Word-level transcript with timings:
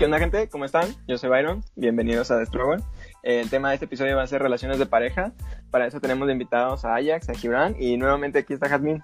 ¿Qué 0.00 0.06
onda, 0.06 0.18
gente? 0.18 0.48
¿Cómo 0.48 0.64
están? 0.64 0.86
Yo 1.06 1.18
soy 1.18 1.28
Byron. 1.28 1.62
Bienvenidos 1.76 2.30
a 2.30 2.38
The 2.38 2.46
Struggle. 2.46 2.82
El 3.22 3.50
tema 3.50 3.68
de 3.68 3.74
este 3.74 3.84
episodio 3.84 4.16
va 4.16 4.22
a 4.22 4.26
ser 4.26 4.40
relaciones 4.40 4.78
de 4.78 4.86
pareja. 4.86 5.32
Para 5.70 5.86
eso 5.86 6.00
tenemos 6.00 6.26
de 6.26 6.32
invitados 6.32 6.86
a 6.86 6.94
Ajax, 6.94 7.28
a 7.28 7.34
Gibran 7.34 7.76
y 7.78 7.98
nuevamente 7.98 8.38
aquí 8.38 8.54
está 8.54 8.66
Jazmín. 8.66 9.02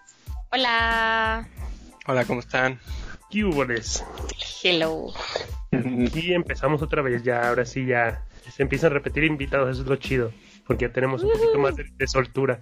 Hola. 0.51 1.47
Hola, 2.07 2.25
¿cómo 2.25 2.41
están? 2.41 2.81
¿Qué 3.29 3.45
hubones? 3.45 4.07
Hello. 4.63 5.13
Y 5.71 6.33
empezamos 6.33 6.81
otra 6.81 7.03
vez 7.03 7.23
ya, 7.23 7.47
ahora 7.47 7.67
sí 7.67 7.85
ya 7.85 8.25
se 8.51 8.63
empiezan 8.63 8.93
a 8.93 8.95
repetir 8.95 9.25
invitados, 9.25 9.69
eso 9.69 9.83
es 9.83 9.89
lo 9.89 9.97
chido, 9.97 10.33
porque 10.67 10.87
ya 10.87 10.95
tenemos 10.95 11.23
un 11.23 11.31
poquito 11.31 11.59
más 11.59 11.77
de, 11.77 11.85
de 11.95 12.07
soltura. 12.07 12.59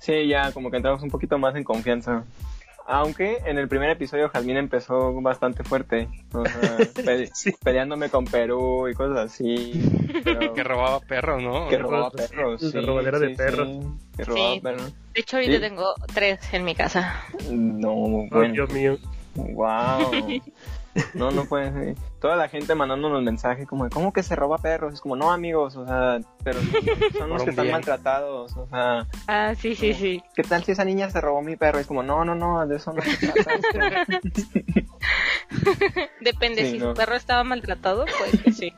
Sí, 0.00 0.28
ya 0.28 0.50
como 0.52 0.70
que 0.70 0.78
entramos 0.78 1.02
un 1.02 1.10
poquito 1.10 1.36
más 1.36 1.54
en 1.56 1.64
confianza. 1.64 2.24
Aunque 2.86 3.38
en 3.46 3.56
el 3.58 3.66
primer 3.66 3.88
episodio 3.90 4.28
Jazmín 4.28 4.58
empezó 4.58 5.12
bastante 5.22 5.64
fuerte, 5.64 6.08
o 6.34 6.44
sea, 6.44 6.76
pe- 7.04 7.30
Sí. 7.34 7.52
peleándome 7.64 8.10
con 8.10 8.26
Perú 8.26 8.88
y 8.88 8.94
cosas 8.94 9.32
así. 9.32 9.72
pero- 10.22 10.52
Que 10.54 10.62
robaba 10.62 11.00
perros, 11.00 11.42
¿no? 11.42 11.68
que 11.68 11.78
robaba 11.78 12.10
perros. 12.10 12.60
sí, 12.60 12.78
robadera 12.80 13.18
de 13.18 13.30
perros. 13.30 13.68
sí, 13.68 13.88
que 14.18 14.24
robaba 14.24 14.54
Sí. 14.54 14.60
perros. 14.60 14.94
De 15.14 15.20
hecho, 15.20 15.36
ahorita 15.38 15.54
Sí. 15.54 15.60
tengo 15.60 15.94
tres 16.12 16.38
en 16.52 16.64
mi 16.64 16.74
casa. 16.74 17.22
No, 17.50 17.90
Oh, 17.92 18.26
bueno. 18.30 18.52
Dios 18.52 18.70
mío. 18.72 18.98
Wow. 19.34 20.10
No, 21.14 21.30
no 21.32 21.44
puede 21.46 21.72
ser. 21.72 21.94
Toda 22.20 22.36
la 22.36 22.48
gente 22.48 22.74
mandándonos 22.74 23.22
mensajes 23.22 23.66
como, 23.66 23.84
de, 23.84 23.90
¿cómo 23.90 24.12
que 24.12 24.22
se 24.22 24.36
roba 24.36 24.58
perros? 24.58 24.94
Es 24.94 25.00
como, 25.00 25.16
no, 25.16 25.32
amigos, 25.32 25.76
o 25.76 25.84
sea, 25.86 26.20
pero 26.44 26.60
son 27.18 27.30
los 27.30 27.42
que 27.42 27.50
están 27.50 27.70
maltratados, 27.70 28.56
o 28.56 28.66
sea, 28.68 29.06
Ah, 29.26 29.54
sí, 29.58 29.74
sí, 29.74 29.92
sí. 29.94 30.22
¿qué 30.34 30.42
tal 30.44 30.62
si 30.64 30.72
esa 30.72 30.84
niña 30.84 31.10
se 31.10 31.20
robó 31.20 31.42
mi 31.42 31.56
perro? 31.56 31.78
Es 31.80 31.86
como, 31.86 32.02
no, 32.02 32.24
no, 32.24 32.34
no, 32.34 32.66
de 32.66 32.76
eso 32.76 32.92
no 32.92 33.02
se 33.02 33.26
trata. 33.28 34.20
Depende, 36.20 36.64
Sí, 36.64 36.70
si 36.72 36.78
no. 36.78 36.90
su 36.90 36.94
perro 36.94 37.14
estaba 37.16 37.44
maltratado, 37.44 38.04
pues 38.18 38.40
que 38.42 38.52
sí. 38.52 38.72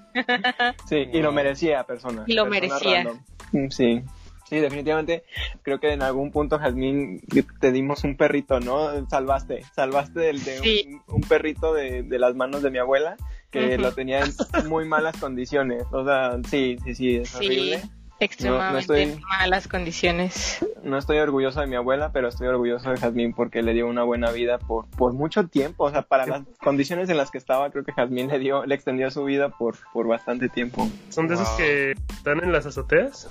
Sí, 0.89 1.09
y 1.13 1.21
lo 1.21 1.33
merecía, 1.33 1.85
persona. 1.85 2.25
Y 2.27 2.35
lo 2.35 2.49
persona 2.49 2.61
merecía. 2.79 3.05
random. 3.05 3.71
Sí. 3.71 4.03
Sí, 4.49 4.61
definitivamente 4.61 5.25
creo 5.63 5.81
que 5.81 5.93
en 5.93 6.03
algún 6.03 6.31
punto, 6.31 6.59
Jazmín, 6.59 7.21
te 7.61 7.73
dimos 7.73 8.05
un 8.05 8.17
perrito, 8.17 8.61
¿no? 8.61 9.07
Salvaste, 9.09 9.63
salvaste 9.75 10.21
del, 10.21 10.43
de 10.45 10.59
Sí. 10.59 11.01
un, 11.09 11.17
un 11.17 11.21
perrito 11.23 11.75
de, 11.75 12.03
de 12.05 12.19
las 12.19 12.35
manos 12.37 12.63
de 12.63 12.71
mi 12.71 12.79
abuela 12.79 13.17
que 13.51 13.77
lo 13.79 13.93
tenía 13.93 14.21
en 14.21 14.69
muy 14.69 14.85
malas 14.87 15.17
condiciones. 15.19 15.85
O 15.91 16.05
sea, 16.05 16.39
sí, 16.49 16.77
sí, 16.85 16.95
sí, 16.95 17.17
es 17.17 17.31
Sí. 17.31 17.37
horrible. 17.47 17.83
Extremadamente 18.19 19.03
estoy- 19.03 19.23
malas 19.25 19.69
condiciones. 19.69 20.65
No 20.83 20.97
estoy 20.97 21.19
orgulloso 21.19 21.61
de 21.61 21.67
mi 21.67 21.77
abuela, 21.77 22.13
pero 22.13 22.29
estoy 22.29 22.47
orgulloso 22.47 22.91
de 22.91 22.97
Jazmín 22.97 23.35
porque 23.35 23.63
le 23.63 23.75
dio 23.75 23.87
una 23.87 24.05
buena 24.05 24.31
vida 24.31 24.59
por, 24.59 24.87
por 24.91 25.13
mucho 25.13 25.49
tiempo. 25.49 25.85
O 25.85 25.91
sea, 25.91 26.03
para 26.03 26.25
las 26.27 26.43
condiciones 26.63 27.11
en 27.11 27.19
las 27.19 27.31
que 27.31 27.37
estaba, 27.39 27.71
creo 27.71 27.85
que 27.85 27.93
Jazmín 27.93 28.29
le 28.29 28.39
dio, 28.39 28.65
le 28.65 28.75
extendió 28.75 29.11
su 29.11 29.25
vida 29.25 29.51
por, 29.51 29.77
por 29.93 30.07
bastante 30.07 30.49
tiempo. 30.49 30.89
¿Son 31.11 31.29
de 31.29 31.35
esos 31.35 31.49
que 31.51 31.91
están 32.17 32.43
en 32.43 32.53
las 32.53 32.65
azoteas? 32.65 33.29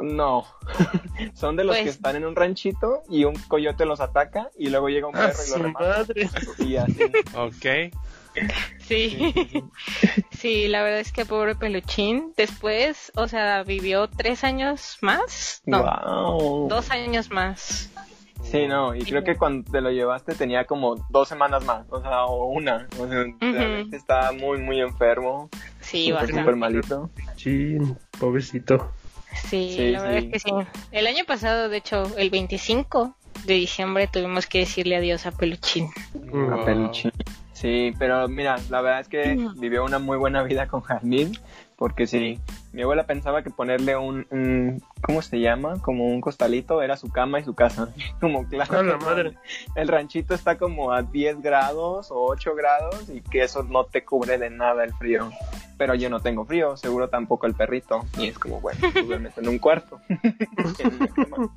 No, 0.00 0.46
son 1.34 1.56
de 1.56 1.64
los 1.64 1.76
Pues- 1.76 1.84
que 1.84 1.90
están 1.90 2.16
en 2.16 2.24
un 2.24 2.34
ranchito 2.34 3.02
y 3.08 3.24
un 3.24 3.34
coyote 3.48 3.84
los 3.84 4.00
ataca 4.00 4.50
y 4.58 4.70
luego 4.70 4.88
llega 4.88 5.06
un 5.06 5.16
¡Ah, 5.16 5.26
perro 5.28 5.42
y 5.44 5.46
su 5.46 5.56
lo 5.58 5.62
remata. 5.64 5.84
madre! 5.98 6.28
Y 6.58 6.76
así. 6.76 7.02
Ok. 7.36 7.92
Sí. 8.80 9.32
Sí, 10.30 10.68
la 10.68 10.82
verdad 10.82 11.00
es 11.00 11.12
que 11.12 11.26
pobre 11.26 11.54
peluchín. 11.54 12.32
Después, 12.34 13.12
o 13.14 13.28
sea, 13.28 13.62
vivió 13.62 14.08
tres 14.08 14.42
años 14.42 14.96
más. 15.02 15.60
No, 15.66 15.82
Wow. 15.82 16.68
dos 16.68 16.90
años 16.90 17.30
más. 17.30 17.90
Sí, 18.42 18.66
no, 18.66 18.94
y 18.94 19.00
creo 19.04 19.22
que 19.22 19.36
cuando 19.36 19.70
te 19.70 19.82
lo 19.82 19.90
llevaste 19.90 20.34
tenía 20.34 20.64
como 20.64 20.96
dos 21.10 21.28
semanas 21.28 21.62
más, 21.66 21.84
o 21.90 22.00
sea, 22.00 22.24
o 22.24 22.46
una. 22.46 22.88
O 22.98 23.06
sea, 23.06 23.24
realmente 23.38 23.96
estaba 23.98 24.32
muy, 24.32 24.58
muy 24.60 24.80
enfermo, 24.80 25.50
Sí, 25.82 26.04
súper, 26.08 26.14
bastante. 26.22 26.40
súper 26.40 26.56
malito. 26.56 27.10
Chin, 27.36 27.98
pobrecito. 28.18 28.90
Sí, 29.34 29.74
Sí, 29.76 29.90
la 29.92 30.02
verdad 30.02 30.18
sí. 30.20 30.26
es 30.26 30.32
que 30.32 30.38
sí. 30.40 30.50
El 30.92 31.06
año 31.06 31.24
pasado, 31.26 31.68
de 31.68 31.76
hecho, 31.78 32.16
el 32.16 32.30
25 32.30 33.14
de 33.44 33.54
diciembre 33.54 34.06
tuvimos 34.06 34.46
que 34.46 34.58
decirle 34.60 34.96
adiós 34.96 35.26
a 35.26 35.32
Peluchín. 35.32 35.88
A 36.52 36.64
peluchín. 36.64 37.12
Sí, 37.52 37.92
pero 37.98 38.26
mira, 38.28 38.56
la 38.70 38.80
verdad 38.80 39.00
es 39.00 39.08
que 39.08 39.36
Mm. 39.36 39.60
vivió 39.60 39.84
una 39.84 39.98
muy 39.98 40.16
buena 40.16 40.42
vida 40.42 40.66
con 40.66 40.80
Jazmín, 40.82 41.32
porque 41.80 42.06
sí, 42.06 42.38
mi 42.74 42.82
abuela 42.82 43.04
pensaba 43.06 43.42
que 43.42 43.48
ponerle 43.48 43.96
un, 43.96 44.26
un- 44.28 44.82
¿cómo 45.00 45.22
se 45.22 45.40
llama? 45.40 45.80
Como 45.80 46.04
un 46.08 46.20
costalito 46.20 46.82
era 46.82 46.98
su 46.98 47.08
cama 47.10 47.40
y 47.40 47.44
su 47.44 47.54
casa. 47.54 47.88
Como 48.20 48.46
claro, 48.46 48.80
¡A 48.80 48.82
la 48.82 48.98
madre! 48.98 49.38
el 49.74 49.88
ranchito 49.88 50.34
está 50.34 50.58
como 50.58 50.92
a 50.92 51.00
10 51.00 51.40
grados 51.40 52.10
o 52.10 52.16
8 52.26 52.54
grados 52.54 53.08
y 53.08 53.22
que 53.22 53.44
eso 53.44 53.62
no 53.62 53.84
te 53.84 54.04
cubre 54.04 54.36
de 54.36 54.50
nada 54.50 54.84
el 54.84 54.92
frío. 54.92 55.30
Pero 55.78 55.94
yo 55.94 56.10
no 56.10 56.20
tengo 56.20 56.44
frío, 56.44 56.76
seguro 56.76 57.08
tampoco 57.08 57.46
el 57.46 57.54
perrito. 57.54 58.04
Y 58.18 58.26
es 58.28 58.38
como, 58.38 58.60
bueno, 58.60 58.78
pues 58.92 59.06
me 59.06 59.18
meto 59.18 59.40
en 59.40 59.48
un 59.48 59.58
cuarto. 59.58 59.98
En. 60.78 60.98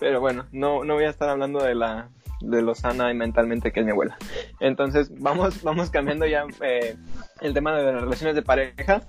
Pero 0.00 0.20
bueno, 0.20 0.46
no, 0.50 0.82
no 0.82 0.94
voy 0.94 1.04
a 1.04 1.10
estar 1.10 1.28
hablando 1.28 1.62
de 1.62 1.76
la 1.76 2.08
de 2.40 2.62
lo 2.62 2.74
sana 2.74 3.10
y 3.10 3.14
mentalmente 3.14 3.72
que 3.72 3.80
es 3.80 3.86
mi 3.86 3.92
abuela. 3.92 4.16
Entonces, 4.60 5.10
vamos, 5.20 5.62
vamos 5.62 5.90
cambiando 5.90 6.26
ya 6.26 6.44
eh, 6.62 6.96
el 7.40 7.54
tema 7.54 7.76
de 7.76 7.92
las 7.92 8.02
relaciones 8.02 8.34
de 8.34 8.42
pareja. 8.42 9.02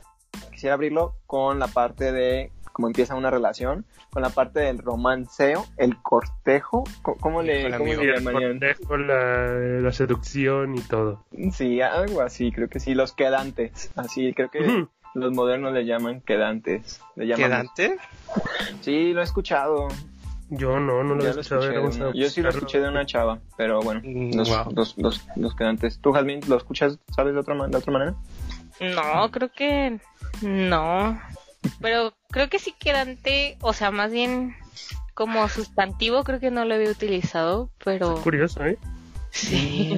Quisiera 0.52 0.74
abrirlo 0.75 1.16
con 1.25 1.59
la 1.59 1.68
parte 1.68 2.12
de 2.12 2.52
cómo 2.72 2.88
empieza 2.88 3.16
una 3.16 3.30
relación, 3.31 3.85
con 4.12 4.22
la 4.22 4.30
parte 4.30 4.59
del 4.59 4.80
romanceo, 4.80 5.66
el 5.78 6.02
cortejo, 6.02 6.84
Co- 7.02 7.16
¿cómo 7.22 7.41
le, 7.41 7.64
cómo 7.78 7.91
amigo. 7.94 8.02
El 8.02 8.24
cortejo, 8.24 8.97
la, 8.97 9.47
la 9.81 9.91
seducción 9.94 10.75
y 10.75 10.81
todo. 10.81 11.24
Sí, 11.53 11.80
algo 11.81 12.19
así, 12.22 12.52
creo 12.52 12.68
que 12.68 12.81
sí, 12.81 12.94
los 12.94 13.14
quedantes, 13.14 13.91
así, 13.96 14.34
creo 14.34 14.50
que 14.52 14.88
los 15.14 15.31
modernos 15.31 15.72
le 15.72 15.85
llaman 15.85 16.19
quedantes. 16.19 17.00
Le 17.16 17.28
llaman 17.28 17.46
¿Quedante? 17.46 17.97
Sí, 18.81 19.14
lo 19.14 19.22
he 19.22 19.24
escuchado. 19.24 19.88
Yo 20.50 20.80
no, 20.80 21.04
no 21.04 21.16
lo 21.16 21.22
he 21.22 21.34
lo 21.34 21.40
escuchado. 21.42 21.62
escuché 21.62 21.74
de 21.74 21.80
vamos 21.80 21.96
una- 21.98 22.10
a 22.10 22.14
yo 22.14 22.30
sí 22.30 22.42
lo 22.42 22.50
escuché 22.50 22.80
de 22.80 22.88
una 22.90 23.06
chava, 23.06 23.40
pero 23.58 23.82
bueno, 23.82 24.02
Mm, 24.04 24.36
los, 24.36 24.48
wow. 24.50 24.72
los, 24.76 24.98
los, 24.98 25.22
los 25.36 25.56
quedantes. 25.56 26.00
¿Tú, 26.00 26.12
Jasmine, 26.14 26.42
lo 26.48 26.58
escuchas, 26.58 27.00
sabes 27.16 27.34
de 27.34 27.40
otra, 27.40 27.56
ma- 27.56 27.68
de 27.68 27.78
otra 27.78 27.92
manera? 27.92 28.16
No, 28.80 29.32
creo 29.32 29.52
que 29.52 30.00
no. 30.42 31.20
Pero 31.82 32.14
creo 32.30 32.48
que 32.50 32.60
sí 32.60 32.74
quedante, 32.78 33.58
o 33.62 33.74
sea, 33.74 33.90
más 33.92 34.12
bien 34.12 34.56
como 35.16 35.48
sustantivo, 35.50 36.24
creo 36.24 36.40
que 36.40 36.52
no 36.52 36.64
lo 36.66 36.76
había 36.76 36.92
utilizado, 36.92 37.70
pero 37.84 38.22
Curioso, 38.22 38.64
¿eh? 38.66 38.78
sí. 39.32 39.98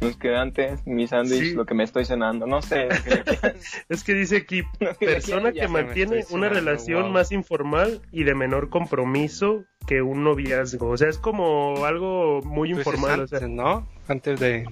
Los 0.00 0.16
quedantes, 0.16 0.86
mi 0.86 1.06
sándwich, 1.06 1.50
Sí. 1.50 1.52
lo 1.54 1.66
que 1.66 1.74
me 1.74 1.84
estoy 1.84 2.04
cenando, 2.06 2.46
no 2.46 2.62
sé. 2.62 2.88
que 2.88 3.54
Es 3.88 4.02
que 4.04 4.14
dice 4.14 4.38
aquí, 4.38 4.62
persona 5.00 5.52
que 5.52 5.68
mantiene 5.68 6.24
una 6.30 6.48
cenando, 6.48 6.48
relación 6.48 7.02
wow. 7.04 7.10
más 7.12 7.32
informal 7.32 8.00
y 8.10 8.24
de 8.24 8.34
menor 8.34 8.70
compromiso 8.70 9.64
que 9.86 10.02
un 10.02 10.24
noviazgo. 10.24 10.88
O 10.88 10.96
sea, 10.96 11.08
es 11.08 11.18
como 11.18 11.84
algo 11.84 12.40
muy 12.44 12.72
Pues 12.72 12.86
es 12.86 12.94
informal. 12.94 13.20
O 13.20 13.22
antes, 13.24 13.38
sea, 13.38 13.48
¿no? 13.48 13.86
Antes 14.08 14.40
de... 14.40 14.66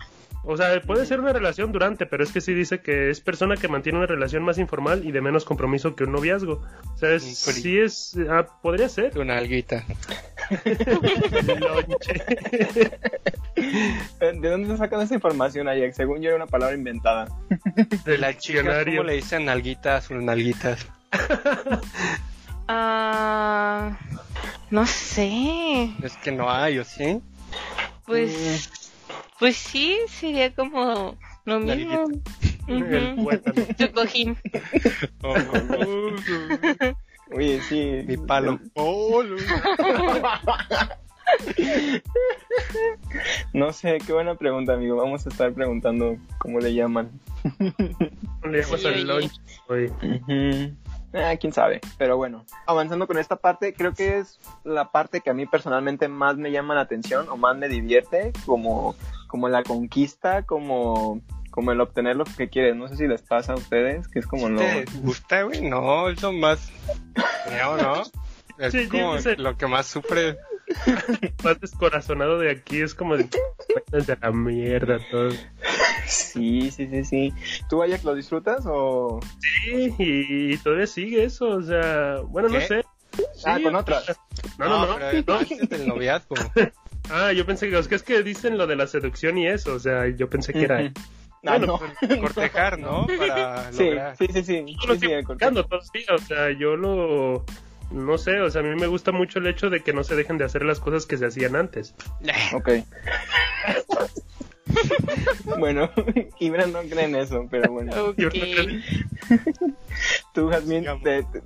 o 0.44 0.56
sea, 0.56 0.81
puede 0.81 1.04
ser 1.06 1.21
una 1.21 1.32
relación 1.32 1.72
durante, 1.72 2.06
pero 2.06 2.25
es 2.25 2.32
que 2.32 2.41
sí 2.41 2.54
dice 2.54 2.81
que 2.81 3.10
es 3.10 3.21
persona 3.21 3.56
que 3.56 3.69
mantiene 3.69 3.99
una 3.99 4.06
relación 4.06 4.43
más 4.43 4.59
informal 4.59 5.04
y 5.04 5.12
de 5.12 5.21
menos 5.21 5.44
compromiso 5.44 5.94
que 5.94 6.04
un 6.04 6.12
noviazgo. 6.12 6.65
O 6.94 6.97
sea, 6.97 7.12
es, 7.12 7.25
sí 7.25 7.78
es, 7.78 8.16
ah, 8.31 8.47
podría 8.62 8.88
ser. 8.88 9.19
Una 9.19 9.38
alguita. 9.38 9.84
¿De 14.21 14.49
dónde 14.49 14.76
sacan 14.76 15.00
esa 15.00 15.15
información, 15.15 15.69
Ajax? 15.69 15.97
Según 15.97 16.22
yo 16.22 16.28
era 16.28 16.37
una 16.37 16.47
palabra 16.47 16.75
inventada. 16.76 17.28
Del 18.05 18.25
diccionario. 18.26 18.99
¿cómo 18.99 19.09
le 19.09 19.15
dicen 19.15 19.49
alguitas 19.49 20.10
o 20.10 20.15
nalguitas? 20.15 20.87
Ah, 22.70 23.97
no 24.70 24.87
sé. 24.87 25.91
Es 26.03 26.19
que 26.19 26.31
no 26.31 26.50
hay, 26.50 26.79
¿o 26.79 26.84
sí? 26.84 27.23
Pues, 28.05 28.70
pues 29.38 29.56
sí, 29.56 29.96
sería 30.08 30.52
como 30.55 31.17
lo 31.44 31.61
mismo. 31.61 32.05
Ujú. 32.69 33.25
tuétano. 33.25 33.67
Tu 33.79 33.93
cojín. 33.93 34.37
Oh, 35.23 35.37
Oye, 37.32 37.61
sí. 37.62 38.02
mi 38.06 38.17
palo. 38.17 38.58
Oh, 38.75 39.23
No 43.52 43.73
sé, 43.73 43.99
qué 44.06 44.12
buena 44.12 44.35
pregunta, 44.35 44.75
amigo. 44.75 44.96
Vamos 44.96 45.26
a 45.26 45.29
estar 45.31 45.52
preguntando 45.52 46.17
cómo 46.38 46.58
le 46.61 46.73
llaman. 46.75 47.11
Le 48.44 48.62
llamas 48.62 48.81
Sí, 48.81 48.87
al 48.87 48.94
oye. 48.94 49.05
lunch. 49.05 49.32
oye. 49.69 49.91
Ujú. 50.02 50.75
Ah, 51.14 51.34
quién 51.40 51.52
sabe. 51.52 51.81
Pero 51.96 52.16
bueno, 52.16 52.44
avanzando 52.66 53.06
con 53.06 53.19
esta 53.19 53.37
parte, 53.37 53.72
creo 53.72 53.94
que 53.94 54.19
es 54.19 54.38
la 54.64 54.90
parte 54.90 55.20
que 55.20 55.31
a 55.31 55.34
mí 55.34 55.46
personalmente 55.46 56.08
más 56.08 56.37
me 56.37 56.52
llama 56.52 56.75
la 56.75 56.82
atención 56.82 57.28
o 57.28 57.37
más 57.37 57.56
me 57.56 57.69
divierte, 57.69 58.32
como, 58.44 58.94
como 59.26 59.49
la 59.49 59.62
conquista, 59.62 60.43
como, 60.43 61.20
como 61.50 61.72
el 61.72 61.81
obtener 61.81 62.16
lo 62.16 62.25
que 62.25 62.49
quieres. 62.49 62.76
No 62.76 62.88
sé 62.88 62.96
si 62.96 63.06
les 63.06 63.22
pasa 63.22 63.55
a 63.55 63.56
ustedes, 63.56 64.08
que 64.08 64.19
es 64.19 64.26
como 64.26 64.49
lo... 64.49 64.60
¿Te 64.60 64.84
gusta, 65.02 65.43
güey? 65.43 65.62
No, 65.62 66.08
eso 66.08 66.32
más... 66.32 66.70
Creo, 67.46 67.76
¿no? 67.76 68.02
Es 68.58 68.72
Sí, 68.72 68.88
como 68.88 69.14
lo 69.37 69.56
que 69.56 69.69
más 69.69 69.87
sufre. 69.87 70.37
Más 71.44 71.61
descorazonado 71.61 72.38
de 72.38 72.50
aquí 72.50 72.81
es 72.81 72.94
como 72.94 73.17
de. 73.17 73.29
"Váyanse 73.91 74.12
a 74.12 74.19
la 74.20 74.31
mierda 74.32 74.99
todo. 75.11 75.31
Sí, 76.06 76.70
sí, 76.70 76.87
sí, 76.88 77.05
sí. 77.05 77.32
¿Tú, 77.69 77.82
Ajax, 77.82 78.05
lo 78.05 78.15
disfrutas 78.15 78.65
o...? 78.67 79.20
Sí, 79.41 79.94
y, 79.99 80.56
todavía 80.59 80.87
sigue 80.87 81.25
eso, 81.25 81.49
o 81.49 81.62
sea, 81.62 82.20
bueno, 82.25 82.49
no 82.49 82.61
sé. 82.61 82.85
ah, 83.44 83.56
Sí, 83.56 83.62
con 83.62 83.76
otras. 83.76 84.19
No, 84.59 84.69
no, 84.69 84.87
no. 84.87 84.97
pero 84.99 85.23
no. 85.26 85.35
antes 85.38 85.69
del 85.69 85.87
noviazgo. 85.88 86.35
Ah, 87.11 87.32
yo 87.32 87.47
pensé 87.47 87.70
que 87.70 87.79
es 87.79 87.88
que 87.88 87.94
es 87.94 88.03
que 88.03 88.23
dicen 88.23 88.59
lo 88.59 88.67
de 88.67 88.76
la 88.76 88.87
seducción 88.87 89.38
y 89.38 89.47
eso, 89.47 89.73
o 89.73 89.79
sea, 89.79 90.06
yo 90.09 90.29
pensé 90.29 90.53
que 90.53 90.65
era... 90.65 90.79
Ah, 91.47 91.56
Bueno, 91.59 91.81
no. 92.03 92.20
Cortejar, 92.20 92.79
¿no? 92.79 93.06
Para 93.06 93.73
Sí, 93.73 93.85
lograr. 93.85 94.17
sí, 94.19 94.26
sí, 94.31 94.43
sí. 94.44 94.65
Yo 94.79 94.88
lo 94.88 94.94
Sí, 94.94 95.00
sí, 95.00 95.06
estoy 95.06 95.12
el 95.12 95.25
cortejo. 95.25 95.50
buscando 95.53 95.65
todavía, 95.65 96.15
o 96.15 96.19
sea, 96.19 96.50
yo 96.50 96.76
lo... 96.76 97.47
No 97.90 98.19
sé, 98.19 98.40
o 98.40 98.50
sea, 98.50 98.61
a 98.61 98.64
mí 98.64 98.79
me 98.79 98.87
gusta 98.87 99.12
mucho 99.12 99.38
el 99.38 99.46
hecho 99.46 99.70
de 99.70 99.82
que 99.82 99.93
no 99.93 100.05
se 100.05 100.14
dejen 100.14 100.38
de 100.38 100.44
hacer 100.44 100.64
las 100.64 100.81
cosas 100.81 101.06
que 101.06 101.17
se 101.17 101.26
hacían 101.26 101.56
antes. 101.56 101.94
Ok. 102.55 102.69
bueno, 105.58 105.90
Ibra 106.40 106.67
no 106.67 106.81
cree 106.82 107.05
en 107.05 107.17
eso, 107.17 107.46
pero 107.50 107.73
bueno. 107.73 107.93
Ok. 108.08 108.14
Yo 108.19 108.25
no 108.26 108.31
creo- 108.31 108.81
Tú, 110.32 110.50
te, 111.02 111.25
te, 111.25 111.43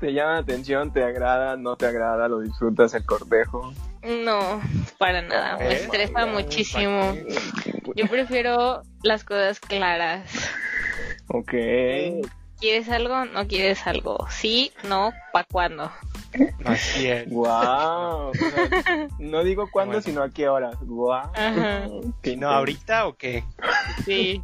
te 0.00 0.12
llama 0.12 0.32
la 0.34 0.38
atención, 0.38 0.92
te 0.92 1.02
agrada, 1.02 1.56
no 1.56 1.76
te 1.76 1.86
agrada, 1.86 2.28
lo 2.28 2.40
disfrutas 2.40 2.94
el 2.94 3.04
cortejo. 3.04 3.72
No, 4.02 4.60
para 4.98 5.22
nada. 5.22 5.56
Me 5.58 5.72
¿Eh? 5.72 5.82
estresa 5.82 6.26
muchísimo. 6.26 7.14
Yo 7.96 8.06
prefiero 8.06 8.82
las 9.02 9.24
cosas 9.24 9.58
claras. 9.60 10.30
Ok. 11.28 11.52
¿Quieres 12.64 12.88
algo? 12.88 13.26
¿No 13.26 13.46
quieres 13.46 13.86
algo? 13.86 14.26
Sí, 14.30 14.72
no, 14.88 15.12
¿pa' 15.34 15.44
cuándo? 15.44 15.92
Así 16.64 17.08
es. 17.08 17.28
Wow. 17.28 18.32
no 19.18 19.44
digo 19.44 19.68
cuándo, 19.70 19.96
Bueno. 19.96 20.02
sino 20.02 20.22
a 20.22 20.30
qué 20.30 20.48
horas. 20.48 20.74
Wow. 20.80 22.14
No, 22.38 22.48
ahorita 22.48 23.06
o 23.06 23.16
qué? 23.18 23.44
Sí. 24.06 24.42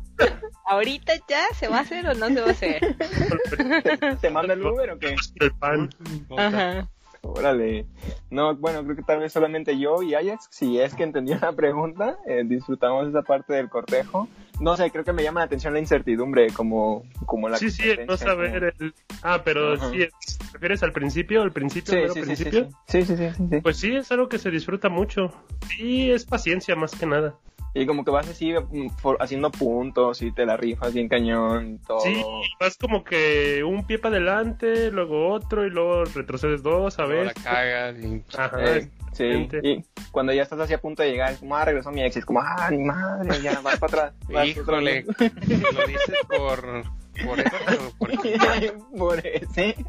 ¿Ahorita 0.66 1.14
ya 1.30 1.46
se 1.54 1.68
va 1.68 1.78
a 1.78 1.80
hacer 1.80 2.06
o 2.08 2.12
no 2.12 2.28
se 2.28 2.40
va 2.42 2.48
a 2.48 2.50
hacer? 2.50 2.94
¿Te, 3.98 4.16
te 4.16 4.28
manda 4.28 4.52
el 4.52 4.66
Uber 4.66 4.90
o 4.90 4.98
qué? 4.98 5.16
El 5.36 5.52
pan. 5.54 5.88
Ajá. 6.36 6.90
Órale. 7.22 7.86
No, 8.30 8.54
bueno, 8.56 8.82
creo 8.84 8.96
que 8.96 9.02
tal 9.02 9.20
vez 9.20 9.32
solamente 9.32 9.78
yo 9.78 10.02
y 10.02 10.14
Ajax, 10.14 10.48
si 10.50 10.78
es 10.80 10.94
que 10.94 11.02
entendió 11.04 11.36
la 11.40 11.52
pregunta, 11.52 12.18
eh, 12.26 12.42
disfrutamos 12.44 13.08
esa 13.08 13.22
parte 13.22 13.54
del 13.54 13.68
cortejo. 13.68 14.28
No 14.60 14.76
sé, 14.76 14.90
creo 14.90 15.04
que 15.04 15.12
me 15.14 15.22
llama 15.22 15.40
la 15.40 15.46
atención 15.46 15.72
la 15.72 15.78
incertidumbre, 15.80 16.48
como, 16.52 17.02
como 17.24 17.48
la 17.48 17.56
Sí, 17.56 17.70
sí, 17.70 17.84
no 18.06 18.16
saber 18.18 18.74
el... 18.78 18.94
Ah, 19.22 19.40
pero 19.44 19.78
sí, 19.90 20.02
es- 20.02 20.38
¿te 20.38 20.44
refieres 20.52 20.82
al 20.82 20.92
principio? 20.92 21.40
¿Al 21.42 21.52
principio? 21.52 21.94
Sí, 21.94 22.00
sí, 22.00 22.06
sí, 22.08 22.14
sí, 22.14 22.20
principio? 22.44 22.68
sí, 22.86 23.02
sí, 23.04 23.16
sí, 23.16 23.30
sí, 23.36 23.44
sí. 23.50 23.60
Pues 23.62 23.76
sí, 23.78 23.96
es 23.96 24.12
algo 24.12 24.28
que 24.28 24.38
se 24.38 24.50
disfruta 24.50 24.88
mucho. 24.90 25.32
Sí, 25.68 26.10
es 26.10 26.26
paciencia 26.26 26.76
más 26.76 26.94
que 26.94 27.06
nada. 27.06 27.34
Y 27.74 27.86
como 27.86 28.04
que 28.04 28.10
vas 28.10 28.28
así 28.28 28.52
mm, 28.52 28.88
for- 28.98 29.16
haciendo 29.20 29.50
puntos 29.50 30.22
y 30.22 30.32
te 30.32 30.44
la 30.44 30.56
rifas 30.56 30.92
bien 30.92 31.08
cañón 31.08 31.74
y 31.74 31.78
todo. 31.86 32.00
Sí, 32.00 32.20
vas 32.58 32.76
como 32.76 33.04
que 33.04 33.62
un 33.62 33.86
pie 33.86 33.98
para 33.98 34.16
adelante, 34.16 34.90
luego 34.90 35.28
otro 35.32 35.64
y 35.64 35.70
luego 35.70 36.04
retrocedes 36.04 36.62
dos 36.62 36.98
a 36.98 37.06
ver. 37.06 37.26
la 37.26 37.34
cagas 37.34 37.94
y... 38.02 38.22
Ajá, 38.36 38.76
Eh, 38.78 38.90
sí, 39.12 39.48
y 39.62 39.84
cuando 40.10 40.32
ya 40.32 40.42
estás 40.42 40.58
así 40.60 40.72
a 40.74 40.80
punto 40.80 41.02
de 41.02 41.10
llegar, 41.10 41.32
es 41.32 41.38
como, 41.38 41.54
ah, 41.56 41.64
regresó 41.64 41.92
mi 41.92 42.02
ex, 42.02 42.16
y 42.16 42.18
es 42.18 42.24
como, 42.24 42.40
ah, 42.40 42.68
mi 42.70 42.78
madre, 42.78 43.40
ya, 43.40 43.60
vas 43.60 43.78
para 43.78 44.08
atrás. 44.08 44.14
vas 44.32 44.46
Híjole, 44.48 45.04
para 45.04 45.72
¿lo 45.72 45.86
dices 45.86 46.16
por, 46.28 46.82
por 47.24 47.40
eso 47.40 47.56
o 47.88 47.92
porque 47.98 48.34
atrás. 48.34 48.72
Por 48.98 49.24
ese. 49.26 49.76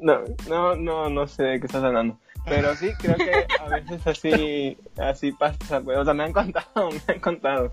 No, 0.00 0.22
no, 0.48 0.74
no, 0.76 1.08
no 1.10 1.26
sé 1.26 1.42
de 1.42 1.60
qué 1.60 1.66
estás 1.66 1.84
hablando. 1.84 2.18
Pero 2.48 2.74
sí, 2.74 2.92
creo 2.98 3.16
que 3.16 3.46
a 3.60 3.68
veces 3.68 4.06
así, 4.06 4.78
así 4.96 5.32
pasa, 5.32 5.80
pues, 5.80 5.98
o 5.98 6.04
sea, 6.04 6.14
me 6.14 6.24
han 6.24 6.32
contado, 6.32 6.90
me 6.90 7.14
han 7.14 7.20
contado. 7.20 7.70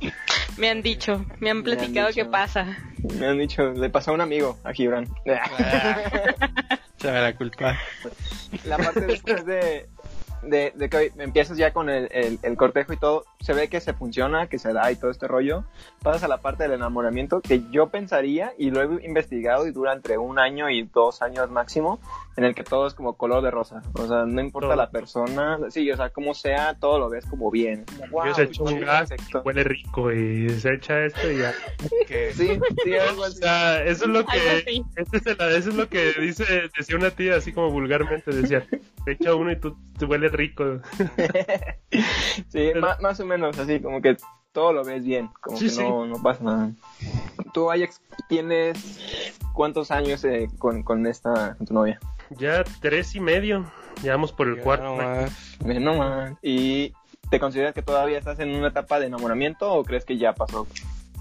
Me 0.57 0.69
han 0.69 0.81
dicho, 0.81 1.17
me 1.17 1.23
han 1.23 1.37
Me 1.39 1.49
han 1.49 1.63
platicado 1.63 2.07
dicho. 2.07 2.23
qué 2.23 2.25
pasa. 2.29 2.77
Me 3.19 3.27
han 3.27 3.37
dicho, 3.37 3.71
le 3.71 3.89
pasó 3.89 4.11
a 4.11 4.13
un 4.13 4.21
amigo, 4.21 4.57
a 4.63 4.73
Gibran. 4.73 5.07
Échame 6.97 7.21
la 7.21 7.35
culpa. 7.35 7.77
la 8.65 8.77
parte 8.77 9.01
después 9.01 9.45
de, 9.45 9.87
de, 10.45 10.71
de 10.75 10.89
que 10.89 11.11
empiezas 11.17 11.57
ya 11.57 11.71
con 11.73 11.89
el, 11.89 12.07
el, 12.11 12.39
el 12.41 12.55
cortejo 12.57 12.93
y 12.93 12.97
todo, 12.97 13.25
se 13.39 13.53
ve 13.53 13.67
que 13.67 13.79
se 13.81 13.93
funciona, 13.93 14.47
que 14.47 14.57
se 14.59 14.73
da 14.73 14.91
y 14.91 14.95
todo 14.95 15.11
este 15.11 15.27
rollo, 15.27 15.63
pasas 16.01 16.23
a 16.23 16.27
la 16.27 16.37
parte 16.41 16.63
del 16.63 16.73
enamoramiento 16.73 17.41
que 17.41 17.61
yo 17.71 17.87
pensaría 17.89 18.53
y 18.57 18.71
lo 18.71 18.81
he 18.81 19.05
investigado 19.05 19.67
y 19.67 19.71
dura 19.71 19.93
entre 19.93 20.17
un 20.17 20.39
año 20.39 20.69
y 20.69 20.83
dos 20.83 21.21
años 21.21 21.49
máximo, 21.51 21.99
en 22.37 22.43
el 22.43 22.53
que 22.55 22.63
todo 22.63 22.85
es 22.87 22.93
como 22.93 23.13
color 23.17 23.41
de 23.43 23.51
rosa, 23.51 23.81
o 23.93 24.07
sea, 24.07 24.25
no 24.25 24.41
importa 24.41 24.67
Todo. 24.69 24.75
la 24.77 24.89
persona, 24.89 25.57
sí, 25.69 25.89
o 25.91 25.95
sea, 25.97 26.09
como 26.09 26.33
sea, 26.33 26.73
todo 26.75 26.99
lo 26.99 27.09
ves 27.09 27.25
como 27.25 27.49
bien. 27.49 27.85
Wow, 28.11 28.33
se 28.35 28.43
echo 28.43 28.63
un 28.63 28.79
qué 28.79 28.85
gas, 28.85 29.09
huele 29.43 29.63
rico 29.63 30.11
y 30.11 30.49
se 30.49 30.73
echa 30.73 31.05
esto 31.05 31.31
y 31.31 31.37
ya. 31.39 31.53
Que 32.07 32.31
Sí, 32.35 32.59
sí, 32.83 32.95
algo 32.97 33.21
O 33.21 33.25
así. 33.25 33.37
sea, 33.37 33.83
eso 33.83 34.05
es 34.05 34.09
lo 34.11 34.25
que 34.25 34.37
este 34.97 35.17
es 35.17 35.25
el- 35.27 35.41
eso 35.55 35.69
es 35.69 35.75
lo 35.75 35.87
que 35.87 36.13
dice 36.19 36.45
decía 36.77 36.97
una 36.97 37.09
tía 37.11 37.35
así 37.37 37.53
como 37.53 37.69
vulgarmente 37.71 38.31
decía, 38.31 38.65
te 39.05 39.11
echa 39.13 39.33
uno 39.35 39.51
y 39.51 39.55
tú 39.59 39.77
te 39.97 40.05
huele 40.05 40.27
rico. 40.35 40.79
Sí, 42.49 42.71
más, 42.79 42.99
más 43.01 43.19
o 43.19 43.25
menos 43.25 43.57
así, 43.57 43.79
como 43.79 44.01
que 44.01 44.17
todo 44.51 44.73
lo 44.73 44.83
ves 44.83 45.03
bien, 45.03 45.29
como 45.41 45.57
Sí, 45.57 45.65
que 45.65 45.71
sí. 45.71 45.81
no, 45.83 46.05
no 46.05 46.21
pasa 46.21 46.43
nada. 46.43 46.71
Tú, 47.53 47.71
Ajax, 47.71 48.01
tienes 48.27 49.37
cuántos 49.53 49.91
años 49.91 50.23
eh, 50.25 50.47
con, 50.57 50.83
con 50.83 51.05
esta, 51.07 51.55
con 51.57 51.67
tu 51.67 51.73
novia? 51.73 51.99
Ya 52.31 52.63
tres 52.81 53.15
y 53.15 53.19
medio, 53.19 53.71
ya 54.03 54.11
vamos 54.13 54.31
por 54.33 54.47
el 54.47 54.57
Ya 54.57 54.61
cuarto. 54.63 54.85
nomás. 54.85 55.57
Ve 55.63 55.79
nomás. 55.79 56.33
¿Y 56.41 56.93
te 57.29 57.39
consideras 57.39 57.73
que 57.73 57.81
todavía 57.81 58.17
estás 58.17 58.39
en 58.39 58.49
una 58.55 58.69
etapa 58.69 58.99
de 58.99 59.07
enamoramiento 59.07 59.71
o 59.71 59.83
crees 59.83 60.03
que 60.05 60.17
ya 60.17 60.33
pasó? 60.33 60.67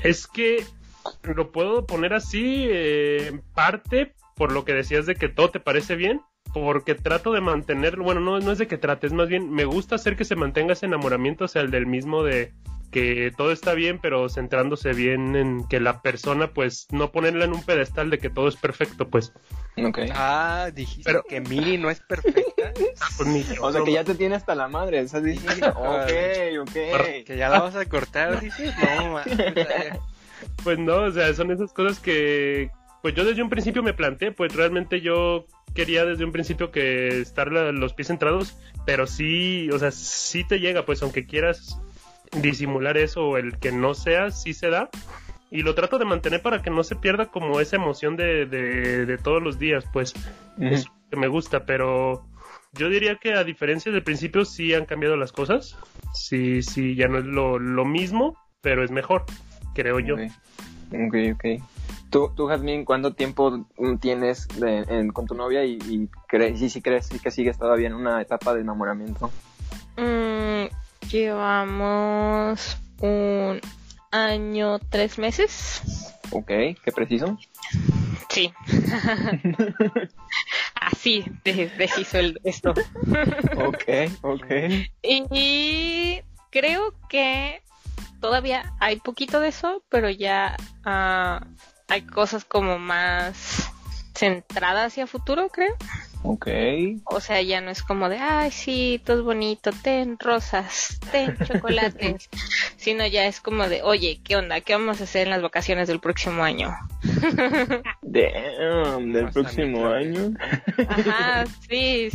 Es 0.02 0.26
que 0.26 0.64
lo 1.22 1.52
puedo 1.52 1.86
poner 1.86 2.14
así, 2.14 2.66
eh, 2.68 3.28
en 3.28 3.40
parte 3.54 4.14
por 4.36 4.50
lo 4.52 4.64
que 4.64 4.72
decías 4.72 5.06
de 5.06 5.14
que 5.14 5.28
todo 5.28 5.50
te 5.50 5.60
parece 5.60 5.94
bien, 5.94 6.20
porque 6.54 6.94
trato 6.94 7.32
de 7.32 7.40
mantenerlo, 7.40 8.04
bueno, 8.04 8.20
no, 8.20 8.38
no 8.40 8.52
es 8.52 8.58
de 8.58 8.66
que 8.68 8.78
trates, 8.78 9.12
más 9.12 9.28
bien 9.28 9.50
me 9.50 9.64
gusta 9.64 9.96
hacer 9.96 10.16
que 10.16 10.24
se 10.24 10.36
mantenga 10.36 10.72
ese 10.72 10.86
enamoramiento, 10.86 11.44
o 11.44 11.48
sea, 11.48 11.60
el 11.62 11.70
del 11.70 11.86
mismo 11.86 12.22
de 12.22 12.52
que 12.90 13.32
todo 13.36 13.50
está 13.50 13.74
bien, 13.74 13.98
pero 14.00 14.28
centrándose 14.28 14.92
bien 14.92 15.34
en 15.34 15.66
que 15.66 15.80
la 15.80 16.00
persona, 16.00 16.52
pues, 16.52 16.86
no 16.92 17.10
ponerla 17.10 17.44
en 17.44 17.52
un 17.52 17.64
pedestal 17.64 18.08
de 18.08 18.18
que 18.18 18.30
todo 18.30 18.46
es 18.46 18.54
perfecto, 18.54 19.08
pues. 19.08 19.32
Ok. 19.84 19.98
Ah, 20.14 20.70
dijiste 20.72 21.02
Pero- 21.04 21.24
que 21.28 21.40
Miri 21.40 21.76
no 21.76 21.90
es 21.90 21.98
perfecta. 21.98 22.72
pues, 23.18 23.28
ni- 23.28 23.44
O 23.60 23.72
sea, 23.72 23.82
que 23.82 23.92
ya 23.92 24.04
te 24.04 24.14
tiene 24.14 24.36
hasta 24.36 24.54
la 24.54 24.68
madre, 24.68 25.00
estás 25.00 25.24
diciendo, 25.24 25.70
ok, 25.70 26.60
ok. 26.62 26.72
Que 27.26 27.34
ya 27.36 27.48
la 27.48 27.58
vas 27.62 27.74
a 27.74 27.84
cortar, 27.86 28.40
dices. 28.40 28.72
No, 28.98 29.12
man. 29.14 29.24
Pues 30.62 30.78
no, 30.78 30.96
o 31.04 31.10
sea, 31.10 31.32
son 31.34 31.50
esas 31.50 31.72
cosas 31.72 31.98
que, 31.98 32.70
pues 33.04 33.14
yo 33.14 33.26
desde 33.26 33.42
un 33.42 33.50
principio 33.50 33.82
me 33.82 33.92
planteé, 33.92 34.32
pues 34.32 34.56
realmente 34.56 35.02
yo 35.02 35.44
quería 35.74 36.06
desde 36.06 36.24
un 36.24 36.32
principio 36.32 36.70
que 36.70 37.20
estar 37.20 37.52
la- 37.52 37.70
los 37.70 37.92
pies 37.92 38.08
centrados, 38.08 38.56
pero 38.86 39.06
sí, 39.06 39.68
o 39.70 39.78
sea, 39.78 39.90
sí 39.90 40.42
te 40.42 40.58
llega, 40.58 40.86
pues 40.86 41.02
aunque 41.02 41.26
quieras 41.26 41.78
disimular 42.40 42.96
eso 42.96 43.28
o 43.28 43.36
el 43.36 43.58
que 43.58 43.72
no 43.72 43.92
sea, 43.92 44.30
sí 44.30 44.54
se 44.54 44.70
da. 44.70 44.88
Y 45.50 45.60
lo 45.64 45.74
trato 45.74 45.98
de 45.98 46.06
mantener 46.06 46.40
para 46.40 46.62
que 46.62 46.70
no 46.70 46.82
se 46.82 46.96
pierda 46.96 47.26
como 47.26 47.60
esa 47.60 47.76
emoción 47.76 48.16
de, 48.16 48.46
de, 48.46 49.04
de 49.04 49.18
todos 49.18 49.42
los 49.42 49.58
días, 49.58 49.84
pues 49.92 50.14
Ujú. 50.56 50.68
es 50.68 50.86
lo 50.86 50.92
que 51.10 51.16
me 51.18 51.28
gusta, 51.28 51.66
pero 51.66 52.26
yo 52.72 52.88
diría 52.88 53.16
que 53.16 53.34
a 53.34 53.44
diferencia 53.44 53.92
del 53.92 54.02
principio 54.02 54.46
sí 54.46 54.72
han 54.72 54.86
cambiado 54.86 55.18
las 55.18 55.30
cosas. 55.30 55.76
Sí, 56.14 56.62
sí, 56.62 56.94
ya 56.94 57.08
no 57.08 57.18
es 57.18 57.26
lo, 57.26 57.58
lo 57.58 57.84
mismo, 57.84 58.34
pero 58.62 58.82
es 58.82 58.90
mejor, 58.90 59.26
creo 59.74 60.00
yo. 60.00 60.14
Ok, 60.14 61.14
ok. 61.34 61.62
Tú, 62.14 62.30
tú 62.36 62.46
Jazmín, 62.46 62.84
¿cuánto 62.84 63.12
tiempo 63.12 63.66
mm, 63.76 63.96
tienes 63.96 64.46
de- 64.46 64.84
en- 64.88 65.10
con 65.10 65.26
tu 65.26 65.34
novia 65.34 65.64
y, 65.64 65.78
y 65.88 66.08
crees, 66.28 66.62
y 66.62 66.70
si 66.70 66.80
crees 66.80 67.08
que 67.08 67.32
sigues 67.32 67.58
todavía 67.58 67.88
en 67.88 67.94
una 67.94 68.22
etapa 68.22 68.54
de 68.54 68.60
enamoramiento? 68.60 69.32
Mm, 69.96 70.66
llevamos 71.10 72.78
un 73.00 73.60
año, 74.12 74.78
tres 74.90 75.18
meses. 75.18 76.14
Ok, 76.30 76.46
qué 76.46 76.92
preciso. 76.94 77.36
Sí. 78.28 78.54
Así 80.80 81.24
de 81.44 81.68
el, 82.12 82.40
esto. 82.44 82.74
Ok, 83.56 83.84
ok. 84.22 84.44
Y 85.02 86.20
creo 86.50 86.94
que 87.08 87.60
todavía 88.20 88.72
hay 88.78 89.00
poquito 89.00 89.40
de 89.40 89.48
eso, 89.48 89.82
pero 89.88 90.08
ya 90.10 90.56
ah, 90.84 91.40
hay 91.88 92.02
cosas 92.02 92.44
como 92.44 92.78
más 92.78 93.70
centradas 94.14 94.92
hacia 94.92 95.06
futuro, 95.06 95.48
creo. 95.48 95.74
Ok. 96.22 96.48
O 97.04 97.20
sea, 97.20 97.42
ya 97.42 97.60
no 97.60 97.70
es 97.70 97.82
como 97.82 98.08
de, 98.08 98.16
ay, 98.18 98.50
sí, 98.50 99.00
todo 99.04 99.18
es 99.18 99.24
bonito, 99.24 99.70
ten 99.82 100.18
rosas, 100.18 100.98
ten 101.12 101.36
chocolates, 101.44 102.30
sino 102.76 103.06
ya 103.06 103.26
es 103.26 103.40
como 103.40 103.68
de, 103.68 103.82
oye, 103.82 104.20
¿qué 104.24 104.36
onda? 104.36 104.62
¿Qué 104.62 104.72
vamos 104.72 105.00
a 105.00 105.04
hacer 105.04 105.26
en 105.26 105.30
las 105.30 105.42
vacaciones 105.42 105.86
del 105.86 106.00
próximo 106.00 106.42
año? 106.42 106.74
Damn, 108.00 109.12
del 109.12 109.28
próximo 109.30 109.86
año. 109.86 110.32
Ajá, 110.88 111.44
sí. 111.68 112.08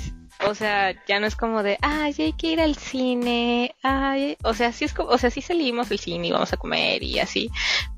O 0.48 0.56
sea, 0.56 0.96
ya 1.06 1.20
no 1.20 1.28
es 1.28 1.36
como 1.36 1.64
de, 1.64 1.78
ay, 1.82 2.16
hay 2.18 2.34
que 2.34 2.48
ir 2.48 2.62
al 2.62 2.76
cine, 2.76 3.76
ay, 3.84 4.38
o 4.44 4.54
sea, 4.54 4.72
sí 4.72 4.86
es 4.86 4.94
como, 4.94 5.10
o 5.10 5.18
sea, 5.18 5.30
sí 5.30 5.42
salimos 5.42 5.92
al 5.92 6.00
cine 6.00 6.28
y 6.28 6.32
vamos 6.32 6.54
a 6.54 6.58
comer 6.58 7.04
y 7.04 7.20
así, 7.20 7.50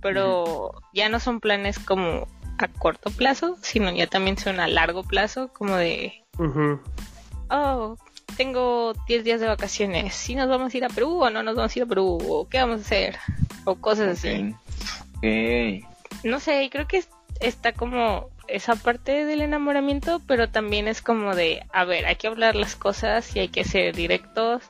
pero 0.01 0.71
ya 0.93 1.07
no 1.09 1.19
son 1.19 1.39
planes 1.39 1.77
como 1.77 2.27
a 2.57 2.67
corto 2.67 3.11
plazo, 3.11 3.57
sino 3.61 3.91
ya 3.91 4.07
también 4.07 4.37
son 4.39 4.59
a 4.59 4.67
largo 4.67 5.03
plazo, 5.03 5.49
como 5.53 5.75
de, 5.75 6.23
oh, 7.51 7.95
tengo 8.37 8.93
10 9.07 9.23
días 9.23 9.39
de 9.39 9.47
vacaciones, 9.47 10.15
si 10.15 10.33
nos 10.33 10.49
vamos 10.49 10.73
a 10.73 10.77
ir 10.77 10.85
a 10.85 10.89
Perú 10.89 11.21
o 11.23 11.29
no 11.29 11.43
nos 11.43 11.55
vamos 11.55 11.75
a 11.75 11.79
ir 11.79 11.83
a 11.83 11.87
Perú, 11.87 12.17
o 12.27 12.47
qué 12.49 12.57
vamos 12.59 12.79
a 12.79 12.81
hacer, 12.81 13.17
o 13.65 13.75
cosas 13.75 14.17
así. 14.17 14.55
No 16.23 16.39
sé, 16.39 16.69
creo 16.71 16.87
que 16.87 16.97
es- 16.97 17.09
está 17.39 17.73
como 17.73 18.29
esa 18.47 18.75
parte 18.75 19.25
del 19.25 19.41
enamoramiento, 19.41 20.21
pero 20.27 20.49
también 20.49 20.87
es 20.87 21.01
como 21.01 21.35
de, 21.35 21.63
a 21.73 21.85
ver, 21.85 22.05
hay 22.05 22.15
que 22.15 22.27
hablar 22.27 22.55
las 22.55 22.75
cosas 22.75 23.35
y 23.35 23.39
hay 23.39 23.47
que 23.49 23.63
ser 23.63 23.95
directos 23.95 24.63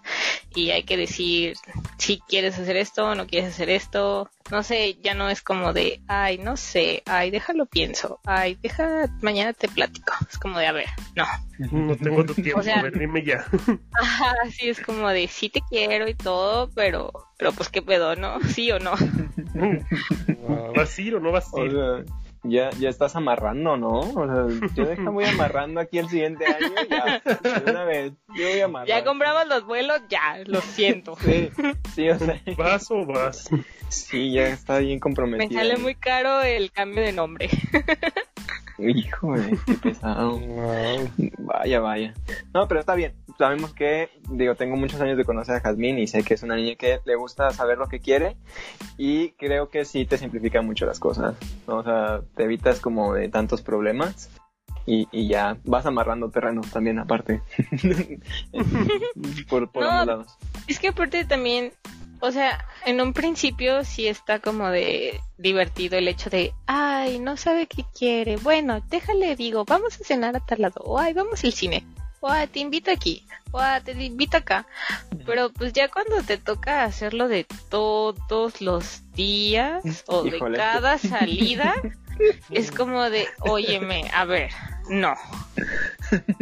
y 0.55 0.71
hay 0.71 0.83
que 0.83 0.97
decir 0.97 1.55
si 1.97 2.19
quieres 2.27 2.57
hacer 2.59 2.75
esto 2.77 3.05
o 3.07 3.15
no 3.15 3.27
quieres 3.27 3.49
hacer 3.53 3.69
esto. 3.69 4.29
No 4.51 4.63
sé, 4.63 4.97
ya 5.01 5.13
no 5.13 5.29
es 5.29 5.41
como 5.41 5.71
de, 5.73 6.01
ay, 6.07 6.37
no 6.37 6.57
sé, 6.57 7.03
ay, 7.05 7.31
déjalo 7.31 7.65
pienso, 7.65 8.19
ay, 8.25 8.57
deja, 8.61 9.07
mañana 9.21 9.53
te 9.53 9.67
platico. 9.69 10.13
Es 10.29 10.37
como 10.37 10.59
de, 10.59 10.67
a 10.67 10.71
ver, 10.73 10.87
no. 11.15 11.25
No 11.71 11.95
tengo 11.95 12.25
tu 12.25 12.33
tiempo, 12.33 12.59
O 12.59 12.63
sea- 12.63 12.79
a 12.79 12.83
ver, 12.83 12.97
dime 12.97 13.23
ya. 13.23 13.45
Ajá, 13.93 14.33
sí, 14.51 14.69
es 14.69 14.79
como 14.81 15.09
de, 15.09 15.27
sí 15.27 15.49
te 15.49 15.61
quiero 15.69 16.07
y 16.09 16.15
todo, 16.15 16.69
pero, 16.75 17.11
pero 17.37 17.51
pues 17.51 17.69
qué 17.69 17.81
pedo, 17.81 18.15
¿no? 18.15 18.39
Sí 18.41 18.71
o 18.71 18.79
no. 18.79 18.93
¿Vas 20.75 20.97
a 20.97 21.01
ir 21.01 21.15
o 21.15 21.19
no 21.19 21.31
vas 21.31 21.47
a 21.53 21.57
O 21.57 21.65
ir? 21.65 21.71
sea, 21.71 22.03
ya, 22.43 22.69
ya 22.71 22.89
estás 22.89 23.15
amarrando, 23.15 23.77
¿no? 23.77 23.99
O 23.99 24.25
sea, 24.27 24.69
yo 24.75 24.85
deja, 24.85 25.09
voy 25.09 25.25
amarrando 25.25 25.79
aquí 25.79 25.97
el 25.99 26.09
siguiente 26.09 26.45
año 26.45 26.73
ya. 26.89 27.21
De 27.63 27.71
una 27.71 27.83
vez, 27.83 28.13
yo 28.35 28.47
voy 28.49 28.61
amarrando. 28.61 28.89
Ya 28.93 29.03
compramos 29.03 29.47
los 29.47 29.65
vuelos, 29.65 30.01
ya, 30.09 30.39
lo 30.45 30.61
siento. 30.61 31.15
Sí, 31.21 31.49
sí, 31.95 32.09
o 32.09 32.17
sea, 32.19 32.41
¿Vas 32.57 32.89
o 32.91 33.05
vas? 33.05 33.49
sí, 33.89 34.31
ya 34.31 34.47
está 34.47 34.79
bien 34.79 34.95
Me 34.95 34.99
comprometido. 34.99 35.59
sale 35.61 35.77
muy 35.77 35.95
caro 35.95 36.41
el 36.41 36.71
cambio 36.71 37.03
de 37.03 37.11
nombre. 37.11 37.49
Híjole, 38.89 39.57
qué 39.65 39.73
pesado. 39.75 40.39
Wow. 40.39 41.09
Vaya, 41.39 41.79
vaya. 41.79 42.13
No, 42.53 42.67
pero 42.67 42.79
está 42.79 42.95
bien. 42.95 43.13
Sabemos 43.37 43.73
que, 43.73 44.09
digo, 44.29 44.55
tengo 44.55 44.75
muchos 44.75 44.99
años 45.01 45.17
de 45.17 45.25
conocer 45.25 45.55
a 45.55 45.59
Jazmín 45.61 45.97
y 45.99 46.07
sé 46.07 46.23
que 46.23 46.33
es 46.35 46.43
una 46.43 46.55
niña 46.55 46.75
que 46.75 46.99
le 47.05 47.15
gusta 47.15 47.51
saber 47.51 47.77
lo 47.77 47.87
que 47.87 47.99
quiere 47.99 48.37
y 48.97 49.31
creo 49.31 49.69
que 49.69 49.85
sí 49.85 50.05
te 50.05 50.17
simplifica 50.17 50.61
mucho 50.61 50.85
las 50.85 50.99
cosas. 50.99 51.35
¿no? 51.67 51.77
O 51.77 51.83
sea, 51.83 52.21
te 52.35 52.43
evitas 52.43 52.79
como 52.79 53.13
de 53.13 53.29
tantos 53.29 53.61
problemas 53.61 54.29
y, 54.85 55.07
y 55.11 55.27
ya 55.27 55.57
vas 55.63 55.85
amarrando 55.85 56.29
terreno 56.29 56.61
también 56.71 56.99
aparte. 56.99 57.41
por 59.49 59.71
por 59.71 59.83
No. 59.83 59.89
ambos 59.89 60.07
lados. 60.07 60.37
Es 60.67 60.79
que 60.79 60.89
aparte 60.89 61.25
también, 61.25 61.71
o 62.21 62.31
sea, 62.31 62.65
en 62.85 63.01
un 63.01 63.13
principio 63.13 63.83
sí 63.83 64.07
está 64.07 64.39
como 64.39 64.69
de 64.69 65.19
divertido 65.37 65.97
el 65.97 66.07
hecho 66.07 66.29
de, 66.29 66.53
ay, 66.67 67.19
no 67.19 67.35
sabe 67.35 67.67
qué 67.67 67.83
quiere. 67.97 68.37
Bueno, 68.37 68.81
déjale, 68.89 69.35
digo, 69.35 69.65
vamos 69.65 69.99
a 69.99 70.03
cenar 70.03 70.35
a 70.35 70.39
tal 70.39 70.61
lado. 70.61 70.81
O 70.85 70.99
ay, 70.99 71.13
vamos 71.13 71.43
al 71.43 71.51
cine. 71.51 71.85
O 72.19 72.29
ay, 72.29 72.47
te 72.47 72.59
invito 72.59 72.91
aquí. 72.91 73.25
O 73.51 73.59
ay, 73.59 73.81
te 73.81 73.91
invito 73.93 74.37
acá. 74.37 74.67
Pero 75.25 75.51
pues 75.51 75.73
ya 75.73 75.89
cuando 75.89 76.21
te 76.21 76.37
toca 76.37 76.83
hacerlo 76.83 77.27
de 77.27 77.45
todos 77.69 78.61
los 78.61 79.11
días 79.13 80.03
o 80.07 80.25
Híjole. 80.25 80.51
de 80.51 80.63
cada 80.63 80.97
salida, 80.99 81.73
es 82.49 82.71
como 82.71 83.09
de, 83.09 83.27
óyeme, 83.39 84.09
a 84.13 84.25
ver, 84.25 84.51
no. 84.89 85.15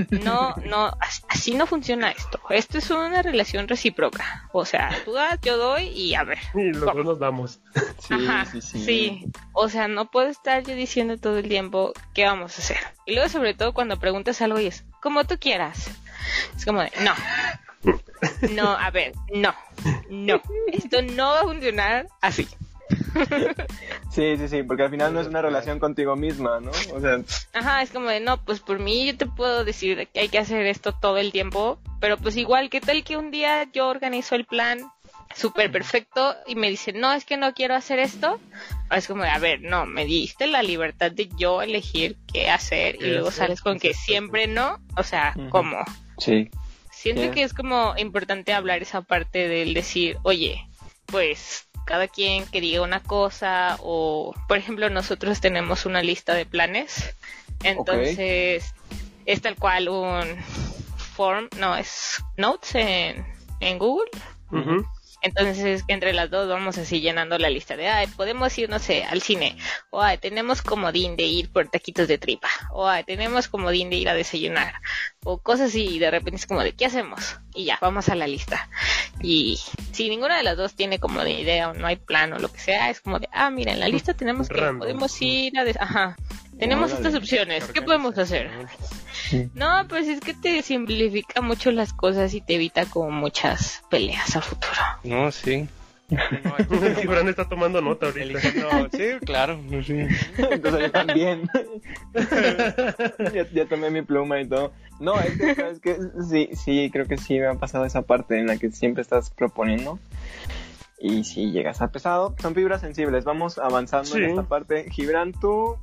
No, 0.09 0.55
no, 0.65 0.87
as- 0.99 1.23
así 1.29 1.53
no 1.53 1.67
funciona 1.67 2.09
esto. 2.11 2.39
Esto 2.49 2.77
es 2.79 2.89
una 2.89 3.21
relación 3.21 3.67
recíproca. 3.67 4.49
O 4.51 4.65
sea, 4.65 4.89
tú 5.05 5.13
das, 5.13 5.39
yo 5.41 5.57
doy 5.57 5.87
y 5.89 6.15
a 6.15 6.23
ver. 6.23 6.39
Y 6.55 6.71
los 6.73 6.81
dos 6.93 7.05
nos 7.05 7.19
damos. 7.19 7.59
Sí, 7.99 8.13
Ajá, 8.15 8.45
sí, 8.45 8.61
sí. 8.61 8.83
sí. 8.85 9.25
O 9.53 9.69
sea, 9.69 9.87
no 9.87 10.09
puedo 10.09 10.29
estar 10.29 10.63
yo 10.63 10.73
diciendo 10.73 11.17
todo 11.17 11.37
el 11.37 11.47
tiempo 11.47 11.93
qué 12.15 12.25
vamos 12.25 12.57
a 12.57 12.61
hacer. 12.61 12.77
Y 13.05 13.13
luego, 13.13 13.29
sobre 13.29 13.53
todo, 13.53 13.73
cuando 13.73 13.99
preguntas 13.99 14.41
algo 14.41 14.59
y 14.59 14.67
es 14.67 14.83
como 15.01 15.25
tú 15.25 15.37
quieras. 15.39 15.89
Es 16.57 16.65
como 16.65 16.81
de, 16.81 16.91
no. 17.01 17.13
No, 18.51 18.71
a 18.71 18.89
ver, 18.91 19.13
no. 19.33 19.53
No. 20.09 20.41
Esto 20.73 21.01
no 21.01 21.27
va 21.31 21.39
a 21.41 21.43
funcionar 21.43 22.07
así. 22.21 22.47
Sí, 24.11 24.37
sí, 24.37 24.47
sí, 24.47 24.63
porque 24.63 24.83
al 24.83 24.89
final 24.89 25.13
no 25.13 25.21
es 25.21 25.27
una 25.27 25.41
relación 25.41 25.79
contigo 25.79 26.15
misma, 26.15 26.59
¿no? 26.59 26.71
O 26.93 26.99
sea, 26.99 27.19
Ajá, 27.53 27.81
es 27.83 27.91
como 27.91 28.09
de, 28.09 28.19
no, 28.19 28.43
pues 28.43 28.59
por 28.59 28.79
mí 28.79 29.05
yo 29.05 29.15
te 29.15 29.27
puedo 29.27 29.63
decir 29.63 30.07
que 30.11 30.21
hay 30.21 30.29
que 30.29 30.39
hacer 30.39 30.65
esto 30.65 30.93
todo 30.93 31.17
el 31.17 31.31
tiempo, 31.31 31.79
pero 32.01 32.17
pues 32.17 32.35
igual, 32.35 32.69
¿qué 32.69 32.81
tal 32.81 33.03
que 33.03 33.17
un 33.17 33.29
día 33.31 33.67
yo 33.71 33.87
organizo 33.87 34.35
el 34.35 34.45
plan 34.45 34.79
súper 35.35 35.71
perfecto 35.71 36.35
y 36.47 36.55
me 36.55 36.69
dicen, 36.71 36.99
no, 36.99 37.13
es 37.13 37.23
que 37.23 37.37
no 37.37 37.53
quiero 37.53 37.75
hacer 37.75 37.99
esto? 37.99 38.39
Es 38.91 39.07
como 39.07 39.21
de, 39.23 39.29
a 39.29 39.37
ver, 39.37 39.61
no, 39.61 39.85
me 39.85 40.05
diste 40.05 40.47
la 40.47 40.63
libertad 40.63 41.11
de 41.11 41.29
yo 41.37 41.61
elegir 41.61 42.17
qué 42.33 42.49
hacer 42.49 42.95
y 42.95 42.99
¿Qué 42.99 43.07
luego 43.09 43.29
sales 43.31 43.61
con 43.61 43.79
que 43.79 43.93
siempre 43.93 44.47
no, 44.47 44.79
o 44.97 45.03
sea. 45.03 45.35
¿cómo? 45.51 45.77
sí. 46.17 46.49
Siento 46.91 47.21
Sí. 47.23 47.29
que 47.31 47.43
es 47.43 47.53
como 47.53 47.93
importante 47.97 48.51
hablar 48.53 48.81
esa 48.81 49.01
parte 49.01 49.47
del 49.47 49.73
decir, 49.73 50.17
oye, 50.23 50.67
pues 51.05 51.68
cada 51.89 52.07
quien 52.07 52.45
que 52.45 52.61
diga 52.61 52.83
una 52.83 53.01
cosa 53.01 53.75
o, 53.79 54.35
por 54.47 54.59
ejemplo, 54.59 54.91
nosotros 54.91 55.41
tenemos 55.41 55.87
una 55.87 56.03
lista 56.03 56.35
de 56.35 56.45
planes, 56.45 57.15
entonces 57.63 58.75
es 59.25 59.41
tal 59.41 59.55
cual 59.55 59.89
un 59.89 60.37
form, 61.15 61.49
no, 61.57 61.75
es 61.75 62.23
notes 62.37 62.75
en, 62.75 63.25
en 63.59 63.79
Google. 63.79 64.11
Entonces, 65.21 65.83
entre 65.87 66.13
las 66.13 66.29
dos 66.29 66.47
vamos 66.47 66.77
así 66.77 67.01
llenando 67.01 67.37
la 67.37 67.49
lista 67.49 67.75
de, 67.75 67.87
ay, 67.89 68.07
podemos 68.07 68.57
ir, 68.57 68.69
no 68.69 68.79
sé, 68.79 69.03
al 69.03 69.21
cine, 69.21 69.57
o 69.89 70.01
ay, 70.01 70.17
tenemos 70.17 70.61
comodín 70.61 71.15
de 71.17 71.23
ir 71.23 71.51
por 71.51 71.67
taquitos 71.67 72.07
de 72.07 72.17
tripa, 72.17 72.49
o 72.71 72.87
ay, 72.87 73.03
tenemos 73.03 73.47
comodín 73.47 73.89
de 73.89 73.97
ir 73.97 74.09
a 74.09 74.13
desayunar, 74.13 74.75
o 75.23 75.37
cosas 75.39 75.69
así, 75.69 75.85
y 75.85 75.99
de 75.99 76.09
repente 76.11 76.37
es 76.37 76.45
como 76.47 76.63
de, 76.63 76.73
¿qué 76.73 76.85
hacemos? 76.85 77.37
Y 77.53 77.65
ya, 77.65 77.77
vamos 77.81 78.07
a 78.09 78.15
la 78.15 78.27
lista. 78.27 78.69
Y 79.21 79.59
si 79.91 80.09
ninguna 80.09 80.37
de 80.37 80.43
las 80.43 80.55
dos 80.55 80.75
tiene 80.75 80.99
como 80.99 81.21
de 81.23 81.31
idea 81.31 81.69
o 81.69 81.73
no 81.73 81.87
hay 81.87 81.97
plan 81.97 82.31
o 82.33 82.39
lo 82.39 82.49
que 82.51 82.59
sea, 82.59 82.89
es 82.89 83.01
como 83.01 83.19
de, 83.19 83.27
ah, 83.33 83.49
mira, 83.49 83.73
en 83.73 83.81
la 83.81 83.89
lista 83.89 84.13
tenemos 84.13 84.47
que, 84.47 84.55
Random. 84.55 84.79
podemos 84.79 85.21
ir 85.21 85.57
a, 85.59 85.65
des- 85.65 85.79
ajá, 85.79 86.15
tenemos 86.59 86.91
estas 86.91 87.15
opciones, 87.15 87.65
¿qué 87.65 87.81
podemos 87.81 88.17
hacer? 88.17 88.49
No, 89.53 89.85
pues 89.87 90.07
es 90.07 90.19
que 90.19 90.33
te 90.33 90.61
simplifica 90.61 91.41
mucho 91.41 91.71
las 91.71 91.93
cosas 91.93 92.33
y 92.33 92.41
te 92.41 92.55
evita 92.55 92.85
como 92.85 93.11
muchas 93.11 93.81
peleas 93.89 94.35
a 94.35 94.41
futuro. 94.41 94.73
No, 95.03 95.31
sí. 95.31 95.67
No, 96.09 96.17
Fran 97.05 97.27
está 97.29 97.47
tomando 97.47 97.81
nota 97.81 98.07
ahorita. 98.07 98.39
sí, 98.41 99.03
claro. 99.25 99.59
Sí. 99.85 100.07
Entonces 100.37 100.81
yo 100.81 100.91
también. 100.91 101.47
ya, 103.33 103.45
ya 103.53 103.65
tomé 103.67 103.91
mi 103.91 104.01
pluma 104.01 104.41
y 104.41 104.47
todo. 104.47 104.71
No, 104.99 105.19
es 105.19 105.79
que, 105.81 105.97
sí, 106.29 106.49
sí, 106.55 106.89
creo 106.91 107.05
que 107.05 107.17
sí 107.17 107.39
me 107.39 107.47
ha 107.47 107.53
pasado 107.53 107.85
esa 107.85 108.01
parte 108.01 108.39
en 108.39 108.47
la 108.47 108.57
que 108.57 108.71
siempre 108.71 109.01
estás 109.01 109.29
proponiendo. 109.29 109.99
Y 110.99 111.23
si 111.23 111.51
llegas 111.51 111.81
a 111.81 111.91
pesado, 111.91 112.35
son 112.41 112.55
fibras 112.55 112.81
sensibles. 112.81 113.23
Vamos 113.23 113.57
avanzando 113.59 114.09
Sí. 114.09 114.17
en 114.23 114.31
esta 114.31 114.43
parte. 114.43 114.89
Gibran, 114.89 115.31
tú, 115.31 115.77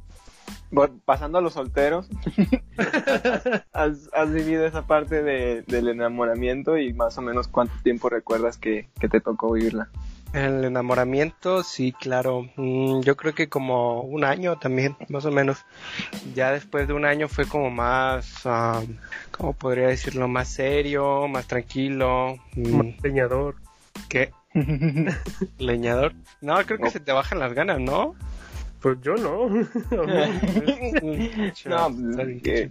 bueno, 0.71 0.99
pasando 1.05 1.39
a 1.39 1.41
los 1.41 1.55
solteros, 1.55 2.09
has, 3.73 4.11
has 4.13 4.33
vivido 4.33 4.67
esa 4.67 4.87
parte 4.87 5.23
de- 5.23 5.63
del 5.63 5.89
enamoramiento 5.89 6.77
y 6.79 6.93
más 6.93 7.17
o 7.19 7.23
menos 7.23 7.49
cuánto 7.49 7.75
tiempo 7.83 8.09
recuerdas 8.09 8.59
que, 8.59 8.89
que 9.01 9.09
te 9.09 9.21
tocó 9.21 9.53
vivirla. 9.53 9.89
El 10.33 10.65
enamoramiento, 10.65 11.63
sí, 11.63 11.93
claro. 11.93 12.49
Mm, 12.57 13.01
yo 13.01 13.17
creo 13.17 13.35
que 13.35 13.49
como 13.49 14.03
un 14.03 14.25
año 14.25 14.59
también, 14.59 14.97
más 15.09 15.25
o 15.25 15.31
menos. 15.31 15.65
Ya 16.35 16.51
después 16.53 16.87
de 16.89 16.93
un 16.95 17.05
año 17.07 17.29
fue 17.29 17.47
como 17.47 17.71
más, 17.71 18.43
¿cómo 19.31 19.53
podría 19.55 19.87
decirlo? 19.89 20.29
Más 20.29 20.49
serio, 20.49 21.27
más 21.29 21.47
tranquilo. 21.47 22.37
Mm, 22.55 22.91
Leñador. 23.03 23.55
¿Qué? 24.09 24.33
¿Leñador? 25.59 26.13
No, 26.41 26.57
creo 26.67 26.79
que 26.79 26.85
No. 26.85 26.91
se 26.91 27.01
te 27.01 27.13
bajan 27.13 27.39
las 27.39 27.55
ganas, 27.55 27.81
¿no? 27.81 28.15
Pues 28.87 28.99
yo 29.03 29.17
no. 29.17 29.49
no, 31.67 31.89
que- 32.41 32.71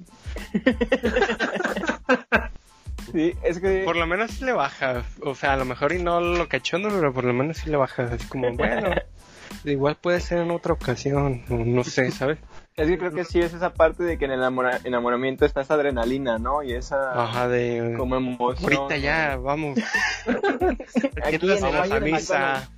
sí, 3.11 3.33
es 3.43 3.59
que... 3.59 3.81
Por 3.83 3.97
lo 3.97 4.07
menos 4.07 4.31
sí 4.31 4.45
le 4.45 4.53
baja. 4.53 5.03
O 5.23 5.35
sea, 5.35 5.51
a 5.53 5.57
lo 5.57 5.65
mejor 5.65 5.91
y 5.91 6.01
no 6.01 6.21
lo 6.21 6.47
cachondo, 6.47 6.87
pero 6.87 7.11
por 7.13 7.25
lo 7.25 7.33
menos 7.33 7.57
sí 7.57 7.69
le 7.69 7.75
baja. 7.75 8.03
Así 8.13 8.25
como, 8.27 8.53
bueno, 8.53 8.91
igual 9.65 9.97
puede 9.99 10.21
ser 10.21 10.37
en 10.37 10.51
otra 10.51 10.71
ocasión. 10.71 11.43
o 11.49 11.55
No 11.55 11.83
sé, 11.83 12.09
¿sabes? 12.11 12.37
Es 12.77 12.89
que 12.89 12.97
creo 12.97 13.11
que 13.13 13.23
sí 13.23 13.39
es 13.39 13.53
esa 13.53 13.73
parte 13.73 14.03
de 14.03 14.17
que 14.17 14.25
en 14.25 14.31
el 14.31 14.39
enamora- 14.41 14.81
enamoramiento 14.83 15.45
está 15.45 15.61
esa 15.61 15.75
adrenalina, 15.75 16.37
¿no? 16.39 16.61
Y 16.61 16.73
esa 16.73 17.23
Ajá, 17.23 17.47
de. 17.47 17.93
como 17.97 18.17
emoción. 18.17 18.73
Ahorita 18.73 18.97
ya, 18.97 19.37
vamos. 19.37 19.79
Aquí 21.23 21.49
en 21.51 21.65
el 21.65 21.75
a 21.75 21.87
de 21.87 22.11
misa. 22.11 22.69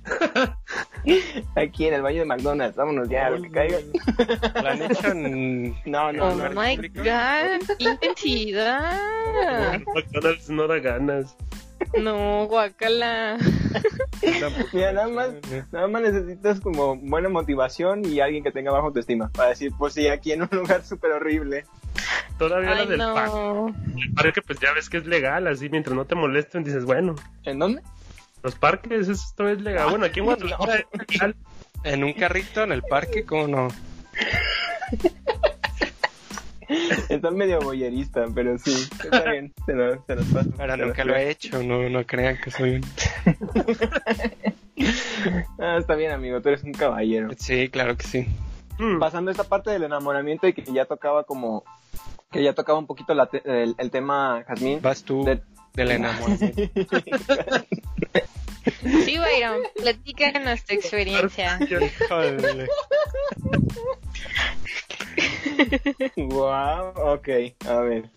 Aquí 1.56 1.86
en 1.88 1.94
el 1.94 2.02
baño 2.02 2.20
de 2.20 2.24
McDonald's, 2.26 2.76
vámonos 2.76 3.08
ya, 3.08 3.28
lo 3.30 3.42
que 3.42 3.50
caiga. 3.50 3.78
¿Lo 4.62 4.68
han 4.68 4.82
hecho 4.82 5.08
en... 5.08 5.70
No, 5.84 6.12
no, 6.12 6.28
Oh 6.28 6.34
no. 6.36 6.50
my 6.50 6.76
god, 6.76 7.76
qué 7.78 7.84
intensidad. 7.84 9.80
McDonald's 9.96 10.48
no 10.48 10.68
da 10.68 10.78
ganas. 10.78 11.36
No, 12.00 12.46
guacala. 12.46 13.38
Mira, 14.72 14.92
nada 14.92 15.08
más, 15.08 15.30
nada 15.72 15.88
más 15.88 16.02
necesitas 16.02 16.60
como 16.60 16.96
buena 16.96 17.28
motivación 17.28 18.04
y 18.04 18.20
alguien 18.20 18.42
que 18.42 18.50
tenga 18.50 18.70
baja 18.72 18.86
autoestima 18.86 19.28
para 19.30 19.50
decir, 19.50 19.72
pues 19.78 19.94
sí, 19.94 20.08
aquí 20.08 20.32
en 20.32 20.42
un 20.42 20.48
lugar 20.52 20.84
súper 20.84 21.12
horrible. 21.12 21.64
Todavía 22.38 22.70
la 22.70 22.80
Ay, 22.82 22.86
del 22.86 22.98
parque. 22.98 23.74
El 23.96 24.14
parque, 24.14 24.42
pues 24.42 24.60
ya 24.60 24.72
ves 24.72 24.88
que 24.88 24.98
es 24.98 25.06
legal, 25.06 25.46
así 25.46 25.68
mientras 25.68 25.96
no 25.96 26.04
te 26.04 26.14
molesten, 26.14 26.64
dices, 26.64 26.84
bueno, 26.84 27.14
¿En 27.44 27.58
dónde? 27.58 27.82
los 28.42 28.54
parques, 28.54 29.08
esto 29.08 29.48
es 29.48 29.60
legal. 29.60 29.90
Bueno, 29.90 30.06
aquí 30.06 30.20
en 30.20 30.26
Guadalajara 30.26 30.76
es 30.92 31.08
legal. 31.08 31.36
En 31.84 32.04
un 32.04 32.12
carrito 32.12 32.62
en 32.62 32.72
el 32.72 32.82
parque, 32.82 33.24
¿cómo 33.24 33.46
no? 33.46 33.68
Está 37.08 37.30
medio 37.30 37.60
boyerista, 37.60 38.26
pero 38.34 38.58
sí, 38.58 38.72
está 39.02 39.30
bien, 39.30 39.52
se 39.66 39.72
lo, 39.72 40.04
se 40.04 40.14
los 40.16 40.24
paso. 40.26 40.50
Ahora 40.58 40.74
Se 40.74 40.78
los 40.78 40.88
nunca 40.88 41.04
lo 41.04 41.16
he 41.16 41.30
hecho, 41.30 41.62
no, 41.62 41.88
no 41.88 42.04
crean 42.06 42.36
que 42.42 42.50
soy 42.50 42.76
un... 42.76 42.82
Ah, 45.58 45.76
está 45.78 45.96
bien, 45.96 46.12
amigo, 46.12 46.40
tú 46.40 46.50
eres 46.50 46.62
un 46.62 46.72
caballero. 46.72 47.28
Sí, 47.36 47.68
claro 47.68 47.96
que 47.96 48.06
sí. 48.06 48.26
Mm, 48.78 48.98
Pasando 49.00 49.30
esta 49.32 49.42
parte 49.44 49.70
del 49.70 49.82
enamoramiento 49.82 50.46
y 50.46 50.52
que 50.52 50.62
ya 50.72 50.84
tocaba 50.84 51.24
como, 51.24 51.64
que 52.30 52.42
ya 52.44 52.52
tocaba 52.52 52.78
un 52.78 52.86
poquito 52.86 53.12
la 53.14 53.26
te- 53.26 53.42
el, 53.44 53.74
el 53.76 53.90
tema, 53.90 54.44
Jazmín. 54.46 54.80
Vas 54.80 55.02
tú 55.02 55.24
de- 55.24 55.42
del 55.74 55.90
enamoramiento. 55.90 56.62
Sí, 59.04 59.18
Byron, 59.18 59.60
platícanos 59.76 60.64
tu 60.64 60.74
experiencia. 60.74 61.58
Wow, 66.16 66.92
ok, 67.14 67.28
a 67.66 67.80
ver. 67.80 68.10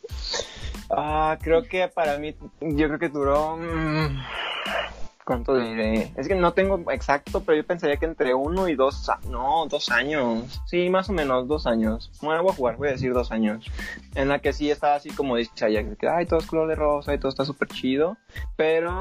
Ah, 0.90 1.38
creo 1.42 1.64
que 1.64 1.88
para 1.88 2.18
mí, 2.18 2.36
yo 2.60 2.88
creo 2.88 3.00
que 3.00 3.10
duró. 3.10 3.58
mm, 3.58 4.22
¿Cuánto 5.24 5.56
diré? 5.56 6.12
Es 6.18 6.28
que 6.28 6.36
no 6.36 6.52
tengo 6.54 6.92
exacto, 6.92 7.42
pero 7.44 7.56
yo 7.56 7.66
pensaría 7.66 7.96
que 7.98 8.06
entre 8.06 8.34
uno 8.34 8.68
y 8.68 8.76
dos. 8.76 9.10
No, 9.30 9.66
dos 9.68 9.90
años. 9.90 10.62
Sí, 10.66 10.90
más 10.90 11.10
o 11.10 11.14
menos 11.14 11.48
dos 11.48 11.68
años. 11.68 12.12
Bueno, 12.22 12.44
voy 12.44 12.52
a 12.52 12.56
jugar, 12.56 12.76
voy 12.78 12.90
a 12.90 12.92
decir 12.92 13.14
dos 13.14 13.32
años. 13.32 13.66
En 14.16 14.28
la 14.28 14.40
que 14.40 14.52
sí 14.52 14.70
estaba 14.70 14.96
así 14.96 15.10
como 15.12 15.38
dice 15.38 15.52
Ajax, 15.64 15.98
que 15.98 16.10
ay, 16.10 16.26
todo 16.26 16.40
es 16.40 16.46
color 16.48 16.68
de 16.68 16.76
rosa 16.76 17.14
y 17.14 17.20
todo 17.20 17.30
está 17.30 17.46
súper 17.46 17.70
chido. 17.70 18.18
Pero 18.58 19.00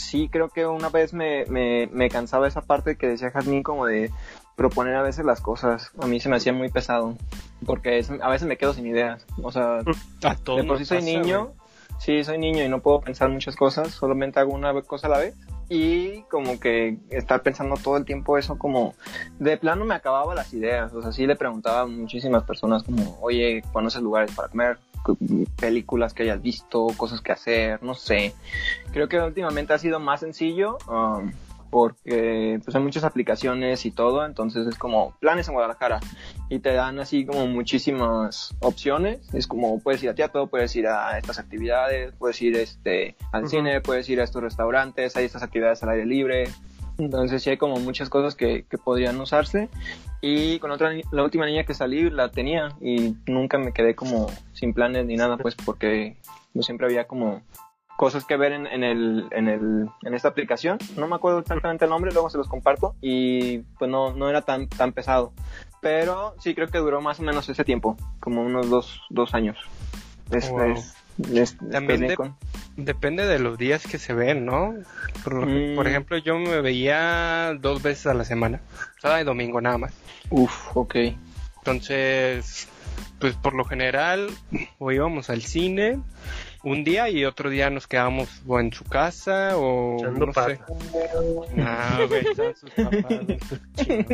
sí 0.00 0.28
creo 0.30 0.48
que 0.48 0.66
una 0.66 0.88
vez 0.88 1.12
me, 1.12 1.44
me, 1.46 1.88
me 1.92 2.08
cansaba 2.08 2.48
esa 2.48 2.62
parte 2.62 2.96
que 2.96 3.06
decía 3.08 3.30
Jazmín 3.30 3.62
como 3.62 3.86
de 3.86 4.10
proponer 4.56 4.94
a 4.96 5.02
veces 5.02 5.24
las 5.24 5.40
cosas. 5.40 5.90
A 6.00 6.06
mí 6.06 6.20
se 6.20 6.28
me 6.28 6.36
hacía 6.36 6.52
muy 6.52 6.68
pesado. 6.68 7.16
Porque 7.66 7.98
es- 7.98 8.10
a 8.10 8.28
veces 8.28 8.46
me 8.48 8.56
quedo 8.56 8.72
sin 8.74 8.86
ideas. 8.86 9.24
O 9.42 9.52
sea, 9.52 9.78
A 10.24 10.34
todos 10.36 10.60
de 10.62 10.64
por 10.66 10.78
sí 10.78 10.84
soy 10.84 10.98
pasa, 10.98 11.10
niño. 11.10 11.52
Sí, 11.98 12.24
soy 12.24 12.38
niño 12.38 12.64
y 12.64 12.68
no 12.68 12.80
puedo 12.80 13.00
pensar 13.00 13.28
muchas 13.28 13.56
cosas. 13.56 13.88
Solamente 13.88 14.40
hago 14.40 14.52
una 14.54 14.72
cosa 14.82 15.06
a 15.06 15.10
la 15.10 15.18
vez. 15.18 15.34
Y 15.70 16.22
como 16.22 16.58
que 16.58 16.98
estar 17.10 17.42
pensando 17.42 17.76
todo 17.76 17.96
el 17.96 18.04
tiempo 18.04 18.36
eso 18.36 18.58
como... 18.58 18.94
De 19.38 19.56
plano 19.56 19.84
me 19.84 19.94
acababa 19.94 20.34
las 20.34 20.52
ideas. 20.52 20.92
O 20.92 21.00
sea, 21.00 21.12
sí 21.12 21.26
le 21.26 21.36
preguntaba 21.36 21.82
a 21.82 21.86
muchísimas 21.86 22.42
personas 22.42 22.82
como, 22.82 23.18
oye, 23.22 23.62
¿conoces 23.72 24.02
lugares 24.02 24.34
para 24.34 24.48
comer? 24.48 24.78
películas 25.58 26.14
que 26.14 26.24
hayas 26.24 26.42
visto, 26.42 26.88
cosas 26.96 27.20
que 27.20 27.32
hacer, 27.32 27.82
no 27.82 27.94
sé. 27.94 28.34
Creo 28.92 29.08
que 29.08 29.18
últimamente 29.18 29.72
ha 29.72 29.78
sido 29.78 29.98
más 29.98 30.20
sencillo 30.20 30.78
um, 30.88 31.32
porque 31.70 32.60
pues 32.64 32.74
hay 32.74 32.82
muchas 32.82 33.04
aplicaciones 33.04 33.86
y 33.86 33.90
todo, 33.90 34.26
entonces 34.26 34.66
es 34.66 34.76
como 34.76 35.14
planes 35.20 35.48
en 35.48 35.54
Guadalajara 35.54 36.00
y 36.48 36.58
te 36.58 36.72
dan 36.72 36.98
así 36.98 37.24
como 37.24 37.46
muchísimas 37.46 38.54
opciones. 38.60 39.32
Es 39.32 39.46
como 39.46 39.80
puedes 39.80 40.02
ir 40.02 40.10
a 40.10 40.14
teatro, 40.14 40.48
puedes 40.48 40.74
ir 40.76 40.88
a 40.88 41.16
estas 41.16 41.38
actividades, 41.38 42.12
puedes 42.18 42.40
ir 42.42 42.56
este 42.56 43.16
al 43.32 43.42
Ujú. 43.42 43.50
cine, 43.50 43.80
puedes 43.80 44.08
ir 44.08 44.20
a 44.20 44.24
estos 44.24 44.42
restaurantes, 44.42 45.16
hay 45.16 45.24
estas 45.24 45.42
actividades 45.42 45.82
al 45.82 45.90
aire 45.90 46.06
libre. 46.06 46.48
Entonces 46.98 47.42
sí 47.42 47.50
hay 47.50 47.56
como 47.56 47.76
muchas 47.76 48.10
cosas 48.10 48.34
que, 48.34 48.64
que 48.68 48.76
podrían 48.76 49.18
usarse. 49.20 49.70
Y 50.20 50.58
con 50.58 50.70
otra, 50.70 50.92
la 51.12 51.22
última 51.22 51.46
niña 51.46 51.64
que 51.64 51.72
salí 51.72 52.10
la 52.10 52.30
tenía 52.30 52.76
y 52.80 53.16
nunca 53.26 53.56
me 53.56 53.72
quedé 53.72 53.94
como 53.94 54.26
sin 54.52 54.74
planes 54.74 55.06
ni 55.06 55.16
nada, 55.16 55.38
pues 55.38 55.54
porque 55.54 56.18
yo 56.52 56.62
siempre 56.62 56.86
había 56.86 57.06
como 57.06 57.40
cosas 58.00 58.24
que 58.24 58.38
ver 58.38 58.52
en, 58.52 58.66
en 58.66 58.82
el, 58.82 59.26
en 59.30 59.46
el, 59.46 59.86
en 60.06 60.14
esta 60.14 60.28
aplicación. 60.28 60.78
No 60.96 61.06
me 61.06 61.16
acuerdo 61.16 61.40
exactamente 61.40 61.84
el 61.84 61.90
nombre, 61.90 62.10
luego 62.12 62.30
se 62.30 62.38
los 62.38 62.48
comparto 62.48 62.94
y 63.02 63.58
pues 63.78 63.90
no, 63.90 64.14
no 64.14 64.30
era 64.30 64.40
tan, 64.40 64.68
tan 64.70 64.92
pesado. 64.92 65.34
Pero 65.82 66.34
sí 66.40 66.54
creo 66.54 66.68
que 66.68 66.78
duró 66.78 67.02
más 67.02 67.20
o 67.20 67.22
menos 67.24 67.46
ese 67.50 67.62
tiempo, 67.62 67.98
como 68.18 68.40
unos 68.42 68.70
dos, 68.70 69.02
dos 69.10 69.34
años. 69.34 69.58
Es- 70.30 70.48
Wow. 70.50 70.62
es- 70.72 70.94
es- 71.30 71.56
También 71.70 72.00
de- 72.00 72.16
con- 72.16 72.36
Depende 72.78 73.26
de 73.26 73.38
los 73.38 73.58
días 73.58 73.86
que 73.86 73.98
se 73.98 74.14
ven, 74.14 74.46
¿no? 74.46 74.74
Por, 75.22 75.44
Mm. 75.46 75.76
por 75.76 75.86
ejemplo, 75.86 76.16
yo 76.16 76.38
me 76.38 76.62
veía 76.62 77.52
dos 77.60 77.82
veces 77.82 78.06
a 78.06 78.14
la 78.14 78.24
semana, 78.24 78.62
sábado 78.98 79.20
y 79.20 79.24
domingo 79.24 79.60
nada 79.60 79.76
más. 79.76 79.92
Uf, 80.30 80.74
ok. 80.74 80.94
Entonces, 81.58 82.66
pues 83.18 83.34
por 83.36 83.52
lo 83.52 83.66
general, 83.66 84.30
o 84.78 84.90
íbamos 84.90 85.28
al 85.28 85.42
cine 85.42 85.98
un 86.62 86.84
día 86.84 87.08
y 87.08 87.24
otro 87.24 87.50
día 87.50 87.70
nos 87.70 87.86
quedábamos 87.86 88.42
o 88.46 88.60
en 88.60 88.72
su 88.72 88.84
casa 88.84 89.56
o 89.56 89.96
Echando 89.98 90.26
no 90.26 90.32
sé. 90.32 90.56
pata. 90.56 90.66
Ah, 91.58 92.00
güey, 92.08 92.24
sus 92.54 92.70
papás. 92.70 93.26
güey, 93.26 93.38
sus 93.40 93.60
chinos. 93.76 94.06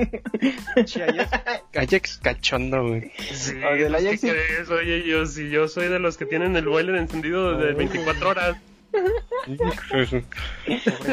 Che, 0.84 1.02
Ajax, 1.04 1.62
Ajax 1.76 2.18
cachondo, 2.18 2.88
güey. 2.88 3.12
Sí, 3.32 3.54
O 3.62 3.74
del 3.76 3.96
¿qué 3.96 4.06
Ajax 4.06 4.20
sí. 4.20 4.28
crees? 4.30 4.70
Oye, 4.70 5.06
yo, 5.08 5.26
si 5.26 5.50
yo 5.50 5.68
soy 5.68 5.88
de 5.88 5.98
los 5.98 6.16
que 6.16 6.26
tienen 6.26 6.56
el 6.56 6.66
boiler 6.68 6.96
encendido 6.96 7.56
de 7.56 7.72
24 7.74 8.28
horas. 8.28 8.56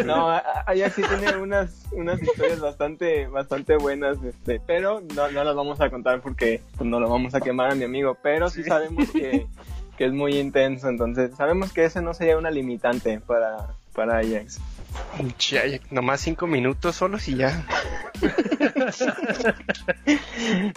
No, 0.06 0.30
Ajax 0.30 0.96
sí 0.96 1.02
tiene 1.02 1.38
unas, 1.38 1.86
unas 1.92 2.22
historias 2.22 2.60
bastante, 2.60 3.28
bastante 3.28 3.78
buenas, 3.78 4.18
este, 4.24 4.60
pero 4.66 5.02
no, 5.16 5.30
no 5.32 5.44
las 5.44 5.56
vamos 5.56 5.80
a 5.82 5.90
contar 5.90 6.22
porque 6.22 6.62
pues, 6.78 6.90
no 6.90 7.00
lo 7.00 7.10
vamos 7.10 7.34
a 7.36 7.42
quemar 7.42 7.72
a 7.72 7.76
mi 7.76 7.84
amigo, 7.84 8.18
pero 8.22 8.50
sí, 8.50 8.64
sabemos 8.64 9.10
que, 9.12 9.48
que 9.98 10.06
es 10.06 10.14
muy 10.14 10.38
intenso, 10.38 10.90
entonces 10.90 11.36
sabemos 11.36 11.72
que 11.72 11.86
ese 11.86 12.02
no 12.02 12.14
sería 12.14 12.38
una 12.38 12.52
limitante 12.52 13.20
para, 13.20 13.68
para 13.94 14.18
Ajax. 14.18 14.60
Che, 15.38 15.60
Ajax, 15.60 15.92
nomás 15.92 16.22
cinco 16.22 16.48
minutos 16.48 16.96
solos 16.96 17.28
y 17.28 17.36
ya. 17.36 17.66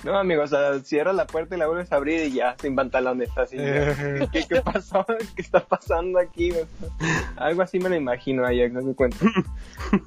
No, 0.05 0.19
amigo, 0.19 0.43
o 0.43 0.47
sea, 0.47 0.79
cierras 0.81 1.15
la 1.15 1.27
puerta 1.27 1.57
y 1.57 1.59
la 1.59 1.67
vuelves 1.67 1.91
a 1.93 1.97
abrir 1.97 2.21
y 2.27 2.33
ya, 2.33 2.57
sin 2.61 2.77
pantalones, 2.77 3.31
así. 3.37 3.57
ya. 3.57 4.29
¿Qué, 4.31 4.45
qué 4.49 4.61
pasó? 4.63 5.05
¿Qué 5.37 5.43
está 5.43 5.61
pasando 5.61 6.19
aquí? 6.19 6.53
Algo 7.37 7.63
así 7.63 7.79
me 7.79 7.89
lo 7.89 7.97
imagino, 7.97 8.45
Ajax, 8.45 8.73
no 8.73 8.83
se 8.83 8.95
cuenta. 8.95 9.19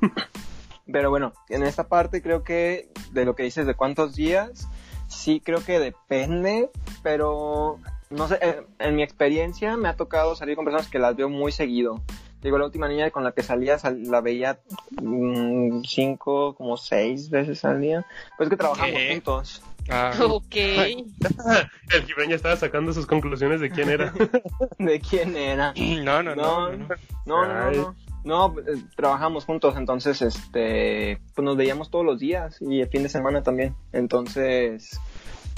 Pero 0.92 1.10
bueno, 1.10 1.34
en 1.50 1.64
esta 1.64 1.88
parte 1.88 2.22
creo 2.22 2.44
que 2.44 2.90
de 3.12 3.26
lo 3.26 3.36
que 3.36 3.44
dices 3.44 3.68
de 3.68 3.76
cuántos 3.76 4.16
días, 4.16 4.68
sí 5.08 5.42
creo 5.44 5.64
que 5.64 5.80
depende, 5.80 6.70
pero 7.04 7.80
no 8.10 8.28
sé, 8.28 8.40
en, 8.42 8.66
en 8.80 8.96
mi 8.96 9.04
experiencia 9.04 9.78
me 9.78 9.88
ha 9.90 9.96
tocado 9.96 10.36
salir 10.36 10.56
con 10.56 10.66
personas 10.66 10.88
que 10.88 11.00
las 11.00 11.16
veo 11.16 11.30
muy 11.30 11.52
seguido. 11.52 12.02
Digo, 12.42 12.58
la 12.58 12.66
última 12.66 12.88
niña 12.88 13.12
con 13.12 13.24
la 13.24 13.34
que 13.34 13.44
salía 13.44 13.78
sal- 13.78 14.04
la 14.04 14.22
veía 14.22 14.60
mm, 15.02 15.82
cinco, 15.84 16.56
como 16.56 16.78
seis 16.78 17.30
veces 17.30 17.66
al 17.66 17.82
día. 17.82 18.06
Pues 18.38 18.50
que 18.50 18.56
trabajamos 18.58 18.94
¿Qué? 18.96 19.12
juntos. 19.14 19.62
Ah, 19.90 20.14
Ok. 20.30 20.56
El 20.56 22.06
Gibran 22.06 22.30
ya 22.30 22.36
estaba 22.36 22.56
sacando 22.56 22.94
sus 22.94 23.06
conclusiones 23.06 23.60
de 23.60 23.70
quién 23.70 23.90
era. 23.90 24.14
¿De 24.80 25.00
quién 25.02 25.36
era? 25.36 25.74
no, 25.76 26.24
no, 26.24 26.36
no. 26.36 26.70
No, 26.72 26.72
no, 26.72 26.88
no, 27.26 27.46
no, 27.46 27.72
no, 27.72 27.72
no. 27.72 27.96
No, 28.22 28.54
eh, 28.60 28.76
trabajamos 28.98 29.46
juntos, 29.46 29.76
entonces, 29.78 30.22
este, 30.22 31.22
pues 31.36 31.44
nos 31.46 31.56
veíamos 31.56 31.90
todos 31.90 32.06
los 32.06 32.20
días 32.20 32.58
y 32.62 32.82
el 32.82 32.90
fin 32.90 33.04
de 33.04 33.10
semana 33.10 33.44
también. 33.44 33.76
Entonces, 33.94 35.00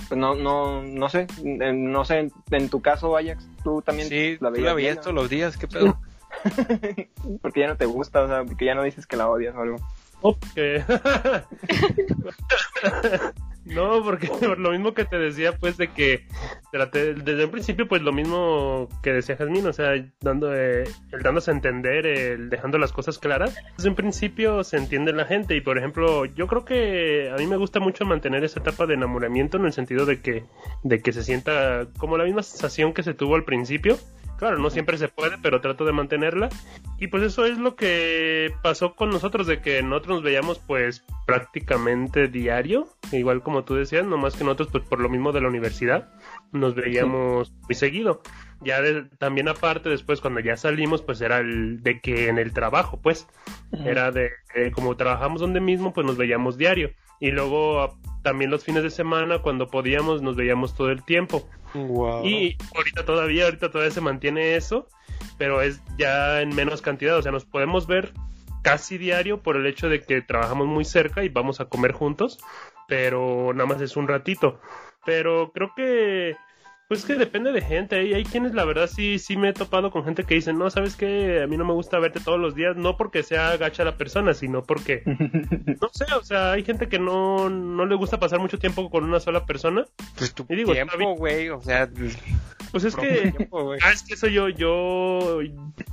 pues 0.08 0.20
no, 0.20 0.36
no, 0.36 0.84
no 0.84 1.10
sé, 1.10 1.28
no 1.44 2.06
sé, 2.06 2.20
en, 2.20 2.32
en 2.52 2.70
tu 2.70 2.82
caso, 2.82 3.18
Ajax, 3.18 3.48
tú 3.64 3.82
también 3.82 4.10
Sí, 4.10 4.38
la 4.40 4.50
tú 4.50 4.56
veías, 4.56 4.68
la 4.68 4.74
veías 4.74 5.02
todos 5.02 5.16
los 5.16 5.30
días, 5.30 5.58
¿qué 5.58 5.68
pedo? 5.68 5.86
¿no? 5.86 6.02
porque 7.42 7.62
ya 7.62 7.68
no 7.68 7.78
te 7.78 7.86
gusta, 7.86 8.24
o 8.24 8.28
sea, 8.28 8.44
porque 8.44 8.66
ya 8.66 8.76
no 8.76 8.84
dices 8.84 9.06
que 9.06 9.18
la 9.18 9.30
odias 9.30 9.56
o 9.56 9.62
algo. 9.62 9.78
No, 10.24 10.34
porque... 10.34 10.84
no, 13.66 14.04
porque 14.04 14.28
por 14.28 14.58
lo 14.60 14.72
mismo 14.72 14.94
que 14.94 15.06
te 15.06 15.18
decía, 15.18 15.58
pues, 15.58 15.78
de 15.78 15.90
que 15.90 16.26
desde 16.72 17.46
un 17.46 17.52
principio, 17.52 17.88
pues, 17.88 18.02
lo 18.02 18.12
mismo 18.12 18.90
que 19.04 19.14
decía 19.14 19.38
Jazmín, 19.38 19.68
o 19.68 19.74
sea, 19.74 19.94
dando, 20.20 20.54
eh, 20.56 20.84
el 21.12 21.22
dándose 21.22 21.52
a 21.52 21.54
entender, 21.54 22.08
el 22.08 22.50
dejando 22.50 22.78
las 22.78 22.92
cosas 22.92 23.20
claras, 23.20 23.56
desde 23.78 23.90
un 23.90 23.96
principio 23.96 24.64
se 24.64 24.78
entiende 24.78 25.14
la 25.14 25.26
gente. 25.26 25.56
Y, 25.56 25.62
por 25.62 25.78
ejemplo, 25.78 26.26
yo 26.26 26.48
creo 26.48 26.66
que 26.66 27.32
a 27.32 27.36
mí 27.38 27.46
me 27.46 27.58
gusta 27.58 27.80
mucho 27.80 28.06
mantener 28.06 28.44
esa 28.44 28.60
etapa 28.60 28.88
de 28.88 28.96
enamoramiento 28.96 29.58
en 29.58 29.66
el 29.66 29.74
sentido 29.74 30.06
de 30.06 30.22
que, 30.22 30.44
de 30.84 31.00
que 31.00 31.14
se 31.14 31.24
sienta 31.24 31.88
como 31.98 32.18
la 32.18 32.24
misma 32.24 32.44
sensación 32.44 32.94
que 32.94 33.04
se 33.04 33.14
tuvo 33.14 33.36
al 33.36 33.44
principio, 33.44 33.98
Claro, 34.42 34.58
no 34.58 34.72
siempre 34.72 34.98
se 34.98 35.08
puede, 35.08 35.38
pero 35.38 35.62
trato 35.62 35.86
de 35.86 35.92
mantenerla. 35.92 36.50
Y 36.98 37.10
pues 37.10 37.22
eso 37.22 37.46
es 37.46 37.60
lo 37.60 37.76
que 37.76 38.52
pasó 38.64 38.96
con 38.96 39.12
nosotros, 39.12 39.46
de 39.46 39.62
que 39.62 39.84
nosotros 39.84 40.16
nos 40.16 40.24
veíamos 40.24 40.58
pues 40.58 41.06
prácticamente 41.28 42.28
diario, 42.28 42.88
igual 43.12 43.44
como 43.44 43.66
tú 43.66 43.76
decías, 43.76 44.04
nomás 44.04 44.36
que 44.36 44.44
nosotros 44.44 44.70
pues 44.72 44.84
por 44.86 45.00
lo 45.00 45.10
mismo 45.10 45.32
de 45.32 45.42
la 45.42 45.48
universidad 45.48 46.10
nos 46.52 46.74
veíamos 46.74 47.54
muy 47.68 47.76
seguido. 47.76 48.24
Ya 48.62 48.82
de- 48.82 49.04
también 49.20 49.48
aparte 49.48 49.90
después 49.90 50.22
cuando 50.22 50.40
ya 50.40 50.58
salimos 50.58 51.04
pues 51.04 51.22
era 51.22 51.38
el 51.38 51.84
de 51.84 52.02
que 52.02 52.28
en 52.28 52.40
el 52.40 52.52
trabajo 52.52 53.00
pues 53.00 53.28
era 53.86 54.12
de 54.12 54.32
eh, 54.56 54.72
como 54.72 54.98
trabajamos 54.98 55.40
donde 55.42 55.60
mismo 55.60 55.94
pues 55.94 56.08
nos 56.08 56.18
veíamos 56.18 56.58
diario 56.58 56.90
y 57.22 57.32
luego 57.32 57.80
a- 57.82 57.94
también 58.24 58.52
los 58.52 58.66
fines 58.66 58.84
de 58.84 58.90
semana 58.90 59.40
cuando 59.40 59.68
podíamos 59.70 60.22
nos 60.22 60.36
veíamos 60.36 60.76
todo 60.76 60.92
el 60.92 61.04
tiempo. 61.04 61.48
Wow. 61.74 62.26
Y 62.26 62.58
ahorita 62.76 63.06
todavía, 63.06 63.46
ahorita 63.46 63.72
todavía 63.72 63.92
se 63.94 64.02
mantiene 64.02 64.56
eso, 64.56 64.90
pero 65.38 65.62
es 65.62 65.82
ya 65.98 66.42
en 66.42 66.54
menos 66.54 66.82
cantidad, 66.82 67.18
o 67.18 67.22
sea, 67.22 67.32
nos 67.32 67.46
podemos 67.46 67.88
ver 67.88 68.12
casi 68.62 68.98
diario 68.98 69.42
por 69.42 69.56
el 69.56 69.66
hecho 69.66 69.88
de 69.88 70.02
que 70.02 70.22
trabajamos 70.22 70.68
muy 70.68 70.84
cerca 70.84 71.24
y 71.24 71.30
vamos 71.30 71.62
a 71.62 71.66
comer 71.66 71.94
juntos, 71.94 72.40
pero 72.88 73.54
nada 73.54 73.66
más 73.68 73.82
es 73.82 73.96
un 73.96 74.08
ratito. 74.08 74.60
Pero 75.06 75.52
creo 75.54 75.74
que 75.76 76.36
pues 76.92 77.06
que 77.06 77.16
depende 77.16 77.54
de 77.54 77.62
gente, 77.62 77.96
hay, 77.96 78.14
hay 78.14 78.26
quienes 78.26 78.54
la 78.54 78.66
verdad 78.66 78.86
sí 78.86 79.18
sí 79.18 79.38
me 79.38 79.48
he 79.48 79.54
topado 79.54 79.92
con 79.92 80.04
gente 80.04 80.26
que 80.26 80.36
dicen, 80.36 80.58
"No, 80.58 80.70
sabes 80.70 80.98
que 80.98 81.42
a 81.42 81.48
mí 81.48 81.56
no 81.56 81.64
me 81.64 81.72
gusta 81.72 81.98
verte 82.00 82.20
todos 82.20 82.38
los 82.38 82.54
días, 82.54 82.76
no 82.76 82.98
porque 82.98 83.24
sea 83.24 83.56
gacha 83.56 83.86
la 83.86 83.96
persona, 83.96 84.34
sino 84.34 84.64
porque 84.64 85.02
no 85.82 85.88
sé, 85.94 86.04
o 86.14 86.22
sea, 86.22 86.52
hay 86.52 86.66
gente 86.66 86.90
que 86.90 87.00
no 87.00 87.50
no 87.50 87.86
le 87.86 87.96
gusta 87.96 88.20
pasar 88.20 88.40
mucho 88.40 88.60
tiempo 88.60 88.90
con 88.90 89.06
una 89.06 89.22
sola 89.22 89.46
persona. 89.46 89.86
pues 90.18 90.34
tu 90.34 90.46
y 90.50 90.56
digo, 90.58 90.74
tiempo, 90.74 91.16
güey, 91.16 91.48
o 91.48 91.62
sea, 91.62 91.90
Pues 92.74 92.84
es 92.84 92.94
que 92.98 93.32
tiempo. 93.32 93.72
Ah, 93.82 93.92
es 93.94 94.04
que 94.04 94.16
eso 94.16 94.28
yo, 94.28 94.50
yo, 94.50 95.40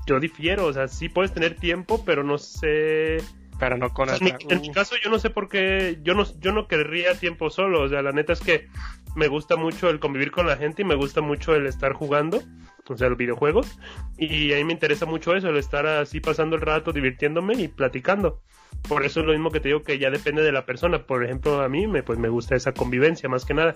yo 0.04 0.18
difiero, 0.18 0.66
o 0.66 0.72
sea, 0.72 0.88
sí 0.88 1.08
puedes 1.08 1.32
tener 1.32 1.54
tiempo, 1.54 2.02
pero 2.04 2.24
no 2.24 2.38
sé. 2.38 3.18
Pero 3.58 3.76
no 3.76 3.90
con 3.90 4.08
O 4.08 4.16
sea, 4.16 4.26
en, 4.28 4.36
mi, 4.36 4.54
en 4.54 4.60
mi 4.60 4.72
caso, 4.72 4.94
yo 5.02 5.10
no 5.10 5.18
sé 5.18 5.30
por 5.30 5.48
qué, 5.48 5.98
yo 6.02 6.14
no, 6.14 6.24
yo 6.38 6.52
no 6.52 6.68
querría 6.68 7.18
tiempo 7.18 7.50
solo, 7.50 7.82
o 7.82 7.88
sea, 7.88 8.02
la 8.02 8.12
neta 8.12 8.32
es 8.32 8.40
que 8.40 8.68
me 9.16 9.26
gusta 9.26 9.56
mucho 9.56 9.90
el 9.90 9.98
convivir 9.98 10.30
con 10.30 10.46
la 10.46 10.56
gente 10.56 10.82
y 10.82 10.84
me 10.84 10.94
gusta 10.94 11.20
mucho 11.20 11.54
el 11.54 11.66
estar 11.66 11.92
jugando, 11.92 12.40
o 12.86 12.96
sea, 12.96 13.08
los 13.08 13.18
videojuegos, 13.18 13.78
y 14.16 14.52
a 14.52 14.56
mí 14.56 14.64
me 14.64 14.72
interesa 14.72 15.06
mucho 15.06 15.34
eso, 15.34 15.48
el 15.48 15.56
estar 15.56 15.86
así 15.86 16.20
pasando 16.20 16.56
el 16.56 16.62
rato, 16.62 16.92
divirtiéndome 16.92 17.54
y 17.54 17.68
platicando. 17.68 18.40
Por 18.88 19.04
eso 19.04 19.20
es 19.20 19.26
lo 19.26 19.32
mismo 19.32 19.50
que 19.50 19.60
te 19.60 19.68
digo 19.68 19.82
que 19.82 19.98
ya 19.98 20.10
depende 20.10 20.42
de 20.42 20.52
la 20.52 20.64
persona. 20.64 21.04
Por 21.04 21.24
ejemplo, 21.24 21.60
a 21.60 21.68
mí 21.68 21.86
me, 21.86 22.02
pues 22.02 22.18
me 22.18 22.28
gusta 22.28 22.54
esa 22.54 22.72
convivencia 22.72 23.28
más 23.28 23.44
que 23.44 23.54
nada. 23.54 23.74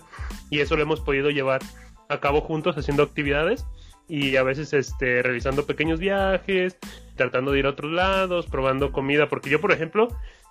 Y 0.48 0.60
eso 0.60 0.76
lo 0.76 0.82
hemos 0.82 1.00
podido 1.00 1.30
llevar 1.30 1.60
a 2.08 2.20
cabo 2.20 2.40
juntos 2.40 2.76
haciendo 2.78 3.02
actividades 3.02 3.66
y 4.12 4.36
a 4.36 4.42
veces 4.42 4.74
este 4.74 5.22
realizando 5.22 5.64
pequeños 5.64 5.98
viajes, 5.98 6.76
tratando 7.16 7.50
de 7.50 7.60
ir 7.60 7.66
a 7.66 7.70
otros 7.70 7.90
lados, 7.90 8.46
probando 8.46 8.92
comida, 8.92 9.30
porque 9.30 9.48
yo 9.48 9.58
por 9.58 9.72
ejemplo, 9.72 10.08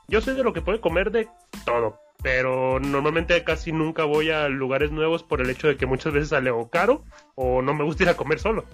yo 0.07 0.19
soy 0.19 0.33
de 0.33 0.41
lo 0.41 0.51
que 0.51 0.63
puede 0.63 0.81
comer 0.81 1.11
de 1.11 1.27
todo, 1.63 1.99
pero 2.23 2.79
normalmente 2.79 3.43
casi 3.43 3.71
nunca 3.71 4.03
voy 4.03 4.31
a 4.31 4.49
lugares 4.49 4.89
nuevos 4.89 5.21
por 5.21 5.41
el 5.41 5.49
hecho 5.51 5.67
de 5.67 5.77
que 5.77 5.85
muchas 5.85 6.11
veces 6.11 6.29
sale 6.29 6.49
o 6.49 6.71
caro 6.71 7.03
o 7.35 7.61
no 7.61 7.75
me 7.75 7.83
gusta 7.83 8.01
ir 8.01 8.09
a 8.09 8.17
comer 8.17 8.39
solo. 8.39 8.65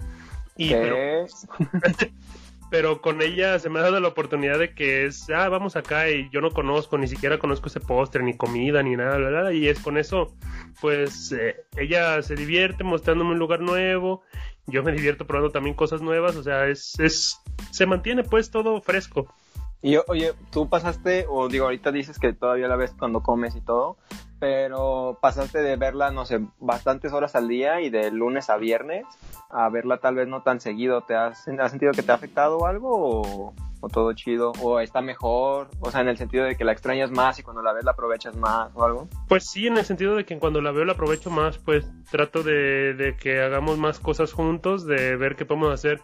Y 0.56 0.70
pero, 0.70 0.96
pero 2.70 3.02
con 3.02 3.20
ella 3.20 3.58
se 3.58 3.68
me 3.68 3.80
ha 3.80 3.82
dado 3.82 4.00
la 4.00 4.08
oportunidad 4.08 4.58
de 4.58 4.74
que 4.74 5.04
es, 5.04 5.28
ah, 5.28 5.50
vamos 5.50 5.76
acá 5.76 6.08
y 6.08 6.30
yo 6.30 6.40
no 6.40 6.50
conozco, 6.50 6.96
ni 6.96 7.08
siquiera 7.08 7.38
conozco 7.38 7.68
ese 7.68 7.80
postre, 7.80 8.22
ni 8.22 8.38
comida, 8.38 8.82
ni 8.82 8.96
nada, 8.96 9.18
bla, 9.18 9.28
bla, 9.28 9.40
bla, 9.42 9.52
y 9.52 9.68
es 9.68 9.80
con 9.80 9.98
eso, 9.98 10.34
pues 10.80 11.30
eh, 11.32 11.56
ella 11.76 12.22
se 12.22 12.36
divierte 12.36 12.84
mostrándome 12.84 13.32
un 13.32 13.38
lugar 13.38 13.60
nuevo, 13.60 14.22
yo 14.68 14.82
me 14.82 14.92
divierto 14.92 15.26
probando 15.26 15.50
también 15.50 15.74
cosas 15.74 16.00
nuevas, 16.00 16.36
o 16.36 16.42
sea, 16.42 16.68
es, 16.68 16.98
es, 17.00 17.40
se 17.70 17.86
mantiene 17.86 18.22
pues 18.22 18.50
todo 18.50 18.80
fresco. 18.80 19.34
Y 19.80 19.96
oye, 20.08 20.32
tú 20.50 20.68
pasaste, 20.68 21.26
o 21.28 21.48
digo, 21.48 21.66
ahorita 21.66 21.92
dices 21.92 22.18
que 22.18 22.32
todavía 22.32 22.66
la 22.66 22.76
ves 22.76 22.94
cuando 22.98 23.22
comes 23.22 23.54
y 23.54 23.60
todo, 23.60 23.96
pero 24.40 25.18
pasaste 25.20 25.62
de 25.62 25.76
verla, 25.76 26.10
no 26.10 26.24
sé, 26.24 26.40
bastantes 26.58 27.12
horas 27.12 27.36
al 27.36 27.48
día 27.48 27.80
y 27.80 27.90
de 27.90 28.10
lunes 28.10 28.50
a 28.50 28.56
viernes 28.56 29.06
a 29.50 29.68
verla 29.70 29.98
tal 29.98 30.14
vez 30.14 30.28
no 30.28 30.42
tan 30.42 30.60
seguido. 30.60 31.02
¿Te 31.02 31.14
has, 31.14 31.44
sentido 31.44 31.92
que 31.92 32.02
te 32.02 32.12
ha 32.12 32.16
afectado 32.16 32.66
algo 32.66 33.54
o, 33.80 33.88
todo 33.88 34.12
chido? 34.12 34.52
¿O 34.60 34.80
está 34.80 35.00
mejor? 35.00 35.68
O 35.80 35.90
sea, 35.90 36.00
en 36.00 36.08
el 36.08 36.18
sentido 36.18 36.44
de 36.44 36.56
que 36.56 36.64
la 36.64 36.72
extrañas 36.72 37.10
más 37.10 37.38
y 37.38 37.42
cuando 37.42 37.62
la 37.62 37.72
ves 37.72 37.84
la 37.84 37.92
aprovechas 37.92 38.36
más 38.36 38.70
o 38.74 38.84
algo. 38.84 39.08
Pues 39.28 39.48
sí, 39.48 39.66
en 39.66 39.78
el 39.78 39.84
sentido 39.84 40.16
de 40.16 40.24
que 40.24 40.38
cuando 40.38 40.60
la 40.60 40.72
veo 40.72 40.84
la 40.84 40.92
aprovecho 40.92 41.30
más, 41.30 41.58
pues 41.58 41.86
trato 42.10 42.42
de 42.42 43.16
que 43.20 43.40
hagamos 43.40 43.78
más 43.78 43.98
cosas 43.98 44.32
juntos, 44.32 44.84
de 44.86 45.16
ver 45.16 45.36
qué 45.36 45.44
podemos 45.44 45.72
hacer 45.72 46.02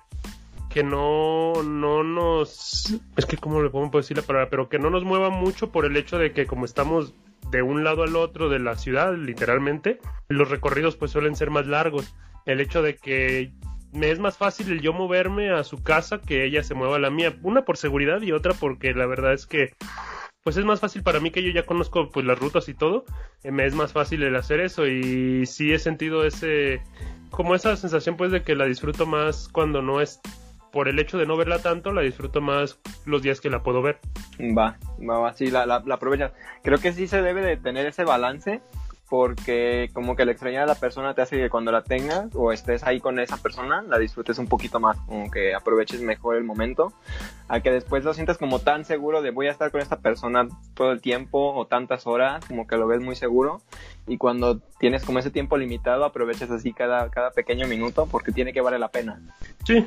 que 0.74 0.82
no, 0.82 1.62
no 1.62 2.02
nos... 2.02 3.00
Es 3.16 3.26
que 3.26 3.36
cómo 3.36 3.62
le 3.62 3.70
podemos 3.70 3.92
decir 3.92 4.16
la 4.16 4.24
palabra, 4.24 4.50
pero 4.50 4.68
que 4.68 4.80
no 4.80 4.90
nos 4.90 5.04
mueva 5.04 5.30
mucho 5.30 5.70
por 5.70 5.84
el 5.84 5.96
hecho 5.96 6.18
de 6.18 6.32
que 6.32 6.46
como 6.46 6.64
estamos 6.64 7.14
de 7.52 7.62
un 7.62 7.84
lado 7.84 8.02
al 8.02 8.16
otro 8.16 8.48
de 8.48 8.58
la 8.58 8.76
ciudad, 8.76 9.14
literalmente, 9.16 10.00
los 10.26 10.50
recorridos 10.50 10.96
pues 10.96 11.12
suelen 11.12 11.36
ser 11.36 11.50
más 11.50 11.68
largos. 11.68 12.16
El 12.44 12.60
hecho 12.60 12.82
de 12.82 12.96
que 12.96 13.52
me 13.92 14.10
es 14.10 14.18
más 14.18 14.36
fácil 14.36 14.72
el 14.72 14.80
yo 14.80 14.92
moverme 14.92 15.52
a 15.52 15.62
su 15.62 15.80
casa 15.80 16.20
que 16.20 16.44
ella 16.44 16.64
se 16.64 16.74
mueva 16.74 16.96
a 16.96 16.98
la 16.98 17.10
mía. 17.10 17.36
Una 17.44 17.64
por 17.64 17.76
seguridad 17.76 18.20
y 18.22 18.32
otra 18.32 18.52
porque 18.52 18.94
la 18.94 19.06
verdad 19.06 19.32
es 19.32 19.46
que 19.46 19.74
pues 20.42 20.56
es 20.56 20.64
más 20.64 20.80
fácil 20.80 21.04
para 21.04 21.20
mí 21.20 21.30
que 21.30 21.44
yo 21.44 21.52
ya 21.52 21.66
conozco 21.66 22.10
pues 22.10 22.26
las 22.26 22.38
rutas 22.40 22.68
y 22.68 22.74
todo, 22.74 23.04
eh, 23.44 23.52
me 23.52 23.64
es 23.64 23.74
más 23.74 23.92
fácil 23.92 24.24
el 24.24 24.34
hacer 24.34 24.58
eso 24.58 24.88
y 24.88 25.46
sí 25.46 25.72
he 25.72 25.78
sentido 25.78 26.24
ese 26.26 26.82
como 27.30 27.54
esa 27.54 27.76
sensación 27.76 28.16
pues 28.16 28.32
de 28.32 28.42
que 28.42 28.56
la 28.56 28.64
disfruto 28.64 29.06
más 29.06 29.48
cuando 29.48 29.80
no 29.80 30.00
es 30.00 30.20
por 30.74 30.88
el 30.88 30.98
hecho 30.98 31.16
de 31.18 31.24
no 31.24 31.36
verla 31.36 31.60
tanto, 31.60 31.92
la 31.92 32.02
disfruto 32.02 32.40
más 32.40 32.80
los 33.06 33.22
días 33.22 33.40
que 33.40 33.48
la 33.48 33.62
puedo 33.62 33.80
ver. 33.80 34.00
Va, 34.40 34.76
va, 35.08 35.18
va, 35.20 35.32
sí, 35.32 35.46
la, 35.46 35.66
la, 35.66 35.80
la 35.86 35.94
aprovechas. 35.94 36.32
Creo 36.64 36.78
que 36.78 36.92
sí 36.92 37.06
se 37.06 37.22
debe 37.22 37.42
de 37.42 37.56
tener 37.56 37.86
ese 37.86 38.02
balance 38.02 38.60
porque 39.08 39.90
como 39.92 40.16
que 40.16 40.22
el 40.22 40.30
extrañar 40.30 40.64
a 40.64 40.66
la 40.66 40.74
persona 40.74 41.14
te 41.14 41.22
hace 41.22 41.36
que 41.36 41.48
cuando 41.48 41.70
la 41.70 41.84
tengas 41.84 42.34
o 42.34 42.50
estés 42.50 42.82
ahí 42.82 42.98
con 42.98 43.20
esa 43.20 43.36
persona 43.36 43.82
la 43.82 43.98
disfrutes 43.98 44.38
un 44.38 44.48
poquito 44.48 44.80
más, 44.80 44.96
como 45.06 45.30
que 45.30 45.54
aproveches 45.54 46.00
mejor 46.00 46.34
el 46.34 46.42
momento, 46.42 46.92
a 47.46 47.60
que 47.60 47.70
después 47.70 48.02
lo 48.02 48.12
sientas 48.12 48.38
como 48.38 48.58
tan 48.58 48.84
seguro 48.84 49.22
de 49.22 49.30
voy 49.30 49.46
a 49.46 49.52
estar 49.52 49.70
con 49.70 49.80
esta 49.80 50.00
persona 50.00 50.48
todo 50.74 50.90
el 50.90 51.00
tiempo 51.00 51.54
o 51.54 51.66
tantas 51.68 52.08
horas, 52.08 52.44
como 52.46 52.66
que 52.66 52.76
lo 52.76 52.88
ves 52.88 53.00
muy 53.00 53.14
seguro 53.14 53.60
y 54.08 54.16
cuando 54.16 54.58
tienes 54.80 55.04
como 55.04 55.20
ese 55.20 55.30
tiempo 55.30 55.56
limitado 55.56 56.04
aprovechas 56.04 56.50
así 56.50 56.72
cada, 56.72 57.08
cada 57.10 57.30
pequeño 57.30 57.68
minuto 57.68 58.08
porque 58.10 58.32
tiene 58.32 58.52
que 58.52 58.62
valer 58.62 58.80
la 58.80 58.88
pena. 58.88 59.20
Sí, 59.64 59.86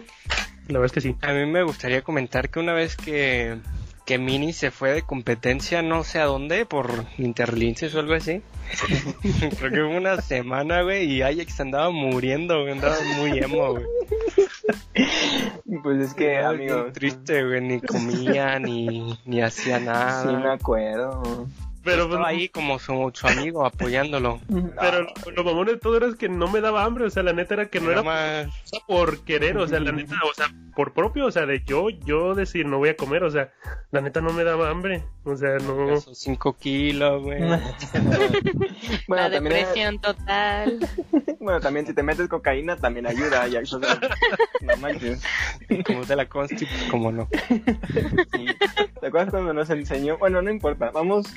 la 0.68 0.80
verdad 0.80 0.86
es 0.86 0.92
que 0.92 1.02
sí. 1.02 1.16
A 1.22 1.34
mí 1.34 1.46
me 1.46 1.64
gustaría 1.64 2.02
comentar 2.02 2.50
que 2.50 2.60
una 2.60 2.74
vez 2.74 2.96
que, 2.96 3.58
que 4.06 4.18
Mini 4.18 4.54
se 4.54 4.72
fue 4.72 4.94
de 4.94 5.02
competencia 5.02 5.82
no 5.82 6.04
sé 6.04 6.20
a 6.20 6.26
dónde, 6.26 6.66
por 6.66 7.06
Interlinces 7.18 7.94
o 7.96 8.00
algo 8.00 8.14
así. 8.14 8.42
Creo 9.60 9.72
que 9.72 9.78
fue 9.78 9.98
una 9.98 10.22
semana, 10.22 10.82
güey, 10.82 11.06
y 11.06 11.22
Ajax 11.22 11.60
andaba 11.62 11.90
muriendo, 11.90 12.62
güey, 12.62 12.74
andaba 12.74 12.96
muy 13.18 13.38
emo, 13.38 13.72
güey. 13.72 13.86
Pues 15.84 16.00
es 16.00 16.14
que, 16.14 16.30
bien 16.30 16.46
amigos, 16.46 16.94
triste, 16.94 17.46
güey, 17.46 17.62
ni 17.62 17.82
comía, 17.82 18.60
ni, 18.60 19.18
ni 19.26 19.42
hacía 19.42 19.80
nada. 19.80 20.24
sí 20.24 20.36
me 20.36 20.52
acuerdo. 20.52 21.48
Pero, 21.88 22.10
pues, 22.10 22.20
ahí 22.26 22.50
como 22.50 22.80
su, 22.80 23.12
su 23.14 23.28
amigo 23.28 23.66
apoyándolo. 23.66 24.40
pero 24.80 25.04
lo, 25.04 25.32
lo 25.32 25.44
mamón 25.44 25.68
de 25.68 25.78
todo 25.78 25.98
era 25.98 26.08
que 26.18 26.30
no 26.30 26.48
me 26.48 26.62
daba 26.62 26.84
hambre, 26.84 27.06
o 27.06 27.10
sea, 27.10 27.24
la 27.24 27.34
neta 27.34 27.54
era 27.54 27.70
que 27.70 27.80
no 27.80 27.92
era 27.92 28.04
más... 28.04 28.48
por 28.88 29.24
querer, 29.24 29.58
o 29.58 29.68
sea, 29.68 29.80
la 29.80 29.92
neta, 29.92 30.16
o 30.30 30.34
sea, 30.34 30.54
por 30.76 30.94
propio, 30.94 31.26
o 31.26 31.32
sea, 31.32 31.46
de 31.46 31.64
yo, 31.66 31.90
yo 31.90 32.36
decir 32.36 32.66
no 32.66 32.78
voy 32.78 32.90
a 32.90 32.98
comer, 32.98 33.24
o 33.24 33.32
sea, 33.32 33.52
la 33.92 34.02
neta 34.02 34.22
no 34.22 34.34
me 34.34 34.44
daba 34.44 34.70
hambre, 34.70 35.04
o 35.28 35.36
sea, 35.36 35.58
no. 35.58 35.94
Esos 35.94 36.18
5 36.18 36.54
kilos, 36.58 37.24
güey. 37.24 37.40
bueno, 39.08 39.24
la 39.24 39.32
también, 39.32 39.44
depresión 39.44 40.00
total. 40.00 40.80
bueno, 41.40 41.60
también 41.60 41.86
si 41.86 41.94
te 41.94 42.04
metes 42.04 42.28
cocaína 42.28 42.78
también 42.78 43.08
ayuda. 43.08 43.48
Ya, 43.48 43.60
o 43.62 43.66
sea, 43.66 43.80
no 44.62 44.78
manches. 44.78 45.22
Como 45.86 46.06
de 46.06 46.16
la 46.16 46.28
consti, 46.28 46.66
pues, 46.66 46.84
como 46.90 47.12
no. 47.12 47.28
Sí. 47.50 48.46
¿Te 49.00 49.08
acuerdas 49.08 49.32
cuando 49.32 49.54
nos 49.54 49.70
enseñó? 49.70 50.18
Bueno, 50.18 50.42
no 50.42 50.50
importa. 50.50 50.92
Vamos. 50.92 51.28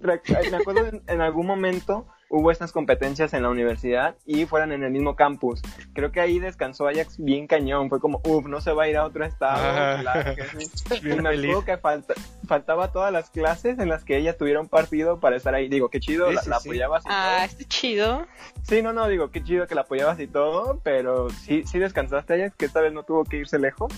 Me 0.00 0.56
acuerdo 0.56 0.86
en, 0.86 1.02
en 1.06 1.20
algún 1.20 1.46
momento 1.46 2.06
hubo 2.30 2.50
estas 2.50 2.72
competencias 2.72 3.32
en 3.34 3.42
la 3.42 3.48
universidad 3.50 4.16
y 4.26 4.46
fueran 4.46 4.72
en 4.72 4.82
el 4.82 4.90
mismo 4.90 5.14
campus. 5.16 5.60
Creo 5.92 6.10
que 6.12 6.20
ahí 6.20 6.38
descansó 6.38 6.88
Ajax 6.88 7.16
bien 7.18 7.46
cañón. 7.46 7.88
Fue 7.88 8.00
como, 8.00 8.20
uff, 8.24 8.46
no 8.46 8.60
se 8.60 8.72
va 8.72 8.84
a 8.84 8.88
ir 8.88 8.96
a 8.96 9.04
otro 9.04 9.24
estado. 9.24 9.60
Ah. 9.62 9.98
claro 10.00 10.34
que 10.34 10.42
sí. 10.66 10.94
Y 11.02 11.06
me 11.20 11.28
acuerdo 11.28 11.64
que 11.64 11.76
falta- 11.78 12.14
faltaba 12.46 12.90
todas 12.92 13.12
las 13.12 13.30
clases 13.30 13.78
en 13.78 13.88
las 13.88 14.04
que 14.04 14.16
ella 14.16 14.36
tuviera 14.36 14.60
un 14.60 14.68
partido 14.68 15.20
para 15.20 15.36
estar 15.36 15.54
ahí. 15.54 15.68
Digo, 15.68 15.88
qué 15.90 16.00
chido, 16.00 16.28
Sí, 16.30 16.34
la, 16.34 16.42
sí, 16.42 16.50
la 16.50 16.60
sí. 16.60 16.68
apoyabas 16.68 17.04
y 17.04 17.08
Ah, 17.10 17.34
todo. 17.36 17.44
está 17.46 17.64
chido. 17.68 18.26
Sí, 18.62 18.82
no, 18.82 18.92
no, 18.92 19.06
digo, 19.08 19.30
qué 19.30 19.42
chido 19.44 19.66
que 19.66 19.74
la 19.74 19.82
apoyabas 19.82 20.18
y 20.20 20.26
todo, 20.26 20.80
pero 20.82 21.30
sí, 21.30 21.64
sí 21.66 21.78
descansaste 21.78 22.34
Ajax, 22.34 22.56
que 22.56 22.64
esta 22.66 22.80
vez 22.80 22.92
no 22.92 23.02
tuvo 23.04 23.24
que 23.24 23.36
irse 23.38 23.58
lejos. 23.58 23.92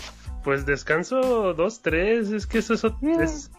Pues 0.47 0.65
descanso 0.65 1.55
dos, 1.55 1.83
tres, 1.83 2.31
es 2.31 2.47
que 2.47 2.59
eso 2.59 2.75
es, 2.75 2.85
ot- 2.85 2.97
es- 3.21 3.51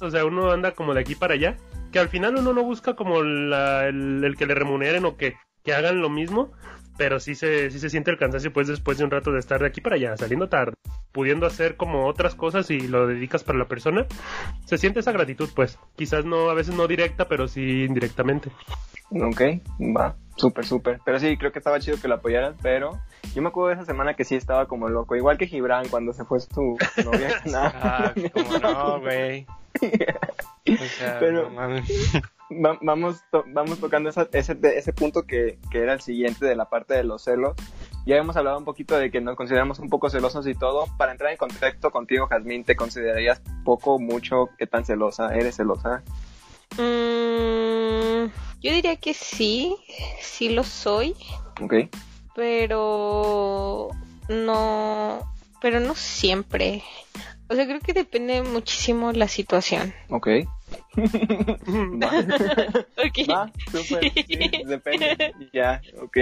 o 0.00 0.08
sea, 0.08 0.24
uno 0.24 0.52
anda 0.52 0.70
como 0.70 0.94
de 0.94 1.00
aquí 1.00 1.16
para 1.16 1.34
allá, 1.34 1.56
que 1.90 1.98
al 1.98 2.08
final 2.08 2.36
uno 2.36 2.52
no 2.52 2.62
busca 2.62 2.94
como 2.94 3.24
la- 3.24 3.88
el, 3.88 4.22
el 4.22 4.36
que 4.36 4.46
le 4.46 4.54
remuneren 4.54 5.04
o 5.04 5.16
que, 5.16 5.34
que 5.64 5.74
hagan 5.74 6.00
lo 6.00 6.08
mismo, 6.08 6.52
pero 6.98 7.20
sí 7.20 7.34
se, 7.34 7.70
sí 7.70 7.78
se 7.78 7.88
siente 7.88 8.10
el 8.10 8.18
cansancio 8.18 8.52
pues 8.52 8.66
después 8.68 8.98
de 8.98 9.04
un 9.04 9.10
rato 9.10 9.32
de 9.32 9.38
estar 9.38 9.60
de 9.60 9.68
aquí 9.68 9.80
para 9.80 9.96
allá, 9.96 10.16
saliendo 10.16 10.48
tarde, 10.48 10.74
pudiendo 11.12 11.46
hacer 11.46 11.76
como 11.76 12.06
otras 12.06 12.34
cosas 12.34 12.70
y 12.70 12.80
lo 12.88 13.06
dedicas 13.06 13.44
para 13.44 13.58
la 13.58 13.66
persona, 13.68 14.04
se 14.66 14.76
siente 14.76 15.00
esa 15.00 15.12
gratitud 15.12 15.48
pues, 15.54 15.78
quizás 15.96 16.24
no, 16.26 16.50
a 16.50 16.54
veces 16.54 16.74
no 16.74 16.86
directa, 16.86 17.26
pero 17.28 17.48
sí 17.48 17.84
indirectamente. 17.84 18.50
Ok, 19.10 19.40
va, 19.96 20.16
súper, 20.36 20.66
súper. 20.66 21.00
Pero 21.04 21.18
sí, 21.18 21.38
creo 21.38 21.50
que 21.52 21.60
estaba 21.60 21.80
chido 21.80 21.98
que 21.98 22.08
lo 22.08 22.16
apoyaras, 22.16 22.56
pero 22.60 23.00
yo 23.34 23.40
me 23.40 23.48
acuerdo 23.48 23.68
de 23.68 23.74
esa 23.76 23.86
semana 23.86 24.14
que 24.14 24.24
sí 24.24 24.34
estaba 24.34 24.66
como 24.66 24.88
loco, 24.88 25.16
igual 25.16 25.38
que 25.38 25.46
Gibran 25.46 25.88
cuando 25.88 26.12
se 26.12 26.24
fue 26.24 26.40
su 26.40 26.76
novia. 27.04 27.42
ah, 27.54 28.12
como 28.32 28.58
no, 28.58 29.00
güey. 29.00 29.46
O 30.68 30.84
sea, 30.84 31.18
Pero- 31.18 31.44
no 31.48 31.56
mames. 31.56 31.88
Va- 32.50 32.78
vamos, 32.80 33.20
to- 33.30 33.44
vamos 33.48 33.78
tocando 33.78 34.08
esa- 34.08 34.28
ese, 34.32 34.56
ese 34.62 34.92
punto 34.92 35.24
que, 35.26 35.58
que 35.70 35.78
era 35.80 35.92
el 35.92 36.00
siguiente 36.00 36.46
de 36.46 36.56
la 36.56 36.68
parte 36.70 36.94
de 36.94 37.04
los 37.04 37.22
celos. 37.24 37.54
Ya 38.06 38.16
hemos 38.16 38.36
hablado 38.36 38.56
un 38.58 38.64
poquito 38.64 38.96
de 38.96 39.10
que 39.10 39.20
nos 39.20 39.36
consideramos 39.36 39.78
un 39.80 39.90
poco 39.90 40.08
celosos 40.08 40.46
y 40.46 40.54
todo. 40.54 40.86
Para 40.96 41.12
entrar 41.12 41.30
en 41.30 41.36
contexto 41.36 41.90
contigo, 41.90 42.26
Jazmín, 42.26 42.64
¿te 42.64 42.74
considerarías 42.74 43.42
poco, 43.64 43.98
mucho, 43.98 44.48
qué 44.58 44.66
tan 44.66 44.84
celosa? 44.86 45.34
¿Eres 45.34 45.56
celosa? 45.56 46.02
Mm, 46.76 48.30
yo 48.60 48.72
diría 48.72 48.96
que 48.96 49.12
sí, 49.14 49.76
sí 50.20 50.48
lo 50.48 50.64
soy, 50.64 51.14
Ok. 51.60 51.74
pero 52.34 53.90
no, 54.28 55.18
pero 55.60 55.80
no 55.80 55.94
siempre. 55.94 56.82
O 57.50 57.54
sea, 57.54 57.66
creo 57.66 57.80
que 57.80 57.92
depende 57.92 58.42
muchísimo 58.42 59.12
la 59.12 59.28
situación. 59.28 59.92
Ok. 60.08 60.28
Va. 62.02 62.10
Ok. 62.98 63.28
Va, 63.30 63.52
súper. 63.70 64.12
Sí, 64.26 64.64
depende. 64.64 65.34
Ya, 65.52 65.80
ok. 66.00 66.16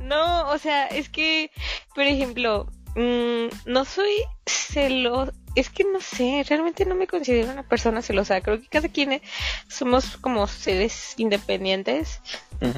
No, 0.00 0.48
o 0.50 0.58
sea, 0.58 0.86
es 0.86 1.08
que, 1.08 1.50
por 1.94 2.04
ejemplo, 2.04 2.66
mm, 2.96 3.46
no 3.66 3.84
soy 3.84 4.12
celosa. 4.46 5.32
Es 5.56 5.68
que 5.68 5.82
no 5.84 6.00
sé, 6.00 6.44
realmente 6.48 6.84
no 6.86 6.94
me 6.94 7.08
considero 7.08 7.50
una 7.50 7.64
persona 7.64 8.02
celosa. 8.02 8.40
Creo 8.40 8.60
que 8.60 8.68
cada 8.68 8.88
quien 8.88 9.12
eh, 9.12 9.22
somos 9.68 10.16
como 10.16 10.46
seres 10.46 11.14
independientes 11.16 12.20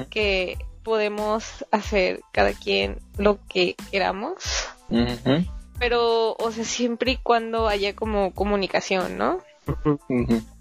que 0.09 0.57
podemos 0.81 1.65
hacer 1.71 2.21
cada 2.31 2.53
quien 2.53 2.97
lo 3.17 3.37
que 3.47 3.75
queramos. 3.91 4.35
Pero, 5.77 6.35
o 6.39 6.51
sea, 6.51 6.63
siempre 6.63 7.11
y 7.11 7.17
cuando 7.17 7.67
haya 7.67 7.95
como 7.95 8.33
comunicación, 8.33 9.17
¿no? 9.17 9.39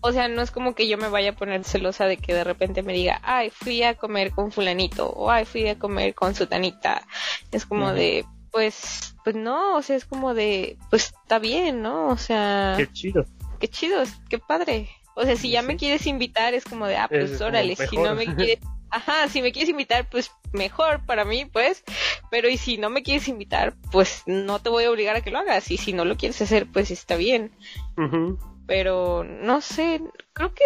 O 0.01 0.13
sea, 0.13 0.29
no 0.29 0.43
es 0.43 0.51
como 0.51 0.75
que 0.75 0.89
yo 0.89 0.99
me 0.99 1.09
vaya 1.09 1.31
a 1.31 1.37
poner 1.37 1.65
celosa 1.65 2.07
de 2.07 2.17
que 2.17 2.35
de 2.35 2.45
repente 2.45 2.83
me 2.83 2.93
diga, 2.93 3.21
ay, 3.23 3.51
fui 3.51 3.83
a 3.83 3.95
comer 3.95 4.33
con 4.33 4.53
fulanito, 4.53 5.09
o 5.09 5.31
ay, 5.31 5.45
fui 5.45 5.69
a 5.69 5.79
comer 5.79 6.15
con 6.15 6.35
sutanita. 6.35 7.03
Es 7.51 7.67
como 7.67 7.93
de, 7.93 8.25
pues, 8.51 9.15
pues 9.25 9.37
no, 9.37 9.77
o 9.77 9.83
sea, 9.83 9.97
es 9.97 10.05
como 10.05 10.35
de, 10.35 10.77
pues 10.91 11.13
está 11.23 11.39
bien, 11.39 11.83
¿no? 11.83 12.09
O 12.09 12.17
sea, 12.17 12.75
Qué 12.77 12.91
chido. 12.93 13.25
qué 13.59 13.69
chido, 13.69 14.03
qué 14.29 14.39
padre. 14.39 14.89
O 15.15 15.25
sea, 15.25 15.37
si 15.37 15.51
ya 15.51 15.63
me 15.63 15.77
quieres 15.77 16.07
invitar, 16.07 16.55
es 16.55 16.65
como 16.65 16.87
de, 16.87 16.97
ah, 16.97 17.09
Es 17.11 17.31
pues 17.31 17.41
órale, 17.41 17.77
si 17.77 17.97
no 17.97 18.15
me 18.15 18.25
quieres, 18.37 18.61
ajá, 18.91 19.29
si 19.29 19.43
me 19.43 19.53
quieres 19.53 19.69
invitar, 19.69 20.09
pues 20.09 20.31
mejor 20.53 21.05
para 21.05 21.25
mí, 21.25 21.45
pues, 21.47 21.83
pero 22.31 22.49
y 22.49 22.57
si 22.57 22.79
no 22.79 22.91
me 22.91 23.03
quieres 23.03 23.29
invitar, 23.29 23.75
pues 23.91 24.23
no 24.27 24.59
te 24.61 24.69
voy 24.69 24.85
a 24.85 24.91
obligar 24.91 25.17
a 25.17 25.21
que 25.21 25.31
lo 25.31 25.39
hagas, 25.39 25.71
y 25.71 25.77
si 25.77 25.93
no 25.93 26.05
lo 26.05 26.17
quieres 26.17 26.41
hacer, 26.43 26.67
pues 26.71 26.91
está 26.91 27.17
bien 27.17 27.53
Ujú. 27.97 28.39
Pero 28.73 29.25
no 29.25 29.61
sé, 29.61 30.01
creo 30.33 30.53
que 30.55 30.65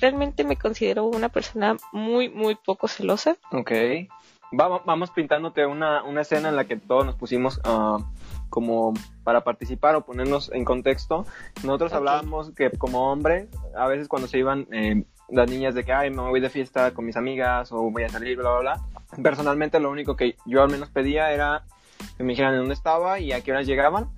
realmente 0.00 0.44
me 0.44 0.56
considero 0.56 1.04
una 1.06 1.28
persona 1.28 1.76
muy, 1.92 2.28
muy 2.28 2.54
poco 2.56 2.88
celosa. 2.88 3.36
Ok. 3.52 3.70
Va- 4.60 4.82
vamos 4.84 5.10
pintándote 5.10 5.66
una, 5.66 6.02
una 6.04 6.20
escena 6.22 6.48
en 6.48 6.56
la 6.56 6.64
que 6.64 6.76
todos 6.76 7.04
nos 7.06 7.16
pusimos 7.16 7.60
ah, 7.64 7.98
como 8.50 8.92
para 9.24 9.42
participar 9.42 9.96
o 9.96 10.04
ponernos 10.04 10.50
en 10.52 10.64
contexto. 10.64 11.26
Nosotros 11.64 11.92
Ok. 11.92 11.96
hablábamos 11.98 12.50
que 12.54 12.70
como 12.70 13.10
hombre, 13.10 13.48
a 13.76 13.86
veces 13.88 14.06
cuando 14.08 14.28
se 14.28 14.38
iban 14.38 14.66
eh, 14.72 15.04
las 15.28 15.50
niñas 15.50 15.74
de 15.74 15.84
que, 15.84 15.92
ay, 15.92 16.10
me 16.10 16.22
voy 16.22 16.40
de 16.40 16.50
fiesta 16.50 16.92
con 16.92 17.04
mis 17.06 17.16
amigas 17.16 17.72
o 17.72 17.90
voy 17.90 18.04
a 18.04 18.08
salir, 18.08 18.36
bla, 18.36 18.50
bla, 18.50 18.60
bla. 18.60 19.22
Personalmente 19.22 19.80
lo 19.80 19.90
único 19.90 20.14
que 20.16 20.36
yo 20.44 20.62
al 20.62 20.70
menos 20.70 20.90
pedía 20.90 21.32
era 21.32 21.64
que 22.16 22.22
me 22.24 22.30
dijeran 22.32 22.56
dónde 22.56 22.74
estaba 22.74 23.18
y 23.20 23.32
a 23.32 23.40
qué 23.40 23.52
horas 23.52 23.66
llegaban 23.66 24.08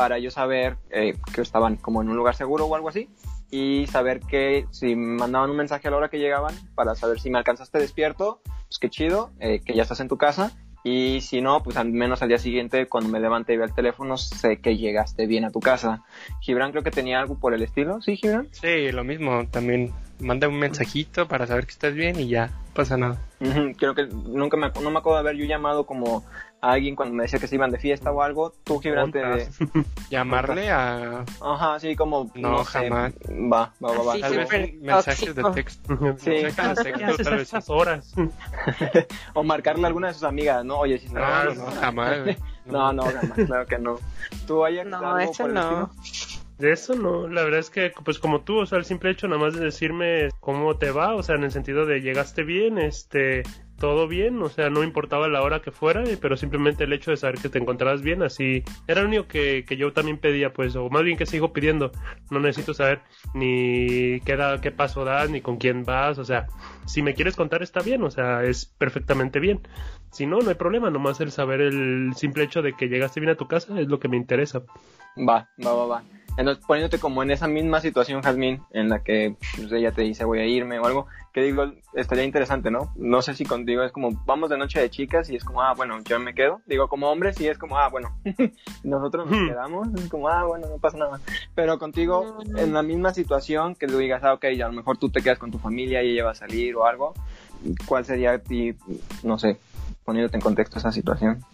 para 0.00 0.18
yo 0.18 0.30
saber 0.30 0.78
eh, 0.88 1.14
que 1.34 1.42
estaban 1.42 1.76
como 1.76 2.00
en 2.00 2.08
un 2.08 2.16
lugar 2.16 2.34
seguro 2.34 2.64
o 2.64 2.74
algo 2.74 2.88
así 2.88 3.10
y 3.50 3.86
saber 3.86 4.20
que 4.20 4.64
si 4.70 4.96
mandaban 4.96 5.50
un 5.50 5.58
mensaje 5.58 5.88
a 5.88 5.90
la 5.90 5.98
hora 5.98 6.08
que 6.08 6.18
llegaban 6.18 6.54
para 6.74 6.94
saber 6.94 7.20
si 7.20 7.28
me 7.28 7.36
alcanzaste 7.36 7.78
despierto, 7.78 8.40
pues 8.44 8.78
qué 8.80 8.88
chido, 8.88 9.30
eh, 9.40 9.60
que 9.62 9.74
ya 9.74 9.82
estás 9.82 10.00
en 10.00 10.08
tu 10.08 10.16
casa 10.16 10.52
y 10.82 11.20
si 11.20 11.42
no, 11.42 11.62
pues 11.62 11.76
al 11.76 11.92
menos 11.92 12.22
al 12.22 12.28
día 12.28 12.38
siguiente 12.38 12.86
cuando 12.86 13.10
me 13.10 13.20
levante 13.20 13.52
y 13.52 13.58
vea 13.58 13.66
el 13.66 13.74
teléfono 13.74 14.16
sé 14.16 14.62
que 14.62 14.78
llegaste 14.78 15.26
bien 15.26 15.44
a 15.44 15.50
tu 15.50 15.60
casa. 15.60 16.02
Gibran 16.40 16.70
creo 16.70 16.82
que 16.82 16.90
tenía 16.90 17.20
algo 17.20 17.38
por 17.38 17.52
el 17.52 17.62
estilo, 17.62 18.00
¿sí 18.00 18.16
Gibran? 18.16 18.48
Sí, 18.52 18.90
lo 18.92 19.04
mismo. 19.04 19.46
También 19.50 19.92
manda 20.18 20.48
un 20.48 20.58
mensajito 20.58 21.28
para 21.28 21.46
saber 21.46 21.66
que 21.66 21.72
estás 21.72 21.92
bien 21.92 22.18
y 22.18 22.28
ya, 22.28 22.50
pasa 22.72 22.96
nada. 22.96 23.20
Creo 23.76 23.94
que 23.94 24.06
nunca 24.06 24.56
me, 24.56 24.70
no 24.82 24.90
me 24.90 24.98
acuerdo 24.98 25.22
de 25.22 25.28
haber 25.28 25.36
yo 25.36 25.44
llamado 25.44 25.84
como 25.84 26.24
a 26.62 26.72
alguien 26.72 26.94
cuando 26.94 27.14
me 27.14 27.22
decía 27.22 27.38
que 27.38 27.46
se 27.46 27.54
iban 27.54 27.70
de 27.70 27.78
fiesta 27.78 28.12
o 28.12 28.22
algo. 28.22 28.52
Tú 28.64 28.80
te... 28.80 28.96
Ontas. 28.96 29.58
Llamarle 30.10 30.70
a... 30.70 31.24
Ajá, 31.40 31.78
sí, 31.80 31.96
como... 31.96 32.30
No, 32.34 32.64
jamás. 32.64 33.14
Va, 33.30 33.72
va, 33.82 33.92
va, 33.92 34.02
va. 34.02 34.18
Tal 34.20 34.36
vez 34.36 34.74
mensajes 34.80 35.34
de 35.34 35.42
texto. 35.54 35.98
Sí. 36.18 36.30
Mensajes 36.30 36.84
de 36.84 36.92
¿Qué 36.92 36.98
texto, 36.98 37.24
tal 37.24 37.32
a 37.34 37.36
vez 37.36 37.54
horas? 37.68 38.14
O 39.34 39.42
marcarle 39.42 39.84
a 39.84 39.86
alguna 39.88 40.08
de 40.08 40.14
sus 40.14 40.24
amigas, 40.24 40.64
¿no? 40.64 40.78
Oye, 40.78 40.98
si 40.98 41.08
No, 41.08 41.20
está- 41.20 41.54
no, 41.54 41.70
jamás, 41.80 42.22
güey. 42.22 42.36
No, 42.66 42.92
no, 42.92 43.02
jamás, 43.04 43.46
claro 43.46 43.66
que 43.66 43.78
no. 43.78 43.98
¿Tú 44.46 44.64
Ajax, 44.64 44.86
No, 44.88 44.98
algo 44.98 45.32
eso 45.32 45.48
no. 45.48 45.90
De 46.58 46.72
eso 46.72 46.94
no, 46.94 47.26
la 47.26 47.42
verdad 47.42 47.60
es 47.60 47.70
que 47.70 47.90
pues 48.04 48.18
como 48.18 48.42
tú, 48.42 48.58
o 48.58 48.66
sea, 48.66 48.76
el 48.76 48.84
simple 48.84 49.10
hecho 49.10 49.26
nada 49.26 49.40
más 49.40 49.54
de 49.54 49.64
decirme 49.64 50.28
cómo 50.40 50.76
te 50.76 50.90
va, 50.90 51.14
o 51.14 51.22
sea, 51.22 51.36
en 51.36 51.44
el 51.44 51.52
sentido 51.52 51.86
de 51.86 52.02
llegaste 52.02 52.42
bien, 52.42 52.76
este, 52.76 53.44
todo 53.80 54.06
bien, 54.06 54.40
o 54.42 54.50
sea, 54.50 54.68
no 54.68 54.84
importaba 54.84 55.26
la 55.26 55.42
hora 55.42 55.62
que 55.62 55.72
fuera, 55.72 56.04
pero 56.20 56.36
simplemente 56.36 56.84
el 56.84 56.92
hecho 56.92 57.10
de 57.10 57.16
saber 57.16 57.40
que 57.40 57.48
te 57.48 57.58
encontrabas 57.58 58.02
bien, 58.02 58.22
así, 58.22 58.62
era 58.86 59.00
lo 59.00 59.08
único 59.08 59.26
que, 59.26 59.64
que 59.66 59.78
yo 59.78 59.92
también 59.92 60.18
pedía, 60.18 60.52
pues, 60.52 60.76
o 60.76 60.90
más 60.90 61.02
bien 61.02 61.16
que 61.16 61.24
sigo 61.24 61.54
pidiendo, 61.54 61.90
no 62.30 62.40
necesito 62.40 62.74
saber 62.74 63.00
ni 63.32 64.20
qué, 64.20 64.36
da, 64.36 64.60
qué 64.60 64.70
paso 64.70 65.04
das, 65.06 65.30
ni 65.30 65.40
con 65.40 65.56
quién 65.56 65.84
vas, 65.84 66.18
o 66.18 66.24
sea, 66.24 66.46
si 66.86 67.02
me 67.02 67.14
quieres 67.14 67.36
contar 67.36 67.62
está 67.62 67.80
bien, 67.80 68.02
o 68.02 68.10
sea, 68.10 68.44
es 68.44 68.66
perfectamente 68.66 69.40
bien, 69.40 69.62
si 70.12 70.26
no, 70.26 70.40
no 70.40 70.50
hay 70.50 70.56
problema, 70.56 70.90
nomás 70.90 71.20
el 71.20 71.30
saber 71.30 71.62
el 71.62 72.12
simple 72.14 72.44
hecho 72.44 72.60
de 72.60 72.74
que 72.74 72.88
llegaste 72.88 73.18
bien 73.18 73.32
a 73.32 73.36
tu 73.36 73.48
casa 73.48 73.80
es 73.80 73.88
lo 73.88 73.98
que 73.98 74.08
me 74.08 74.18
interesa. 74.18 74.62
Va, 75.16 75.48
va, 75.64 75.72
va, 75.72 75.86
va. 75.86 76.04
Entonces, 76.36 76.64
poniéndote 76.64 76.98
como 76.98 77.22
en 77.22 77.30
esa 77.30 77.48
misma 77.48 77.80
situación, 77.80 78.22
Jazmín, 78.22 78.62
en 78.72 78.88
la 78.88 79.02
que 79.02 79.34
pues, 79.56 79.70
ella 79.72 79.92
te 79.92 80.02
dice 80.02 80.24
voy 80.24 80.38
a 80.38 80.46
irme 80.46 80.78
o 80.78 80.86
algo, 80.86 81.06
que 81.32 81.42
digo, 81.42 81.72
estaría 81.94 82.24
interesante, 82.24 82.70
¿no? 82.70 82.92
No 82.96 83.20
sé 83.22 83.34
si 83.34 83.44
contigo 83.44 83.82
es 83.82 83.92
como, 83.92 84.10
vamos 84.26 84.48
de 84.50 84.56
noche 84.58 84.80
de 84.80 84.90
chicas 84.90 85.28
y 85.30 85.36
es 85.36 85.44
como, 85.44 85.62
ah, 85.62 85.74
bueno, 85.76 85.98
yo 86.04 86.18
me 86.18 86.34
quedo. 86.34 86.60
Digo, 86.66 86.88
como 86.88 87.10
hombre 87.10 87.32
sí 87.34 87.46
es 87.46 87.58
como, 87.58 87.76
ah, 87.76 87.88
bueno, 87.88 88.10
nosotros 88.84 89.26
nos 89.28 89.38
Hmm. 89.38 89.48
quedamos, 89.48 89.88
es 89.94 90.08
como, 90.08 90.28
ah, 90.28 90.44
bueno, 90.44 90.66
no 90.68 90.78
pasa 90.78 90.96
nada. 90.98 91.20
Pero 91.54 91.78
contigo, 91.78 92.24
No, 92.46 92.52
no. 92.52 92.58
en 92.58 92.72
la 92.74 92.82
misma 92.82 93.12
situación, 93.12 93.74
que 93.74 93.86
tú 93.86 93.98
digas, 93.98 94.24
ah, 94.24 94.32
ok, 94.34 94.44
a 94.44 94.66
lo 94.68 94.72
mejor 94.72 94.96
tú 94.98 95.08
te 95.10 95.20
quedas 95.22 95.38
con 95.38 95.50
tu 95.50 95.58
familia 95.58 96.02
y 96.02 96.10
ella 96.12 96.24
va 96.24 96.30
a 96.32 96.34
salir 96.34 96.74
o 96.76 96.86
algo, 96.86 97.14
¿cuál 97.86 98.04
sería 98.04 98.32
a 98.32 98.38
ti, 98.38 98.74
no 99.22 99.38
sé, 99.38 99.58
poniéndote 100.04 100.36
en 100.36 100.42
contexto 100.42 100.78
esa 100.78 100.90
situación? 100.92 101.44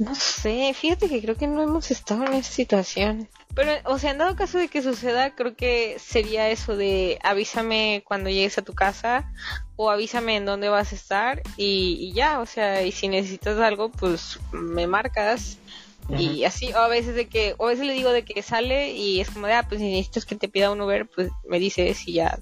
No 0.00 0.14
sé, 0.14 0.72
fíjate 0.72 1.10
que 1.10 1.20
creo 1.20 1.36
que 1.36 1.46
no 1.46 1.62
hemos 1.62 1.90
estado 1.90 2.24
en 2.24 2.32
esa 2.32 2.50
situación. 2.50 3.28
Pero, 3.54 3.72
o 3.84 3.98
sea, 3.98 4.12
en 4.12 4.18
dado 4.18 4.34
caso 4.34 4.56
de 4.56 4.68
que 4.68 4.80
suceda, 4.80 5.34
creo 5.34 5.54
que 5.54 5.98
sería 5.98 6.48
eso 6.48 6.74
de 6.74 7.18
avísame 7.22 8.02
cuando 8.06 8.30
llegues 8.30 8.56
a 8.56 8.62
tu 8.62 8.72
casa 8.72 9.30
o 9.76 9.90
avísame 9.90 10.36
en 10.36 10.46
dónde 10.46 10.70
vas 10.70 10.92
a 10.92 10.94
estar 10.94 11.42
y, 11.58 11.98
y 12.00 12.12
ya, 12.14 12.40
o 12.40 12.46
sea, 12.46 12.82
y 12.82 12.92
si 12.92 13.08
necesitas 13.08 13.58
algo, 13.58 13.90
pues 13.90 14.40
me 14.52 14.86
marcas 14.86 15.58
y 16.08 16.44
así, 16.44 16.72
o 16.72 16.78
a 16.78 16.88
veces 16.88 17.14
de 17.14 17.28
que, 17.28 17.54
o 17.58 17.66
a 17.66 17.68
veces 17.68 17.86
le 17.86 17.92
digo 17.92 18.10
de 18.10 18.24
que 18.24 18.42
sale 18.42 18.92
y 18.92 19.20
es 19.20 19.30
como 19.30 19.48
de, 19.48 19.52
ah, 19.52 19.66
pues 19.68 19.82
si 19.82 19.86
necesitas 19.86 20.24
que 20.24 20.34
te 20.34 20.48
pida 20.48 20.72
un 20.72 20.80
Uber, 20.80 21.06
pues 21.06 21.30
me 21.46 21.58
dices 21.58 22.08
y 22.08 22.14
ya. 22.14 22.38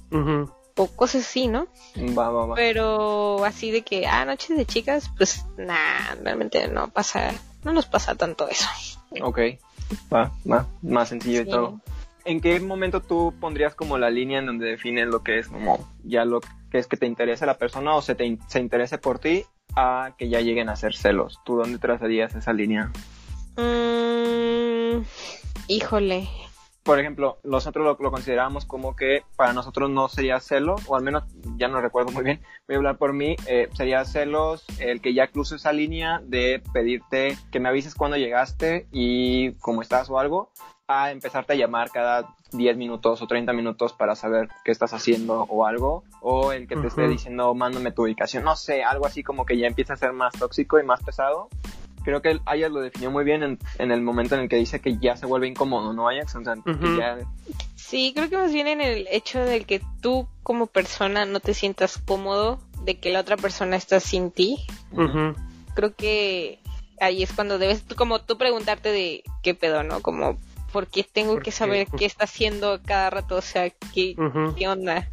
O 0.79 0.87
cosas 0.87 1.23
así, 1.27 1.47
¿no? 1.49 1.67
Va, 2.17 2.31
va, 2.31 2.47
va. 2.47 2.55
Pero 2.55 3.45
así 3.45 3.71
de 3.71 3.83
que, 3.83 4.07
ah, 4.07 4.25
noches 4.25 4.57
de 4.57 4.64
chicas, 4.64 5.11
pues 5.17 5.45
nah, 5.59 6.14
realmente 6.23 6.67
no 6.69 6.88
pasa, 6.88 7.33
no 7.64 7.73
nos 7.73 7.87
pasa 7.87 8.14
tanto 8.14 8.49
eso. 8.49 8.67
Ok, 9.23 9.38
va, 10.12 10.31
va, 10.51 10.67
más 10.83 11.09
sencillo 11.11 11.41
y 11.43 11.45
Sí. 11.45 11.51
todo. 11.51 11.81
¿En 12.25 12.41
qué 12.41 12.61
momento 12.61 13.01
tú 13.01 13.33
pondrías 13.41 13.75
como 13.75 13.97
la 13.99 14.11
línea 14.11 14.38
en 14.41 14.47
donde 14.47 14.67
defines 14.67 15.07
lo 15.09 15.23
que 15.23 15.38
es 15.38 15.49
como 15.49 15.88
ya 16.05 16.25
lo 16.27 16.41
que 16.71 16.79
es 16.79 16.87
que 16.87 16.97
te 16.99 17.07
interese 17.07 17.47
la 17.47 17.57
persona 17.57 17.95
o 17.95 18.03
se 18.03 18.14
te 18.14 18.25
in- 18.27 18.38
se 18.49 18.61
interese 18.61 18.99
por 18.99 19.19
ti 19.19 19.45
a 19.75 20.12
que 20.19 20.29
ya 20.29 20.41
lleguen 20.41 20.69
a 20.69 20.77
ser 20.77 20.95
celos? 20.95 21.38
¿Tú 21.47 21.57
dónde 21.57 21.79
trazarías 21.79 22.35
esa 22.35 22.53
línea? 22.53 22.93
Mm, 23.57 25.03
híjole, 25.69 26.29
por 26.88 26.98
ejemplo, 26.98 27.37
nosotros 27.44 27.85
lo, 27.85 28.03
lo 28.03 28.11
consideramos 28.11 28.64
como 28.64 28.96
que 28.96 29.22
para 29.37 29.53
nosotros 29.53 29.90
no 29.90 30.09
sería 30.09 30.40
celos, 30.40 30.81
o 30.87 30.96
al 30.96 31.03
menos 31.03 31.24
ya 31.59 31.68
no 31.68 31.83
recuerdo 31.83 32.12
muy 32.12 32.24
bien, 32.24 32.40
voy 32.66 32.77
a 32.77 32.79
hablar 32.79 32.96
por 32.96 33.12
mí, 33.12 33.37
eh, 33.46 33.68
sería 33.74 34.07
celos 34.07 34.64
el 34.79 35.03
que 35.03 35.12
ya 35.12 35.27
cruzo 35.27 35.57
esa 35.57 35.70
línea 35.70 36.22
de 36.24 36.62
pedirte 36.72 37.37
que 37.53 37.61
me 37.61 37.68
avises 37.68 37.94
cuando 37.94 38.16
llegaste 38.16 38.87
y 38.90 39.53
cómo 39.57 39.83
estás 39.83 40.09
o 40.09 40.18
algo, 40.18 40.51
a 40.87 41.11
empezarte 41.11 41.53
a 41.53 41.57
llamar 41.57 41.90
cada 41.90 42.35
10 42.53 42.79
minutos 42.79 43.20
o 43.20 43.27
30 43.27 43.53
minutos 43.53 43.92
para 43.92 44.16
saber 44.16 44.48
qué 44.64 44.72
estás 44.72 44.94
haciendo 44.94 45.42
o 45.42 45.66
algo, 45.66 46.05
o 46.22 46.53
el 46.53 46.66
que 46.66 46.77
te 46.77 46.87
esté 46.87 47.03
Ujú. 47.03 47.11
diciendo 47.11 47.55
mándame 47.55 47.92
tu 47.92 48.05
ubicación, 48.05 48.44
no 48.44 48.57
sé, 48.57 48.83
algo 48.83 49.05
así 49.05 49.22
como 49.22 49.44
que 49.44 49.59
ya 49.59 49.66
empieza 49.66 49.92
a 49.92 49.98
ser 49.98 50.14
más 50.14 50.33
tóxico 50.33 50.81
y 50.81 50.85
más 50.85 51.03
pesado. 51.03 51.51
Creo 52.09 52.23
que 52.23 52.40
Ajax 52.47 52.73
lo 52.73 52.81
definió 52.81 53.11
muy 53.11 53.23
bien 53.23 53.42
en, 53.42 53.59
en 53.77 53.92
el 53.92 54.01
momento 54.01 54.35
en 54.35 54.40
el 54.40 54.49
que 54.49 54.57
dice 54.57 54.81
que 54.81 54.97
ya 54.97 55.14
se 55.14 55.27
vuelve 55.27 55.47
incómodo, 55.47 55.92
¿no, 55.92 56.09
Ajax? 56.09 56.37
O 56.37 56.42
sea, 56.42 56.55
que 56.55 56.71
Ujú. 56.71 56.97
ya 56.97 57.18
Sí, 57.77 58.14
creo 58.16 58.31
que 58.31 58.38
más 58.38 58.51
bien 58.51 58.66
en 58.66 58.81
el 58.81 59.07
hecho 59.11 59.40
de 59.40 59.64
que 59.64 59.83
tú 60.01 60.27
como 60.42 60.68
persona 60.68 61.27
no 61.27 61.40
te 61.40 61.53
sientas 61.53 61.99
cómodo 61.99 62.61
de 62.83 62.99
que 62.99 63.11
la 63.11 63.21
otra 63.21 63.37
persona 63.37 63.77
está 63.77 64.01
sin 64.01 64.31
ti. 64.31 64.57
Creo 65.75 65.94
que 65.97 66.61
ahí 66.99 67.23
es 67.23 67.31
cuando 67.35 67.59
debes 67.59 67.83
tú, 67.83 67.94
como 67.94 68.23
tú 68.23 68.38
preguntarte 68.38 68.90
de 68.90 69.23
qué 69.42 69.55
pedo, 69.55 69.83
¿no? 69.83 70.01
Como 70.01 70.38
por 70.73 70.87
qué 70.87 71.05
tengo 71.05 71.35
¿Por 71.35 71.42
que 71.42 71.51
qué? 71.51 71.57
saber 71.59 71.88
qué 71.88 72.07
está 72.07 72.25
haciendo 72.25 72.81
cada 72.87 73.11
rato, 73.11 73.37
o 73.37 73.42
sea, 73.42 73.68
qué, 73.92 74.16
qué 74.57 74.66
onda. 74.66 75.07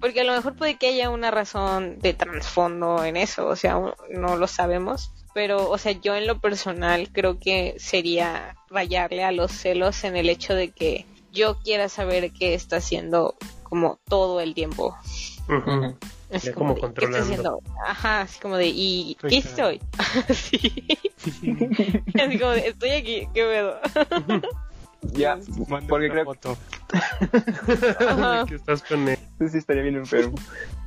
Porque 0.00 0.22
a 0.22 0.24
lo 0.24 0.32
mejor 0.32 0.56
puede 0.56 0.78
que 0.78 0.88
haya 0.88 1.10
una 1.10 1.30
razón 1.30 2.00
de 2.00 2.12
trasfondo 2.12 3.04
en 3.04 3.16
eso, 3.16 3.46
o 3.46 3.54
sea, 3.54 3.80
no 4.10 4.36
lo 4.36 4.48
sabemos. 4.48 5.12
Pero, 5.34 5.70
o 5.70 5.78
sea, 5.78 5.92
yo 5.92 6.14
en 6.14 6.26
lo 6.26 6.38
personal 6.40 7.08
creo 7.12 7.38
que 7.38 7.74
sería 7.78 8.56
rayarle 8.68 9.24
a 9.24 9.32
los 9.32 9.50
celos 9.52 10.04
en 10.04 10.16
el 10.16 10.28
hecho 10.28 10.54
de 10.54 10.70
que 10.70 11.06
yo 11.32 11.58
quiera 11.60 11.88
saber 11.88 12.30
qué 12.32 12.54
está 12.54 12.76
haciendo 12.76 13.34
como 13.62 13.98
todo 14.08 14.40
el 14.40 14.54
tiempo. 14.54 14.94
Ujú. 15.48 15.96
Así 16.32 16.46
Ya 16.46 16.54
como, 16.54 16.74
como 16.74 16.88
de, 16.88 16.94
¿qué 16.94 17.04
está 17.04 17.18
haciendo? 17.20 17.52
controlando. 17.52 17.84
Ajá, 17.86 18.20
así 18.22 18.40
como 18.40 18.56
de, 18.56 18.68
¿y 18.68 19.12
Estoy 19.12 19.42
qué 19.42 19.62
hoy? 19.62 19.80
sí. 20.34 20.98
así 22.14 22.38
como 22.38 22.50
de, 22.52 22.68
estoy 22.68 22.90
aquí, 22.90 23.28
¿qué 23.32 23.44
pedo? 23.44 23.80
Ya, 25.14 25.36
porque 25.88 26.08
creo 26.08 26.24
foto. 26.24 26.56
Que 28.46 28.54
estás 28.54 28.82
con 28.82 29.08
él. 29.08 29.18
sí 29.50 29.58
estaría 29.58 29.82
bien 29.82 29.96
enfermo. 29.96 30.36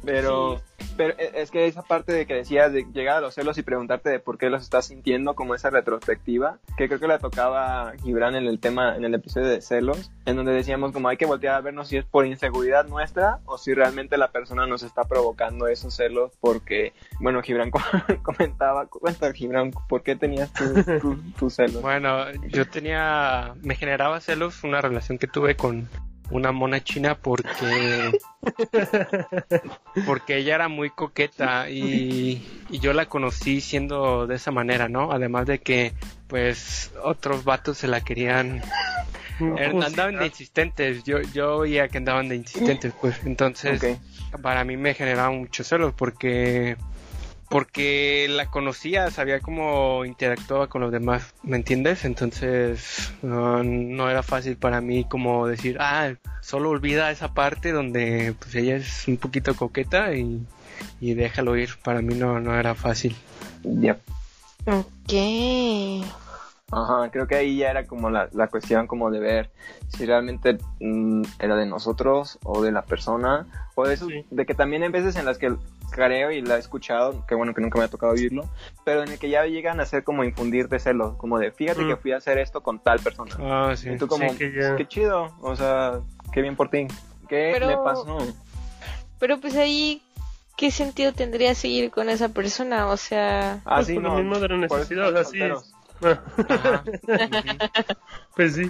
Pero, 0.05 0.61
pero 0.97 1.13
e- 1.17 1.31
es 1.41 1.51
que 1.51 1.65
esa 1.67 1.81
parte 1.81 2.13
de 2.13 2.25
que 2.25 2.33
decías 2.35 2.71
de 2.71 2.85
llegar 2.93 3.17
a 3.17 3.21
los 3.21 3.33
celos 3.35 3.57
y 3.57 3.63
preguntarte 3.63 4.09
de 4.09 4.19
por 4.19 4.37
qué 4.37 4.49
los 4.49 4.61
estás 4.61 4.85
sintiendo, 4.87 5.33
como 5.35 5.55
esa 5.55 5.69
retrospectiva, 5.69 6.57
que 6.77 6.87
creo 6.87 6.99
que 6.99 7.07
la 7.07 7.19
tocaba 7.19 7.93
Gibran 8.03 8.35
en 8.35 8.45
el 8.47 8.59
tema, 8.59 8.95
en 8.95 9.03
el 9.05 9.13
episodio 9.13 9.47
de 9.47 9.61
celos, 9.61 10.11
en 10.25 10.35
donde 10.35 10.53
decíamos 10.53 10.91
como 10.91 11.07
hay 11.09 11.17
que 11.17 11.25
voltear 11.25 11.55
a 11.55 11.61
vernos 11.61 11.87
si 11.89 11.97
es 11.97 12.05
por 12.05 12.25
inseguridad 12.25 12.85
nuestra 12.87 13.39
o 13.45 13.57
si 13.57 13.73
realmente 13.73 14.17
la 14.17 14.31
persona 14.31 14.65
nos 14.67 14.83
está 14.83 15.03
provocando 15.05 15.67
esos 15.67 15.93
celos 15.95 16.31
porque, 16.39 16.93
bueno, 17.19 17.41
Gibran 17.41 17.71
co- 17.71 17.79
comentaba, 18.23 18.85
cuenta 18.87 19.31
Gibran, 19.33 19.71
¿por 19.89 20.03
qué 20.03 20.15
tenías 20.15 20.51
tus 20.53 20.85
tu, 21.01 21.15
tus 21.37 21.53
celos? 21.55 21.81
Bueno, 21.81 22.31
yo 22.49 22.67
tenía, 22.67 23.53
me 23.61 23.75
generaba 23.75 24.19
celos 24.21 24.63
una 24.63 24.81
relación 24.81 25.17
que 25.17 25.27
tuve 25.27 25.55
con 25.55 25.87
una 26.31 26.51
mona 26.51 26.83
china 26.83 27.15
porque 27.15 28.19
porque 30.05 30.37
ella 30.37 30.55
era 30.55 30.67
muy 30.67 30.89
coqueta 30.89 31.69
y, 31.69 32.45
y 32.69 32.79
yo 32.79 32.93
la 32.93 33.07
conocí 33.07 33.61
siendo 33.61 34.27
de 34.27 34.35
esa 34.35 34.51
manera, 34.51 34.89
¿no? 34.89 35.11
Además 35.11 35.45
de 35.45 35.59
que 35.59 35.93
pues 36.27 36.91
otros 37.03 37.43
vatos 37.43 37.77
se 37.77 37.87
la 37.87 38.01
querían 38.01 38.61
eh, 39.39 39.73
andaban 39.83 40.17
de 40.17 40.27
insistentes, 40.27 41.03
yo 41.03 41.21
yo 41.21 41.57
oía 41.57 41.87
que 41.87 41.97
andaban 41.97 42.29
de 42.29 42.35
insistentes, 42.35 42.93
pues. 42.99 43.19
Entonces 43.25 43.99
para 44.41 44.63
mí 44.63 44.77
me 44.77 44.93
generaba 44.93 45.31
muchos 45.31 45.67
celos 45.67 45.93
porque 45.95 46.77
porque 47.49 48.27
la 48.29 48.47
conocía, 48.47 49.11
sabía 49.11 49.39
cómo 49.39 50.05
interactuaba 50.05 50.67
con 50.67 50.81
los 50.81 50.91
demás, 50.91 51.33
¿me 51.43 51.57
entiendes? 51.57 52.05
Entonces 52.05 53.13
no, 53.21 53.63
no 53.63 54.09
era 54.09 54.23
fácil 54.23 54.57
para 54.57 54.81
mí 54.81 55.05
como 55.05 55.47
decir, 55.47 55.77
ah, 55.79 56.13
solo 56.41 56.69
olvida 56.69 57.11
esa 57.11 57.33
parte 57.33 57.71
donde 57.71 58.35
pues 58.39 58.55
ella 58.55 58.75
es 58.75 59.07
un 59.07 59.17
poquito 59.17 59.55
coqueta 59.55 60.13
y, 60.15 60.45
y 60.99 61.13
déjalo 61.13 61.55
ir. 61.55 61.77
Para 61.83 62.01
mí 62.01 62.15
no, 62.15 62.39
no 62.39 62.57
era 62.57 62.75
fácil. 62.75 63.15
Yep. 63.63 63.99
Ok. 64.67 65.13
Ajá, 66.71 67.09
creo 67.11 67.27
que 67.27 67.35
ahí 67.35 67.57
ya 67.57 67.69
era 67.69 67.85
como 67.85 68.09
la, 68.09 68.27
la 68.33 68.47
cuestión 68.47 68.87
como 68.87 69.11
de 69.11 69.19
ver 69.19 69.51
si 69.89 70.05
realmente 70.05 70.57
mm, 70.79 71.21
era 71.39 71.55
de 71.55 71.65
nosotros 71.67 72.39
o 72.43 72.61
de 72.63 72.71
la 72.71 72.81
persona 72.81 73.45
o 73.75 73.85
de 73.87 73.93
eso, 73.93 74.07
Sí. 74.07 74.25
de 74.31 74.45
que 74.47 74.55
también 74.55 74.81
hay 74.83 74.89
veces 74.89 75.15
en 75.15 75.25
las 75.25 75.37
que 75.37 75.55
creo 75.91 76.31
y 76.31 76.41
la 76.41 76.55
he 76.55 76.59
escuchado, 76.59 77.23
que 77.27 77.35
bueno 77.35 77.53
que 77.53 77.61
nunca 77.61 77.77
me 77.77 77.85
ha 77.85 77.87
tocado 77.87 78.13
oírlo, 78.13 78.49
pero 78.83 79.03
en 79.03 79.09
el 79.11 79.19
que 79.19 79.29
ya 79.29 79.45
llegan 79.45 79.79
a 79.79 79.85
ser 79.85 80.03
como 80.03 80.23
infundir 80.23 80.67
de 80.67 80.79
celos, 80.79 81.15
como 81.17 81.37
de 81.37 81.51
fíjate 81.51 81.83
Mm. 81.83 81.87
que 81.87 81.95
fui 81.97 82.11
a 82.13 82.17
hacer 82.17 82.39
esto 82.39 82.61
con 82.63 82.79
tal 82.79 82.99
persona. 82.99 83.35
Ah, 83.39 83.73
sí. 83.75 83.91
y 83.91 83.97
tú 83.97 84.07
como, 84.07 84.27
Sí, 84.29 84.35
que 84.37 84.51
ya- 84.51 84.75
qué 84.75 84.87
chido, 84.87 85.29
o 85.41 85.55
sea, 85.55 85.99
qué 86.33 86.41
bien 86.41 86.55
por 86.55 86.69
ti. 86.69 86.87
¿Qué 87.29 87.51
Pero- 87.53 87.67
me 87.67 87.77
pasó? 87.77 88.17
Pero 89.19 89.39
pues 89.39 89.55
ahí, 89.55 90.01
¿qué 90.57 90.71
sentido 90.71 91.13
tendría 91.13 91.53
seguir 91.55 91.91
con 91.91 92.09
esa 92.09 92.29
persona? 92.29 92.87
O 92.87 92.97
sea, 92.97 93.61
Ah, 93.65 93.75
Pues 93.75 93.87
sí, 93.87 93.93
por 93.93 94.03
lo 94.03 94.15
mismo 94.15 94.39
de 94.39 94.47
la 94.49 94.57
necesidad, 94.57 95.09
o 95.09 95.11
sea, 95.11 95.21
están 95.21 95.31
sí. 95.31 95.37
solteros. 95.39 95.71
Ajá. 96.01 96.83
Pues 98.35 98.55
sí. 98.55 98.69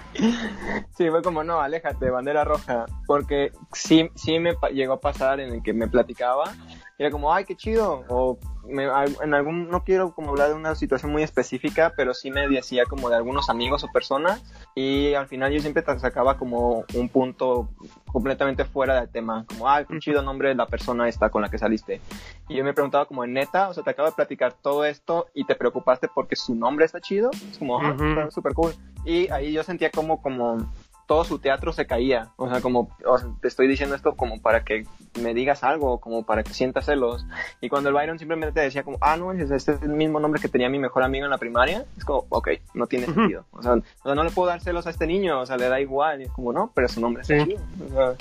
Sí, 0.97 1.09
fue 1.09 1.21
como, 1.23 1.43
no, 1.43 1.59
aléjate, 1.59 2.09
bandera 2.09 2.43
roja. 2.43 2.85
Porque 3.07 3.51
sí, 3.73 4.09
sí 4.15 4.39
me 4.39 4.53
pa- 4.53 4.69
llegó 4.69 4.93
a 4.93 4.99
pasar 5.01 5.39
en 5.39 5.53
el 5.55 5.63
que 5.63 5.73
me 5.73 5.87
platicaba. 5.87 6.53
Y 6.97 7.03
era 7.03 7.11
como, 7.11 7.33
ay, 7.33 7.43
qué 7.43 7.55
chido. 7.55 8.05
O 8.07 8.37
me- 8.67 8.85
en 9.21 9.33
algún, 9.33 9.69
no 9.69 9.83
quiero 9.83 10.13
como 10.13 10.29
hablar 10.29 10.49
de 10.49 10.55
una 10.55 10.75
situación 10.75 11.11
muy 11.11 11.23
específica, 11.23 11.93
pero 11.95 12.13
sí 12.13 12.31
me 12.31 12.47
decía 12.47 12.85
como 12.85 13.09
de 13.09 13.15
algunos 13.17 13.49
amigos 13.49 13.83
o 13.83 13.91
personas. 13.91 14.41
Y 14.75 15.13
al 15.13 15.27
final 15.27 15.51
yo 15.51 15.59
siempre 15.59 15.83
te 15.83 15.99
sacaba 15.99 16.37
como 16.37 16.85
un 16.93 17.09
punto 17.09 17.67
completamente 18.11 18.63
fuera 18.63 18.95
del 19.01 19.09
tema. 19.09 19.45
Como, 19.49 19.69
ay, 19.69 19.85
qué 19.85 19.99
chido 19.99 20.21
nombre 20.21 20.49
de 20.49 20.55
la 20.55 20.67
persona 20.67 21.07
esta 21.09 21.29
con 21.29 21.41
la 21.41 21.49
que 21.49 21.57
saliste. 21.57 21.99
Y 22.47 22.55
yo 22.55 22.63
me 22.63 22.73
preguntaba 22.73 23.05
como, 23.05 23.25
neta, 23.25 23.67
o 23.67 23.73
sea, 23.73 23.83
te 23.83 23.89
acabo 23.89 24.07
de 24.07 24.15
platicar 24.15 24.53
todo 24.53 24.85
esto 24.85 25.27
y 25.33 25.45
te 25.45 25.55
preocupaste 25.55 26.07
porque 26.07 26.35
su 26.37 26.55
nombre 26.55 26.85
está 26.85 27.01
chido. 27.01 27.29
Es 27.51 27.57
como, 27.57 27.77
ajá, 27.79 27.93
Ujú. 27.93 28.05
está 28.05 28.31
súper 28.31 28.53
cool. 28.53 28.73
Y 29.03 29.29
ahí 29.31 29.51
yo 29.51 29.63
sentía 29.63 29.91
como, 29.91 30.21
como 30.21 30.57
todo 31.07 31.23
su 31.23 31.39
teatro 31.39 31.71
se 31.73 31.85
caía. 31.85 32.29
O 32.37 32.49
sea, 32.49 32.61
como, 32.61 32.89
o 33.05 33.17
sea, 33.17 33.29
te 33.41 33.47
estoy 33.47 33.67
diciendo 33.67 33.95
esto 33.95 34.15
como 34.15 34.41
para 34.41 34.63
que 34.63 34.85
me 35.21 35.33
digas 35.33 35.63
algo, 35.63 35.99
como 35.99 36.23
para 36.25 36.43
que 36.43 36.53
sientas 36.53 36.85
celos. 36.85 37.25
Y 37.61 37.69
cuando 37.69 37.89
el 37.89 37.95
Byron 37.95 38.17
simplemente 38.19 38.59
decía 38.59 38.83
como, 38.83 38.97
ah, 39.01 39.15
no, 39.17 39.31
este 39.31 39.55
es 39.55 39.67
el 39.81 39.89
mismo 39.89 40.19
nombre 40.19 40.41
que 40.41 40.49
tenía 40.49 40.69
mi 40.69 40.79
mejor 40.79 41.03
amigo 41.03 41.25
en 41.25 41.31
la 41.31 41.37
primaria, 41.37 41.85
es 41.97 42.03
como, 42.05 42.25
ok, 42.29 42.49
no 42.73 42.87
tiene 42.87 43.05
sentido. 43.05 43.45
O 43.51 43.61
sea, 43.61 43.73
o 43.73 43.81
sea, 44.03 44.15
no 44.15 44.23
le 44.23 44.31
puedo 44.31 44.47
dar 44.49 44.61
celos 44.61 44.87
a 44.87 44.89
este 44.89 45.07
niño, 45.07 45.39
o 45.39 45.45
sea, 45.45 45.57
le 45.57 45.69
da 45.69 45.79
igual. 45.79 46.21
Y 46.21 46.23
es 46.25 46.31
como, 46.31 46.51
no, 46.51 46.71
pero 46.73 46.87
su 46.87 46.99
nombre 46.99 47.21
está 47.21 47.35
Sí. 47.37 47.43
chido. 47.45 47.61
O 47.87 47.93
sea, 47.93 48.15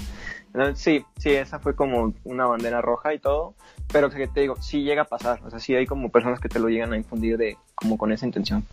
sí, 0.74 1.04
sí, 1.18 1.30
esa 1.30 1.58
fue 1.58 1.74
como 1.74 2.14
una 2.24 2.46
bandera 2.46 2.80
roja 2.80 3.14
y 3.14 3.18
todo. 3.18 3.54
Pero 3.92 4.10
que 4.10 4.26
te 4.26 4.40
digo, 4.40 4.56
sí 4.60 4.82
llega 4.82 5.02
a 5.02 5.06
pasar. 5.06 5.40
O 5.44 5.50
sea, 5.50 5.58
sí 5.58 5.74
hay 5.74 5.86
como 5.86 6.10
personas 6.10 6.40
que 6.40 6.48
te 6.48 6.58
lo 6.58 6.68
llegan 6.68 6.92
a 6.92 6.96
infundir 6.96 7.36
de 7.36 7.56
como 7.74 7.98
con 7.98 8.12
esa 8.12 8.26
intención. 8.26 8.64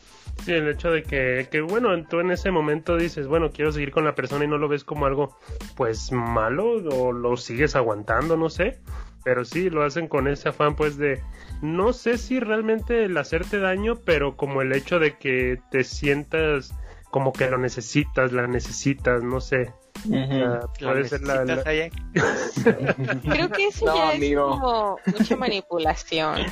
Sí, 0.43 0.53
el 0.53 0.67
hecho 0.69 0.91
de 0.91 1.03
que, 1.03 1.47
que, 1.51 1.61
bueno, 1.61 1.89
tú 2.05 2.19
en 2.19 2.31
ese 2.31 2.51
momento 2.51 2.97
dices, 2.97 3.27
bueno, 3.27 3.51
quiero 3.51 3.71
seguir 3.71 3.91
con 3.91 4.05
la 4.05 4.15
persona 4.15 4.45
y 4.45 4.47
no 4.47 4.57
lo 4.57 4.67
ves 4.67 4.83
como 4.83 5.05
algo, 5.05 5.37
pues, 5.75 6.11
malo 6.11 6.77
o 6.91 7.11
lo 7.11 7.37
sigues 7.37 7.75
aguantando, 7.75 8.37
no 8.37 8.49
sé. 8.49 8.79
Pero 9.23 9.45
sí, 9.45 9.69
lo 9.69 9.83
hacen 9.83 10.07
con 10.07 10.27
ese 10.27 10.49
afán, 10.49 10.75
pues, 10.75 10.97
de, 10.97 11.21
no 11.61 11.93
sé 11.93 12.17
si 12.17 12.39
realmente 12.39 13.05
el 13.05 13.17
hacerte 13.17 13.59
daño, 13.59 13.97
pero 14.03 14.35
como 14.35 14.61
el 14.61 14.73
hecho 14.73 14.97
de 14.97 15.17
que 15.17 15.59
te 15.69 15.83
sientas 15.83 16.73
como 17.11 17.33
que 17.33 17.49
lo 17.49 17.57
necesitas, 17.57 18.31
la 18.31 18.47
necesitas, 18.47 19.21
no 19.21 19.41
sé. 19.41 19.71
O 20.05 20.09
sea, 20.09 20.59
¿La 20.79 20.91
puede 20.91 21.07
ser 21.07 21.21
la- 21.21 21.45
la- 21.45 21.55
necesitas, 21.55 21.91
Ajax? 22.65 23.21
creo 23.29 23.49
que 23.49 23.67
eso 23.67 23.85
No, 23.85 23.95
ya 23.95 24.09
amigo. 24.11 24.53
es 24.53 24.59
como 24.59 24.99
mucha 25.17 25.35
manipulación. 25.35 26.45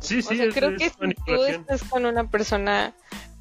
Sí, 0.00 0.18
o 0.18 0.22
sí, 0.22 0.36
sea, 0.36 0.46
es, 0.46 0.54
creo 0.54 0.70
es 0.70 0.78
que 0.78 0.90
si 0.90 1.14
tú 1.24 1.44
estás 1.44 1.82
con 1.84 2.04
una 2.06 2.28
persona 2.28 2.92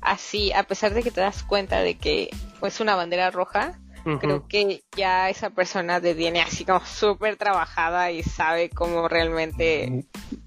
así, 0.01 0.51
a 0.53 0.63
pesar 0.63 0.93
de 0.93 1.03
que 1.03 1.11
te 1.11 1.21
das 1.21 1.43
cuenta 1.43 1.79
de 1.81 1.95
que 1.97 2.29
es 2.61 2.79
una 2.79 2.95
bandera 2.95 3.31
roja, 3.31 3.79
creo 4.19 4.47
que 4.47 4.83
ya 4.97 5.29
esa 5.29 5.49
persona 5.49 5.99
te 6.01 6.13
viene 6.13 6.41
así 6.41 6.65
como 6.65 6.85
súper 6.85 7.37
trabajada 7.37 8.11
y 8.11 8.21
sabe 8.23 8.69
cómo 8.69 9.07
realmente, 9.07 10.05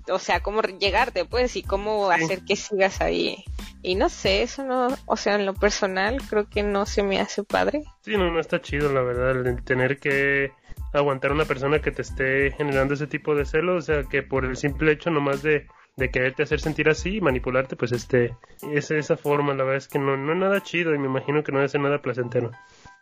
o 0.08 0.18
sea, 0.18 0.40
cómo 0.40 0.62
llegarte, 0.62 1.24
pues, 1.24 1.56
y 1.56 1.62
cómo 1.62 2.10
hacer 2.10 2.44
que 2.44 2.56
sigas 2.56 3.00
ahí. 3.00 3.44
Y 3.82 3.94
no 3.94 4.08
sé, 4.08 4.42
eso 4.42 4.64
no, 4.64 4.88
o 5.06 5.16
sea, 5.16 5.34
en 5.36 5.46
lo 5.46 5.54
personal 5.54 6.20
creo 6.28 6.48
que 6.48 6.62
no 6.62 6.86
se 6.86 7.02
me 7.02 7.20
hace 7.20 7.44
padre. 7.44 7.84
Sí, 8.02 8.16
no, 8.16 8.30
no 8.30 8.40
está 8.40 8.60
chido, 8.60 8.92
la 8.92 9.02
verdad, 9.02 9.46
el 9.46 9.62
tener 9.62 9.98
que 9.98 10.52
aguantar 10.92 11.30
a 11.30 11.34
una 11.34 11.44
persona 11.44 11.80
que 11.80 11.90
te 11.90 12.02
esté 12.02 12.52
generando 12.52 12.94
ese 12.94 13.06
tipo 13.06 13.34
de 13.34 13.44
celos, 13.44 13.84
o 13.84 13.86
sea, 13.86 14.04
que 14.04 14.22
por 14.22 14.44
el 14.44 14.56
simple 14.56 14.92
hecho 14.92 15.10
nomás 15.10 15.42
de, 15.42 15.66
de 15.96 16.10
quererte 16.10 16.42
hacer 16.42 16.60
sentir 16.60 16.88
así 16.88 17.16
y 17.16 17.20
manipularte, 17.20 17.76
pues 17.76 17.92
este, 17.92 18.36
es 18.72 18.90
esa 18.90 19.16
forma, 19.16 19.54
la 19.54 19.64
verdad 19.64 19.78
es 19.78 19.88
que 19.88 19.98
no, 19.98 20.16
no 20.16 20.32
es 20.32 20.38
nada 20.38 20.62
chido 20.62 20.94
y 20.94 20.98
me 20.98 21.06
imagino 21.06 21.42
que 21.42 21.52
no 21.52 21.58
debe 21.58 21.68
ser 21.68 21.80
nada 21.80 22.02
placentero. 22.02 22.52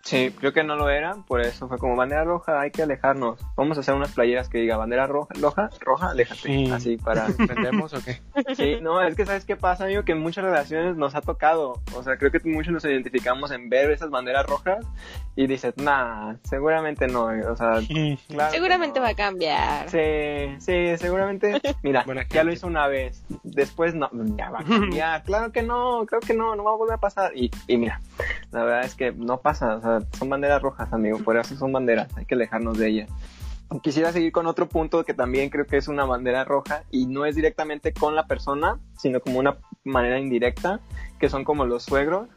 Sí, 0.04 0.34
creo 0.38 0.52
que 0.52 0.62
no 0.62 0.76
lo 0.76 0.90
era, 0.90 1.14
por 1.26 1.40
eso 1.40 1.66
fue 1.66 1.78
como 1.78 1.96
bandera 1.96 2.24
roja, 2.24 2.60
hay 2.60 2.70
que 2.70 2.82
alejarnos. 2.82 3.40
Vamos 3.56 3.78
a 3.78 3.80
hacer 3.80 3.94
unas 3.94 4.12
playeras 4.12 4.50
que 4.50 4.58
diga 4.58 4.76
bandera 4.76 5.06
roja, 5.06 5.32
roja, 5.40 5.70
roja, 5.80 6.10
aléjate. 6.10 6.42
Sí. 6.42 6.70
Así 6.70 6.96
para. 6.98 7.26
¿Entendemos 7.38 7.94
o 7.94 7.98
qué? 8.04 8.20
Sí, 8.54 8.76
no, 8.82 9.00
es 9.02 9.16
que 9.16 9.24
sabes 9.24 9.46
qué 9.46 9.56
pasa, 9.56 9.84
amigo, 9.84 10.04
que 10.04 10.12
en 10.12 10.20
muchas 10.20 10.44
relaciones 10.44 10.96
nos 10.96 11.14
ha 11.14 11.22
tocado. 11.22 11.80
O 11.96 12.02
sea, 12.02 12.18
creo 12.18 12.30
que 12.30 12.40
muchos 12.44 12.72
nos 12.72 12.84
identificamos 12.84 13.50
en 13.50 13.70
ver 13.70 13.90
esas 13.92 14.10
banderas 14.10 14.44
rojas 14.44 14.84
y 15.36 15.46
dices, 15.46 15.74
nah, 15.78 16.34
seguramente 16.44 17.08
no. 17.08 17.24
O 17.50 17.56
sea, 17.56 17.80
claro 18.28 18.50
que 18.52 18.56
Seguramente 18.58 19.00
no. 19.00 19.04
va 19.06 19.10
a 19.10 19.14
cambiar. 19.14 19.88
Sí, 19.88 20.54
sí, 20.58 20.98
seguramente. 20.98 21.62
Mira, 21.82 22.04
ya 22.28 22.44
lo 22.44 22.52
hizo 22.52 22.66
una 22.66 22.88
vez. 22.88 23.24
Después 23.42 23.94
no, 23.94 24.10
ya 24.36 24.50
va 24.50 24.60
a 24.60 24.64
cambiar. 24.64 25.22
Claro 25.34 25.52
que 25.52 25.62
no, 25.62 26.04
creo 26.06 26.20
que 26.20 26.34
no, 26.34 26.54
no 26.54 26.64
va 26.64 26.72
a 26.72 26.76
volver 26.76 26.94
a 26.94 26.98
pasar. 26.98 27.32
Y, 27.34 27.50
y 27.66 27.76
mira, 27.76 28.00
la 28.50 28.64
verdad 28.64 28.84
es 28.84 28.94
que 28.94 29.12
no 29.12 29.38
pasa. 29.38 29.76
O 29.76 29.80
sea, 29.80 29.93
son 30.18 30.28
banderas 30.28 30.62
rojas, 30.62 30.92
amigo. 30.92 31.18
Por 31.18 31.36
eso 31.36 31.56
son 31.56 31.72
banderas. 31.72 32.08
Hay 32.16 32.24
que 32.26 32.34
alejarnos 32.34 32.78
de 32.78 32.88
ellas. 32.88 33.10
Quisiera 33.82 34.12
seguir 34.12 34.30
con 34.30 34.46
otro 34.46 34.68
punto 34.68 35.04
que 35.04 35.14
también 35.14 35.50
creo 35.50 35.66
que 35.66 35.76
es 35.78 35.88
una 35.88 36.04
bandera 36.04 36.44
roja 36.44 36.82
y 36.90 37.06
no 37.06 37.24
es 37.26 37.34
directamente 37.34 37.92
con 37.92 38.14
la 38.14 38.26
persona, 38.26 38.78
sino 38.98 39.20
como 39.20 39.38
una 39.38 39.56
manera 39.84 40.18
indirecta, 40.20 40.80
que 41.18 41.28
son 41.28 41.44
como 41.44 41.64
los 41.64 41.82
suegros. 41.82 42.28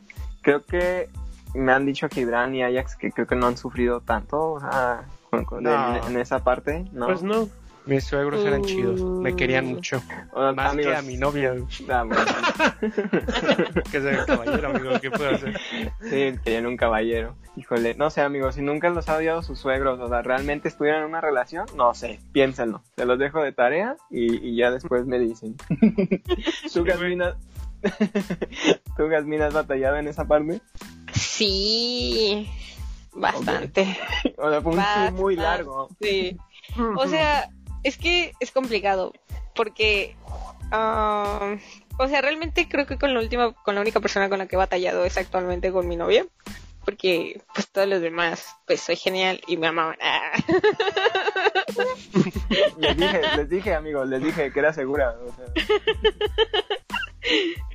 Creo 0.42 0.64
que 0.64 1.10
me 1.54 1.72
han 1.74 1.86
dicho 1.86 2.08
que 2.10 2.22
Ibran 2.22 2.56
y 2.56 2.64
Ajax 2.64 2.96
que 2.96 3.12
creo 3.12 3.28
que 3.28 3.36
no 3.36 3.48
han 3.48 3.58
sufrido 3.58 4.02
tanto 4.02 4.54
o 4.54 4.60
sea, 4.60 5.04
con- 5.30 5.46
con- 5.46 5.64
No. 5.64 5.96
en, 5.98 6.04
en 6.12 6.18
esa 6.20 6.44
parte, 6.44 6.86
¿no? 6.94 7.06
Pues 7.08 7.22
no. 7.24 7.48
Mis 7.88 8.04
suegros 8.04 8.46
eran 8.46 8.64
chidos, 8.64 9.02
me 9.02 9.36
querían 9.36 9.66
mucho. 9.66 10.02
O- 10.34 10.54
Más 10.54 10.74
amigos, 10.74 10.92
que 10.94 10.98
a 10.98 11.02
mi 11.02 11.18
novia, 11.18 11.54
ah, 11.90 12.06
que 13.92 13.98
es 13.98 14.04
el 14.06 14.26
caballero, 14.26 14.70
amigo, 14.70 14.90
¿qué 15.02 15.10
puedo 15.10 15.30
hacer? 15.36 15.60
sí, 16.02 16.34
querían 16.44 16.66
un 16.68 16.76
caballero. 16.78 17.36
Híjole, 17.56 17.96
no 17.96 18.10
sé, 18.10 18.22
amigos, 18.22 18.56
si 18.56 18.62
nunca 18.62 18.90
los 18.90 19.08
ha 19.10 19.18
odiado 19.18 19.42
sus 19.42 19.58
suegros, 19.60 20.00
o 20.00 20.10
sea, 20.10 20.22
realmente 20.22 20.68
estuvieran 20.68 21.02
en 21.04 21.10
una 21.10 21.22
relación, 21.22 21.66
no 21.76 21.94
sé, 21.94 22.20
piénsenlo. 22.34 22.82
Se 22.98 23.06
los 23.06 23.18
dejo 23.18 23.42
de 23.42 23.52
tarea 23.54 23.96
y, 24.12 24.50
y 24.50 24.56
ya 24.58 24.70
después 24.70 25.06
me 25.06 25.18
dicen. 25.20 25.56
¿Tú, 26.74 26.84
Gasmina, 26.84 27.36
¿Tú, 28.98 29.08
Gasmina, 29.08 29.48
has 29.48 29.54
batallado 29.54 29.98
en 29.98 30.08
esa 30.08 30.26
parte? 30.26 30.62
Sí, 31.14 32.50
bastante. 33.14 33.98
O 34.38 34.50
sea, 34.50 34.62
fue 34.62 34.74
un 34.74 34.80
sí 34.80 35.14
muy 35.14 35.36
largo. 35.36 35.88
Sí. 36.02 36.38
O 36.98 37.08
sea, 37.08 37.50
es 37.84 37.98
que 37.98 38.34
es 38.40 38.52
complicado 38.52 39.14
porque, 39.56 40.16
ah, 40.72 41.56
o 41.98 42.08
sea, 42.08 42.22
realmente 42.22 42.70
creo 42.70 42.86
que 42.86 42.98
con 42.98 43.14
la 43.14 43.20
última, 43.20 43.54
con 43.54 43.76
la 43.76 43.82
única 43.82 44.00
persona 44.00 44.30
con 44.30 44.40
la 44.40 44.48
que 44.48 44.56
he 44.56 44.58
batallado 44.58 45.06
es 45.06 45.18
actualmente 45.18 45.72
con 45.72 45.88
mi 45.88 45.96
novia, 45.96 46.26
porque 46.86 47.42
pues 47.54 47.68
todos 47.70 47.88
los 47.88 48.02
demás, 48.02 48.56
pues 48.66 48.82
soy 48.82 48.96
genial 48.96 49.42
y 49.48 49.58
me 49.58 49.68
amaban. 49.68 49.98
Ah. 50.02 50.32
Les 52.78 52.98
dije, 52.98 53.22
les 53.36 53.50
dije, 53.50 53.76
amigos, 53.76 54.08
les 54.08 54.24
dije 54.24 54.52
que 54.52 54.60
era 54.60 54.74
segura. 54.74 55.16
O 55.20 55.32
sea, 55.36 55.46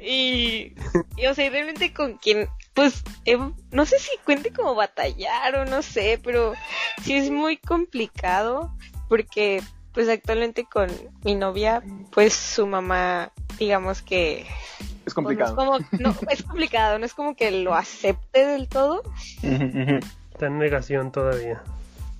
Y, 0.01 0.75
y, 1.17 1.27
o 1.27 1.35
sea, 1.35 1.51
realmente 1.51 1.93
con 1.93 2.19
quien, 2.19 2.49
pues, 2.75 3.03
eh, 3.25 3.39
no 3.71 3.87
sé 3.87 3.99
si 3.99 4.11
cuente 4.25 4.53
como 4.53 4.75
batallar 4.75 5.55
o 5.57 5.65
no 5.65 5.83
sé, 5.83 6.21
pero 6.23 6.55
sí 7.03 7.15
es 7.15 7.31
muy 7.31 7.57
complicado 7.57 8.75
porque, 9.09 9.63
pues, 9.93 10.09
actualmente 10.09 10.64
con 10.64 10.90
mi 11.24 11.34
novia, 11.34 11.82
pues, 12.12 12.32
su 12.34 12.66
mamá, 12.66 13.30
digamos 13.59 14.03
que... 14.03 14.40
es 14.40 14.47
pues, 14.47 14.88
no 14.88 15.07
es 15.07 15.14
complicado. 15.14 15.57
como, 15.57 15.78
no, 15.99 16.14
es 16.30 16.43
complicado, 16.47 16.99
no 16.99 17.07
es 17.07 17.14
como 17.14 17.36
que 17.36 17.51
lo 17.51 17.74
acepte 17.74 18.47
del 18.47 18.68
todo. 18.68 19.03
Está 19.43 20.47
en 20.47 20.59
negación 20.59 21.12
todavía. 21.12 21.62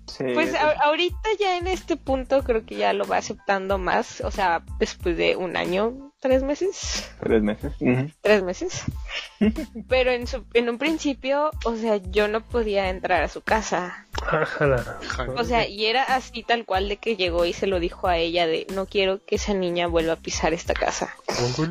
Sí, 0.07 0.25
Pues 0.35 0.55
a- 0.55 0.73
ahorita 0.85 1.29
ya 1.41 1.57
en 1.57 1.67
este 1.67 1.97
punto 1.97 2.43
creo 2.45 2.67
que 2.67 2.77
ya 2.77 2.93
lo 2.93 3.07
va 3.07 3.17
aceptando 3.17 3.79
más, 3.79 4.21
o 4.21 4.31
sea, 4.31 4.63
después 4.79 5.17
de 5.17 5.37
un 5.37 5.57
año, 5.57 6.12
tres 6.23 6.45
meses. 6.45 7.11
tres 7.21 7.43
meses. 7.43 7.73
Tres 8.21 8.43
meses. 8.45 8.85
Pero 9.89 10.13
en, 10.13 10.29
su, 10.29 10.45
en 10.55 10.69
un 10.71 10.79
principio, 10.79 11.51
o 11.65 11.75
sea, 11.75 11.97
yo 11.97 12.29
no 12.29 12.43
podía 12.43 12.91
entrar 12.91 13.25
a 13.25 13.29
su 13.29 13.41
casa. 13.41 14.07
O 15.37 15.43
sea, 15.43 15.67
y 15.67 15.87
era 15.87 16.05
así 16.05 16.45
tal 16.45 16.65
cual 16.65 16.89
de 16.89 16.97
que 16.97 17.17
llegó 17.17 17.45
y 17.45 17.53
se 17.53 17.67
lo 17.67 17.81
dijo 17.81 18.07
a 18.07 18.19
ella 18.19 18.47
de 18.47 18.69
no 18.73 18.87
quiero 18.87 19.25
que 19.25 19.35
esa 19.35 19.53
niña 19.53 19.89
vuelva 19.89 20.13
a 20.13 20.17
pisar 20.17 20.55
esta 20.55 20.75
casa. 20.75 21.13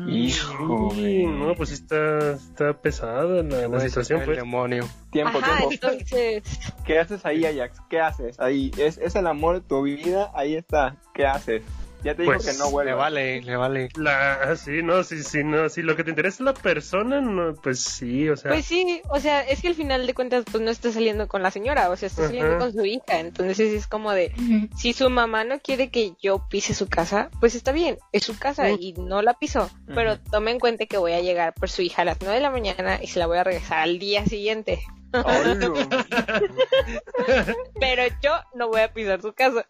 Híjole. 0.06 1.24
No, 1.24 1.54
pues 1.54 1.72
está, 1.72 2.32
está 2.32 2.74
pesada 2.74 3.42
la, 3.42 3.68
la 3.68 3.80
situación, 3.80 4.20
pues. 4.20 4.36
el 4.36 4.44
demonio. 4.44 4.86
Tiempo, 5.10 5.38
Ajá, 5.38 5.56
tiempo. 5.56 5.72
entonces, 5.72 6.42
¿Qué 6.84 6.98
haces 6.98 7.24
ahí, 7.24 7.46
Ajax? 7.46 7.78
¿Qué 7.88 8.00
haces? 8.00 8.38
Ahí, 8.38 8.70
es, 8.76 8.98
es 8.98 9.14
el 9.16 9.26
amor 9.26 9.54
de 9.54 9.66
tu 9.66 9.82
vida, 9.82 10.30
ahí 10.34 10.56
está. 10.56 10.96
¿Qué 11.14 11.24
haces? 11.24 11.62
Ya 12.04 12.14
te 12.14 12.22
digo 12.22 12.34
Pues, 12.34 12.46
que 12.46 12.58
no 12.58 12.66
Le 12.66 12.70
vuelvas. 12.72 12.96
vale, 12.98 13.42
le 13.42 13.56
vale. 13.56 13.88
La, 13.96 14.34
ah, 14.34 14.56
sí, 14.56 14.82
no, 14.82 15.02
sí, 15.04 15.22
sí, 15.22 15.44
no, 15.44 15.68
si 15.68 15.82
lo 15.82 15.96
que 15.96 16.04
te 16.04 16.10
interesa 16.10 16.36
es 16.36 16.40
la 16.40 16.54
persona, 16.54 17.20
no, 17.20 17.54
pues 17.54 17.80
sí, 17.80 18.28
o 18.28 18.36
sea, 18.36 18.50
pues 18.50 18.66
sí, 18.66 19.00
o 19.08 19.20
sea, 19.20 19.40
es 19.42 19.60
que 19.62 19.68
al 19.68 19.74
final 19.74 20.06
de 20.06 20.14
cuentas 20.14 20.44
pues 20.50 20.62
no 20.62 20.70
está 20.70 20.92
saliendo 20.92 21.28
con 21.28 21.42
la 21.42 21.50
señora, 21.50 21.90
o 21.90 21.96
sea, 21.96 22.08
está 22.08 22.26
saliendo 22.26 22.56
Ajá. 22.56 22.58
con 22.58 22.72
su 22.72 22.84
hija, 22.84 23.20
entonces 23.20 23.72
es 23.72 23.86
como 23.86 24.12
de, 24.12 24.32
si 24.76 24.92
su 24.92 25.08
mamá 25.10 25.44
no 25.44 25.60
quiere 25.60 25.90
que 25.90 26.14
yo 26.20 26.46
pise 26.48 26.74
su 26.74 26.88
casa, 26.88 27.30
pues 27.40 27.54
está 27.54 27.72
bien, 27.72 27.98
es 28.12 28.24
su 28.24 28.38
casa 28.38 28.70
y 28.70 28.92
no 28.94 29.22
la 29.22 29.34
piso, 29.34 29.70
pero 29.94 30.18
tome 30.18 30.50
en 30.50 30.58
cuenta 30.58 30.86
que 30.86 30.98
voy 30.98 31.12
a 31.12 31.20
llegar 31.20 31.54
por 31.54 31.70
su 31.70 31.82
hija 31.82 32.02
a 32.02 32.04
las 32.04 32.18
9 32.20 32.34
de 32.34 32.40
la 32.40 32.50
mañana 32.50 32.98
y 33.02 33.06
se 33.06 33.18
la 33.18 33.26
voy 33.26 33.38
a 33.38 33.44
regresar 33.44 33.78
al 33.80 33.98
día 33.98 34.24
siguiente, 34.26 34.80
Ay, 35.12 35.54
no. 35.56 35.74
pero 37.80 38.02
yo 38.22 38.32
no 38.54 38.68
voy 38.68 38.80
a 38.80 38.92
pisar 38.92 39.20
su 39.20 39.32
casa. 39.34 39.66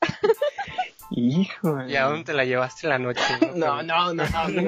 Híjole. 1.14 1.92
¿Y 1.92 1.96
a 1.96 2.04
dónde 2.04 2.24
te 2.24 2.32
la 2.32 2.44
llevaste 2.44 2.88
la 2.88 2.98
noche? 2.98 3.20
No, 3.54 3.82
no, 3.82 4.14
no, 4.14 4.24
no. 4.24 4.24
A 4.34 4.48
mi 4.48 4.64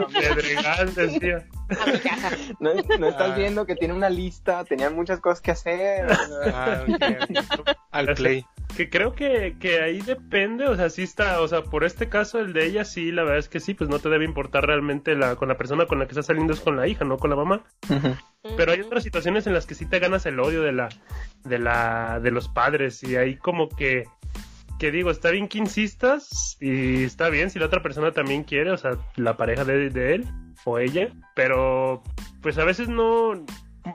casa. 1.99 2.37
No, 2.61 2.75
no 2.99 3.09
estás 3.09 3.31
Ah. 3.31 3.35
viendo 3.37 3.65
que 3.67 3.75
tiene 3.75 3.95
una 3.95 4.11
lista, 4.11 4.65
tenían 4.65 4.95
muchas 4.95 5.21
cosas 5.21 5.41
que 5.41 5.51
hacer. 5.53 6.07
Ah. 6.53 6.85
Al 7.91 8.15
play. 8.15 8.45
Que 8.77 8.91
creo 8.91 9.15
que, 9.15 9.57
que 9.61 9.81
ahí 9.81 10.01
depende, 10.03 10.67
o 10.67 10.75
sea, 10.77 10.91
sí 10.91 11.03
está, 11.05 11.41
o 11.41 11.49
sea, 11.49 11.63
por 11.63 11.85
este 11.85 12.09
caso, 12.09 12.41
el 12.41 12.53
de 12.53 12.67
ella, 12.67 12.85
sí, 12.85 13.13
la 13.13 13.23
verdad 13.23 13.39
es 13.39 13.49
que 13.49 13.61
sí, 13.61 13.73
pues 13.73 13.89
no 13.89 14.01
te 14.01 14.09
debe 14.09 14.25
importar 14.25 14.67
realmente 14.67 15.15
la, 15.15 15.37
con 15.37 15.49
la 15.49 15.57
persona 15.57 15.87
con 15.87 16.01
la 16.01 16.07
que 16.07 16.11
estás 16.13 16.27
saliendo 16.27 16.53
es 16.53 16.61
con 16.61 16.77
la 16.77 16.87
hija, 16.89 17.05
no 17.05 17.17
con 17.19 17.31
la 17.31 17.37
mamá. 17.37 17.63
Pero 18.57 18.73
hay 18.73 18.81
otras 18.81 19.05
situaciones 19.05 19.47
en 19.47 19.55
las 19.55 19.67
que 19.67 19.75
sí 19.77 19.87
te 19.87 20.01
ganas 20.01 20.27
el 20.27 20.41
odio 20.41 20.63
de 20.63 20.73
la, 20.73 20.89
de 21.45 21.59
la, 21.59 22.19
de 22.21 22.31
los 22.33 22.49
padres 22.49 23.03
y 23.05 23.15
ahí 23.17 23.37
como 23.37 23.69
que, 23.69 24.05
que 24.79 24.91
digo, 24.91 25.11
está 25.11 25.31
bien 25.31 25.49
que 25.49 25.59
insistas 25.59 26.57
y 26.61 27.05
está 27.05 27.29
bien 27.29 27.51
si 27.51 27.59
la 27.59 27.67
otra 27.67 27.83
persona 27.83 28.13
también 28.13 28.45
quiere, 28.45 28.71
o 28.71 28.77
sea, 28.77 28.93
la 29.17 29.37
pareja 29.37 29.65
de, 29.65 29.91
de 29.91 30.15
él 30.15 30.25
o 30.65 30.79
ella, 30.79 31.13
pero 31.35 32.03
pues 32.43 32.59
a 32.59 32.65
veces 32.65 32.89
no, 32.89 33.45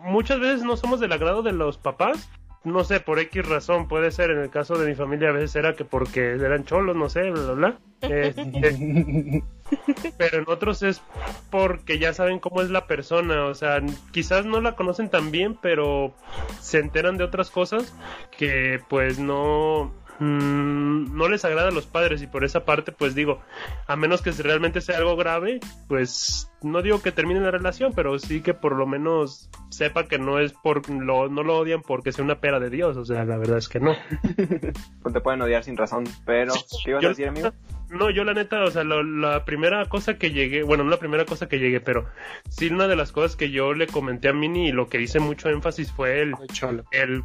muchas 0.03 0.39
veces 0.39 0.63
no 0.63 0.77
somos 0.77 0.99
del 0.99 1.11
agrado 1.11 1.41
de 1.43 1.53
los 1.53 1.77
papás. 1.77 2.29
No 2.65 2.83
sé, 2.83 2.99
por 2.99 3.19
X 3.19 3.47
razón, 3.47 3.87
puede 3.87 4.11
ser 4.11 4.31
en 4.31 4.39
el 4.39 4.49
caso 4.49 4.77
de 4.77 4.85
mi 4.85 4.93
familia, 4.93 5.29
a 5.29 5.31
veces 5.31 5.55
era 5.55 5.75
que 5.75 5.85
porque 5.85 6.31
eran 6.33 6.65
cholos, 6.65 6.93
no 6.93 7.07
sé, 7.07 7.31
bla, 7.31 7.41
bla, 7.41 7.53
bla. 7.53 7.79
Este, 8.01 9.43
pero 10.17 10.39
en 10.39 10.43
otros 10.45 10.83
es 10.83 11.01
porque 11.49 11.99
ya 11.99 12.13
saben 12.13 12.39
cómo 12.39 12.61
es 12.61 12.69
la 12.69 12.85
persona, 12.85 13.45
o 13.45 13.55
sea, 13.55 13.81
quizás 14.11 14.45
no 14.45 14.59
la 14.59 14.75
conocen 14.75 15.09
tan 15.09 15.31
bien, 15.31 15.57
pero 15.61 16.13
se 16.59 16.79
enteran 16.79 17.17
de 17.17 17.23
otras 17.23 17.49
cosas 17.49 17.95
que 18.37 18.81
pues 18.89 19.19
no 19.19 19.93
mm, 20.19 21.15
no 21.17 21.27
les 21.27 21.43
agrada 21.45 21.69
a 21.69 21.71
los 21.71 21.85
padres 21.85 22.21
y 22.21 22.27
por 22.27 22.43
esa 22.43 22.65
parte 22.65 22.91
pues 22.91 23.15
digo, 23.15 23.41
a 23.87 23.95
menos 23.95 24.21
que 24.21 24.31
realmente 24.31 24.81
sea 24.81 24.97
algo 24.97 25.15
grave, 25.15 25.59
pues 25.87 26.49
no 26.61 26.81
digo 26.81 27.01
que 27.01 27.11
termine 27.11 27.39
la 27.39 27.51
relación, 27.51 27.93
pero 27.95 28.17
sí 28.19 28.41
que 28.41 28.53
por 28.53 28.75
lo 28.75 28.85
menos 28.85 29.49
sepa 29.69 30.05
que 30.05 30.17
no 30.19 30.39
es 30.39 30.53
por 30.53 30.89
lo 30.89 31.29
no 31.29 31.43
lo 31.43 31.57
odian 31.57 31.81
porque 31.81 32.11
sea 32.11 32.23
una 32.25 32.39
pera 32.39 32.59
de 32.59 32.69
Dios, 32.69 32.97
o 32.97 33.05
sea, 33.05 33.23
la 33.25 33.37
verdad 33.37 33.57
es 33.57 33.69
que 33.69 33.79
no. 33.79 33.95
Pues 35.01 35.13
te 35.13 35.21
pueden 35.21 35.41
odiar 35.41 35.63
sin 35.63 35.77
razón, 35.77 36.03
pero 36.25 36.53
¿qué 36.83 36.91
ibas 36.91 36.99
a 36.99 37.03
Yo- 37.03 37.09
decir, 37.09 37.27
amigo? 37.27 37.51
No, 37.89 38.11
yo 38.11 38.23
la 38.23 38.35
neta, 38.35 38.63
o 38.65 38.69
sea, 38.69 38.83
lo- 38.83 39.01
la 39.01 39.45
primera 39.45 39.83
cosa 39.89 40.19
que 40.19 40.29
llegué, 40.29 40.61
bueno, 40.61 40.83
no 40.83 40.91
la 40.91 40.99
primera 40.99 41.25
cosa 41.25 41.47
que 41.47 41.57
llegué, 41.57 41.79
pero 41.81 42.05
sí 42.47 42.67
una 42.67 42.87
de 42.87 42.95
las 42.95 43.11
cosas 43.11 43.35
que 43.35 43.49
yo 43.49 43.73
le 43.73 43.87
comenté 43.87 44.27
a 44.29 44.33
Mini 44.33 44.67
y 44.67 44.71
lo 44.71 44.87
que 44.89 45.01
hice 45.01 45.19
mucho 45.19 45.49
énfasis 45.49 45.91
fue 45.91 46.21
el... 46.21 46.31
Muy 46.35 46.45
cholo. 46.49 46.83
el... 46.91 47.23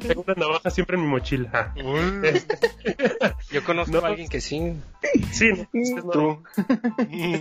Tengo 0.00 0.22
una 0.26 0.34
navaja 0.34 0.70
siempre 0.70 0.96
en 0.96 1.02
mi 1.02 1.08
mochila. 1.08 1.74
Este, 2.22 2.56
Yo 3.52 3.62
conozco 3.64 4.00
No. 4.00 4.06
a 4.06 4.08
alguien 4.08 4.30
que 4.30 4.40
sí. 4.40 4.74
sí, 5.30 5.50
no, 5.52 5.68
es 5.78 5.90
que 5.94 6.00
no- 6.02 6.10
Tú. 6.10 6.42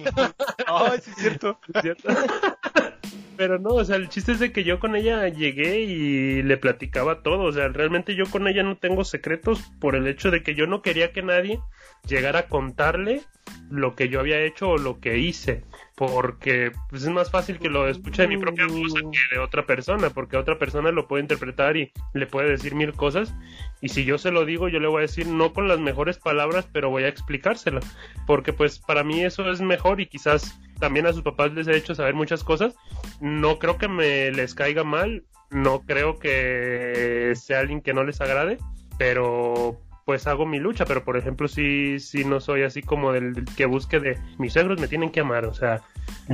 Ay, 0.67 0.99
sí 1.01 1.11
es 1.11 1.17
cierto. 1.17 1.59
¿cierto? 1.81 2.09
Pero 3.37 3.57
no, 3.57 3.69
o 3.69 3.85
sea, 3.85 3.95
el 3.95 4.09
chiste 4.09 4.33
es 4.33 4.39
de 4.39 4.51
que 4.51 4.65
yo 4.65 4.81
con 4.81 4.97
ella 4.97 5.29
llegué 5.29 5.79
y 5.79 6.43
le 6.43 6.57
platicaba 6.57 7.23
todo. 7.23 7.43
O 7.43 7.51
sea, 7.53 7.69
realmente 7.69 8.13
yo 8.13 8.25
con 8.25 8.49
ella 8.49 8.63
no 8.63 8.75
tengo 8.75 9.05
secretos 9.05 9.61
por 9.79 9.95
el 9.95 10.07
hecho 10.07 10.29
de 10.29 10.43
que 10.43 10.55
yo 10.55 10.67
no 10.67 10.81
quería 10.81 11.13
que 11.13 11.21
nadie 11.21 11.61
llegara 12.05 12.39
a 12.39 12.47
contarle 12.47 13.21
lo 13.69 13.95
que 13.95 14.09
yo 14.09 14.19
había 14.19 14.41
hecho 14.41 14.71
o 14.71 14.77
lo 14.77 14.99
que 14.99 15.19
hice. 15.19 15.63
Porque 15.99 16.71
pues, 16.89 17.03
es 17.03 17.09
más 17.09 17.29
fácil 17.29 17.59
que 17.59 17.67
lo 17.67 17.85
escuche 17.85 18.21
de 18.21 18.29
mi 18.29 18.37
propia 18.37 18.67
voz 18.67 18.93
que 18.93 19.35
de 19.35 19.41
otra 19.41 19.65
persona, 19.65 20.09
porque 20.09 20.37
otra 20.37 20.57
persona 20.57 20.91
lo 20.91 21.09
puede 21.09 21.23
interpretar 21.23 21.75
y 21.75 21.91
le 22.13 22.25
puede 22.25 22.51
decir 22.51 22.73
mil 22.73 22.93
cosas, 22.93 23.35
y 23.81 23.89
si 23.89 24.05
yo 24.05 24.17
se 24.17 24.31
lo 24.31 24.45
digo, 24.45 24.69
yo 24.69 24.79
le 24.79 24.87
voy 24.87 24.99
a 24.99 25.01
decir 25.01 25.27
no 25.27 25.51
con 25.51 25.67
las 25.67 25.81
mejores 25.81 26.17
palabras, 26.17 26.69
pero 26.71 26.89
voy 26.89 27.03
a 27.03 27.09
explicárselo, 27.09 27.81
porque 28.25 28.53
pues 28.53 28.79
para 28.79 29.03
mí 29.03 29.25
eso 29.25 29.51
es 29.51 29.59
mejor 29.59 29.99
y 29.99 30.05
quizás 30.05 30.57
también 30.79 31.05
a 31.05 31.11
sus 31.11 31.21
papás 31.21 31.51
les 31.51 31.67
he 31.67 31.75
hecho 31.75 31.93
saber 31.93 32.13
muchas 32.13 32.45
cosas, 32.45 32.75
no 33.19 33.59
creo 33.59 33.77
que 33.77 33.89
me 33.89 34.31
les 34.31 34.55
caiga 34.55 34.85
mal, 34.85 35.25
no 35.49 35.81
creo 35.81 36.17
que 36.17 37.33
sea 37.35 37.59
alguien 37.59 37.81
que 37.81 37.93
no 37.93 38.05
les 38.05 38.21
agrade, 38.21 38.57
pero 38.97 39.81
pues 40.09 40.25
hago 40.25 40.47
mi 40.47 40.57
lucha, 40.57 40.85
pero 40.85 41.03
por 41.03 41.17
ejemplo 41.17 41.47
sí, 41.47 41.99
sí 41.99 42.25
no 42.25 42.39
soy 42.39 42.63
así 42.63 42.81
como 42.81 43.11
del, 43.11 43.31
del 43.35 43.45
que 43.45 43.67
busque 43.67 43.99
de 43.99 44.17
mis 44.39 44.53
suegros 44.53 44.79
me 44.81 44.87
tienen 44.87 45.11
que 45.11 45.19
amar, 45.19 45.45
o 45.45 45.53
sea, 45.53 45.83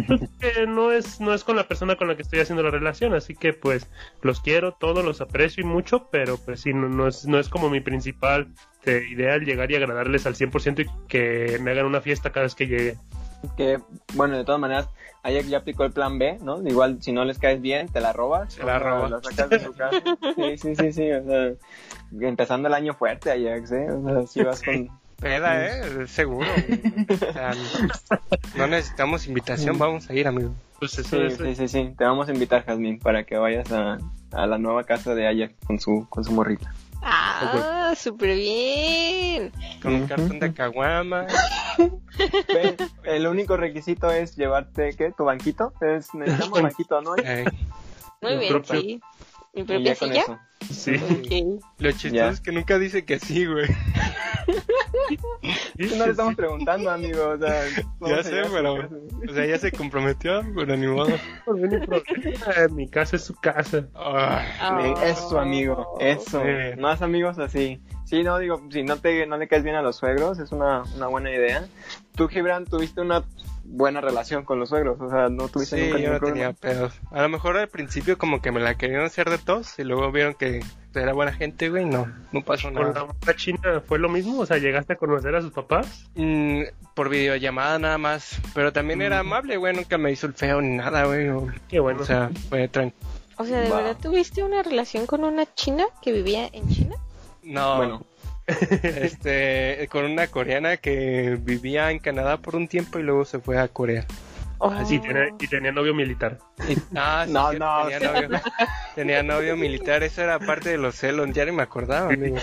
pues, 0.07 0.21
que 0.39 0.65
no 0.65 0.93
es, 0.93 1.19
no 1.19 1.34
es 1.34 1.43
con 1.43 1.57
la 1.57 1.67
persona 1.67 1.97
con 1.97 2.07
la 2.07 2.15
que 2.15 2.21
estoy 2.21 2.39
haciendo 2.39 2.63
la 2.63 2.69
relación, 2.69 3.13
así 3.13 3.36
que 3.36 3.51
pues 3.51 3.89
los 4.21 4.39
quiero, 4.39 4.71
todos 4.71 5.03
los 5.03 5.19
aprecio 5.19 5.61
y 5.61 5.67
mucho, 5.67 6.07
pero 6.09 6.38
pues 6.38 6.61
sí, 6.61 6.73
no, 6.73 6.88
no 6.88 7.05
es, 7.05 7.26
no 7.26 7.38
es 7.38 7.49
como 7.49 7.69
mi 7.69 7.82
principal 7.82 8.47
eh, 8.86 9.03
ideal 9.09 9.43
llegar 9.43 9.69
y 9.69 9.76
agradarles 9.76 10.26
al 10.26 10.36
100% 10.36 10.86
y 10.86 11.07
que 11.09 11.59
me 11.59 11.71
hagan 11.71 11.86
una 11.86 11.99
fiesta 11.99 12.32
cada 12.32 12.45
vez 12.45 12.55
que 12.55 12.67
llegue. 12.67 12.95
Que, 13.57 13.79
bueno, 14.13 14.38
de 14.38 14.43
todas 14.43 14.59
maneras, 14.59 14.88
Ajax 15.23 15.47
ya 15.47 15.57
aplicó 15.59 15.83
el 15.86 15.91
plan 15.91 16.19
B, 16.19 16.38
¿no? 16.41 16.61
Igual, 16.67 17.01
si 17.01 17.11
no 17.11 17.25
les 17.25 17.39
caes 17.39 17.61
bien, 17.61 17.88
te 17.88 17.99
la 18.01 18.13
robas. 18.13 18.55
Te 18.55 18.63
la 18.63 18.79
robas. 18.79 19.11
La 19.11 19.21
sacas 19.21 19.49
de 19.49 19.59
su 19.59 19.73
casa. 19.73 20.01
Sí, 20.36 20.57
sí, 20.57 20.75
sí, 20.75 20.91
sí. 20.91 21.11
O 21.11 21.23
sea, 21.23 21.51
empezando 22.27 22.67
el 22.67 22.73
año 22.73 22.93
fuerte, 22.93 23.31
Ajax, 23.31 23.71
¿eh? 23.71 23.88
O 23.91 24.03
sea, 24.03 24.27
si 24.27 24.43
vas 24.43 24.61
con... 24.61 24.89
Peda, 25.19 25.65
¿eh? 25.65 26.07
Seguro. 26.07 26.47
O 27.09 27.33
sea, 27.33 27.53
no 28.55 28.67
necesitamos 28.67 29.27
invitación, 29.27 29.77
vamos 29.77 30.09
a 30.09 30.13
ir, 30.13 30.27
amigo. 30.27 30.51
Pues 30.79 30.97
eso 30.99 31.17
Sí, 31.17 31.23
es, 31.25 31.38
sí, 31.38 31.55
sí, 31.55 31.67
sí. 31.67 31.93
Te 31.97 32.03
vamos 32.03 32.27
a 32.27 32.33
invitar, 32.33 32.65
Jazmín, 32.65 32.99
para 32.99 33.23
que 33.23 33.38
vayas 33.38 33.71
a, 33.71 33.97
a 34.33 34.45
la 34.45 34.57
nueva 34.57 34.83
casa 34.83 35.15
de 35.15 35.27
Ajax 35.27 35.55
con 35.65 35.79
su, 35.79 36.05
con 36.09 36.23
su 36.23 36.31
morrita. 36.33 36.73
Ah, 37.08 37.93
súper 37.95 38.36
bien. 38.36 39.51
Con 39.82 39.93
un 39.93 40.08
cartón 40.08 40.39
de 40.39 40.53
caguama. 40.53 41.28
El 43.03 43.28
único 43.28 43.58
requisito 43.58 44.10
es 44.12 44.36
llevarte, 44.36 44.95
¿qué? 44.95 45.12
¿Tu 45.12 45.24
banquito? 45.24 45.74
Es, 45.82 46.14
necesitamos 46.16 46.62
banquito, 46.64 47.01
¿no? 47.01 47.12
Muy 47.16 48.38
bien, 48.38 48.47
propio- 48.53 48.82
sí. 48.82 49.01
Mi 49.56 49.64
propia 49.64 49.93
ya 49.93 49.99
con 49.99 50.10
silla. 50.10 50.22
eso. 50.22 50.39
sí. 50.74 50.95
Ok. 50.95 51.64
Lo 51.80 51.91
chistoso 51.91 52.14
Ya. 52.16 52.30
es 52.30 52.41
que 52.41 52.51
nunca 52.51 52.78
dice 52.80 53.06
que 53.06 53.20
sí, 53.20 53.45
güey. 53.45 53.68
No 55.76 56.06
le 56.06 56.12
estamos 56.12 56.36
preguntando, 56.36 56.89
amigo. 56.89 57.30
O 57.30 57.38
sea, 57.38 57.64
Ya 58.01 58.24
sé, 58.24 58.41
pero. 58.51 58.76
O 59.30 59.34
sea, 59.34 59.45
ya 59.45 59.58
se 59.58 59.72
comprometió, 59.72 60.41
pero 60.56 60.78
ni 60.78 60.88
modo. 60.88 61.08
Hay 61.08 61.20
problema, 61.43 61.97
mi 62.72 62.88
casa 62.88 63.16
es 63.16 63.24
su 63.24 63.34
casa. 63.36 63.88
Ay, 63.93 64.93
Sí, 64.95 65.03
Eso, 65.03 65.39
amigo, 65.39 65.97
eso. 65.99 66.41
Sí. 66.41 66.80
Más 66.80 67.01
amigos 67.01 67.39
así. 67.39 67.82
Sí, 68.06 68.24
no, 68.24 68.38
digo, 68.39 68.62
si 68.72 68.84
no 68.84 68.97
te 68.97 69.26
no 69.26 69.38
le 69.38 69.47
caes 69.47 69.64
bien 69.64 69.76
a 69.76 69.82
los 69.82 69.97
suegros, 69.97 70.39
es 70.39 70.51
una, 70.51 70.84
una 70.95 71.08
buena 71.08 71.32
idea. 71.32 71.66
Tú, 72.16 72.28
Gibran, 72.28 72.66
tuviste 72.66 73.01
una 73.01 73.24
buena 73.68 73.99
relación 73.99 74.45
con 74.45 74.59
los 74.59 74.70
suegros, 74.70 74.99
o 75.01 75.09
sea, 75.09 75.28
no 75.30 75.47
tuviste 75.49 75.76
Sí, 75.78 75.84
nunca 75.88 75.97
yo 75.99 76.09
ningún 76.11 76.22
no 76.22 76.28
tenía 76.34 76.53
problema. 76.53 76.80
pedos. 76.89 76.93
A 77.11 77.22
lo 77.24 77.30
mejor 77.30 77.57
al 77.57 77.68
principio 77.68 78.18
como 78.18 78.41
que 78.41 78.51
me 78.51 78.59
la 78.59 78.76
querían 78.76 79.01
hacer 79.01 79.30
de 79.30 79.38
tos 79.38 79.78
y 79.80 79.84
luego 79.84 80.11
vieron 80.11 80.34
que 80.36 80.61
era 80.93 81.11
buena 81.13 81.34
gente, 81.34 81.70
güey, 81.70 81.84
no, 81.84 82.07
no 82.32 82.41
pasó 82.41 82.72
¿Con 82.72 82.76
la 82.84 82.88
nada. 82.93 83.05
morra 83.05 83.36
china 83.36 83.82
fue 83.86 83.99
lo 83.99 84.07
mismo? 84.07 84.39
O 84.39 84.45
sea, 84.45 84.57
¿llegaste 84.59 84.93
a 84.93 84.95
conocer 84.95 85.36
a 85.36 85.41
sus 85.41 85.51
papás? 85.51 86.05
Mm, 86.16 86.61
por 86.93 87.09
videollamada 87.09 87.78
nada 87.80 87.97
más, 87.97 88.39
pero 88.53 88.72
también 88.72 89.01
era 89.01 89.20
amable, 89.20 89.57
güey, 89.57 89.76
nunca 89.76 89.97
me 89.97 90.11
hizo 90.11 90.26
el 90.28 90.34
feo 90.34 90.61
ni 90.61 90.78
nada, 90.78 91.03
güey. 91.05 91.28
O, 91.30 91.47
Qué 91.68 91.80
bueno. 91.82 92.01
o 92.01 92.05
sea, 92.05 92.30
fue 92.49 92.68
tranquilo. 92.70 93.09
O 93.38 93.43
sea, 93.43 93.59
¿de 93.59 93.70
verdad 93.70 93.97
tuviste 94.01 94.41
una 94.43 94.63
relación 94.63 95.05
con 95.05 95.26
una 95.26 95.45
china 95.55 95.84
que 96.01 96.13
vivía 96.13 96.47
en 96.53 96.70
China? 96.70 96.95
No, 97.43 97.76
Bueno, 97.78 98.05
este, 98.48 99.88
con 99.91 100.06
una 100.06 100.28
coreana 100.28 100.78
que 100.78 101.38
vivía 101.41 101.91
en 101.91 102.00
Canadá 102.00 102.38
por 102.38 102.56
un 102.56 102.68
tiempo 102.68 103.00
y 103.00 103.04
luego 103.04 103.26
se 103.26 103.39
fue 103.39 103.58
a 103.58 103.68
Corea. 103.68 104.06
y, 104.89 105.00
tenía, 105.00 105.28
y 105.39 105.48
tenía 105.48 105.72
novio 105.72 105.93
militar. 105.93 106.38
Y- 106.70 106.78
ah, 106.96 107.24
sí, 107.28 107.34
No, 107.34 107.52
no, 107.54 107.84
tenía, 107.88 108.00
sí. 108.00 108.06
novio, 108.06 108.30
tenía 108.96 109.24
novio 109.24 109.58
militar, 109.58 110.04
eso 110.04 110.22
era 110.22 110.39
parte 110.39 110.70
de 110.70 110.78
los 110.78 110.96
celos, 110.96 111.30
ya 111.34 111.43
ni 111.46 111.52
me 111.52 111.64
acordaba, 111.64 112.12
amigo. 112.14 112.38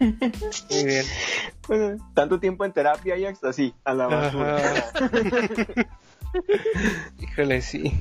Muy 0.00 0.84
bien. 0.84 1.04
bueno, 1.68 2.10
tanto 2.14 2.38
tiempo 2.38 2.64
en 2.64 2.72
terapia 2.72 3.16
y 3.16 3.24
hasta 3.26 3.48
así, 3.48 3.74
a 3.84 3.94
la 3.94 4.06
basura. 4.06 4.62
Híjole, 7.20 7.62
sí. 7.62 7.92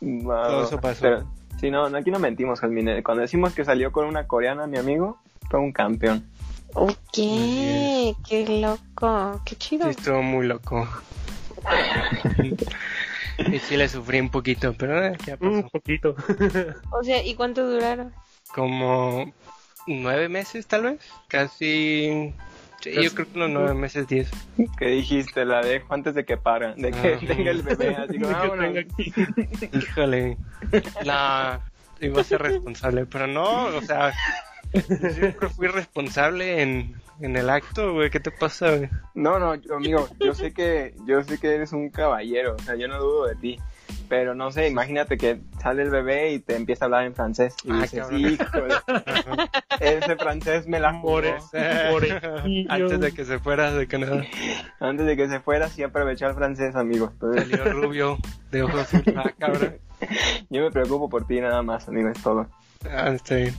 Wow. 0.00 0.46
Todo 0.46 0.64
eso 0.64 0.80
pasó. 0.80 1.00
Pero, 1.02 1.24
sí, 1.60 1.70
no, 1.70 1.84
aquí 1.86 2.10
no 2.10 2.18
mentimos, 2.18 2.60
Jasmine. 2.60 3.02
Cuando 3.02 3.22
decimos 3.22 3.52
que 3.54 3.64
salió 3.64 3.92
con 3.92 4.06
una 4.06 4.26
coreana, 4.26 4.66
mi 4.66 4.78
amigo, 4.78 5.18
fue 5.50 5.60
un 5.60 5.72
campeón. 5.72 6.24
Ok, 6.74 6.96
qué 8.28 8.46
loco, 8.60 9.40
qué 9.44 9.56
chido. 9.56 9.84
Sí, 9.84 9.90
estuvo 9.98 10.22
muy 10.22 10.46
loco. 10.46 10.88
y 13.38 13.58
sí 13.60 13.76
le 13.76 13.88
sufrí 13.88 14.20
un 14.20 14.30
poquito, 14.30 14.74
pero 14.74 15.04
eh, 15.06 15.16
ya 15.26 15.36
Un 15.40 15.62
pasó. 15.62 15.68
poquito. 15.70 16.16
O 16.90 17.02
sea, 17.02 17.22
¿y 17.24 17.34
cuánto 17.34 17.66
duraron? 17.68 18.12
Como 18.54 19.32
nueve 19.86 20.28
meses, 20.28 20.66
tal 20.66 20.82
vez. 20.82 21.00
Casi. 21.28 22.32
Sí, 22.80 22.92
yo 23.02 23.14
creo 23.14 23.26
que 23.32 23.38
unos 23.38 23.50
nueve 23.50 23.74
meses, 23.74 24.06
diez. 24.06 24.30
¿Qué 24.78 24.86
dijiste? 24.88 25.44
La 25.46 25.62
dejo 25.62 25.94
antes 25.94 26.14
de 26.14 26.24
que 26.24 26.36
para, 26.36 26.74
de 26.74 26.90
que 26.90 27.14
Ah. 27.14 27.26
tenga 27.26 27.50
el 27.50 27.62
bebé. 27.62 27.96
Así 27.96 28.18
como. 28.20 29.78
Híjole. 29.78 30.36
La. 31.02 31.60
Iba 32.00 32.20
a 32.20 32.24
ser 32.24 32.42
responsable, 32.42 33.06
pero 33.06 33.26
no, 33.26 33.66
o 33.66 33.80
sea. 33.82 34.12
Yo 34.74 35.10
siempre 35.10 35.48
fui 35.48 35.68
responsable 35.68 36.60
en, 36.62 36.94
en 37.20 37.36
el 37.36 37.48
acto, 37.50 37.92
güey. 37.94 38.10
¿Qué 38.10 38.20
te 38.20 38.30
pasa, 38.30 38.76
güey? 38.76 38.88
No, 39.14 39.38
no, 39.38 39.54
yo, 39.54 39.76
amigo, 39.76 40.08
yo 40.20 40.34
sé 40.34 40.52
que 40.52 40.94
yo 41.06 41.22
sé 41.22 41.38
que 41.38 41.54
eres 41.54 41.72
un 41.72 41.90
caballero, 41.90 42.56
o 42.58 42.62
sea, 42.62 42.74
yo 42.74 42.88
no 42.88 42.98
dudo 42.98 43.26
de 43.26 43.36
ti. 43.36 43.58
Pero 44.08 44.34
no 44.34 44.50
sé, 44.52 44.68
imagínate 44.68 45.16
que 45.16 45.40
sale 45.62 45.82
el 45.82 45.90
bebé 45.90 46.32
y 46.32 46.38
te 46.38 46.56
empieza 46.56 46.84
a 46.84 46.86
hablar 46.86 47.04
en 47.04 47.14
francés. 47.14 47.54
Y 47.64 47.70
Ah, 47.72 47.80
dices, 47.82 48.06
híjole, 48.12 48.74
ese 49.80 50.16
francés 50.16 50.66
me 50.66 50.78
la 50.78 50.92
morejillo. 50.92 51.40
Antes 52.68 53.00
de 53.00 53.12
que 53.12 53.24
se 53.24 53.38
fuera 53.38 53.72
de 53.72 53.86
Canadá. 53.86 54.24
Antes 54.80 55.06
de 55.06 55.16
que 55.16 55.28
se 55.28 55.40
fuera, 55.40 55.68
sí 55.68 55.82
aprovechó 55.82 56.26
el 56.26 56.34
francés, 56.34 56.76
amigo. 56.76 57.10
Entonces, 57.12 57.48
Salió 57.48 57.64
rubio, 57.72 58.18
de 58.50 58.62
ojos. 58.62 58.88
Ah, 59.16 59.32
cabrón. 59.38 59.76
yo 60.50 60.62
me 60.62 60.70
preocupo 60.70 61.08
por 61.08 61.26
ti 61.26 61.40
nada 61.40 61.62
más, 61.62 61.88
amigo, 61.88 62.08
es 62.08 62.22
todo. 62.22 62.46
Ah, 62.90 63.10
está 63.10 63.36
bien. 63.36 63.54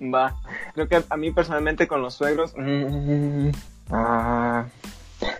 Va. 0.14 0.34
Creo 0.74 0.88
que 0.88 1.02
a 1.08 1.16
mí 1.16 1.30
personalmente 1.30 1.86
con 1.86 2.02
los 2.02 2.14
suegros. 2.14 2.54
mm, 2.56 3.50
ah, 3.90 4.66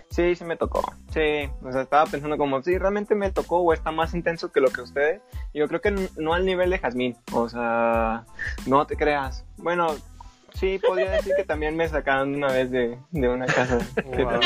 sí, 0.09 0.35
sí 0.35 0.43
me 0.43 0.55
tocó. 0.57 0.81
Sí, 1.13 1.49
o 1.63 1.71
sea, 1.71 1.81
estaba 1.81 2.05
pensando 2.05 2.37
como, 2.37 2.61
sí, 2.61 2.77
realmente 2.77 3.15
me 3.15 3.31
tocó 3.31 3.59
o 3.59 3.73
está 3.73 3.91
más 3.91 4.13
intenso 4.13 4.51
que 4.51 4.61
lo 4.61 4.69
que 4.69 4.81
ustedes. 4.81 5.21
Yo 5.53 5.67
creo 5.67 5.81
que 5.81 6.09
no 6.17 6.33
al 6.33 6.45
nivel 6.45 6.69
de 6.69 6.79
Jazmín. 6.79 7.17
O 7.33 7.49
sea, 7.49 8.25
no 8.67 8.85
te 8.85 8.95
creas. 8.95 9.43
Bueno, 9.57 9.95
sí, 10.53 10.79
podría 10.79 11.11
decir 11.11 11.33
que 11.35 11.43
también 11.43 11.75
me 11.75 11.87
sacaron 11.89 12.35
una 12.35 12.47
vez 12.47 12.71
de, 12.71 12.97
de 13.11 13.29
una 13.29 13.45
casa. 13.45 13.79
Wow. 14.05 14.39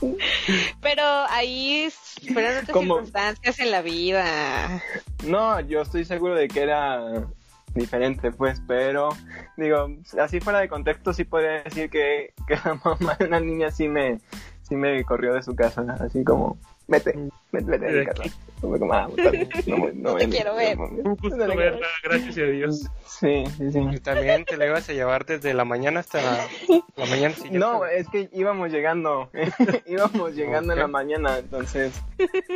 Pero 0.80 1.02
ahí 1.28 1.88
fueron 2.32 2.52
otras 2.52 2.70
¿Cómo? 2.70 2.94
circunstancias 2.94 3.58
en 3.58 3.70
la 3.70 3.82
vida. 3.82 4.82
No, 5.26 5.60
yo 5.60 5.82
estoy 5.82 6.04
seguro 6.04 6.34
de 6.34 6.48
que 6.48 6.62
era 6.62 7.26
diferente, 7.74 8.32
pues, 8.32 8.60
pero 8.66 9.10
digo, 9.56 9.88
así 10.20 10.40
fuera 10.40 10.60
de 10.60 10.68
contexto, 10.68 11.12
sí 11.12 11.24
podría 11.24 11.62
decir 11.62 11.90
que, 11.90 12.32
que 12.46 12.56
la 12.64 12.80
mamá 12.84 13.14
de 13.18 13.26
una 13.26 13.40
niña 13.40 13.70
sí 13.70 13.88
me, 13.88 14.20
sí 14.62 14.74
me 14.74 15.04
corrió 15.04 15.34
de 15.34 15.42
su 15.42 15.54
casa, 15.54 15.84
así 16.00 16.24
como, 16.24 16.58
vete, 16.88 17.14
vete, 17.52 17.70
vete 17.70 17.92
de 17.92 18.06
casa. 18.06 18.24
No, 18.60 18.68
me- 18.70 19.92
no 19.92 20.16
te 20.18 20.26
me- 20.26 20.34
quiero 20.34 20.56
ver. 20.56 20.76
no 20.76 20.84
Un 20.86 21.14
gusto 21.16 21.36
no 21.36 21.54
verla, 21.54 21.86
gracias 22.02 22.38
a 22.38 22.42
Dios. 22.42 22.86
Sí, 23.06 23.44
sí, 23.56 23.70
sí. 23.72 23.78
Y 23.92 24.00
también 24.00 24.44
te 24.44 24.56
la 24.56 24.66
ibas 24.66 24.88
a 24.88 24.92
llevar 24.92 25.24
desde 25.26 25.54
la 25.54 25.64
mañana 25.64 26.00
hasta 26.00 26.20
la, 26.20 26.48
la 26.96 27.06
mañana 27.10 27.34
siguiente. 27.34 27.58
No, 27.58 27.84
es 27.86 28.08
que 28.08 28.28
íbamos 28.32 28.70
llegando, 28.72 29.30
íbamos 29.86 30.34
llegando 30.34 30.72
en 30.72 30.78
la 30.80 30.88
mañana, 30.88 31.38
entonces, 31.38 31.92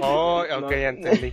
Oh, 0.01 0.43
No. 0.51 0.67
ok, 0.67 0.71
ya 0.73 0.89
entendí. 0.89 1.31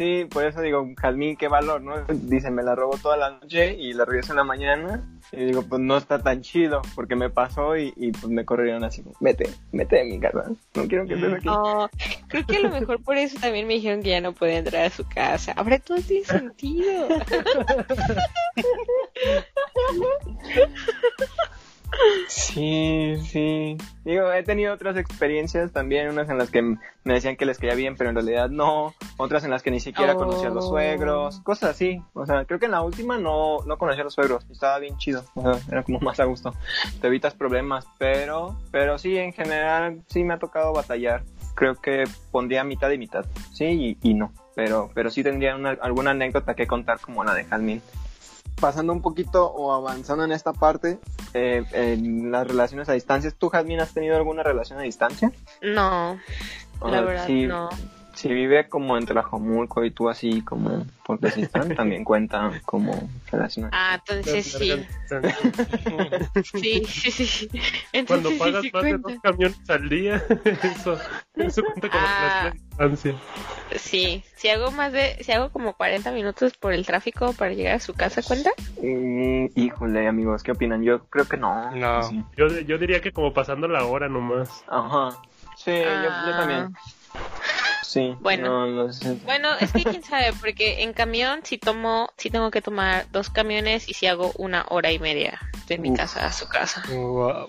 Sí, 0.00 0.26
por 0.30 0.46
eso 0.46 0.62
digo, 0.62 0.88
Jazmín, 0.96 1.36
qué 1.36 1.46
valor, 1.46 1.82
¿no? 1.82 1.92
Dice, 2.08 2.50
me 2.50 2.62
la 2.62 2.74
robó 2.74 2.96
toda 2.96 3.18
la 3.18 3.32
noche 3.32 3.74
y 3.74 3.92
la 3.92 4.06
regreso 4.06 4.32
en 4.32 4.38
la 4.38 4.44
mañana. 4.44 5.06
Y 5.30 5.44
digo, 5.44 5.62
pues 5.62 5.82
no 5.82 5.98
está 5.98 6.22
tan 6.22 6.40
chido, 6.40 6.80
porque 6.94 7.16
me 7.16 7.28
pasó 7.28 7.76
y, 7.76 7.92
y 7.96 8.10
pues 8.10 8.28
me 8.28 8.46
corrieron 8.46 8.82
así, 8.82 9.04
vete, 9.20 9.50
vete 9.72 9.96
de 9.96 10.04
mi 10.04 10.18
casa, 10.18 10.44
no 10.74 10.88
quiero 10.88 11.06
que 11.06 11.14
estés 11.14 11.34
aquí. 11.34 11.44
No, 11.44 11.90
creo 12.28 12.46
que 12.46 12.56
a 12.56 12.60
lo 12.60 12.70
mejor 12.70 13.02
por 13.02 13.18
eso 13.18 13.38
también 13.38 13.66
me 13.66 13.74
dijeron 13.74 14.02
que 14.02 14.08
ya 14.08 14.22
no 14.22 14.32
podía 14.32 14.56
entrar 14.56 14.86
a 14.86 14.90
su 14.90 15.06
casa. 15.06 15.52
Ahora 15.52 15.78
todo 15.78 15.98
tiene 15.98 16.24
sentido. 16.24 17.08
Sí, 22.28 23.14
sí. 23.30 23.76
Digo, 24.04 24.32
he 24.32 24.42
tenido 24.42 24.72
otras 24.74 24.96
experiencias 24.96 25.72
también, 25.72 26.08
unas 26.08 26.28
en 26.30 26.38
las 26.38 26.50
que 26.50 26.62
me 26.62 26.78
decían 27.14 27.36
que 27.36 27.44
les 27.46 27.58
caía 27.58 27.74
bien, 27.74 27.96
pero 27.96 28.10
en 28.10 28.16
realidad 28.16 28.48
no. 28.48 28.94
Otras 29.16 29.44
en 29.44 29.50
las 29.50 29.62
que 29.62 29.70
ni 29.70 29.80
siquiera 29.80 30.14
conocía 30.14 30.48
a 30.48 30.50
los 30.50 30.66
Oh. 30.66 30.68
suegros, 30.70 31.40
cosas 31.40 31.70
así. 31.70 32.02
O 32.14 32.24
sea, 32.26 32.44
creo 32.44 32.58
que 32.58 32.66
en 32.66 32.72
la 32.72 32.82
última 32.82 33.18
no, 33.18 33.58
no 33.66 33.78
conocía 33.78 34.02
a 34.02 34.04
los 34.04 34.14
suegros. 34.14 34.46
Estaba 34.50 34.78
bien 34.78 34.96
chido. 34.98 35.24
O 35.34 35.42
sea, 35.42 35.62
era 35.70 35.82
como 35.82 35.98
más 36.00 36.20
a 36.20 36.24
gusto. 36.24 36.54
Te 37.00 37.06
evitas 37.08 37.34
problemas, 37.34 37.86
pero, 37.98 38.56
pero 38.70 38.98
sí, 38.98 39.16
en 39.16 39.32
general, 39.32 40.02
sí 40.08 40.24
me 40.24 40.34
ha 40.34 40.38
tocado 40.38 40.72
batallar. 40.72 41.22
Creo 41.54 41.74
que 41.74 42.04
pondría 42.30 42.64
mitad 42.64 42.90
y 42.90 42.98
mitad. 42.98 43.24
Sí 43.52 43.98
y, 44.02 44.10
y 44.10 44.14
no. 44.14 44.32
Pero, 44.54 44.90
pero 44.94 45.10
sí 45.10 45.22
tendría 45.22 45.56
una- 45.56 45.78
alguna 45.80 46.10
anécdota 46.12 46.54
que 46.54 46.66
contar 46.66 47.00
como 47.00 47.24
la 47.24 47.34
de 47.34 47.44
Jalmin 47.44 47.82
pasando 48.60 48.92
un 48.92 49.02
poquito 49.02 49.46
o 49.46 49.72
avanzando 49.72 50.24
en 50.24 50.32
esta 50.32 50.52
parte, 50.52 50.98
eh, 51.34 51.64
en 51.72 52.30
las 52.30 52.46
relaciones 52.46 52.88
a 52.88 52.92
distancia, 52.92 53.30
¿tú, 53.30 53.48
Jasmine, 53.48 53.82
has 53.82 53.92
tenido 53.92 54.16
alguna 54.16 54.42
relación 54.42 54.78
a 54.78 54.82
distancia? 54.82 55.32
No, 55.62 56.18
la 56.84 57.00
verdad 57.02 57.28
no. 57.28 57.68
Si 58.20 58.28
vive 58.28 58.68
como 58.68 58.98
entre 58.98 59.14
Tlajomulco 59.14 59.82
y 59.82 59.90
tú 59.92 60.10
así 60.10 60.42
como 60.42 60.84
por 61.06 61.18
Tezistán, 61.18 61.74
también 61.74 62.04
cuenta 62.04 62.50
como 62.66 63.08
relación 63.32 63.66
a 63.66 63.70
Ah, 63.72 63.94
entonces 63.94 64.44
sí. 64.58 64.86
Sí, 66.60 66.84
sí, 66.86 67.10
sí. 67.26 67.48
Entonces 67.94 68.06
Cuando 68.06 68.28
sí, 68.30 68.38
pagas 68.38 68.62
sí 68.62 68.70
más 68.74 68.82
de 68.82 68.88
cuenta. 68.90 69.08
dos 69.08 69.20
camiones 69.22 69.70
al 69.70 69.88
día, 69.88 70.22
eso, 70.62 70.98
eso 71.36 71.62
cuenta 71.62 71.88
como 71.88 72.04
Ah. 72.06 72.52
distancia. 72.52 73.14
Sí, 73.76 74.22
si 74.36 74.48
hago 74.50 74.70
más 74.70 74.92
de, 74.92 75.16
si 75.24 75.32
hago 75.32 75.48
como 75.50 75.72
40 75.72 76.12
minutos 76.12 76.52
por 76.58 76.74
el 76.74 76.84
tráfico 76.84 77.32
para 77.32 77.54
llegar 77.54 77.76
a 77.76 77.80
su 77.80 77.94
casa, 77.94 78.20
¿cuenta? 78.22 78.50
Mm, 78.82 79.46
híjole, 79.54 80.06
amigos, 80.08 80.42
¿qué 80.42 80.52
opinan? 80.52 80.82
Yo 80.82 81.06
creo 81.06 81.24
que 81.26 81.38
no. 81.38 81.70
No. 81.74 82.02
Sí. 82.02 82.22
Yo, 82.36 82.48
yo 82.48 82.76
diría 82.76 83.00
que 83.00 83.12
como 83.12 83.32
pasando 83.32 83.66
la 83.66 83.84
hora 83.86 84.10
nomás. 84.10 84.62
Ajá. 84.68 85.16
Sí, 85.56 85.70
yo, 85.72 86.02
yo 86.02 86.10
Ah. 86.10 86.36
también. 86.38 86.74
Sí. 87.90 88.14
Bueno. 88.20 88.66
No, 88.68 88.84
no 88.86 88.92
sé. 88.92 89.16
Bueno, 89.24 89.48
es 89.60 89.72
que 89.72 89.82
quién 89.84 90.02
sabe, 90.04 90.32
porque 90.38 90.82
en 90.84 90.92
camión 90.92 91.40
si 91.42 91.58
tomo, 91.58 92.10
si 92.16 92.30
tengo 92.30 92.50
que 92.52 92.62
tomar 92.62 93.06
dos 93.10 93.30
camiones 93.30 93.88
y 93.88 93.94
si 93.94 94.06
hago 94.06 94.30
una 94.38 94.64
hora 94.68 94.92
y 94.92 95.00
media 95.00 95.40
de 95.66 95.78
mi 95.78 95.90
Uf. 95.90 95.96
casa 95.96 96.26
a 96.26 96.32
su 96.32 96.48
casa. 96.48 96.84
Wow. 96.88 97.48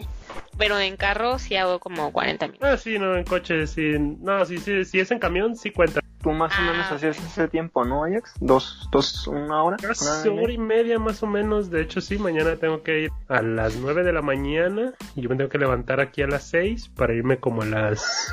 Pero 0.57 0.79
en 0.79 0.97
carro 0.97 1.37
sí 1.37 1.55
hago 1.55 1.77
como 1.79 2.11
40 2.11 2.47
minutos. 2.47 2.67
Ah, 2.67 2.77
sí, 2.77 2.97
no, 2.97 3.15
en 3.15 3.23
coche, 3.23 3.67
sí. 3.67 3.93
No, 3.99 4.43
sí, 4.45 4.57
sí, 4.57 4.83
si 4.85 4.99
es 4.99 5.11
en 5.11 5.19
camión, 5.19 5.55
sí 5.55 5.69
cuenta. 5.71 6.01
Tú 6.23 6.31
más 6.31 6.51
o 6.53 6.55
Ah. 6.59 6.71
menos 6.71 6.91
hacías 6.91 7.17
ese 7.17 7.47
tiempo, 7.47 7.83
¿no, 7.85 8.03
Ajax? 8.03 8.33
¿Dos, 8.39 8.87
dos, 8.91 9.27
una 9.27 9.63
hora? 9.63 9.77
Casi 9.77 10.05
¿Una 10.05 10.13
hora 10.13 10.23
y 10.23 10.29
media? 10.29 10.43
hora 10.43 10.53
y 10.53 10.57
media 10.57 10.99
más 10.99 11.23
o 11.23 11.27
menos. 11.27 11.69
De 11.71 11.81
hecho, 11.81 11.99
sí, 12.01 12.17
mañana 12.17 12.55
tengo 12.57 12.81
que 12.83 12.99
ir 13.01 13.11
a 13.27 13.41
las 13.41 13.75
9 13.75 14.03
de 14.03 14.13
la 14.13 14.21
mañana 14.21 14.93
y 15.15 15.21
yo 15.21 15.29
me 15.29 15.35
tengo 15.35 15.49
que 15.49 15.57
levantar 15.59 15.99
aquí 15.99 16.21
a 16.23 16.27
las 16.27 16.43
6 16.47 16.89
para 16.95 17.13
irme 17.13 17.37
como 17.37 17.61
a 17.63 17.65
las 17.65 18.31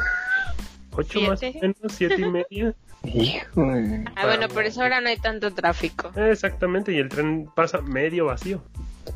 8 0.98 1.20
más 1.20 1.30
o 1.30 1.36
¿Siete? 1.36 1.60
menos, 1.60 1.76
7 1.88 2.14
y 2.18 2.30
media. 2.30 2.74
Híjole. 3.04 4.04
Ah, 4.16 4.26
bueno, 4.26 4.48
por 4.48 4.64
eso 4.64 4.82
ahora 4.82 5.00
no 5.00 5.08
hay 5.08 5.16
tanto 5.16 5.54
tráfico. 5.54 6.10
Exactamente, 6.16 6.92
y 6.92 6.98
el 6.98 7.08
tren 7.08 7.48
pasa 7.54 7.80
medio 7.80 8.26
vacío. 8.26 8.62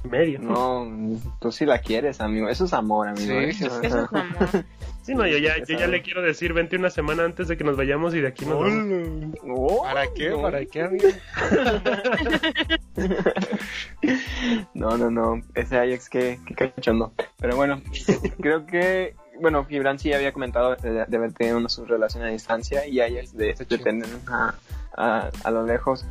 Medio. 0.05 0.39
No, 0.39 0.91
tú 1.41 1.53
sí 1.53 1.66
la 1.66 1.78
quieres, 1.78 2.20
amigo. 2.20 2.49
Eso 2.49 2.64
es 2.64 2.72
amor, 2.72 3.09
amigo. 3.09 3.35
Sí. 3.53 3.64
Eso 3.64 3.83
es 3.83 3.93
amor. 3.93 4.64
Sí, 5.03 5.16
no, 5.16 5.26
yo 5.26 5.37
ya, 5.37 5.57
yo 5.59 5.76
ya 5.76 5.89
le 5.89 6.01
quiero 6.01 6.22
decir, 6.22 6.53
vente 6.53 6.76
una 6.76 6.89
semana 6.89 7.24
antes 7.24 7.49
de 7.49 7.57
que 7.57 7.64
nos 7.64 7.76
vayamos 7.76 8.14
y 8.14 8.20
de 8.20 8.28
aquí 8.28 8.47
nos 8.47 8.61
vamos. 8.61 9.35
Oh, 9.49 9.83
¿Para 9.83 10.07
qué? 10.12 10.30
no. 10.30 10.43
¿Para 10.43 10.64
qué, 10.64 10.83
amigo? 10.83 11.09
No, 14.74 14.97
no, 14.97 15.11
no. 15.11 15.41
Ese 15.55 15.78
Ajax, 15.78 16.09
qué, 16.09 16.39
qué 16.47 16.55
cachondo. 16.55 17.12
Pero 17.39 17.57
bueno, 17.57 17.80
creo 18.41 18.66
que. 18.66 19.14
Bueno, 19.43 19.64
Gibran 19.66 19.99
sí 19.99 20.12
había 20.12 20.32
comentado 20.32 20.76
de, 20.76 21.05
de 21.05 21.16
haber 21.16 21.32
tenido 21.32 21.59
una 21.59 21.68
relación 21.84 22.22
a 22.22 22.28
distancia 22.28 22.86
y 22.86 23.01
Ajax 23.01 23.36
de, 23.36 23.55
de 23.55 23.78
tener 23.78 24.09
a, 24.28 24.55
a, 24.97 25.30
a 25.43 25.51
lo 25.51 25.66
lejos. 25.66 26.07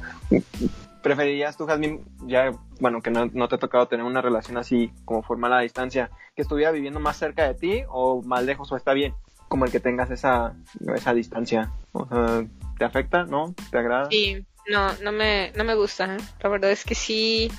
¿Preferirías 1.02 1.56
tú, 1.56 1.66
Jasmine, 1.66 2.02
ya, 2.26 2.52
bueno, 2.82 3.02
que 3.02 3.10
no, 3.10 3.28
no 3.34 3.48
te 3.48 3.56
ha 3.56 3.58
tocado 3.58 3.88
tener 3.88 4.06
una 4.06 4.22
relación 4.22 4.58
así 4.58 4.92
como 5.06 5.24
formal 5.24 5.54
a 5.54 5.62
distancia, 5.62 6.12
que 6.36 6.42
estuviera 6.42 6.72
viviendo 6.72 7.00
más 7.00 7.18
cerca 7.18 7.48
de 7.48 7.54
ti 7.54 7.84
o 7.88 8.22
más 8.22 8.44
lejos 8.44 8.70
o 8.72 8.76
está 8.76 8.92
bien? 8.92 9.14
Como 9.48 9.64
el 9.64 9.72
que 9.72 9.80
tengas 9.80 10.12
esa, 10.12 10.54
esa 10.94 11.14
distancia. 11.14 11.72
O 11.94 12.06
sea, 12.06 12.44
¿te 12.78 12.84
afecta? 12.84 13.24
¿No? 13.24 13.56
¿Te 13.72 13.78
agrada? 13.78 14.10
Sí, 14.12 14.46
no, 14.70 14.94
no 15.02 15.12
me, 15.12 15.54
no 15.56 15.64
me 15.64 15.74
gusta. 15.76 16.16
¿eh? 16.16 16.20
La 16.42 16.50
verdad 16.50 16.70
es 16.70 16.84
que 16.84 16.96
sí 16.96 17.50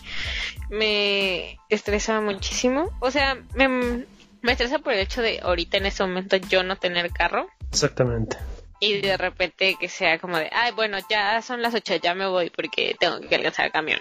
me 0.70 1.58
estresa 1.68 2.20
muchísimo. 2.20 2.90
O 3.00 3.10
sea, 3.10 3.36
me, 3.54 4.06
me 4.42 4.52
estresa 4.52 4.78
por 4.80 4.92
el 4.92 5.00
hecho 5.00 5.22
de 5.22 5.40
ahorita 5.42 5.76
en 5.78 5.86
este 5.86 6.02
momento 6.04 6.36
yo 6.36 6.62
no 6.62 6.76
tener 6.76 7.10
carro 7.10 7.46
Exactamente. 7.70 8.36
y 8.80 9.00
de 9.00 9.16
repente 9.16 9.76
que 9.78 9.88
sea 9.88 10.18
como 10.18 10.36
de, 10.36 10.50
ay, 10.52 10.72
bueno, 10.72 10.98
ya 11.08 11.40
son 11.42 11.62
las 11.62 11.74
8, 11.74 11.96
ya 12.02 12.14
me 12.14 12.26
voy 12.26 12.50
porque 12.50 12.96
tengo 12.98 13.20
que 13.20 13.34
alcanzar 13.36 13.66
el 13.66 13.72
camión. 13.72 14.00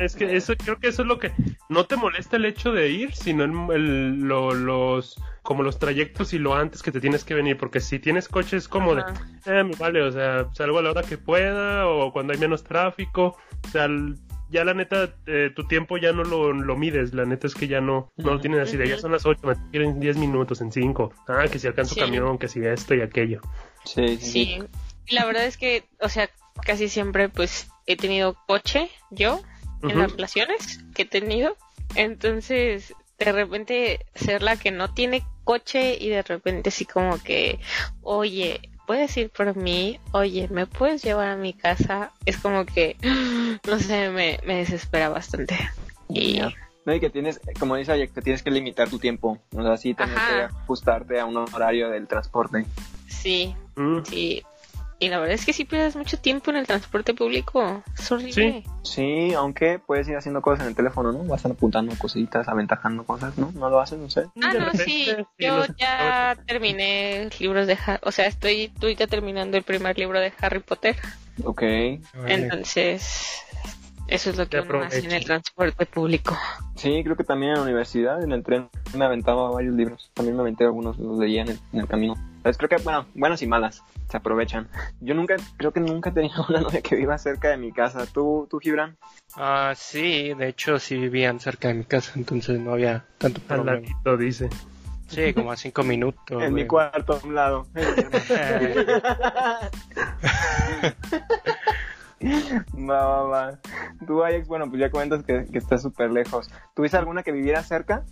Es 0.00 0.16
que 0.16 0.36
eso, 0.36 0.54
creo 0.56 0.78
que 0.78 0.88
eso 0.88 1.02
es 1.02 1.08
lo 1.08 1.18
que 1.18 1.32
no 1.68 1.86
te 1.86 1.96
molesta 1.96 2.36
el 2.36 2.44
hecho 2.46 2.72
de 2.72 2.88
ir, 2.90 3.14
sino 3.14 3.44
el, 3.44 3.52
el- 3.74 4.20
lo- 4.20 4.52
los 4.54 5.20
como 5.42 5.62
los 5.62 5.78
trayectos 5.78 6.32
y 6.32 6.38
lo 6.40 6.56
antes 6.56 6.82
que 6.82 6.90
te 6.90 7.00
tienes 7.00 7.22
que 7.22 7.34
venir, 7.34 7.56
porque 7.56 7.78
si 7.78 8.00
tienes 8.00 8.26
coche 8.28 8.56
es 8.56 8.66
como 8.66 8.96
de, 8.96 9.04
eh, 9.46 9.62
vale, 9.78 10.02
o 10.02 10.10
sea, 10.10 10.48
salgo 10.54 10.80
a 10.80 10.82
la 10.82 10.90
hora 10.90 11.02
que 11.02 11.18
pueda 11.18 11.86
o 11.86 12.12
cuando 12.12 12.32
hay 12.32 12.38
menos 12.40 12.64
tráfico, 12.64 13.38
o 13.64 13.68
sea, 13.70 13.86
ya 14.50 14.64
la 14.64 14.74
neta, 14.74 15.14
eh, 15.26 15.50
tu 15.54 15.66
tiempo 15.66 15.98
ya 15.98 16.12
no 16.12 16.22
lo, 16.22 16.52
lo 16.52 16.76
mides, 16.76 17.14
la 17.14 17.24
neta 17.24 17.46
es 17.46 17.54
que 17.54 17.68
ya 17.68 17.80
no, 17.80 18.12
no 18.16 18.34
lo 18.34 18.40
tienes 18.40 18.60
así 18.60 18.76
de, 18.76 18.88
ya 18.88 18.98
son 18.98 19.12
las 19.12 19.26
8, 19.26 19.40
me 19.44 19.54
tengo 19.54 19.70
que 19.70 19.76
ir 19.78 19.82
en 19.84 20.00
10 20.00 20.16
minutos, 20.18 20.60
en 20.60 20.72
5, 20.72 21.12
ah, 21.28 21.44
que 21.50 21.58
si 21.58 21.66
alcanzo 21.66 21.94
Sí. 21.94 22.00
camión, 22.00 22.38
que 22.38 22.48
si 22.48 22.64
esto 22.64 22.94
y 22.94 23.00
aquello. 23.02 23.40
Sí, 23.84 24.18
sí. 24.18 24.30
Sí, 24.30 24.58
la 25.08 25.24
verdad 25.24 25.44
es 25.44 25.56
que, 25.56 25.84
o 26.00 26.08
sea, 26.08 26.30
casi 26.64 26.88
siempre 26.88 27.28
pues 27.28 27.68
he 27.86 27.96
tenido 27.96 28.36
coche 28.46 28.90
yo 29.10 29.40
en 29.82 29.98
las 29.98 30.12
relaciones 30.12 30.84
que 30.94 31.02
he 31.02 31.06
tenido. 31.06 31.56
Entonces, 31.94 32.94
de 33.18 33.32
repente 33.32 34.06
ser 34.14 34.42
la 34.42 34.56
que 34.56 34.70
no 34.70 34.92
tiene 34.92 35.22
coche 35.44 35.96
y 36.00 36.08
de 36.08 36.22
repente 36.22 36.70
así 36.70 36.84
como 36.84 37.22
que, 37.22 37.60
oye, 38.02 38.60
puedes 38.86 39.16
ir 39.16 39.30
por 39.30 39.56
mí, 39.56 39.98
oye, 40.12 40.48
me 40.50 40.66
puedes 40.66 41.02
llevar 41.02 41.28
a 41.28 41.36
mi 41.36 41.52
casa, 41.52 42.12
es 42.24 42.36
como 42.38 42.64
que, 42.64 42.96
no 43.66 43.78
sé, 43.78 44.10
me, 44.10 44.38
me 44.46 44.56
desespera 44.58 45.08
bastante. 45.08 45.56
Y. 46.08 46.40
No, 46.84 46.94
y 46.94 47.00
que 47.00 47.10
tienes, 47.10 47.40
como 47.58 47.74
dice 47.74 48.08
que 48.14 48.22
tienes 48.22 48.44
que 48.44 48.50
limitar 48.52 48.88
tu 48.88 49.00
tiempo. 49.00 49.38
O 49.56 49.62
sea, 49.62 49.76
sí 49.76 49.94
Ajá. 49.98 50.28
que 50.28 50.42
ajustarte 50.42 51.18
a 51.18 51.24
un 51.26 51.36
horario 51.36 51.90
del 51.90 52.06
transporte. 52.06 52.64
sí, 53.08 53.54
Mm. 53.78 53.98
sí. 54.08 54.42
Y 54.98 55.08
la 55.08 55.18
verdad 55.18 55.34
es 55.34 55.44
que 55.44 55.52
si 55.52 55.64
pierdes 55.64 55.94
mucho 55.94 56.18
tiempo 56.18 56.50
en 56.50 56.56
el 56.56 56.66
transporte 56.66 57.12
público, 57.12 57.82
es 57.98 58.10
horrible. 58.10 58.64
Sí, 58.82 59.34
aunque 59.34 59.78
puedes 59.78 60.08
ir 60.08 60.16
haciendo 60.16 60.40
cosas 60.40 60.62
en 60.62 60.68
el 60.68 60.74
teléfono, 60.74 61.12
¿no? 61.12 61.22
Vas 61.24 61.44
apuntando 61.44 61.94
cositas, 61.98 62.48
aventajando 62.48 63.04
cosas, 63.04 63.36
¿no? 63.36 63.52
¿No 63.52 63.68
lo 63.68 63.78
haces? 63.78 63.98
No 63.98 64.08
sé. 64.08 64.26
Ah, 64.42 64.54
no, 64.54 64.70
sí. 64.72 65.06
sí, 65.06 65.16
Yo 65.38 65.66
ya 65.78 66.36
terminé 66.46 67.28
libros 67.38 67.66
de 67.66 67.76
Harry, 67.86 68.00
o 68.04 68.10
sea, 68.12 68.26
estoy 68.26 68.68
tú 68.80 68.88
ya 68.88 69.06
terminando 69.06 69.58
el 69.58 69.64
primer 69.64 69.98
libro 69.98 70.18
de 70.18 70.32
Harry 70.40 70.60
Potter. 70.60 70.96
Ok. 71.44 71.62
Entonces, 72.26 73.42
eso 74.08 74.30
es 74.30 74.36
lo 74.36 74.48
que 74.48 74.60
uno 74.60 74.82
hace 74.82 75.00
en 75.00 75.12
el 75.12 75.24
transporte 75.24 75.86
público. 75.86 76.36
Sí, 76.76 77.02
creo 77.02 77.16
que 77.16 77.24
también 77.24 77.52
en 77.52 77.58
la 77.58 77.62
universidad, 77.64 78.22
en 78.22 78.32
el 78.32 78.42
tren, 78.42 78.68
me 78.96 79.04
aventaba 79.04 79.50
varios 79.50 79.74
libros. 79.74 80.10
También 80.14 80.36
me 80.36 80.42
aventé 80.42 80.64
algunos, 80.64 80.98
los 80.98 81.18
leía 81.18 81.42
en 81.42 81.48
el, 81.48 81.58
en 81.72 81.80
el 81.80 81.88
camino. 81.88 82.14
Pues 82.42 82.56
creo 82.56 82.68
que, 82.68 82.76
bueno, 82.76 83.06
buenas 83.14 83.42
y 83.42 83.46
malas, 83.46 83.82
se 84.08 84.16
aprovechan. 84.16 84.68
Yo 85.00 85.14
nunca, 85.14 85.36
creo 85.56 85.72
que 85.72 85.80
nunca 85.80 86.10
he 86.10 86.12
tenido 86.12 86.44
una 86.48 86.60
novia 86.60 86.80
que 86.80 86.94
viva 86.94 87.18
cerca 87.18 87.48
de 87.48 87.56
mi 87.56 87.72
casa. 87.72 88.06
¿Tú, 88.06 88.46
tú 88.50 88.58
Gibran? 88.58 88.96
Ah, 89.34 89.72
sí, 89.76 90.32
de 90.34 90.48
hecho 90.48 90.78
sí 90.78 90.96
vivían 90.96 91.40
cerca 91.40 91.68
de 91.68 91.74
mi 91.74 91.84
casa, 91.84 92.12
entonces 92.16 92.60
no 92.60 92.72
había 92.72 93.04
tanto 93.18 93.40
Al 93.48 93.56
problema. 93.56 93.72
ladito, 93.80 94.16
dice. 94.16 94.48
Sí, 95.08 95.32
como 95.34 95.52
a 95.52 95.56
cinco 95.56 95.84
minutos. 95.84 96.42
en 96.42 96.52
mi 96.52 96.66
cuarto, 96.66 97.14
a 97.14 97.26
un 97.26 97.34
lado. 97.34 97.66
Va, 102.88 103.04
va, 103.06 103.22
va. 103.24 103.58
Tú, 104.06 104.24
Ajax, 104.24 104.48
bueno, 104.48 104.68
pues 104.68 104.80
ya 104.80 104.90
comentas 104.90 105.22
que, 105.24 105.44
que 105.50 105.58
estás 105.58 105.82
súper 105.82 106.10
lejos. 106.10 106.50
¿Tuviste 106.74 106.96
alguna 106.96 107.22
que 107.22 107.32
viviera 107.32 107.62
cerca? 107.62 108.04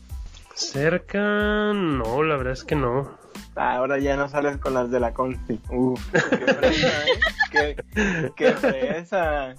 Cerca, 0.54 1.72
no, 1.72 2.22
la 2.22 2.36
verdad 2.36 2.52
es 2.52 2.64
que 2.64 2.76
no. 2.76 3.10
Ah, 3.56 3.76
ahora 3.76 3.98
ya 3.98 4.16
no 4.16 4.28
sales 4.28 4.58
con 4.58 4.74
las 4.74 4.90
de 4.90 5.00
la 5.00 5.12
Consti. 5.12 5.60
Uf, 5.70 6.00
qué 6.12 6.18
fresa, 6.54 6.88
¿eh? 6.88 7.20
Qué, 7.50 7.76
qué 8.36 8.52
fresa. 8.52 9.54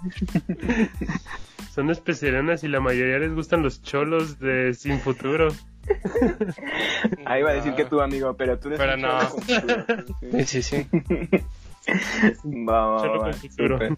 Son 1.74 1.90
especialonas 1.90 2.64
y 2.64 2.70
la 2.70 2.80
mayoría 2.80 3.20
les 3.20 3.34
gustan 3.34 3.62
los 3.64 3.82
cholos 3.82 4.40
de 4.40 4.74
sin 4.74 5.00
futuro. 5.00 5.50
Ahí 7.26 7.42
iba 7.42 7.52
a 7.52 7.54
decir 7.54 7.74
que 7.76 7.86
tú, 7.86 8.00
amigo, 8.02 8.36
pero 8.38 8.58
tú 8.58 8.70
eres 8.70 8.80
Pero 8.80 8.94
un 8.96 9.02
no. 9.02 9.20
futuro. 9.22 9.86
Sí. 10.46 10.46
Sí, 10.46 10.64
sí, 10.64 10.88
sí. 11.86 12.66
Va, 12.68 12.86
va, 12.86 13.02
Cholo 13.02 13.20
va, 13.20 13.26
con 13.26 13.34
futuro. 13.34 13.76
súper. 13.76 13.98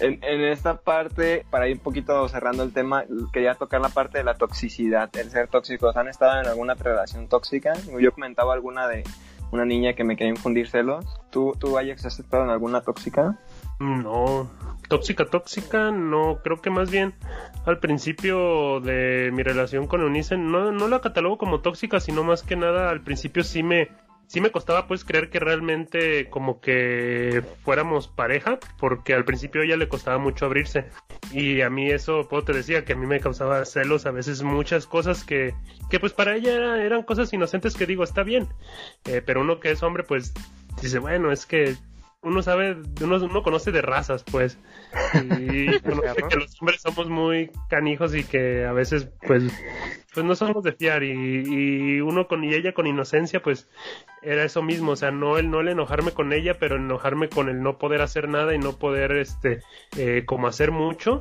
En, 0.00 0.18
en, 0.24 0.40
esta 0.40 0.76
parte, 0.76 1.46
para 1.50 1.68
ir 1.68 1.76
un 1.76 1.82
poquito 1.82 2.28
cerrando 2.28 2.64
el 2.64 2.72
tema, 2.72 3.04
quería 3.32 3.54
tocar 3.54 3.80
la 3.80 3.90
parte 3.90 4.18
de 4.18 4.24
la 4.24 4.34
toxicidad, 4.34 5.08
el 5.16 5.30
ser 5.30 5.46
tóxicos. 5.46 5.96
¿Han 5.96 6.08
estado 6.08 6.40
en 6.40 6.48
alguna 6.48 6.74
relación 6.74 7.28
tóxica? 7.28 7.74
Yo 8.00 8.12
comentaba 8.12 8.54
alguna 8.54 8.88
de 8.88 9.04
una 9.52 9.64
niña 9.64 9.92
que 9.92 10.02
me 10.02 10.16
quería 10.16 10.30
infundir 10.30 10.68
celos. 10.68 11.06
¿Tú, 11.30 11.54
tú 11.58 11.78
Ajax, 11.78 12.06
has 12.06 12.18
estado 12.18 12.42
en 12.42 12.50
alguna 12.50 12.80
tóxica? 12.80 13.38
No, 13.78 14.50
tóxica, 14.88 15.26
tóxica, 15.26 15.90
no, 15.90 16.38
creo 16.42 16.60
que 16.60 16.70
más 16.70 16.90
bien 16.90 17.14
al 17.64 17.78
principio 17.78 18.80
de 18.80 19.30
mi 19.32 19.42
relación 19.42 19.86
con 19.86 20.02
Eunice, 20.02 20.36
no, 20.36 20.72
no 20.72 20.88
la 20.88 21.00
catalogo 21.00 21.38
como 21.38 21.60
tóxica, 21.60 22.00
sino 22.00 22.24
más 22.24 22.42
que 22.42 22.56
nada 22.56 22.90
al 22.90 23.00
principio 23.00 23.42
sí 23.44 23.62
me, 23.62 23.88
sí 24.34 24.40
me 24.40 24.50
costaba 24.50 24.88
pues 24.88 25.04
creer 25.04 25.30
que 25.30 25.38
realmente 25.38 26.28
como 26.28 26.60
que 26.60 27.44
fuéramos 27.62 28.08
pareja, 28.08 28.58
porque 28.80 29.14
al 29.14 29.24
principio 29.24 29.62
ella 29.62 29.76
le 29.76 29.88
costaba 29.88 30.18
mucho 30.18 30.46
abrirse. 30.46 30.86
Y 31.30 31.60
a 31.60 31.70
mí 31.70 31.88
eso, 31.88 32.26
puedo 32.28 32.42
te 32.42 32.52
decía 32.52 32.84
que 32.84 32.94
a 32.94 32.96
mí 32.96 33.06
me 33.06 33.20
causaba 33.20 33.64
celos 33.64 34.06
a 34.06 34.10
veces 34.10 34.42
muchas 34.42 34.88
cosas 34.88 35.22
que, 35.22 35.54
que 35.88 36.00
pues 36.00 36.12
para 36.12 36.34
ella 36.34 36.82
eran 36.82 37.04
cosas 37.04 37.32
inocentes 37.32 37.76
que 37.76 37.86
digo, 37.86 38.02
está 38.02 38.24
bien. 38.24 38.48
Eh, 39.04 39.22
pero 39.24 39.40
uno 39.40 39.60
que 39.60 39.70
es 39.70 39.84
hombre 39.84 40.02
pues 40.02 40.34
dice, 40.82 40.98
bueno, 40.98 41.30
es 41.30 41.46
que 41.46 41.76
uno 42.24 42.42
sabe, 42.42 42.76
uno, 43.02 43.16
uno 43.16 43.42
conoce 43.42 43.70
de 43.70 43.82
razas, 43.82 44.24
pues. 44.24 44.58
Y 45.14 45.78
conoce 45.80 46.22
que 46.28 46.36
los 46.36 46.60
hombres 46.60 46.80
somos 46.80 47.08
muy 47.08 47.50
canijos 47.68 48.14
y 48.14 48.24
que 48.24 48.64
a 48.64 48.72
veces, 48.72 49.08
pues, 49.26 49.44
pues 50.12 50.26
no 50.26 50.34
somos 50.34 50.64
de 50.64 50.72
fiar. 50.72 51.02
Y, 51.02 51.12
y, 51.12 52.00
uno 52.00 52.26
con 52.26 52.42
y 52.42 52.54
ella 52.54 52.72
con 52.72 52.86
inocencia, 52.86 53.42
pues, 53.42 53.68
era 54.22 54.44
eso 54.44 54.62
mismo. 54.62 54.92
O 54.92 54.96
sea, 54.96 55.10
no 55.10 55.38
el, 55.38 55.50
no 55.50 55.60
el 55.60 55.68
enojarme 55.68 56.12
con 56.12 56.32
ella, 56.32 56.58
pero 56.58 56.76
enojarme 56.76 57.28
con 57.28 57.48
el 57.48 57.62
no 57.62 57.78
poder 57.78 58.00
hacer 58.00 58.28
nada 58.28 58.54
y 58.54 58.58
no 58.58 58.78
poder, 58.78 59.12
este, 59.12 59.60
eh, 59.96 60.24
como 60.26 60.46
hacer 60.46 60.70
mucho. 60.72 61.20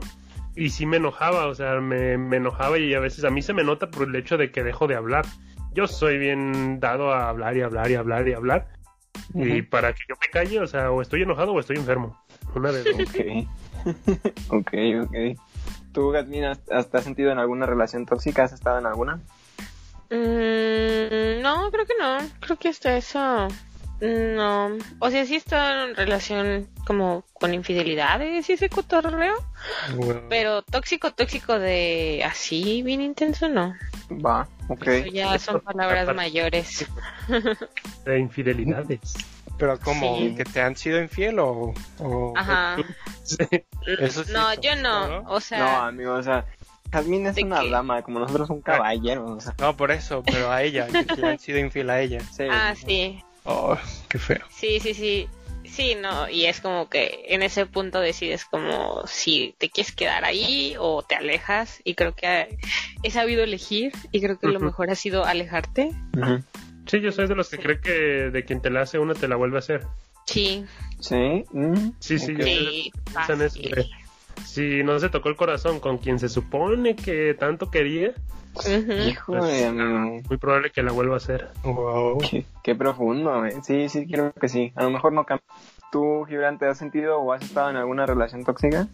Y 0.56 0.70
sí 0.70 0.86
me 0.86 0.98
enojaba, 0.98 1.48
o 1.48 1.56
sea, 1.56 1.82
me, 1.82 2.18
me 2.18 2.38
enojaba 2.38 2.78
y 2.78 2.94
a 2.94 3.00
veces 3.00 3.26
a 3.26 3.30
mí 3.30 3.42
se 3.42 3.54
me 3.54 3.64
nota 3.64 3.90
por 3.90 4.08
el 4.08 4.16
hecho 4.16 4.38
de 4.38 4.52
que 4.52 4.64
dejo 4.64 4.88
de 4.88 4.96
hablar. 4.96 5.26
Yo 5.74 5.88
soy 5.88 6.20
bien 6.20 6.80
dado 6.80 7.12
a 7.12 7.28
hablar 7.28 7.58
y 7.58 7.62
hablar 7.62 7.90
y 7.90 7.96
hablar 7.96 8.28
y 8.28 8.34
hablar 8.34 8.83
y 9.34 9.62
para 9.64 9.94
que 9.94 10.04
yo 10.08 10.16
me 10.22 10.28
calle, 10.30 10.60
o 10.60 10.68
sea, 10.68 10.92
o 10.92 11.02
estoy 11.02 11.24
enojado 11.24 11.54
o 11.54 11.60
estoy 11.60 11.78
enfermo. 11.78 12.18
Una 12.56 12.72
de 12.72 12.84
dos. 12.84 12.94
Ok, 14.50 14.50
ok, 14.50 14.74
ok. 15.04 15.40
¿Tú, 15.92 16.10
Gasmina, 16.10 16.58
has, 16.72 16.94
has 16.94 17.04
sentido 17.04 17.32
en 17.32 17.40
alguna 17.40 17.66
relación 17.66 18.06
tóxica? 18.06 18.44
¿Has 18.44 18.54
estado 18.54 18.80
en 18.80 18.86
alguna? 18.86 19.22
Mm, 20.10 21.42
no, 21.42 21.72
creo 21.72 21.86
que 21.86 21.94
no. 22.00 22.18
Creo 22.40 22.58
que 22.58 22.70
hasta 22.70 22.98
eso. 22.98 23.48
No. 24.02 24.78
O 25.00 25.10
sea, 25.10 25.26
sí 25.26 25.36
está 25.36 25.86
en 25.86 25.96
relación 25.96 26.68
como 26.86 27.24
con 27.34 27.54
infidelidades 27.54 28.50
y 28.50 28.54
ese 28.54 28.70
cotorreo. 28.70 29.36
Bueno. 29.96 30.22
Pero 30.30 30.62
tóxico, 30.62 31.14
tóxico 31.14 31.58
de 31.58 32.24
así, 32.26 32.82
bien 32.84 33.02
intenso, 33.02 33.48
no. 33.48 33.74
Va, 34.12 34.48
ok. 34.68 34.88
Eso 34.88 35.08
ya 35.10 35.40
son 35.40 35.62
palabras 35.62 36.14
mayores. 36.14 36.86
De 38.06 38.20
infidelidades. 38.20 39.14
Pero 39.58 39.80
como 39.80 40.18
sí. 40.18 40.36
que 40.36 40.44
te 40.44 40.62
han 40.62 40.76
sido 40.76 41.00
infiel 41.00 41.40
o... 41.40 41.74
o 42.00 42.34
Ajá. 42.36 42.76
Sí. 43.24 43.38
Eso 44.00 44.24
sí 44.24 44.34
no, 44.34 44.54
yo 44.56 44.76
no. 44.76 45.22
O 45.30 45.40
sea... 45.40 45.60
No, 45.60 45.82
amigo, 45.84 46.14
o 46.16 46.24
sea... 46.24 46.46
Jasmine 46.92 47.30
es 47.30 47.38
una 47.38 47.62
que... 47.62 47.70
dama, 47.70 48.02
como 48.02 48.20
nosotros 48.20 48.50
un 48.50 48.62
caballero. 48.62 49.26
O 49.26 49.40
sea. 49.42 49.56
No, 49.60 49.76
por 49.76 49.92
eso, 49.92 50.22
pero 50.24 50.52
a 50.52 50.62
ella, 50.62 50.88
que 50.88 51.22
le 51.22 51.28
han 51.28 51.40
sido 51.40 51.58
infiel 51.58 51.90
a 51.90 52.02
ella. 52.02 52.20
Sí. 52.20 52.44
Ah, 52.52 52.74
sí. 52.76 53.24
Oh, 53.44 53.78
qué 54.10 54.20
feo. 54.20 54.42
Sí, 54.50 54.80
sí, 54.80 54.94
sí. 54.94 55.28
Sí, 55.66 55.96
no, 55.96 56.30
y 56.30 56.46
es 56.46 56.60
como 56.60 56.90
que 56.90 57.26
en 57.30 57.42
ese 57.42 57.66
punto 57.66 58.00
decides 58.00 58.46
como 58.46 59.08
si 59.08 59.56
te 59.58 59.70
quieres 59.70 59.94
quedar 59.94 60.26
ahí 60.26 60.76
o 60.78 61.04
te 61.04 61.16
alejas 61.16 61.82
y 61.84 61.96
creo 61.96 62.14
que 62.14 62.58
he 63.02 63.10
sabido 63.10 63.44
elegir 63.44 63.94
y 64.12 64.20
creo 64.22 64.38
que 64.38 64.48
uh 64.48 64.50
-huh. 64.50 64.54
lo 64.54 64.60
mejor 64.60 64.92
ha 64.92 64.96
sido 64.96 65.26
alejarte. 65.26 65.90
Uh 66.16 66.20
-huh. 66.20 66.44
Sí, 66.86 67.00
yo 67.00 67.12
soy 67.12 67.28
de 67.28 67.36
los 67.36 67.50
que 67.50 67.58
sí. 67.58 67.64
cree 67.64 67.80
que 67.80 67.92
de 68.30 68.44
quien 68.46 68.62
te 68.62 68.70
la 68.70 68.82
hace 68.82 69.00
una 69.00 69.14
te 69.14 69.28
la 69.28 69.36
vuelve 69.36 69.56
a 69.56 69.60
hacer. 69.60 69.86
Sí. 70.26 70.66
Sí. 71.00 71.44
Mm. 71.52 71.92
Sí, 72.00 72.20
sí, 72.20 72.34
okay. 72.34 72.92
yo 73.28 73.44
eso, 73.44 73.88
Si 74.46 74.84
no 74.84 75.00
se 75.00 75.10
tocó 75.10 75.30
el 75.30 75.36
corazón 75.36 75.80
con 75.80 75.98
quien 75.98 76.20
se 76.20 76.30
supone 76.30 76.96
que 76.96 77.34
tanto 77.34 77.72
quería, 77.72 78.14
Uh 78.56 78.60
-huh. 78.60 79.10
Híjole, 79.10 79.40
pues, 79.40 79.66
amigo. 79.66 80.22
muy 80.28 80.38
probable 80.38 80.72
que 80.72 80.84
la 80.84 80.92
vuelva 80.92 81.16
a 81.16 81.18
hacer. 81.18 81.50
Wow. 81.64 82.20
Qué, 82.20 82.46
qué 82.64 82.76
profundo, 82.76 83.46
eh. 83.46 83.56
Sí, 83.64 83.90
sí, 83.90 84.08
creo 84.08 84.32
que 84.34 84.48
sí. 84.48 84.72
A 84.76 84.84
lo 84.84 84.92
mejor 84.92 85.14
no 85.14 85.26
cambia. 85.26 85.46
¿Tú, 85.92 86.26
Gibran, 86.28 86.58
te 86.58 86.68
has 86.68 86.78
sentido 86.78 87.20
o 87.20 87.34
has 87.34 87.44
estado 87.44 87.70
en 87.70 87.78
alguna 87.78 88.06
relación 88.06 88.44
tóxica? 88.44 88.88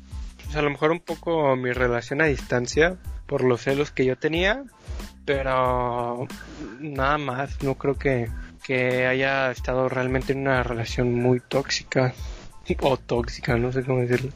Pues 0.43 0.55
a 0.55 0.61
lo 0.61 0.69
mejor 0.69 0.91
un 0.91 0.99
poco 0.99 1.55
mi 1.55 1.71
relación 1.71 2.21
a 2.21 2.25
distancia 2.25 2.97
por 3.25 3.43
los 3.43 3.61
celos 3.61 3.91
que 3.91 4.05
yo 4.05 4.17
tenía, 4.17 4.63
pero 5.25 6.27
nada 6.79 7.17
más. 7.17 7.61
No 7.63 7.75
creo 7.75 7.97
que, 7.97 8.29
que 8.63 9.05
haya 9.05 9.51
estado 9.51 9.87
realmente 9.87 10.33
en 10.33 10.39
una 10.39 10.63
relación 10.63 11.13
muy 11.13 11.39
tóxica 11.39 12.13
o 12.81 12.97
tóxica, 12.97 13.57
no 13.57 13.71
sé 13.71 13.83
cómo 13.83 13.99
decirlo. 13.99 14.31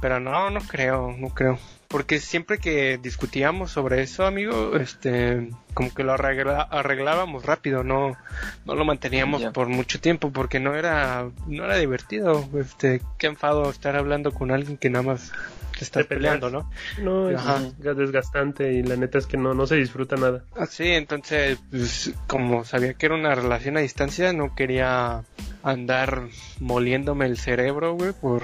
Pero 0.00 0.20
no, 0.20 0.50
no 0.50 0.60
creo, 0.60 1.14
no 1.18 1.30
creo. 1.30 1.58
Porque 1.88 2.18
siempre 2.18 2.58
que 2.58 2.98
discutíamos 2.98 3.70
sobre 3.70 4.02
eso, 4.02 4.26
amigo, 4.26 4.76
este, 4.76 5.50
como 5.72 5.94
que 5.94 6.02
lo 6.02 6.14
arregla, 6.14 6.62
arreglábamos 6.62 7.44
rápido, 7.44 7.84
no, 7.84 8.16
no 8.64 8.74
lo 8.74 8.84
manteníamos 8.84 9.40
yeah. 9.40 9.52
por 9.52 9.68
mucho 9.68 10.00
tiempo 10.00 10.32
porque 10.32 10.58
no 10.58 10.74
era, 10.74 11.30
no 11.46 11.64
era 11.64 11.76
divertido, 11.76 12.48
este, 12.58 13.02
qué 13.18 13.28
enfado 13.28 13.70
estar 13.70 13.96
hablando 13.96 14.32
con 14.32 14.50
alguien 14.50 14.76
que 14.78 14.90
nada 14.90 15.04
más 15.04 15.32
te 15.78 15.84
está 15.84 16.02
peleando, 16.02 16.50
¿no? 16.50 16.70
No, 16.98 17.30
es 17.30 17.96
desgastante 17.96 18.72
y 18.72 18.82
la 18.82 18.96
neta 18.96 19.18
es 19.18 19.26
que 19.26 19.36
no, 19.36 19.54
no 19.54 19.66
se 19.66 19.76
disfruta 19.76 20.16
nada. 20.16 20.42
Así, 20.56 20.88
entonces, 20.88 21.58
pues, 21.70 22.12
como 22.26 22.64
sabía 22.64 22.94
que 22.94 23.06
era 23.06 23.14
una 23.14 23.34
relación 23.34 23.76
a 23.76 23.80
distancia, 23.80 24.32
no 24.32 24.54
quería 24.54 25.22
andar 25.62 26.28
moliéndome 26.60 27.26
el 27.26 27.36
cerebro, 27.36 27.94
güey, 27.94 28.12
por, 28.12 28.42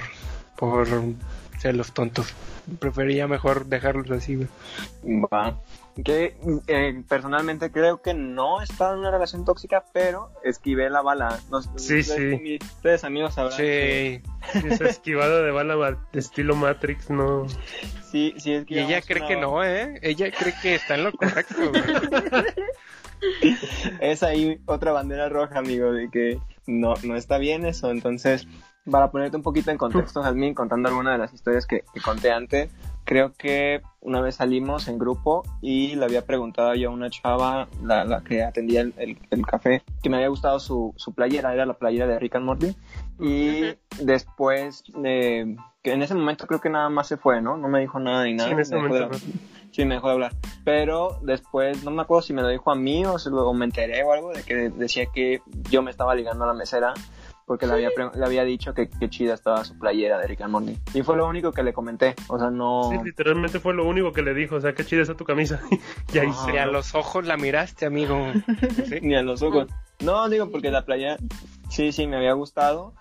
por 0.55 0.87
ser 1.59 1.75
los 1.75 1.93
tontos 1.93 2.33
prefería 2.79 3.27
mejor 3.27 3.65
dejarlos 3.65 4.09
así, 4.11 4.35
güey. 4.35 4.47
Va. 5.03 5.59
Que 6.03 6.35
eh, 6.67 7.03
personalmente 7.07 7.71
creo 7.71 8.01
que 8.01 8.15
no 8.15 8.61
he 8.61 8.63
estado 8.63 8.93
en 8.93 8.99
una 8.99 9.11
relación 9.11 9.45
tóxica, 9.45 9.85
pero 9.93 10.31
esquivé 10.43 10.89
la 10.89 11.01
bala. 11.01 11.39
No, 11.51 11.61
sí, 11.61 12.01
sí. 12.01 12.57
Ustedes 12.61 13.03
amigos 13.03 13.35
sabrán. 13.35 13.57
Sí. 13.57 13.63
Que... 13.63 14.21
Esa 14.65 14.85
esquivada 14.85 15.41
de 15.41 15.51
bala 15.51 15.97
de 16.11 16.19
estilo 16.19 16.55
Matrix, 16.55 17.09
no. 17.09 17.47
Sí, 18.11 18.33
sí, 18.37 18.53
es 18.53 18.65
que. 18.65 18.75
Y 18.75 18.79
ella 18.79 19.01
cree 19.01 19.21
una... 19.21 19.27
que 19.27 19.35
no, 19.35 19.63
¿eh? 19.63 19.99
Ella 20.01 20.31
cree 20.31 20.53
que 20.61 20.75
está 20.75 20.95
en 20.95 21.03
lo 21.03 21.11
correcto, 21.11 21.55
güey. 21.69 21.83
es 24.01 24.23
ahí 24.23 24.59
otra 24.65 24.91
bandera 24.91 25.29
roja, 25.29 25.59
amigo, 25.59 25.91
de 25.91 26.09
que 26.09 26.39
no, 26.65 26.95
no 27.03 27.15
está 27.15 27.37
bien 27.37 27.65
eso. 27.65 27.91
Entonces, 27.91 28.47
para 28.89 29.11
ponerte 29.11 29.37
un 29.37 29.43
poquito 29.43 29.71
en 29.71 29.77
contexto, 29.77 30.21
Jasmine, 30.21 30.53
contando 30.53 30.89
alguna 30.89 31.13
de 31.13 31.17
las 31.17 31.33
historias 31.33 31.65
que, 31.65 31.83
que, 31.93 32.01
conté 32.01 32.31
antes, 32.31 32.69
creo 33.05 33.33
que 33.33 33.81
una 34.01 34.19
vez 34.19 34.35
salimos 34.35 34.87
en 34.87 34.97
grupo 34.97 35.43
y 35.61 35.95
le 35.95 36.03
había 36.03 36.25
preguntado 36.25 36.75
yo 36.75 36.89
a 36.89 36.93
una 36.93 37.09
chava, 37.09 37.67
la, 37.81 38.03
la 38.03 38.21
que 38.21 38.43
atendía 38.43 38.81
el, 38.81 38.93
el, 38.97 39.17
el, 39.29 39.45
café, 39.45 39.83
que 40.01 40.09
me 40.09 40.17
había 40.17 40.27
gustado 40.27 40.59
su, 40.59 40.93
su 40.97 41.13
playera, 41.13 41.53
era 41.53 41.65
la 41.65 41.75
playera 41.75 42.07
de 42.07 42.19
Rick 42.19 42.35
and 42.35 42.45
Morty. 42.45 42.75
Y 43.19 43.63
uh 43.63 43.65
-huh. 43.65 43.77
después, 44.01 44.83
eh, 45.03 45.55
que 45.81 45.93
en 45.93 46.01
ese 46.01 46.15
momento 46.15 46.45
creo 46.45 46.59
que 46.59 46.69
nada 46.69 46.89
más 46.89 47.07
se 47.07 47.17
fue, 47.17 47.41
¿no? 47.41 47.55
No 47.57 47.69
me 47.69 47.79
dijo 47.79 47.99
nada 47.99 48.25
ni 48.25 48.33
nada. 48.33 48.49
Sí, 48.49 48.53
en 48.53 48.59
ese 48.59 48.75
momento. 48.75 49.09
De, 49.09 49.17
sí, 49.71 49.85
me 49.85 49.95
dejó 49.95 50.07
de 50.07 50.13
hablar. 50.13 50.31
Pero 50.65 51.19
después, 51.21 51.83
no 51.83 51.91
me 51.91 52.01
acuerdo 52.01 52.21
si 52.21 52.33
me 52.33 52.41
lo 52.41 52.49
dijo 52.49 52.71
a 52.71 52.75
mí 52.75 53.05
o, 53.05 53.17
se 53.17 53.29
lo, 53.29 53.47
o 53.47 53.53
me 53.53 53.65
enteré 53.65 54.03
o 54.03 54.11
algo 54.11 54.33
de 54.33 54.43
que 54.43 54.69
decía 54.69 55.05
que 55.13 55.41
yo 55.69 55.81
me 55.81 55.91
estaba 55.91 56.15
ligando 56.15 56.43
a 56.43 56.47
la 56.47 56.53
mesera 56.53 56.93
porque 57.45 57.67
le 57.67 57.73
había, 57.73 57.89
le 58.15 58.25
había 58.25 58.43
dicho 58.43 58.73
que, 58.73 58.89
que, 58.89 59.09
chida 59.09 59.33
estaba 59.33 59.63
su 59.63 59.77
playera 59.77 60.19
de 60.19 60.27
Rick 60.27 60.41
and 60.41 60.51
Morty. 60.51 60.77
Y 60.93 61.01
fue 61.03 61.17
lo 61.17 61.27
único 61.27 61.51
que 61.51 61.63
le 61.63 61.73
comenté, 61.73 62.15
o 62.27 62.39
sea, 62.39 62.49
no... 62.49 62.89
Sí, 62.91 62.97
literalmente 63.03 63.59
fue 63.59 63.73
lo 63.73 63.85
único 63.85 64.13
que 64.13 64.21
le 64.21 64.33
dijo, 64.33 64.55
o 64.55 64.61
sea, 64.61 64.73
qué 64.73 64.85
chida 64.85 65.01
está 65.01 65.15
tu 65.15 65.25
camisa. 65.25 65.61
y 66.13 66.17
ahí 66.17 66.31
Ni 66.51 66.57
a 66.57 66.65
los 66.65 66.95
ojos 66.95 67.25
la 67.25 67.37
miraste, 67.37 67.85
amigo. 67.85 68.31
¿Sí? 68.87 68.99
Ni 69.01 69.15
a 69.15 69.21
los 69.21 69.41
ojos. 69.41 69.67
No, 69.99 70.29
digo, 70.29 70.49
porque 70.49 70.71
la 70.71 70.85
playera, 70.85 71.17
sí, 71.69 71.91
sí, 71.91 72.07
me 72.07 72.17
había 72.17 72.33
gustado. 72.33 72.93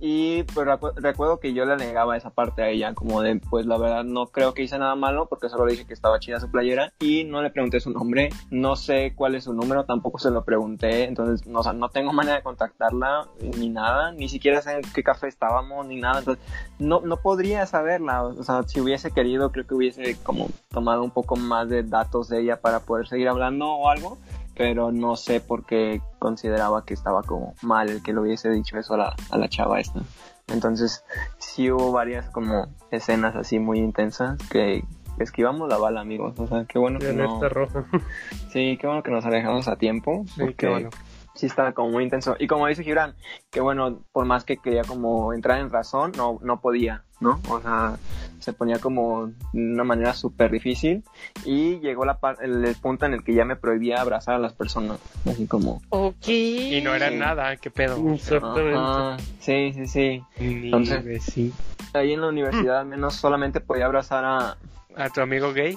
Y 0.00 0.44
pues 0.44 0.66
recu 0.66 0.88
recuerdo 0.96 1.40
que 1.40 1.52
yo 1.52 1.66
le 1.66 1.76
negaba 1.76 2.16
esa 2.16 2.30
parte 2.30 2.62
a 2.62 2.68
ella, 2.68 2.94
como 2.94 3.20
de, 3.20 3.36
pues 3.50 3.66
la 3.66 3.76
verdad 3.76 4.02
no 4.02 4.26
creo 4.28 4.54
que 4.54 4.62
hice 4.62 4.78
nada 4.78 4.94
malo, 4.94 5.26
porque 5.26 5.50
solo 5.50 5.66
le 5.66 5.72
dije 5.72 5.86
que 5.86 5.92
estaba 5.92 6.18
chida 6.18 6.40
su 6.40 6.50
playera 6.50 6.92
y 7.00 7.24
no 7.24 7.42
le 7.42 7.50
pregunté 7.50 7.80
su 7.80 7.90
nombre, 7.90 8.30
no 8.50 8.76
sé 8.76 9.12
cuál 9.14 9.34
es 9.34 9.44
su 9.44 9.52
número, 9.52 9.84
tampoco 9.84 10.18
se 10.18 10.30
lo 10.30 10.42
pregunté, 10.44 11.04
entonces 11.04 11.46
no, 11.46 11.60
o 11.60 11.72
no 11.74 11.90
tengo 11.90 12.12
manera 12.12 12.36
de 12.36 12.42
contactarla 12.42 13.28
ni 13.58 13.68
nada, 13.68 14.12
ni 14.12 14.28
siquiera 14.30 14.62
sé 14.62 14.76
en 14.76 14.82
qué 14.94 15.02
café 15.02 15.28
estábamos 15.28 15.86
ni 15.86 16.00
nada, 16.00 16.20
entonces 16.20 16.42
no, 16.78 17.00
no 17.02 17.18
podría 17.18 17.66
saberla, 17.66 18.22
o 18.22 18.42
sea, 18.42 18.62
si 18.62 18.80
hubiese 18.80 19.10
querido 19.10 19.52
creo 19.52 19.66
que 19.66 19.74
hubiese 19.74 20.16
como 20.22 20.48
tomado 20.70 21.02
un 21.02 21.10
poco 21.10 21.36
más 21.36 21.68
de 21.68 21.82
datos 21.82 22.28
de 22.28 22.40
ella 22.40 22.60
para 22.60 22.80
poder 22.80 23.06
seguir 23.06 23.28
hablando 23.28 23.68
o 23.68 23.90
algo, 23.90 24.16
pero 24.60 24.92
no 24.92 25.16
sé 25.16 25.40
por 25.40 25.64
qué 25.64 26.02
consideraba 26.18 26.84
que 26.84 26.92
estaba 26.92 27.22
como 27.22 27.54
mal 27.62 27.88
el 27.88 28.02
que 28.02 28.12
le 28.12 28.20
hubiese 28.20 28.50
dicho 28.50 28.76
eso 28.76 28.92
a 28.92 28.98
la, 28.98 29.16
a 29.30 29.38
la 29.38 29.48
chava 29.48 29.80
esta. 29.80 30.02
Entonces, 30.48 31.02
sí 31.38 31.70
hubo 31.70 31.92
varias 31.92 32.28
como 32.28 32.66
escenas 32.90 33.34
así 33.36 33.58
muy 33.58 33.78
intensas 33.78 34.36
que 34.50 34.84
esquivamos 35.18 35.66
la 35.70 35.78
bala, 35.78 36.02
amigos. 36.02 36.38
O 36.38 36.46
sea, 36.46 36.66
qué 36.66 36.78
bueno 36.78 36.98
que 36.98 37.14
no... 37.14 37.40
roja. 37.48 37.86
Sí, 38.52 38.76
qué 38.78 38.86
bueno 38.86 39.02
que 39.02 39.10
nos 39.10 39.24
alejamos 39.24 39.66
a 39.66 39.76
tiempo. 39.76 40.24
Sí, 40.26 40.40
porque 40.40 40.54
qué 40.56 40.68
bueno. 40.68 40.90
sí 41.34 41.46
estaba 41.46 41.72
como 41.72 41.88
muy 41.88 42.04
intenso. 42.04 42.36
Y 42.38 42.46
como 42.46 42.66
dice 42.66 42.84
Gibran, 42.84 43.14
que 43.50 43.62
bueno, 43.62 44.04
por 44.12 44.26
más 44.26 44.44
que 44.44 44.58
quería 44.58 44.84
como 44.84 45.32
entrar 45.32 45.58
en 45.60 45.70
razón, 45.70 46.12
no, 46.18 46.38
no 46.42 46.60
podía, 46.60 47.04
¿no? 47.20 47.40
O 47.48 47.60
sea, 47.60 47.96
se 48.38 48.52
ponía 48.52 48.78
como 48.78 49.26
de 49.26 49.32
una 49.72 49.84
manera 49.84 50.14
súper 50.14 50.50
difícil. 50.50 51.04
Y 51.44 51.78
llegó 51.80 52.04
la 52.04 52.18
el, 52.40 52.64
el 52.64 52.74
punto 52.76 53.06
en 53.06 53.14
el 53.14 53.22
que 53.22 53.34
ya 53.34 53.44
me 53.44 53.56
prohibía 53.56 54.00
abrazar 54.00 54.34
a 54.34 54.38
las 54.38 54.52
personas. 54.54 54.98
Así 55.28 55.46
como... 55.46 55.80
Ok. 55.90 56.28
Y 56.28 56.80
no 56.82 56.94
era 56.94 57.10
Sí. 57.10 57.16
nada, 57.16 57.56
qué 57.56 57.70
pedo. 57.70 57.96
Exactamente. 58.14 58.74
Ajá, 58.78 59.16
sí, 59.40 59.72
sí, 59.74 59.86
sí. 59.86 60.22
Entonces- 60.38 61.22
sí. 61.24 61.52
Ahí 61.92 62.12
en 62.12 62.20
la 62.20 62.28
universidad 62.28 62.80
al 62.80 62.86
menos 62.86 63.14
solamente 63.16 63.60
podía 63.60 63.86
abrazar 63.86 64.24
a... 64.24 64.56
¿A 64.96 65.08
tu 65.10 65.20
amigo 65.20 65.52
gay? 65.52 65.76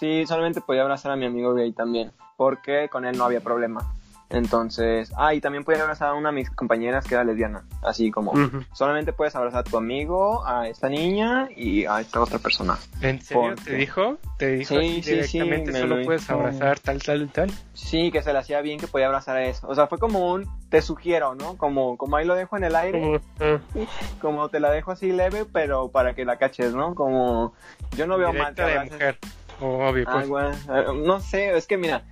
Sí, 0.00 0.24
solamente 0.26 0.60
podía 0.60 0.82
abrazar 0.82 1.12
a 1.12 1.16
mi 1.16 1.26
amigo 1.26 1.54
gay 1.54 1.72
también. 1.72 2.10
Porque 2.36 2.88
con 2.90 3.04
él 3.04 3.16
no 3.16 3.24
había 3.24 3.40
problema. 3.40 3.92
Entonces, 4.32 5.12
ah, 5.16 5.34
y 5.34 5.40
también 5.40 5.62
podía 5.62 5.82
abrazar 5.82 6.08
a 6.08 6.14
una 6.14 6.30
de 6.30 6.36
mis 6.36 6.50
compañeras 6.50 7.06
que 7.06 7.14
era 7.14 7.22
lesbiana. 7.22 7.64
Así 7.82 8.10
como, 8.10 8.32
solamente 8.72 9.12
puedes 9.12 9.36
abrazar 9.36 9.60
a 9.60 9.64
tu 9.64 9.76
amigo, 9.76 10.46
a 10.46 10.68
esta 10.68 10.88
niña 10.88 11.48
y 11.54 11.84
a 11.84 12.00
esta 12.00 12.20
otra 12.20 12.38
persona. 12.38 12.78
¿En 13.02 13.20
serio 13.20 13.42
¿Por 13.42 13.54
te 13.56 13.74
dijo? 13.74 14.18
¿Te 14.38 14.52
dijo 14.52 14.80
Sí, 14.80 15.02
sí, 15.02 15.02
sí, 15.02 15.38
directamente 15.38 15.72
me 15.72 15.80
solo 15.80 15.96
lo 15.96 16.04
puedes 16.04 16.28
abrazar 16.30 16.78
tal, 16.80 17.02
tal, 17.02 17.28
tal? 17.30 17.50
Sí, 17.74 18.10
que 18.10 18.22
se 18.22 18.32
le 18.32 18.38
hacía 18.38 18.62
bien 18.62 18.80
que 18.80 18.86
podía 18.86 19.06
abrazar 19.06 19.36
a 19.36 19.44
eso. 19.44 19.68
O 19.68 19.74
sea, 19.74 19.86
fue 19.86 19.98
como 19.98 20.32
un, 20.32 20.48
te 20.70 20.80
sugiero, 20.80 21.34
¿no? 21.34 21.58
Como, 21.58 21.98
como 21.98 22.16
ahí 22.16 22.24
lo 22.24 22.34
dejo 22.34 22.56
en 22.56 22.64
el 22.64 22.74
aire, 22.74 23.00
Como, 23.00 23.20
ah, 23.40 23.60
como 24.22 24.48
te 24.48 24.60
la 24.60 24.70
dejo 24.70 24.92
así 24.92 25.12
leve, 25.12 25.44
pero 25.44 25.90
para 25.90 26.14
que 26.14 26.24
la 26.24 26.36
caches, 26.36 26.74
¿no? 26.74 26.94
Como, 26.94 27.52
yo 27.96 28.06
no 28.06 28.16
veo 28.16 28.32
mal 28.32 28.54
que 28.54 28.62
de 28.62 28.84
mujer. 28.84 29.18
Obvio, 29.60 30.04
Ah, 30.08 30.12
pues. 30.16 30.28
bueno, 30.28 30.50
eh, 30.50 30.84
no 31.04 31.20
sé, 31.20 31.56
es 31.56 31.66
que 31.66 31.76
mira, 31.76 32.02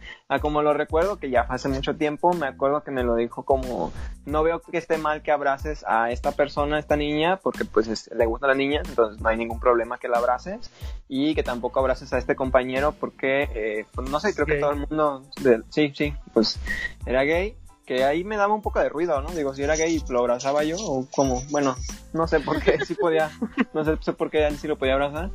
como 0.40 0.62
lo 0.62 0.72
recuerdo, 0.74 1.16
que 1.18 1.30
ya 1.30 1.40
hace 1.42 1.68
mucho 1.68 1.96
tiempo, 1.96 2.32
me 2.32 2.46
acuerdo 2.46 2.84
que 2.84 2.90
me 2.92 3.02
lo 3.02 3.16
dijo 3.16 3.42
como, 3.44 3.92
no 4.24 4.42
veo 4.44 4.60
que 4.60 4.78
esté 4.78 4.98
mal 4.98 5.22
que 5.22 5.32
abraces 5.32 5.84
a 5.88 6.10
esta 6.12 6.32
persona, 6.32 6.76
a 6.76 6.78
esta 6.78 6.96
niña, 6.96 7.38
porque 7.42 7.64
pues 7.64 7.88
es- 7.88 8.08
le 8.14 8.26
gusta 8.26 8.46
a 8.46 8.50
la 8.50 8.54
niña, 8.54 8.82
entonces 8.86 9.20
no 9.20 9.28
hay 9.28 9.36
ningún 9.36 9.58
problema 9.58 9.98
que 9.98 10.08
la 10.08 10.18
abraces, 10.18 10.70
y 11.08 11.34
que 11.34 11.42
tampoco 11.42 11.80
abraces 11.80 12.12
a 12.12 12.18
este 12.18 12.36
compañero 12.36 12.92
porque, 12.92 13.48
eh, 13.54 13.86
pues 13.94 14.08
no 14.08 14.20
sé, 14.20 14.32
creo 14.34 14.46
que 14.46 14.54
todo 14.60 14.70
el 14.72 14.86
mundo, 14.88 15.24
de- 15.40 15.62
sí, 15.70 15.92
sí, 15.94 16.14
pues 16.32 16.58
era 17.06 17.24
gay, 17.24 17.56
que 17.90 18.04
ahí 18.04 18.22
me 18.22 18.36
daba 18.36 18.54
un 18.54 18.62
poco 18.62 18.78
de 18.78 18.88
ruido, 18.88 19.20
¿no? 19.20 19.30
Digo, 19.32 19.52
si 19.52 19.64
era 19.64 19.74
gay, 19.74 20.00
lo 20.10 20.20
abrazaba 20.20 20.62
yo, 20.62 20.76
o 20.78 21.08
como, 21.10 21.42
bueno, 21.50 21.74
no 22.12 22.28
sé 22.28 22.38
por 22.38 22.62
qué, 22.62 22.78
sí 22.84 22.94
podía, 22.94 23.32
no 23.74 23.84
sé, 23.84 23.96
sé 24.00 24.12
por 24.12 24.30
qué 24.30 24.46
él 24.46 24.56
sí 24.58 24.68
lo 24.68 24.78
podía 24.78 24.92
abrazar, 24.92 25.30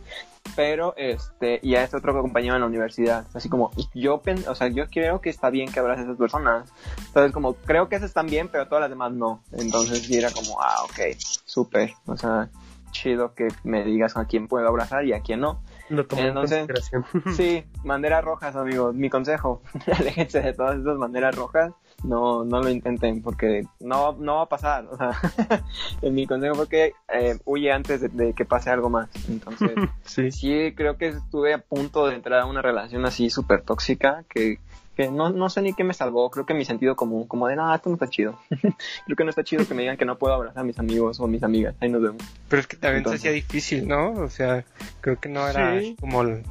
pero 0.55 0.93
este 0.95 1.59
y 1.61 1.75
a 1.75 1.83
este 1.83 1.97
otro 1.97 2.13
compañero 2.21 2.55
en 2.55 2.61
la 2.61 2.67
universidad 2.67 3.25
así 3.33 3.49
como 3.49 3.71
yo 3.93 4.21
pen- 4.21 4.45
o 4.47 4.55
sea 4.55 4.67
yo 4.69 4.87
creo 4.89 5.19
que 5.19 5.29
está 5.29 5.49
bien 5.49 5.69
que 5.69 5.79
abraces 5.81 6.03
a 6.03 6.07
esas 6.07 6.17
personas 6.17 6.69
entonces 7.07 7.33
como 7.33 7.55
creo 7.55 7.89
que 7.89 7.95
esas 7.97 8.09
están 8.09 8.27
bien 8.27 8.47
pero 8.49 8.67
todas 8.67 8.81
las 8.83 8.89
demás 8.89 9.11
no 9.11 9.41
entonces 9.51 10.03
sí 10.03 10.15
era 10.17 10.31
como 10.31 10.61
ah 10.61 10.83
ok 10.85 11.17
súper 11.19 11.93
o 12.05 12.15
sea 12.15 12.47
chido 12.91 13.33
que 13.33 13.49
me 13.63 13.83
digas 13.83 14.15
a 14.15 14.25
quién 14.27 14.47
puedo 14.47 14.65
abrazar 14.67 15.03
y 15.05 15.11
a 15.13 15.19
quién 15.21 15.41
no 15.41 15.59
lo 15.89 16.05
tomé 16.07 16.21
en 16.21 16.27
Entonces- 16.29 16.59
consideración. 16.67 17.05
sí 17.35 17.65
banderas 17.83 18.23
rojas 18.23 18.55
amigos 18.55 18.95
mi 18.95 19.09
consejo 19.09 19.61
aléjense 19.99 20.39
de 20.41 20.53
todas 20.53 20.79
esas 20.79 20.97
banderas 20.97 21.35
rojas 21.35 21.73
no 22.05 22.43
no 22.45 22.61
lo 22.61 22.69
intenten 22.69 23.21
porque 23.21 23.63
no 23.79 24.13
no 24.19 24.35
va 24.37 24.41
a 24.43 24.49
pasar 24.49 24.85
o 24.91 24.97
sea 24.97 25.11
en 26.01 26.13
mi 26.15 26.25
consejo 26.27 26.55
fue 26.55 26.69
que 26.69 26.93
eh, 27.13 27.37
huye 27.45 27.71
antes 27.71 28.01
de- 28.01 28.09
de 28.09 28.33
que 28.33 28.45
pase 28.45 28.69
algo 28.69 28.89
más 28.89 29.09
entonces 29.27 29.71
sí. 30.05 30.31
sí 30.31 30.73
creo 30.75 30.97
que 30.97 31.07
estuve 31.09 31.53
a 31.53 31.57
punto 31.59 32.07
de 32.07 32.15
entrar 32.15 32.41
a 32.41 32.45
una 32.45 32.61
relación 32.61 33.05
así 33.05 33.29
súper 33.29 33.61
tóxica 33.63 34.23
que, 34.29 34.59
que 34.95 35.09
no, 35.11 35.29
no 35.29 35.49
sé 35.49 35.61
ni 35.61 35.73
qué 35.73 35.83
me 35.83 35.93
salvó. 35.93 36.29
Creo 36.31 36.45
que 36.45 36.53
mi 36.53 36.63
sentido 36.63 36.95
común, 36.95 37.27
como 37.27 37.47
de, 37.49 37.57
nada, 37.57 37.75
esto 37.75 37.89
no 37.89 37.95
está 37.95 38.07
chido. 38.07 38.39
creo 38.49 39.17
que 39.17 39.23
no 39.25 39.29
está 39.29 39.43
chido 39.43 39.67
que 39.67 39.73
me 39.73 39.81
digan 39.81 39.97
que 39.97 40.05
no 40.05 40.17
puedo 40.17 40.33
abrazar 40.33 40.61
a 40.61 40.63
mis 40.63 40.79
amigos 40.79 41.19
o 41.19 41.27
mis 41.27 41.43
amigas. 41.43 41.75
Ahí 41.81 41.89
nos 41.89 42.01
vemos. 42.01 42.23
Pero 42.47 42.61
es 42.61 42.67
que 42.67 42.77
también 42.77 42.99
Entonces- 42.99 43.21
se 43.21 43.27
hacía 43.27 43.35
difícil, 43.35 43.87
¿no? 43.89 44.11
O 44.13 44.29
sea, 44.29 44.63
creo 45.01 45.19
que 45.19 45.27
no 45.27 45.45
era 45.49 45.77
Sí. 45.81 45.97
como... 45.99 46.21
el- 46.21 46.43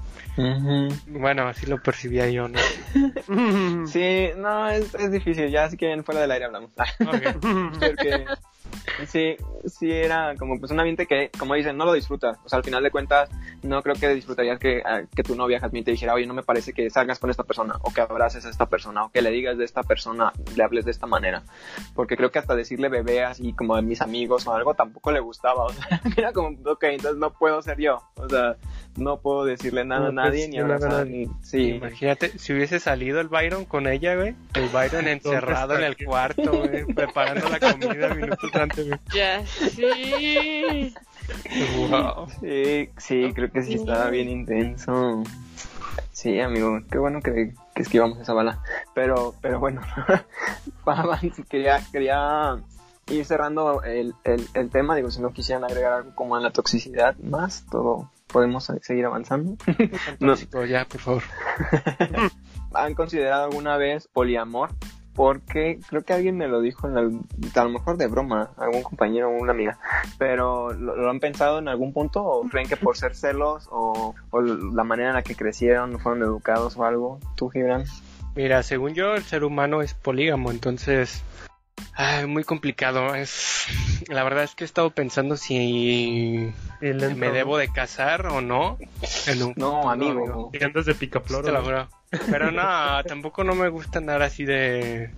Bueno, 1.06 1.48
así 1.48 1.66
lo 1.66 1.80
percibía 1.82 2.28
yo, 2.28 2.48
¿no? 2.48 2.58
Sí, 3.86 4.30
no, 4.36 4.68
es, 4.68 4.94
es 4.94 5.12
difícil. 5.12 5.50
Ya 5.50 5.68
si 5.68 5.76
quieren 5.76 6.04
fuera 6.04 6.20
del 6.20 6.30
aire 6.30 6.46
hablamos. 6.46 6.70
Porque 7.80 8.24
sí, 9.06 9.36
sí 9.66 9.90
era 9.90 10.34
como 10.36 10.58
pues 10.58 10.70
un 10.72 10.80
ambiente 10.80 11.06
que, 11.06 11.30
como 11.38 11.54
dicen, 11.54 11.76
no 11.76 11.84
lo 11.84 11.92
disfrutas. 11.92 12.38
O 12.44 12.48
sea, 12.48 12.58
al 12.58 12.64
final 12.64 12.82
de 12.82 12.90
cuentas, 12.90 13.30
no 13.62 13.82
creo 13.82 13.94
que 13.94 14.08
disfrutarías 14.08 14.58
que, 14.58 14.82
que 15.14 15.22
tu 15.22 15.34
novia 15.34 15.60
Jazmín 15.60 15.84
te 15.84 15.90
dijera, 15.90 16.14
oye, 16.14 16.26
no 16.26 16.34
me 16.34 16.42
parece 16.42 16.72
que 16.72 16.90
salgas 16.90 17.18
con 17.18 17.30
esta 17.30 17.44
persona, 17.44 17.76
o 17.82 17.92
que 17.92 18.00
abraces 18.00 18.44
a 18.46 18.50
esta 18.50 18.66
persona, 18.66 19.04
o 19.04 19.10
que 19.10 19.22
le 19.22 19.30
digas 19.30 19.58
de 19.58 19.64
esta 19.64 19.82
persona, 19.82 20.32
le 20.56 20.64
hables 20.64 20.84
de 20.84 20.90
esta 20.90 21.06
manera. 21.06 21.42
Porque 21.94 22.16
creo 22.16 22.30
que 22.30 22.38
hasta 22.38 22.54
decirle 22.54 22.88
bebé 22.88 23.24
así 23.24 23.52
como 23.52 23.76
a 23.76 23.82
mis 23.82 24.00
amigos 24.00 24.46
o 24.46 24.54
algo 24.54 24.74
tampoco 24.74 25.12
le 25.12 25.20
gustaba. 25.20 25.64
O 25.74 25.76
sea, 25.76 26.00
era 26.16 26.32
como, 26.32 26.56
ok, 26.70 26.84
entonces 26.84 27.16
no 27.16 27.32
puedo 27.32 27.60
ser 27.62 27.78
yo. 27.78 28.02
O 28.16 28.28
sea, 28.28 28.56
no 28.96 29.18
puedo 29.18 29.44
decirle 29.44 29.84
nada 29.84 30.08
a 30.08 30.12
nadie 30.12 30.30
puedes 30.30 30.48
ni 30.50 30.56
nada 30.58 30.74
a 30.74 30.76
abrazar. 30.76 31.06
nadie. 31.06 31.26
Ni... 31.26 31.32
Sí. 31.42 31.68
Imagínate, 31.70 32.38
si 32.38 32.52
hubiese 32.52 32.78
salido 32.80 33.20
el 33.20 33.28
Byron 33.28 33.64
con 33.64 33.86
ella, 33.86 34.14
güey. 34.14 34.34
El 34.54 34.68
Byron 34.68 35.08
encerrado 35.08 35.76
en 35.76 35.84
el 35.84 35.96
cuarto, 36.04 36.50
güey, 36.62 36.84
preparando 36.86 37.48
la 37.48 37.58
comida 37.60 38.08
minutos 38.14 38.54
antes, 38.54 38.86
güey. 38.86 38.98
Ya, 39.14 39.44
sí. 39.46 40.94
Wow. 41.90 42.28
Sí, 42.40 42.90
sí, 42.98 43.32
creo 43.34 43.50
que 43.50 43.62
sí 43.62 43.74
estaba 43.74 44.10
bien 44.10 44.28
intenso. 44.28 45.22
Sí, 46.12 46.38
amigo, 46.40 46.80
qué 46.90 46.98
bueno 46.98 47.20
que, 47.20 47.54
que 47.74 47.82
esquivamos 47.82 48.18
esa 48.20 48.32
bala. 48.34 48.60
Pero, 48.94 49.34
pero 49.40 49.58
bueno, 49.58 49.80
para- 50.84 51.20
quería, 51.48 51.80
quería 51.90 52.56
ir 53.10 53.24
cerrando 53.24 53.82
el, 53.82 54.14
el, 54.24 54.46
el 54.54 54.70
tema. 54.70 54.94
Digo, 54.96 55.10
si 55.10 55.20
no 55.20 55.32
quisieran 55.32 55.64
agregar 55.64 55.92
algo 55.92 56.14
como 56.14 56.36
en 56.36 56.42
la 56.42 56.50
toxicidad 56.50 57.16
más, 57.18 57.64
todo 57.70 58.10
podemos 58.26 58.70
seguir 58.82 59.04
avanzando. 59.06 59.56
No. 60.20 60.34
Ya, 60.64 60.84
por 60.86 61.00
favor. 61.00 61.22
¿Han 62.74 62.94
considerado 62.94 63.44
alguna 63.44 63.76
vez 63.76 64.08
poliamor? 64.08 64.70
Porque 65.14 65.78
creo 65.88 66.02
que 66.02 66.12
alguien 66.12 66.36
me 66.36 66.48
lo 66.48 66.60
dijo, 66.60 66.88
en 66.88 66.98
el- 66.98 67.20
a 67.54 67.62
lo 67.62 67.70
mejor 67.70 67.96
de 67.96 68.08
broma, 68.08 68.50
algún 68.56 68.82
compañero 68.82 69.28
o 69.28 69.40
una 69.40 69.52
amiga, 69.52 69.78
pero 70.18 70.72
¿lo, 70.72 70.96
lo 70.96 71.08
han 71.08 71.20
pensado 71.20 71.60
en 71.60 71.68
algún 71.68 71.92
punto 71.92 72.24
o 72.24 72.48
creen 72.48 72.66
que 72.68 72.76
por 72.76 72.96
ser 72.96 73.14
celos 73.14 73.68
o, 73.70 74.16
o 74.30 74.40
la 74.40 74.82
manera 74.82 75.10
en 75.10 75.14
la 75.14 75.22
que 75.22 75.36
crecieron, 75.36 76.00
fueron 76.00 76.22
educados 76.24 76.76
o 76.76 76.84
algo? 76.84 77.20
¿Tú, 77.36 77.48
Gibran? 77.48 77.84
Mira, 78.34 78.64
según 78.64 78.94
yo, 78.94 79.14
el 79.14 79.22
ser 79.22 79.44
humano 79.44 79.82
es 79.82 79.94
polígamo, 79.94 80.50
entonces. 80.50 81.22
Ay, 81.96 82.26
muy 82.26 82.44
complicado. 82.44 83.14
Es. 83.14 83.66
La 84.08 84.24
verdad 84.24 84.44
es 84.44 84.54
que 84.54 84.64
he 84.64 84.66
estado 84.66 84.90
pensando 84.90 85.36
si 85.36 86.52
me 86.80 87.30
debo 87.30 87.56
de 87.56 87.68
casar 87.68 88.26
o 88.26 88.40
no. 88.40 88.78
En 89.26 89.42
un 89.42 89.54
No, 89.56 89.90
amigo. 89.90 90.50
Y 90.52 90.62
andas 90.62 90.86
de 90.86 90.94
picaflor, 90.94 91.44
¿no? 91.52 91.88
Pero 92.30 92.50
no, 92.50 93.02
tampoco 93.04 93.44
no 93.44 93.54
me 93.54 93.68
gusta 93.68 93.98
andar 93.98 94.22
así 94.22 94.44
de. 94.44 95.10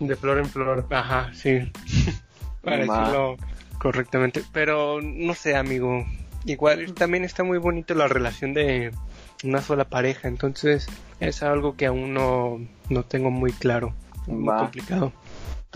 de 0.00 0.16
flor 0.16 0.38
en 0.38 0.46
flor. 0.46 0.86
Ajá, 0.90 1.30
sí. 1.32 1.72
Para 2.62 2.78
decirlo 2.78 3.36
correctamente. 3.78 4.42
Pero 4.52 5.00
no 5.00 5.34
sé, 5.34 5.54
amigo. 5.54 6.04
Igual 6.44 6.94
también 6.94 7.24
está 7.24 7.44
muy 7.44 7.58
bonito 7.58 7.94
la 7.94 8.08
relación 8.08 8.52
de 8.52 8.92
una 9.44 9.62
sola 9.62 9.84
pareja. 9.84 10.26
Entonces 10.26 10.88
es 11.20 11.42
algo 11.44 11.76
que 11.76 11.86
aún 11.86 12.14
no, 12.14 12.60
no 12.88 13.02
tengo 13.04 13.30
muy 13.30 13.52
claro. 13.52 13.94
Muy 14.26 14.54
complicado. 14.56 15.12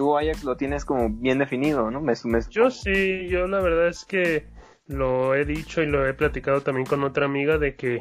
Tú, 0.01 0.17
Ajax, 0.17 0.45
lo 0.45 0.57
tienes 0.57 0.87
como 0.87 1.11
bien 1.11 1.39
definido, 1.39 1.91
¿no? 1.91 2.01
Me, 2.01 2.15
me- 2.25 2.41
Yo 2.49 2.71
sí, 2.71 3.29
yo 3.29 3.47
la 3.47 3.61
verdad 3.61 3.89
es 3.89 4.07
que 4.07 4.47
lo 4.87 5.35
he 5.35 5.45
dicho 5.45 5.83
y 5.83 5.87
lo 5.87 6.07
he 6.07 6.15
platicado 6.15 6.63
también 6.63 6.87
con 6.87 7.05
otra 7.05 7.27
amiga 7.27 7.59
de 7.59 7.77
que 7.77 8.01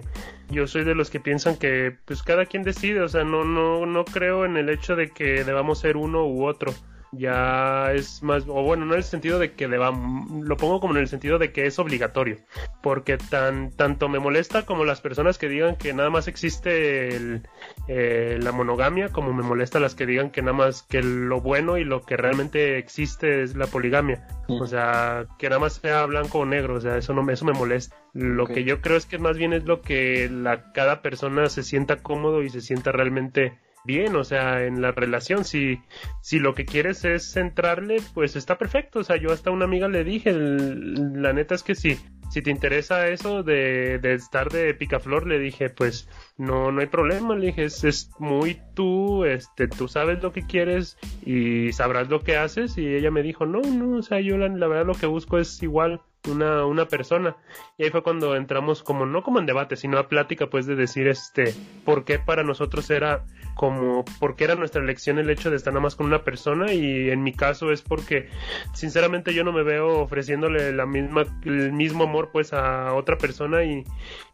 yo 0.49 0.65
soy 0.65 0.85
de 0.85 0.95
los 0.95 1.09
que 1.09 1.19
piensan 1.19 1.57
que 1.57 1.97
pues 2.05 2.23
cada 2.23 2.45
quien 2.45 2.63
decide, 2.63 3.01
o 3.01 3.09
sea, 3.09 3.25
no 3.25 3.43
no 3.43 3.85
no 3.85 4.05
creo 4.05 4.45
en 4.45 4.55
el 4.55 4.69
hecho 4.69 4.95
de 4.95 5.09
que 5.09 5.43
debamos 5.43 5.79
ser 5.79 5.97
uno 5.97 6.25
u 6.25 6.45
otro. 6.45 6.73
Ya 7.11 7.91
es 7.93 8.21
más, 8.21 8.43
o 8.47 8.61
bueno, 8.61 8.85
no 8.85 8.93
en 8.93 8.99
el 8.99 9.03
sentido 9.03 9.39
de 9.39 9.53
que 9.53 9.67
debamos, 9.67 10.29
lo 10.29 10.57
pongo 10.57 10.79
como 10.79 10.93
en 10.93 11.01
el 11.01 11.07
sentido 11.07 11.39
de 11.39 11.51
que 11.51 11.65
es 11.65 11.79
obligatorio, 11.79 12.37
porque 12.83 13.17
tan 13.17 13.71
tanto 13.71 14.09
me 14.09 14.19
molesta 14.19 14.65
como 14.65 14.85
las 14.85 15.01
personas 15.01 15.39
que 15.39 15.49
digan 15.49 15.75
que 15.75 15.93
nada 15.93 16.11
más 16.11 16.27
existe 16.27 17.15
el, 17.15 17.47
eh, 17.87 18.37
la 18.41 18.51
monogamia, 18.51 19.09
como 19.09 19.33
me 19.33 19.41
molesta 19.41 19.79
las 19.79 19.95
que 19.95 20.05
digan 20.05 20.29
que 20.29 20.43
nada 20.43 20.53
más 20.53 20.83
que 20.83 21.01
lo 21.01 21.41
bueno 21.41 21.77
y 21.77 21.83
lo 21.83 22.03
que 22.03 22.15
realmente 22.15 22.77
existe 22.77 23.41
es 23.41 23.55
la 23.55 23.65
poligamia. 23.67 24.27
O 24.47 24.65
sea, 24.65 25.27
que 25.37 25.47
nada 25.49 25.59
más 25.59 25.73
sea 25.73 26.05
blanco 26.05 26.39
o 26.39 26.45
negro, 26.45 26.75
o 26.75 26.81
sea, 26.81 26.97
eso 26.97 27.13
no 27.13 27.23
me, 27.23 27.33
eso 27.33 27.45
me 27.45 27.53
molesta. 27.53 27.95
Lo 28.13 28.47
que 28.47 28.63
yo 28.63 28.81
creo 28.81 28.97
es 28.97 29.05
que 29.05 29.19
más 29.19 29.37
bien 29.37 29.53
es 29.53 29.65
lo 29.65 29.81
que 29.81 30.29
la, 30.29 30.71
cada 30.73 31.01
persona 31.01 31.49
se 31.49 31.63
sienta 31.63 31.97
cómodo 31.97 32.41
y 32.41 32.49
se 32.49 32.61
sienta 32.61 32.91
realmente 32.91 33.57
bien, 33.89 34.15
o 34.15 34.23
sea, 34.23 34.65
en 34.65 34.83
la 34.83 34.91
relación. 34.91 35.43
Si, 35.45 35.81
si 36.21 36.37
lo 36.37 36.53
que 36.53 36.63
quieres 36.63 37.03
es 37.05 37.31
centrarle, 37.33 37.97
pues 38.13 38.35
está 38.35 38.59
perfecto. 38.59 38.99
O 38.99 39.03
sea, 39.03 39.15
yo 39.15 39.31
hasta 39.31 39.49
a 39.49 39.53
una 39.53 39.65
amiga 39.65 39.87
le 39.87 40.03
dije, 40.03 40.31
la 40.31 41.33
neta 41.33 41.55
es 41.55 41.63
que 41.63 41.73
si, 41.73 41.97
si 42.29 42.43
te 42.43 42.51
interesa 42.51 43.07
eso 43.07 43.41
de, 43.41 43.97
de 43.97 44.13
estar 44.13 44.51
de 44.51 44.75
picaflor, 44.75 45.25
le 45.25 45.39
dije, 45.39 45.71
pues 45.71 46.07
no, 46.37 46.71
no 46.71 46.81
hay 46.81 46.85
problema. 46.85 47.35
Le 47.35 47.47
dije, 47.47 47.63
es, 47.63 47.83
es 47.83 48.11
muy 48.19 48.61
tú, 48.75 49.25
este, 49.25 49.67
tú 49.67 49.87
sabes 49.87 50.21
lo 50.21 50.33
que 50.33 50.45
quieres 50.45 50.99
y 51.25 51.73
sabrás 51.73 52.09
lo 52.09 52.21
que 52.21 52.37
haces. 52.37 52.77
Y 52.77 52.85
ella 52.93 53.09
me 53.09 53.23
dijo, 53.23 53.47
no, 53.47 53.61
no, 53.61 53.97
o 53.97 54.03
sea, 54.03 54.19
yo 54.19 54.37
la, 54.37 54.49
la 54.49 54.67
verdad 54.67 54.85
lo 54.85 54.93
que 54.93 55.07
busco 55.07 55.39
es 55.39 55.63
igual 55.63 55.99
una, 56.27 56.65
una 56.65 56.85
persona. 56.87 57.37
Y 57.77 57.83
ahí 57.85 57.89
fue 57.89 58.03
cuando 58.03 58.35
entramos 58.35 58.83
como, 58.83 59.05
no 59.05 59.23
como 59.23 59.39
en 59.39 59.45
debate, 59.45 59.75
sino 59.75 59.97
a 59.97 60.07
plática, 60.07 60.47
pues 60.47 60.65
de 60.65 60.75
decir, 60.75 61.07
este, 61.07 61.53
por 61.85 62.03
qué 62.03 62.19
para 62.19 62.43
nosotros 62.43 62.89
era 62.89 63.25
como, 63.59 64.05
porque 64.21 64.45
era 64.45 64.55
nuestra 64.55 64.81
elección 64.81 65.19
el 65.19 65.29
hecho 65.29 65.49
de 65.49 65.57
estar 65.57 65.73
nada 65.73 65.83
más 65.83 65.97
con 65.97 66.05
una 66.05 66.23
persona 66.23 66.71
y 66.71 67.09
en 67.09 67.21
mi 67.23 67.33
caso 67.33 67.73
es 67.73 67.81
porque, 67.81 68.29
sinceramente 68.71 69.33
yo 69.33 69.43
no 69.43 69.51
me 69.51 69.63
veo 69.63 69.99
ofreciéndole 69.99 70.71
la 70.71 70.85
misma, 70.85 71.25
el 71.43 71.73
mismo 71.73 72.05
amor 72.05 72.29
pues 72.31 72.53
a 72.53 72.93
otra 72.93 73.17
persona 73.17 73.65
y, 73.65 73.83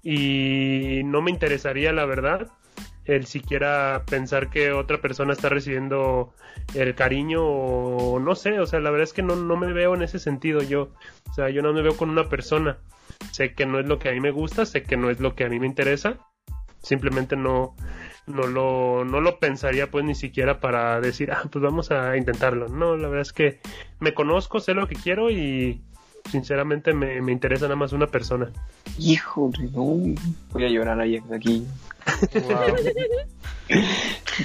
y 0.04 1.02
no 1.06 1.24
me 1.24 1.32
interesaría 1.32 1.92
la 1.92 2.06
verdad 2.06 2.52
el 3.06 3.26
siquiera 3.26 4.04
pensar 4.08 4.52
que 4.52 4.72
otra 4.72 5.02
persona 5.02 5.34
está 5.34 5.50
recibiendo 5.50 6.32
el 6.76 6.94
cariño 6.94 7.44
o 7.44 8.20
no 8.20 8.36
sé, 8.36 8.60
o 8.60 8.68
sea, 8.68 8.80
la 8.80 8.92
verdad 8.92 9.06
es 9.06 9.14
que 9.14 9.24
no, 9.24 9.36
no 9.36 9.58
me 9.58 9.74
veo 9.74 9.96
en 9.96 10.04
ese 10.04 10.20
sentido 10.20 10.62
yo, 10.62 10.92
o 11.32 11.34
sea, 11.34 11.50
yo 11.50 11.64
no 11.64 11.74
me 11.74 11.82
veo 11.82 11.98
con 11.98 12.12
una 12.12 12.30
persona, 12.30 12.78
sé 13.32 13.56
que 13.56 13.66
no 13.66 13.80
es 13.80 13.88
lo 13.88 13.98
que 13.98 14.10
a 14.10 14.12
mí 14.12 14.20
me 14.20 14.30
gusta, 14.30 14.68
sé 14.68 14.84
que 14.84 14.98
no 14.98 15.10
es 15.10 15.20
lo 15.20 15.34
que 15.34 15.46
a 15.46 15.50
mí 15.50 15.60
me 15.60 15.66
interesa, 15.66 16.20
simplemente 16.84 17.36
no, 17.36 17.76
no 18.28 18.48
lo, 18.48 19.06
no 19.06 19.22
lo 19.22 19.40
pensaría 19.40 19.92
pues 19.92 20.04
ni 20.06 20.16
siquiera 20.16 20.60
para 20.60 21.00
decir, 21.00 21.32
ah, 21.32 21.44
pues 21.52 21.64
vamos 21.64 21.92
a 21.92 22.18
intentarlo, 22.18 22.68
no, 22.68 22.98
la 22.98 23.08
verdad 23.08 23.22
es 23.22 23.34
que 23.34 23.60
me 24.00 24.14
conozco, 24.14 24.60
sé 24.60 24.74
lo 24.74 24.88
que 24.88 24.96
quiero 24.96 25.30
y 25.30 25.82
sinceramente 26.30 26.94
me, 26.94 27.22
me 27.22 27.32
interesa 27.32 27.66
nada 27.66 27.76
más 27.76 27.94
una 27.94 28.08
persona. 28.08 28.52
Híjole, 28.98 29.70
no, 29.74 30.16
voy 30.52 30.66
a 30.66 30.70
llorar 30.70 31.00
ahí 31.00 31.22
aquí. 31.34 31.66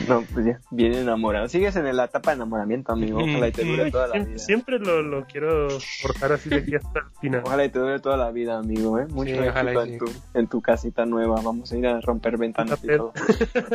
no, 0.09 0.23
pues 0.33 0.47
ya, 0.47 0.61
bien 0.71 0.95
enamorado. 0.95 1.49
Sigues 1.49 1.77
en 1.77 1.95
la 1.95 2.05
etapa 2.05 2.31
de 2.31 2.37
enamoramiento, 2.37 2.93
amigo. 2.93 3.19
Ojalá 3.19 3.49
y 3.49 3.53
te 3.53 3.65
dure 3.65 3.91
toda 3.91 4.09
la 4.09 4.19
vida. 4.19 4.39
Siempre 4.39 4.79
lo, 4.79 5.03
lo 5.03 5.27
quiero 5.27 5.69
cortar 6.03 6.33
así 6.33 6.49
de 6.49 6.57
aquí 6.57 6.75
hasta 6.75 7.01
el 7.01 7.07
final. 7.21 7.43
Ojalá 7.45 7.65
y 7.65 7.69
te 7.69 7.79
dure 7.79 8.01
toda 8.01 8.17
la 8.17 8.31
vida, 8.31 8.59
amigo, 8.59 8.99
¿eh? 8.99 9.07
Mucho 9.09 9.43
éxito 9.43 9.83
en, 9.83 9.99
tu, 9.99 10.05
en 10.35 10.47
tu 10.47 10.61
casita 10.61 11.07
nueva. 11.07 11.41
Vamos 11.43 11.71
a 11.73 11.77
ir 11.77 11.87
a 11.87 12.01
romper 12.01 12.39
ventanas 12.39 12.83
y 12.83 12.89
todo. 12.89 13.13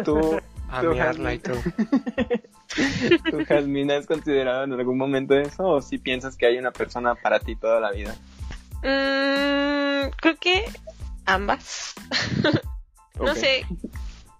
Tú, 0.04 0.40
a 0.70 0.82
mirarla 0.82 1.34
y 1.34 1.40
todo. 1.40 1.58
¿Tú, 3.32 3.46
Jasmine, 3.48 3.96
has 3.96 4.06
considerado 4.06 4.64
en 4.64 4.74
algún 4.74 4.98
momento 4.98 5.36
eso 5.36 5.64
o 5.64 5.82
si 5.82 5.98
piensas 5.98 6.36
que 6.36 6.46
hay 6.46 6.58
una 6.58 6.72
persona 6.72 7.16
para 7.16 7.40
ti 7.40 7.56
toda 7.56 7.80
la 7.80 7.92
vida? 7.92 8.16
Mm, 8.84 10.12
creo 10.18 10.36
que 10.40 10.66
ambas. 11.26 11.94
No 13.18 13.34
sé, 13.34 13.66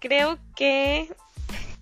creo 0.00 0.38
que 0.54 1.08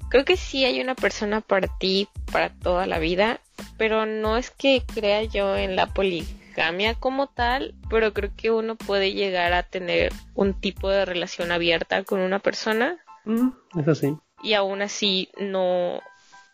creo 0.08 0.24
que 0.24 0.36
sí 0.36 0.64
hay 0.64 0.80
una 0.80 0.94
persona 0.94 1.40
para 1.40 1.66
ti 1.78 2.08
para 2.30 2.50
toda 2.50 2.86
la 2.86 3.00
vida, 3.00 3.40
pero 3.76 4.06
no 4.06 4.36
es 4.36 4.50
que 4.50 4.84
crea 4.86 5.24
yo 5.24 5.56
en 5.56 5.74
la 5.74 5.86
poligamia 5.86 6.94
como 6.94 7.26
tal, 7.26 7.74
pero 7.90 8.12
creo 8.12 8.30
que 8.36 8.50
uno 8.52 8.76
puede 8.76 9.12
llegar 9.12 9.52
a 9.54 9.64
tener 9.64 10.12
un 10.34 10.54
tipo 10.54 10.88
de 10.88 11.04
relación 11.04 11.50
abierta 11.50 12.04
con 12.04 12.20
una 12.20 12.38
persona. 12.38 12.96
Mm, 13.24 13.48
eso 13.80 13.94
sí. 13.94 14.16
Y 14.44 14.54
aún 14.54 14.82
así 14.82 15.30
no 15.38 16.00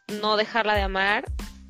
no 0.09 0.37
dejarla 0.37 0.75
de 0.75 0.83
amar 0.83 1.25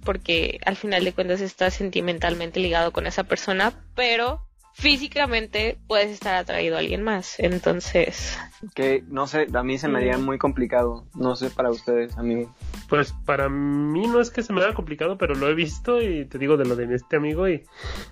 porque 0.04 0.60
al 0.64 0.76
final 0.76 1.04
de 1.04 1.12
cuentas 1.12 1.40
estás 1.40 1.74
sentimentalmente 1.74 2.60
ligado 2.60 2.92
con 2.92 3.06
esa 3.06 3.24
persona, 3.24 3.72
pero 3.94 4.46
físicamente 4.81 5.78
puedes 5.87 6.11
estar 6.11 6.35
atraído 6.35 6.76
a 6.76 6.78
alguien 6.78 7.03
más. 7.03 7.39
Entonces. 7.39 8.39
Que 8.74 9.05
no 9.09 9.26
sé, 9.26 9.47
a 9.53 9.62
mí 9.62 9.78
se 9.78 9.89
me 9.89 9.99
haría 9.99 10.16
mm. 10.16 10.24
muy 10.24 10.39
complicado. 10.39 11.05
No 11.14 11.37
sé 11.37 11.51
para 11.51 11.70
ustedes, 11.70 12.16
amigo. 12.16 12.55
Pues 12.89 13.12
para 13.24 13.49
mí 13.49 14.07
no 14.07 14.20
es 14.20 14.31
que 14.31 14.43
se 14.43 14.53
me 14.53 14.62
haga 14.62 14.74
complicado, 14.74 15.18
pero 15.18 15.35
lo 15.35 15.49
he 15.49 15.55
visto 15.55 16.01
y 16.01 16.24
te 16.24 16.39
digo 16.39 16.57
de 16.57 16.64
lo 16.64 16.76
de 16.76 16.93
este 16.95 17.16
amigo 17.16 17.49
y 17.49 17.62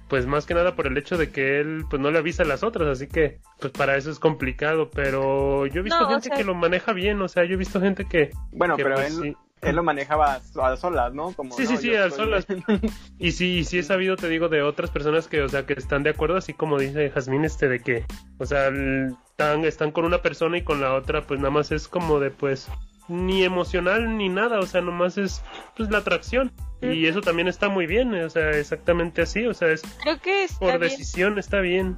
pues 0.09 0.27
más 0.27 0.47
que 0.47 0.55
nada 0.55 0.77
por 0.77 0.87
el 0.87 0.97
hecho 0.97 1.17
de 1.17 1.31
que 1.31 1.59
él 1.59 1.85
pues 1.89 2.01
no 2.01 2.11
le 2.11 2.19
avisa 2.19 2.43
a 2.43 2.47
las 2.47 2.63
otras, 2.63 2.89
así 2.89 3.09
que 3.09 3.41
pues 3.59 3.73
para 3.73 3.97
eso 3.97 4.11
es 4.11 4.19
complicado, 4.19 4.91
pero 4.91 5.67
yo 5.67 5.81
he 5.81 5.85
visto 5.85 6.09
gente 6.09 6.31
que 6.31 6.45
lo 6.45 6.55
maneja 6.55 6.93
bien, 6.93 7.21
o 7.23 7.29
sea, 7.29 7.45
yo 7.45 7.55
he 7.55 7.57
visto 7.57 7.81
gente 7.81 8.05
que... 8.05 8.31
Bueno, 8.53 8.77
pero 8.77 8.95
pues, 8.95 9.19
él, 9.19 9.37
él 9.63 9.77
lo 9.77 9.83
manejaba 9.83 10.41
a 10.63 10.77
solas, 10.77 11.13
¿no? 11.13 11.33
Como, 11.33 11.55
sí, 11.55 11.67
sí, 11.67 11.77
sí, 11.77 11.95
a 11.95 12.11
solas. 12.11 12.47
y 13.19 13.33
sí, 13.33 13.65
sí 13.65 13.79
he 13.79 13.83
sabido, 13.83 14.17
te 14.17 14.29
digo, 14.29 14.49
de 14.49 14.63
otras 14.63 14.91
personas 14.91 15.29
que, 15.29 15.43
o 15.43 15.49
sea, 15.49 15.67
que 15.67 15.75
están 15.75 16.03
de 16.03 16.11
acuerdo, 16.11 16.37
así 16.37 16.53
como 16.53 16.79
dice 16.79 17.11
Jazmín, 17.11 17.45
este, 17.45 17.69
de 17.69 17.81
que, 17.81 18.05
o 18.39 18.47
sea, 18.47 18.69
están, 18.69 19.65
están 19.65 19.93
con 19.93 20.05
una 20.05 20.23
persona 20.23 20.59
y 20.59 20.63
con 20.63 20.81
la 20.81 20.95
otra, 20.95 21.23
pues 21.23 21.41
nada 21.41 21.51
más 21.51 21.73
es 21.73 21.89
como 21.89 22.21
de, 22.21 22.31
pues, 22.31 22.69
ni 23.09 23.45
emocional 23.45 24.17
ni 24.17 24.29
nada, 24.29 24.61
o 24.61 24.67
sea, 24.67 24.81
nomás 24.81 25.19
es, 25.19 25.43
pues, 25.77 25.91
la 25.91 25.99
atracción. 25.99 26.53
Y 26.81 27.07
eso 27.07 27.21
también 27.21 27.49
está 27.49 27.69
muy 27.69 27.87
bien, 27.87 28.15
o 28.15 28.31
sea, 28.31 28.51
exactamente 28.51 29.23
así, 29.23 29.45
o 29.47 29.53
sea, 29.53 29.69
es... 29.69 29.83
Creo 30.01 30.21
que 30.21 30.47
Por 30.61 30.79
decisión 30.79 31.37
está 31.37 31.59
bien. 31.59 31.97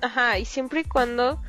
Ajá, 0.00 0.38
y 0.38 0.46
siempre 0.46 0.80
y 0.80 0.84
cuando 0.84 1.42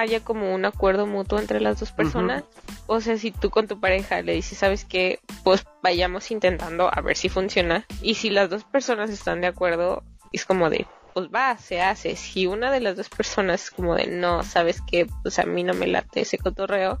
haya 0.00 0.20
como 0.20 0.54
un 0.54 0.64
acuerdo 0.64 1.06
mutuo 1.06 1.38
entre 1.38 1.60
las 1.60 1.78
dos 1.80 1.92
personas. 1.92 2.44
O 2.86 3.00
sea, 3.00 3.16
si 3.18 3.30
tú 3.30 3.50
con 3.50 3.68
tu 3.68 3.78
pareja 3.78 4.22
le 4.22 4.34
dices, 4.34 4.58
sabes 4.58 4.84
que, 4.84 5.20
pues 5.44 5.64
vayamos 5.82 6.30
intentando 6.30 6.90
a 6.92 7.00
ver 7.00 7.16
si 7.16 7.28
funciona. 7.28 7.86
Y 8.02 8.14
si 8.14 8.30
las 8.30 8.50
dos 8.50 8.64
personas 8.64 9.10
están 9.10 9.40
de 9.40 9.46
acuerdo, 9.46 10.02
es 10.32 10.44
como 10.44 10.70
de, 10.70 10.86
pues 11.14 11.28
va, 11.28 11.56
se 11.58 11.80
hace. 11.80 12.16
Si 12.16 12.46
una 12.46 12.70
de 12.72 12.80
las 12.80 12.96
dos 12.96 13.08
personas 13.08 13.64
es 13.64 13.70
como 13.70 13.94
de, 13.94 14.06
no, 14.06 14.42
sabes 14.42 14.80
que, 14.80 15.06
pues 15.22 15.38
a 15.38 15.44
mí 15.44 15.62
no 15.62 15.74
me 15.74 15.86
late 15.86 16.22
ese 16.22 16.38
cotorreo, 16.38 16.98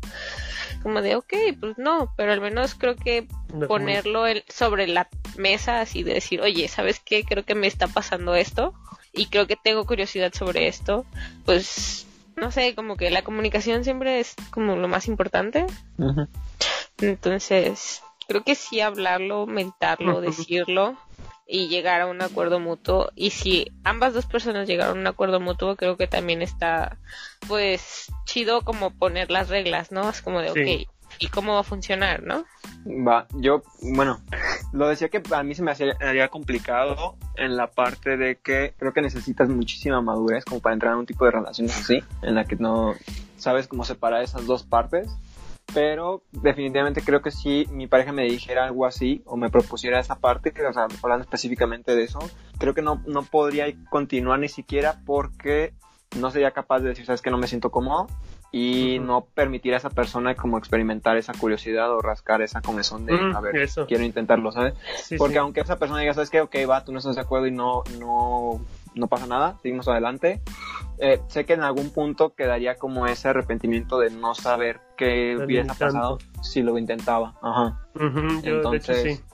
como 0.82 1.02
de, 1.02 1.16
ok, 1.16 1.32
pues 1.58 1.78
no, 1.78 2.12
pero 2.16 2.32
al 2.32 2.40
menos 2.40 2.74
creo 2.74 2.96
que 2.96 3.26
ponerlo 3.66 4.24
sobre 4.48 4.86
la 4.86 5.08
mesa, 5.36 5.80
así 5.80 6.02
de 6.02 6.14
decir, 6.14 6.40
oye, 6.40 6.68
¿sabes 6.68 7.00
qué? 7.00 7.24
Creo 7.24 7.44
que 7.44 7.54
me 7.54 7.66
está 7.66 7.86
pasando 7.88 8.34
esto 8.34 8.74
y 9.12 9.26
creo 9.26 9.46
que 9.46 9.56
tengo 9.56 9.86
curiosidad 9.86 10.32
sobre 10.32 10.68
esto, 10.68 11.04
pues 11.44 12.06
no 12.40 12.50
sé, 12.50 12.74
como 12.74 12.96
que 12.96 13.10
la 13.10 13.22
comunicación 13.22 13.84
siempre 13.84 14.18
es 14.18 14.34
como 14.50 14.74
lo 14.74 14.88
más 14.88 15.06
importante. 15.06 15.66
Entonces, 16.98 18.02
creo 18.26 18.42
que 18.42 18.54
sí 18.54 18.80
hablarlo, 18.80 19.46
meditarlo, 19.46 20.20
decirlo 20.20 20.96
y 21.46 21.68
llegar 21.68 22.00
a 22.00 22.06
un 22.06 22.22
acuerdo 22.22 22.58
mutuo. 22.58 23.10
Y 23.14 23.30
si 23.30 23.70
ambas 23.84 24.14
dos 24.14 24.26
personas 24.26 24.66
llegaron 24.66 24.98
a 24.98 25.00
un 25.00 25.06
acuerdo 25.06 25.38
mutuo, 25.38 25.76
creo 25.76 25.96
que 25.96 26.06
también 26.06 26.40
está, 26.40 26.96
pues, 27.46 28.10
chido 28.24 28.62
como 28.62 28.90
poner 28.90 29.30
las 29.30 29.48
reglas, 29.48 29.92
¿no? 29.92 30.08
Es 30.08 30.22
como 30.22 30.40
de, 30.40 30.50
ok, 30.50 30.90
¿y 31.18 31.28
cómo 31.28 31.54
va 31.54 31.60
a 31.60 31.64
funcionar, 31.64 32.22
no? 32.22 32.44
Va, 32.86 33.26
yo, 33.34 33.62
bueno, 33.82 34.20
lo 34.72 34.88
decía 34.88 35.08
que 35.08 35.22
a 35.32 35.42
mí 35.42 35.54
se 35.54 35.62
me 35.62 35.72
haría 35.72 36.28
complicado 36.28 37.16
en 37.36 37.56
la 37.56 37.70
parte 37.70 38.16
de 38.16 38.36
que 38.36 38.74
creo 38.78 38.92
que 38.92 39.02
necesitas 39.02 39.48
muchísima 39.48 40.00
madurez 40.00 40.44
como 40.44 40.60
para 40.60 40.74
entrar 40.74 40.92
en 40.92 41.00
un 41.00 41.06
tipo 41.06 41.24
de 41.24 41.32
relación 41.32 41.68
así, 41.68 42.02
en 42.22 42.34
la 42.34 42.44
que 42.44 42.56
no 42.56 42.94
sabes 43.36 43.68
cómo 43.68 43.84
separar 43.84 44.22
esas 44.22 44.46
dos 44.46 44.62
partes. 44.62 45.08
Pero 45.72 46.24
definitivamente 46.32 47.00
creo 47.00 47.22
que 47.22 47.30
si 47.30 47.68
mi 47.70 47.86
pareja 47.86 48.10
me 48.10 48.24
dijera 48.24 48.64
algo 48.64 48.86
así 48.86 49.22
o 49.24 49.36
me 49.36 49.50
propusiera 49.50 50.00
esa 50.00 50.16
parte, 50.16 50.52
o 50.68 50.72
sea, 50.72 50.88
hablando 51.00 51.22
específicamente 51.22 51.94
de 51.94 52.02
eso, 52.02 52.18
creo 52.58 52.74
que 52.74 52.82
no, 52.82 53.00
no 53.06 53.22
podría 53.22 53.66
continuar 53.88 54.40
ni 54.40 54.48
siquiera 54.48 55.00
porque 55.06 55.72
no 56.18 56.32
sería 56.32 56.50
capaz 56.50 56.80
de 56.80 56.88
decir, 56.88 57.06
sabes 57.06 57.22
que 57.22 57.30
no 57.30 57.38
me 57.38 57.46
siento 57.46 57.70
cómodo 57.70 58.08
y 58.52 58.98
no 58.98 59.22
permitir 59.22 59.74
a 59.74 59.76
esa 59.76 59.90
persona 59.90 60.34
como 60.34 60.58
experimentar 60.58 61.16
esa 61.16 61.32
curiosidad 61.32 61.90
o 61.92 62.00
rascar 62.00 62.42
esa 62.42 62.60
comezón 62.60 63.06
de, 63.06 63.14
a 63.14 63.40
ver, 63.40 63.68
quiero 63.86 64.04
intentarlo, 64.04 64.50
¿sabes? 64.50 64.74
Porque 65.18 65.38
aunque 65.38 65.60
esa 65.60 65.78
persona 65.78 66.00
diga, 66.00 66.14
¿sabes 66.14 66.30
qué? 66.30 66.40
Ok, 66.40 66.56
va, 66.68 66.84
tú 66.84 66.92
no 66.92 66.98
estás 66.98 67.14
de 67.14 67.20
acuerdo 67.20 67.46
y 67.46 67.52
no, 67.52 67.82
no, 67.98 68.60
no 68.94 69.06
pasa 69.06 69.26
nada, 69.26 69.56
seguimos 69.62 69.86
adelante. 69.88 70.40
Eh, 70.98 71.20
sé 71.28 71.46
que 71.46 71.54
en 71.54 71.62
algún 71.62 71.90
punto 71.90 72.34
quedaría 72.34 72.74
como 72.74 73.06
ese 73.06 73.28
arrepentimiento 73.28 73.98
de 73.98 74.10
no 74.10 74.34
saber 74.34 74.80
qué 74.96 75.38
hubiera 75.42 75.72
pasado 75.72 76.18
si 76.42 76.62
lo 76.62 76.76
intentaba. 76.76 77.34
Ajá. 77.40 77.80
Entonces, 78.42 79.02
Sí, 79.02 79.24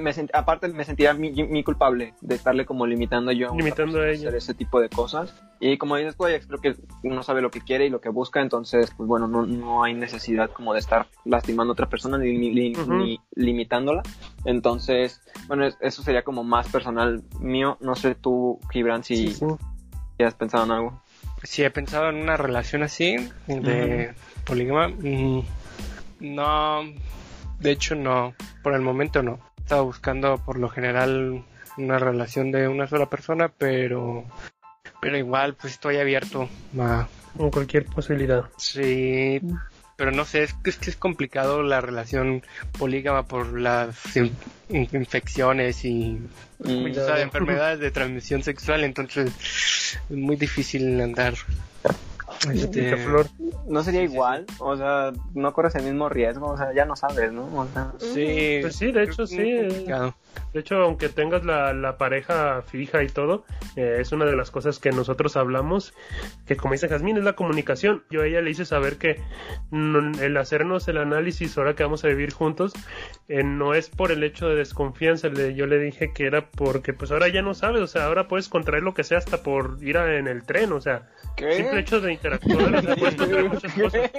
me 0.00 0.12
aparte 0.32 0.68
me 0.68 0.84
sentía 0.84 1.14
mi, 1.14 1.64
culpable 1.64 2.14
de 2.20 2.34
estarle 2.34 2.66
como 2.66 2.86
limitando 2.86 3.32
yo 3.32 3.54
limitando 3.54 4.00
a, 4.00 4.10
hacer 4.10 4.34
ese 4.34 4.54
tipo 4.54 4.80
de 4.80 4.88
cosas. 4.88 5.34
Y 5.58 5.76
como 5.76 5.96
dices, 5.96 6.14
pues 6.16 6.46
creo 6.46 6.60
que 6.60 6.74
uno 7.02 7.22
sabe 7.22 7.42
lo 7.42 7.50
que 7.50 7.60
quiere 7.60 7.86
y 7.86 7.90
lo 7.90 8.00
que 8.00 8.08
busca, 8.08 8.40
entonces, 8.40 8.92
pues 8.96 9.06
bueno, 9.06 9.28
no, 9.28 9.44
no 9.44 9.84
hay 9.84 9.94
necesidad 9.94 10.50
como 10.50 10.72
de 10.72 10.80
estar 10.80 11.06
lastimando 11.24 11.72
a 11.72 11.74
otra 11.74 11.88
persona 11.88 12.16
ni, 12.18 12.32
ni, 12.32 13.20
limitándola. 13.34 14.02
Entonces, 14.44 15.20
bueno, 15.48 15.66
eso 15.80 16.02
sería 16.02 16.22
como 16.22 16.44
más 16.44 16.68
personal 16.68 17.22
mío. 17.40 17.76
No 17.80 17.94
sé 17.94 18.14
tú, 18.14 18.58
Gibran, 18.70 19.04
si, 19.04 19.36
has 20.18 20.34
pensado 20.34 20.64
en 20.64 20.70
algo. 20.70 21.02
Si 21.42 21.62
he 21.62 21.70
pensado 21.70 22.08
en 22.08 22.16
una 22.16 22.36
relación 22.36 22.82
así, 22.82 23.16
de 23.46 24.14
polígama. 24.44 24.88
Mm, 24.88 25.42
No, 26.20 26.82
de 27.60 27.70
hecho 27.70 27.94
no, 27.94 28.34
por 28.62 28.74
el 28.74 28.80
momento 28.80 29.22
no. 29.22 29.38
Estaba 29.70 29.82
buscando 29.82 30.36
por 30.38 30.58
lo 30.58 30.68
general 30.68 31.44
una 31.78 31.96
relación 32.00 32.50
de 32.50 32.66
una 32.66 32.88
sola 32.88 33.06
persona, 33.08 33.52
pero 33.56 34.24
pero 35.00 35.16
igual 35.16 35.54
pues 35.54 35.74
estoy 35.74 35.98
abierto 35.98 36.48
a 36.76 37.06
Con 37.36 37.52
cualquier 37.52 37.84
posibilidad. 37.86 38.46
sí, 38.56 39.40
pero 39.94 40.10
no 40.10 40.24
sé, 40.24 40.42
es 40.42 40.54
que 40.54 40.70
es, 40.70 40.76
que 40.76 40.90
es 40.90 40.96
complicado 40.96 41.62
la 41.62 41.80
relación 41.80 42.42
polígama 42.80 43.22
por 43.22 43.60
las 43.60 44.16
in- 44.16 44.34
in- 44.70 44.88
infecciones 44.90 45.84
y 45.84 46.18
Mm, 46.58 46.90
o 46.90 46.94
sea, 46.94 47.20
enfermedades 47.22 47.78
de 47.78 47.92
transmisión 47.92 48.42
sexual, 48.42 48.82
entonces 48.82 49.30
es 50.10 50.16
muy 50.16 50.34
difícil 50.34 51.00
andar. 51.00 51.34
Este, 52.52 52.96
flor. 52.96 53.28
No 53.70 53.82
sería 53.84 54.00
Sí, 54.02 54.08
sí, 54.08 54.12
igual, 54.14 54.46
o 54.58 54.76
sea, 54.76 55.12
no 55.34 55.52
corres 55.52 55.74
el 55.76 55.84
mismo 55.84 56.08
riesgo, 56.08 56.48
o 56.48 56.56
sea, 56.56 56.72
ya 56.74 56.84
no 56.84 56.96
sabes, 56.96 57.32
¿no? 57.32 57.44
O 57.56 57.66
sea, 57.72 57.92
sí, 57.98 58.58
Pues 58.62 58.76
sí, 58.76 58.90
de 58.92 59.04
hecho, 59.04 59.26
sí, 59.26 59.56
complicado. 59.68 60.14
De 60.52 60.60
hecho, 60.60 60.76
aunque 60.82 61.08
tengas 61.08 61.44
la, 61.44 61.72
la 61.72 61.96
pareja 61.96 62.62
fija 62.62 63.02
y 63.02 63.06
todo, 63.08 63.44
eh, 63.76 63.98
es 64.00 64.10
una 64.12 64.24
de 64.24 64.34
las 64.36 64.50
cosas 64.50 64.78
que 64.80 64.90
nosotros 64.90 65.36
hablamos, 65.36 65.94
que 66.46 66.56
como 66.56 66.72
dice 66.72 66.88
Jazmín, 66.88 67.16
es 67.16 67.24
la 67.24 67.34
comunicación. 67.34 68.02
Yo 68.10 68.22
a 68.22 68.26
ella 68.26 68.40
le 68.40 68.50
hice 68.50 68.64
saber 68.64 68.96
que 68.96 69.20
no- 69.70 70.12
el 70.20 70.36
hacernos 70.36 70.88
el 70.88 70.98
análisis 70.98 71.56
ahora 71.56 71.74
que 71.74 71.82
vamos 71.84 72.04
a 72.04 72.08
vivir 72.08 72.32
juntos, 72.32 72.72
eh, 73.28 73.42
no 73.44 73.74
es 73.74 73.88
por 73.90 74.10
el 74.10 74.22
hecho 74.24 74.48
de 74.48 74.56
desconfianza. 74.56 75.28
Le- 75.28 75.54
yo 75.54 75.66
le 75.66 75.78
dije 75.78 76.12
que 76.12 76.26
era 76.26 76.50
porque 76.50 76.92
pues 76.92 77.10
ahora 77.12 77.28
ya 77.28 77.42
no 77.42 77.54
sabes, 77.54 77.80
o 77.82 77.86
sea, 77.86 78.06
ahora 78.06 78.26
puedes 78.26 78.48
contraer 78.48 78.82
lo 78.82 78.94
que 78.94 79.04
sea 79.04 79.18
hasta 79.18 79.42
por 79.44 79.78
ir 79.82 79.98
a- 79.98 80.16
en 80.16 80.26
el 80.26 80.42
tren, 80.44 80.72
o 80.72 80.80
sea, 80.80 81.08
¿Qué? 81.36 81.52
simple 81.54 81.80
hecho 81.80 82.00
de 82.00 82.12
interactuar, 82.12 82.74
o 82.74 82.82
sea, 82.82 82.96
puedes 82.96 83.14
contraer 83.16 83.44
muchas 83.76 83.92
cosas. 83.92 84.10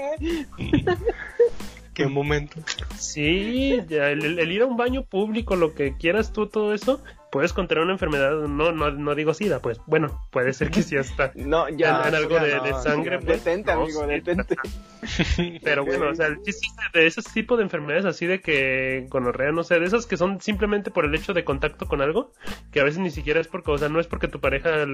¿Qué 1.93 2.07
momento? 2.07 2.57
Sí, 2.97 3.81
ya, 3.89 4.09
el, 4.11 4.39
el- 4.39 4.51
ir 4.51 4.61
a 4.61 4.65
un 4.65 4.77
baño 4.77 5.03
público, 5.03 5.57
lo 5.57 5.73
que 5.75 5.97
quieras 5.97 6.31
tú, 6.31 6.47
todo 6.47 6.73
eso, 6.73 7.03
puedes 7.33 7.51
contraer 7.51 7.83
una 7.83 7.91
enfermedad, 7.91 8.31
no, 8.47 8.71
no, 8.71 8.91
no 8.91 9.13
digo 9.13 9.33
sida, 9.33 9.59
pues 9.59 9.81
bueno, 9.87 10.25
puede 10.31 10.53
ser 10.53 10.71
que 10.71 10.83
sí 10.83 10.95
hasta... 10.95 11.33
No, 11.35 11.67
ya. 11.67 12.01
En- 12.03 12.07
en 12.07 12.15
algo 12.15 12.39
de- 12.39 12.55
no, 12.55 12.63
de 12.63 12.73
sangre, 12.81 13.17
no, 13.17 13.25
pues, 13.25 13.43
Detente, 13.43 13.75
no, 13.75 13.81
amigo, 13.81 14.01
sí. 14.03 14.07
detente. 14.07 14.55
Pero 15.63 15.83
bueno, 15.83 16.09
o 16.11 16.15
sea, 16.15 16.27
el 16.27 16.37
chiste 16.43 16.69
de 16.93 17.07
esos 17.07 17.25
tipos 17.25 17.57
de 17.57 17.65
enfermedades 17.65 18.05
así 18.05 18.25
de 18.25 18.39
que 18.39 19.05
gonorrea, 19.09 19.51
no 19.51 19.63
sé, 19.63 19.77
de 19.77 19.85
esas 19.85 20.05
que 20.05 20.15
son 20.15 20.39
simplemente 20.39 20.91
por 20.91 21.03
el 21.03 21.13
hecho 21.13 21.33
de 21.33 21.43
contacto 21.43 21.87
con 21.87 22.01
algo, 22.01 22.31
que 22.71 22.79
a 22.79 22.85
veces 22.85 22.99
ni 22.99 23.11
siquiera 23.11 23.41
es 23.41 23.49
porque, 23.49 23.71
o 23.71 23.77
sea, 23.77 23.89
no 23.89 23.99
es 23.99 24.07
porque 24.07 24.29
tu 24.29 24.39
pareja 24.39 24.85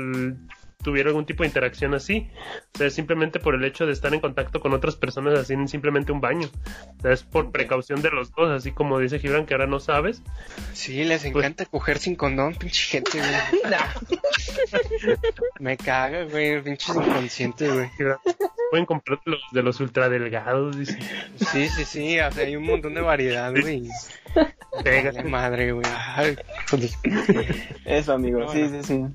tuviera 0.83 1.09
algún 1.09 1.25
tipo 1.25 1.43
de 1.43 1.47
interacción 1.47 1.93
así, 1.93 2.29
o 2.73 2.77
sea, 2.77 2.87
es 2.87 2.93
simplemente 2.93 3.39
por 3.39 3.55
el 3.55 3.63
hecho 3.65 3.85
de 3.85 3.91
estar 3.93 4.13
en 4.13 4.19
contacto 4.21 4.59
con 4.61 4.73
otras 4.73 4.95
personas 4.95 5.37
así 5.37 5.53
en 5.53 5.67
simplemente 5.67 6.11
un 6.11 6.21
baño. 6.21 6.49
O 6.97 7.01
sea, 7.01 7.11
es 7.11 7.23
por 7.23 7.51
precaución 7.51 8.01
de 8.01 8.11
los 8.11 8.31
dos, 8.31 8.49
así 8.51 8.71
como 8.71 8.99
dice 8.99 9.19
Gibran 9.19 9.45
que 9.45 9.53
ahora 9.53 9.67
no 9.67 9.79
sabes. 9.79 10.21
Sí, 10.73 11.03
les 11.03 11.23
Pues- 11.23 11.35
encanta 11.35 11.65
coger 11.65 11.97
sin 11.97 12.15
condón, 12.15 12.55
pinche 12.55 12.83
gente, 12.83 13.17
güey. 13.17 13.31
Me 15.59 15.77
caga, 15.77 16.23
güey, 16.25 16.61
pinches 16.61 16.95
inconscientes, 16.95 17.73
güey. 17.73 17.89
Pueden 18.69 18.85
comprar 18.85 19.19
los 19.25 19.39
de 19.51 19.63
los 19.63 19.79
ultradelgados, 19.79 20.77
dice. 20.77 20.99
Sí, 21.51 21.69
sí, 21.69 21.85
sí, 21.85 22.19
o 22.19 22.31
sea, 22.31 22.43
hay 22.45 22.55
un 22.55 22.63
montón 22.65 22.93
de 22.93 23.01
variedad, 23.01 23.51
güey. 23.51 23.83
Pega. 24.83 25.11
Vale 25.11 25.23
madre, 25.29 25.71
güey. 25.71 25.85
Eso, 27.85 28.13
amigo, 28.13 28.39
No, 28.39 28.49
sí, 28.51 28.61
no. 28.61 28.69
sí, 28.69 28.83
sí. 28.83 29.05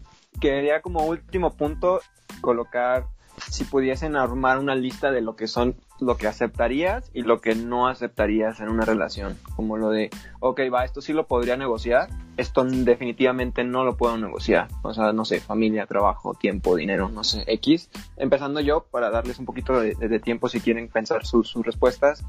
Quería 0.43 0.82
como 0.82 1.07
último 1.07 1.57
punto 1.57 2.01
colocar 2.40 3.07
si 3.49 3.62
pudiesen 3.62 4.16
armar 4.16 4.59
una 4.59 4.74
lista 4.74 5.12
de 5.12 5.20
lo 5.20 5.36
que 5.36 5.47
son 5.47 5.76
lo 6.01 6.16
que 6.16 6.26
aceptarías 6.26 7.12
y 7.14 7.22
lo 7.22 7.40
que 7.40 7.55
no 7.55 7.86
aceptarías 7.86 8.59
en 8.59 8.68
una 8.68 8.84
relación. 8.84 9.38
Como 9.55 9.76
lo 9.76 9.90
de, 9.90 10.11
ok, 10.40 10.62
va, 10.74 10.84
esto 10.84 11.01
sí 11.01 11.12
lo 11.12 11.28
podría 11.28 11.57
negociar, 11.57 12.09
esto 12.36 12.64
definitivamente 12.64 13.62
no 13.62 13.84
lo 13.84 13.97
puedo 13.97 14.18
negociar. 14.18 14.66
O 14.82 14.93
sea, 14.93 15.12
no 15.12 15.24
sé, 15.24 15.38
familia, 15.38 15.86
trabajo, 15.86 16.34
tiempo, 16.34 16.74
dinero, 16.74 17.09
no 17.09 17.22
sé, 17.22 17.45
X. 17.47 17.88
Empezando 18.16 18.59
yo 18.59 18.84
para 18.90 19.11
darles 19.11 19.38
un 19.38 19.47
poquito 19.47 19.78
de, 19.78 19.95
de 19.95 20.18
tiempo 20.18 20.49
si 20.49 20.61
quieren 20.61 20.88
pensar 20.88 21.24
sus, 21.24 21.51
sus 21.51 21.64
respuestas. 21.64 22.24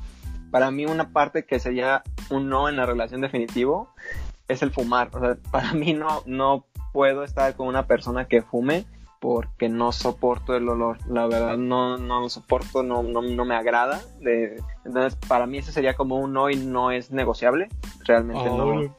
Para 0.52 0.70
mí 0.70 0.86
una 0.86 1.10
parte 1.10 1.46
que 1.46 1.58
sería 1.58 2.04
un 2.30 2.48
no 2.48 2.70
en 2.70 2.76
la 2.76 2.86
relación 2.86 3.22
definitivo 3.22 3.90
es 4.48 4.62
el 4.62 4.70
fumar. 4.70 5.10
O 5.14 5.20
sea, 5.20 5.36
para 5.52 5.74
mí 5.74 5.94
no, 5.94 6.22
no 6.28 6.68
puedo 6.94 7.26
estar 7.26 7.56
con 7.56 7.68
una 7.68 7.86
persona 7.88 8.26
que 8.26 8.42
fume 8.42 8.86
porque 9.20 9.70
no 9.70 9.92
soporto 9.92 10.56
el 10.56 10.68
olor. 10.68 10.98
La 11.10 11.28
verdad, 11.28 11.58
no, 11.58 11.98
no 11.98 12.22
lo 12.22 12.30
soporto, 12.30 12.84
no, 12.84 13.04
no, 13.04 13.22
no 13.22 13.46
me 13.46 13.56
agrada. 13.56 14.02
De, 14.20 14.62
entonces, 14.86 15.18
para 15.28 15.46
mí 15.46 15.58
ese 15.58 15.72
sería 15.72 15.94
como 15.96 16.18
un 16.18 16.34
no 16.34 16.50
y 16.50 16.58
no 16.58 16.92
es 16.92 17.12
negociable. 17.12 17.70
Realmente 18.06 18.50
oh, 18.50 18.58
no. 18.58 18.96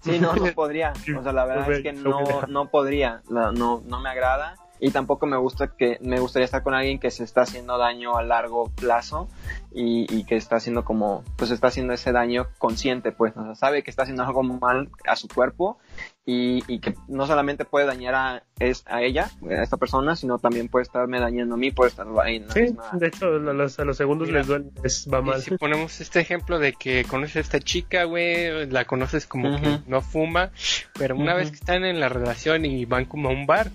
Sí, 0.00 0.18
no, 0.20 0.34
no 0.34 0.46
podría. 0.54 0.92
O 1.18 1.22
sea, 1.22 1.32
la 1.32 1.44
verdad 1.44 1.72
es 1.72 1.82
que 1.82 1.92
no, 1.92 2.22
no 2.48 2.68
podría. 2.68 3.22
La- 3.28 3.52
no, 3.52 3.82
no 3.84 4.00
me 4.00 4.10
agrada. 4.10 4.54
Y 4.80 4.90
tampoco 4.90 5.26
me 5.26 5.36
gusta 5.36 5.68
que, 5.68 5.98
me 6.02 6.18
gustaría 6.20 6.44
estar 6.44 6.62
con 6.62 6.74
alguien 6.74 6.98
que 6.98 7.10
se 7.10 7.24
está 7.24 7.42
haciendo 7.42 7.78
daño 7.78 8.16
a 8.16 8.22
largo 8.22 8.70
plazo 8.70 9.28
y, 9.72 10.06
y 10.14 10.24
que 10.24 10.36
está 10.36 10.56
haciendo 10.56 10.84
como, 10.84 11.22
pues 11.36 11.50
está 11.52 11.68
haciendo 11.68 11.92
ese 11.92 12.12
daño 12.12 12.48
consciente, 12.58 13.12
pues, 13.12 13.36
o 13.36 13.44
sea, 13.44 13.54
sabe 13.54 13.82
que 13.82 13.90
está 13.90 14.02
haciendo 14.02 14.24
algo 14.24 14.42
mal 14.42 14.90
a 15.06 15.16
su 15.16 15.28
cuerpo 15.28 15.78
y, 16.26 16.64
y 16.72 16.80
que 16.80 16.94
no 17.08 17.26
solamente 17.26 17.64
puede 17.64 17.86
dañar 17.86 18.14
a, 18.14 18.42
es, 18.58 18.82
a 18.86 19.02
ella, 19.02 19.30
a 19.48 19.62
esta 19.62 19.76
persona, 19.76 20.16
sino 20.16 20.38
también 20.38 20.68
puede 20.68 20.82
estarme 20.82 21.20
dañando 21.20 21.54
a 21.54 21.58
mí, 21.58 21.70
puede 21.70 21.90
estar 21.90 22.06
ahí 22.22 22.36
en 22.36 22.48
la 22.48 22.54
Sí, 22.54 22.60
misma... 22.62 22.90
de 22.94 23.06
hecho, 23.06 23.26
a 23.26 23.38
los, 23.38 23.78
a 23.78 23.84
los 23.84 23.96
segundos 23.96 24.26
Mira. 24.28 24.40
les 24.40 24.48
duele, 24.48 24.70
les 24.82 25.08
va 25.12 25.20
Y 25.20 25.22
mal. 25.24 25.40
si 25.40 25.56
ponemos 25.56 26.00
este 26.00 26.20
ejemplo 26.20 26.58
de 26.58 26.72
que 26.72 27.04
conoces 27.04 27.36
a 27.36 27.40
esta 27.40 27.60
chica, 27.60 28.04
güey, 28.04 28.66
la 28.70 28.84
conoces 28.86 29.26
como 29.26 29.60
que 29.60 29.68
Ujú. 29.68 29.82
no 29.86 30.00
fuma, 30.02 30.50
pero 30.98 31.14
una 31.16 31.32
Ujú. 31.32 31.38
vez 31.38 31.50
que 31.50 31.56
están 31.56 31.84
en 31.84 32.00
la 32.00 32.08
relación 32.08 32.64
y 32.64 32.84
van 32.86 33.04
como 33.04 33.28
a 33.28 33.32
un 33.32 33.46
bar, 33.46 33.70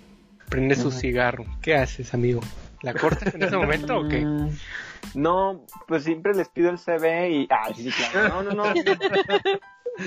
prende 0.49 0.75
su 0.75 0.91
cigarro. 0.91 1.45
¿Qué 1.61 1.75
haces, 1.75 2.13
amigo? 2.13 2.41
¿La 2.81 2.93
cortas 2.93 3.33
en 3.35 3.43
ese 3.43 3.57
momento 3.57 3.99
o 3.99 4.07
qué? 4.07 4.25
Mm, 4.25 4.49
No, 5.15 5.65
pues 5.87 6.03
siempre 6.03 6.33
les 6.33 6.49
pido 6.49 6.69
el 6.69 6.77
CV 6.79 7.29
y... 7.31 7.47
Ah, 7.49 7.69
sí, 7.75 7.89
claro. 7.91 8.43
No, 8.43 8.43
no, 8.43 8.63
no. 8.65 8.73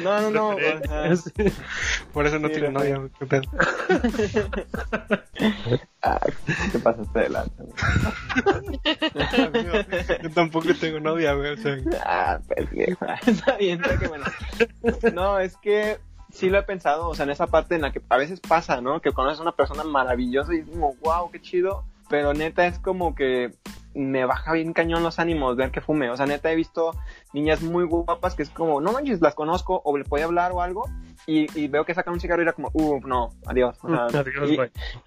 No, 0.03 0.23
no, 0.23 0.31
no. 0.31 0.49
o 0.57 0.59
sea, 0.59 0.73
Por 2.15 2.27
eso 2.27 2.39
no 2.39 2.49
Sí, 2.49 2.55
tiene 2.55 2.71
novia, 2.71 2.99
qué 3.19 3.27
pedo. 3.27 3.43
ah, 6.03 6.19
¿Qué 6.73 6.79
pasaste 6.79 7.19
adelante? 7.19 7.63
Yo 10.23 10.31
tampoco 10.31 10.69
tengo 10.81 10.99
novia, 11.01 11.35
güey, 11.35 11.53
o 11.53 11.57
sea, 11.59 11.77
Ah, 12.07 12.39
pues. 12.49 12.69
Está 13.27 13.57
bien, 13.59 13.83
está 13.83 13.99
que 13.99 14.09
bueno. 14.09 14.25
No, 15.13 15.39
es 15.39 15.59
que 15.59 15.99
sí 16.33 16.51
lo 16.51 16.59
he 16.59 16.63
pensado, 16.63 17.09
o 17.09 17.15
sea, 17.15 17.25
en 17.25 17.31
esa 17.31 17.47
parte 17.47 17.77
en 17.77 17.83
la 17.83 17.93
que 17.93 18.03
a 18.09 18.17
veces 18.17 18.41
pasa, 18.41 18.81
¿no? 18.81 19.01
Que 19.01 19.13
conoces 19.13 19.39
a 19.39 19.43
una 19.43 19.53
persona 19.53 19.85
maravillosa 19.85 20.55
y 20.55 20.61
es 20.61 20.67
como, 20.67 20.95
wow, 21.03 21.31
qué 21.31 21.41
chido. 21.41 21.85
Pero 22.09 22.35
neta 22.35 22.67
es 22.67 22.79
como 22.79 23.15
que 23.15 23.53
me 23.95 24.25
baja 24.25 24.53
bien 24.53 24.73
cañón 24.73 25.03
los 25.03 25.19
ánimos 25.19 25.57
ver 25.57 25.71
que 25.71 25.81
fume. 25.81 26.11
O 26.11 26.17
sea, 26.17 26.27
neta 26.27 26.51
he 26.51 26.57
visto 26.57 26.95
niñas 27.33 27.63
muy 27.63 27.85
guapas 27.85 28.35
que 28.35 28.43
es 28.43 28.51
como, 28.51 28.81
no 28.81 28.93
manches, 28.93 29.21
las 29.21 29.35
conozco 29.35 29.81
o 29.85 29.97
le 29.97 30.05
puedo 30.05 30.25
hablar 30.25 30.53
o 30.53 30.61
algo. 30.63 30.85
Y, 31.25 31.47
y 31.57 31.69
veo 31.69 31.85
que 31.85 31.95
sacan 31.95 32.15
un 32.15 32.21
cigarro 32.21 32.43
y 32.43 32.45
era 32.45 32.53
como, 32.53 32.71
uh, 32.73 33.01
no, 33.07 33.31
adiós. 33.47 33.77
O 33.83 33.89
sea, 33.89 34.07
Adiós, 34.21 34.51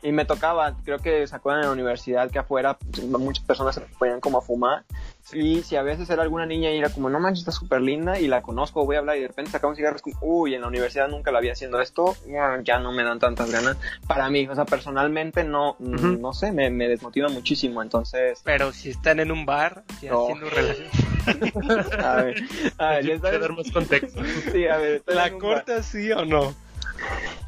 y- 0.02 0.08
y 0.08 0.12
me 0.14 0.24
tocaba, 0.24 0.74
creo 0.86 1.00
que 1.00 1.28
se 1.28 1.36
acuerdan 1.36 1.64
en 1.64 1.68
la 1.68 1.74
universidad 1.74 2.32
que 2.32 2.40
afuera 2.40 2.78
pues, 2.78 3.04
muchas 3.06 3.44
personas 3.44 3.76
se 3.76 3.82
ponían 4.00 4.22
como 4.22 4.38
a 4.38 4.42
fumar. 4.42 4.86
Y 5.34 5.64
si 5.64 5.76
a 5.76 5.82
veces 5.82 6.10
era 6.10 6.22
alguna 6.24 6.46
niña 6.46 6.72
y 6.72 6.78
era 6.78 6.90
como, 6.90 7.10
no 7.10 7.20
manches, 7.20 7.40
está 7.40 7.52
súper 7.52 7.82
linda 7.82 8.18
y 8.20 8.28
la 8.28 8.42
conozco, 8.44 8.86
voy 8.86 8.96
a 8.96 9.00
hablar 9.00 9.18
y 9.18 9.22
de 9.22 9.28
repente 9.28 9.52
sacaba 9.52 9.72
un 9.72 9.76
cigarro, 9.76 9.96
es 9.98 10.02
como, 10.04 10.16
uy, 10.22 10.56
en 10.56 10.62
la 10.62 10.68
universidad 10.68 11.10
nunca 11.10 11.32
la 11.32 11.42
vi 11.42 11.50
haciendo 11.50 11.82
esto, 11.82 12.16
ya- 12.64 12.80
no 12.80 12.92
me 12.94 13.04
dan 13.04 13.20
tantas 13.20 13.52
ganas. 13.52 13.76
Para 14.08 14.30
mí, 14.30 14.48
o 14.48 14.56
sea, 14.56 14.64
personalmente 14.66 15.44
no, 15.44 15.76
mm, 15.80 15.96
Ujú. 15.96 16.08
no 16.20 16.32
sé, 16.34 16.52
me, 16.54 16.70
me 16.70 16.88
desmotiva 16.88 17.28
muchísimo. 17.28 17.82
Entonces, 17.82 18.40
Pero 18.46 18.72
si 18.72 18.92
están 18.92 19.20
en 19.20 19.32
un 19.32 19.46
bar, 19.46 19.84
ya 20.02 20.12
No. 20.12 20.24
haciendo 20.24 20.50
relación. 20.50 20.88
a 22.20 22.24
ver, 22.24 22.44
a 22.78 22.90
ver, 22.90 23.20
sabes- 23.22 23.42
dar 23.42 23.54
más 23.54 23.72
contexto. 23.72 24.22
Sí, 24.52 24.68
a 24.68 24.78
ver, 24.78 24.96
estoy 24.96 25.16
¿La 25.16 25.32
cortas 25.32 25.86
sí 25.86 26.12
o 26.12 26.26
no? 26.26 26.54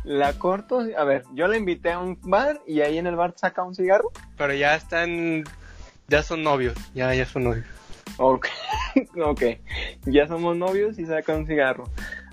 La 0.04 0.34
corto, 0.34 0.80
a 0.98 1.04
ver, 1.04 1.24
yo 1.34 1.48
la 1.48 1.58
invité 1.58 1.92
a 1.92 2.00
un 2.00 2.18
bar 2.22 2.62
y 2.66 2.82
ahí 2.82 2.98
en 2.98 3.08
el 3.08 3.16
bar 3.16 3.34
saca 3.36 3.64
un 3.64 3.76
cigarro. 3.76 4.12
Pero 4.38 4.54
ya 4.54 4.76
están, 4.76 5.44
ya 6.08 6.24
son 6.24 6.44
novios, 6.44 6.76
ya, 6.94 7.14
ya 7.14 7.26
son 7.26 7.44
novios. 7.44 7.66
Ok, 8.18 8.48
ok. 9.22 9.42
Ya 10.06 10.28
somos 10.28 10.56
novios 10.56 10.98
y 10.98 11.06
saca 11.06 11.36
un 11.36 11.46
cigarro. 11.46 11.84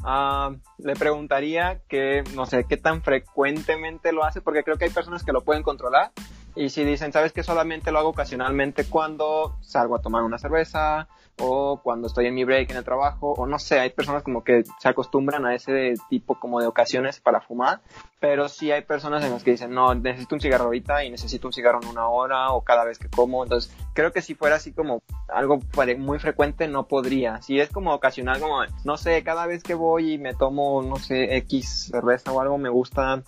Ah, 0.04 0.52
le 0.78 0.94
preguntaría 0.94 1.80
que, 1.88 2.22
no 2.34 2.46
sé, 2.46 2.64
qué 2.68 2.76
tan 2.76 3.02
frecuentemente 3.02 4.12
lo 4.12 4.24
hace, 4.24 4.40
porque 4.40 4.62
creo 4.62 4.76
que 4.76 4.84
hay 4.84 4.90
personas 4.90 5.24
que 5.24 5.32
lo 5.32 5.42
pueden 5.42 5.62
controlar 5.62 6.12
Y 6.54 6.68
si 6.68 6.84
dicen, 6.84 7.12
¿sabes 7.12 7.32
que 7.32 7.42
Solamente 7.42 7.90
lo 7.90 7.98
hago 7.98 8.10
ocasionalmente 8.10 8.84
cuando 8.84 9.56
salgo 9.62 9.96
a 9.96 10.00
tomar 10.02 10.22
una 10.22 10.38
cerveza 10.38 11.08
o 11.38 11.80
cuando 11.82 12.06
estoy 12.06 12.26
en 12.26 12.34
mi 12.34 12.44
break 12.44 12.70
en 12.70 12.76
el 12.76 12.84
trabajo 12.84 13.32
o 13.32 13.46
no 13.46 13.58
sé, 13.58 13.80
hay 13.80 13.90
personas 13.90 14.22
como 14.22 14.44
que 14.44 14.64
se 14.78 14.88
acostumbran 14.88 15.44
a 15.44 15.54
ese 15.54 15.94
tipo 16.08 16.38
como 16.38 16.60
de 16.60 16.66
ocasiones 16.66 17.20
para 17.20 17.40
fumar, 17.40 17.80
pero 18.20 18.48
sí 18.48 18.70
hay 18.70 18.82
personas 18.82 19.24
en 19.24 19.32
las 19.32 19.42
que 19.42 19.52
dicen, 19.52 19.72
no, 19.72 19.94
necesito 19.94 20.36
un 20.36 20.40
cigarro 20.40 20.64
ahorita 20.64 21.04
y 21.04 21.10
necesito 21.10 21.48
un 21.48 21.52
cigarro 21.52 21.80
en 21.82 21.88
una 21.88 22.08
hora 22.08 22.50
o 22.52 22.62
cada 22.62 22.84
vez 22.84 22.98
que 22.98 23.08
como, 23.08 23.42
entonces 23.42 23.74
creo 23.94 24.12
que 24.12 24.22
si 24.22 24.34
fuera 24.34 24.56
así 24.56 24.72
como 24.72 25.02
algo 25.28 25.58
muy 25.98 26.18
frecuente 26.18 26.68
no 26.68 26.86
podría, 26.86 27.42
si 27.42 27.60
es 27.60 27.70
como 27.70 27.92
ocasional, 27.92 28.40
como, 28.40 28.62
no 28.84 28.96
sé, 28.96 29.22
cada 29.24 29.46
vez 29.46 29.62
que 29.62 29.74
voy 29.74 30.14
y 30.14 30.18
me 30.18 30.34
tomo, 30.34 30.82
no 30.82 30.96
sé, 30.96 31.36
X 31.38 31.88
cerveza 31.90 32.32
o 32.32 32.40
algo, 32.40 32.58
me 32.58 32.68
gusta 32.68 33.22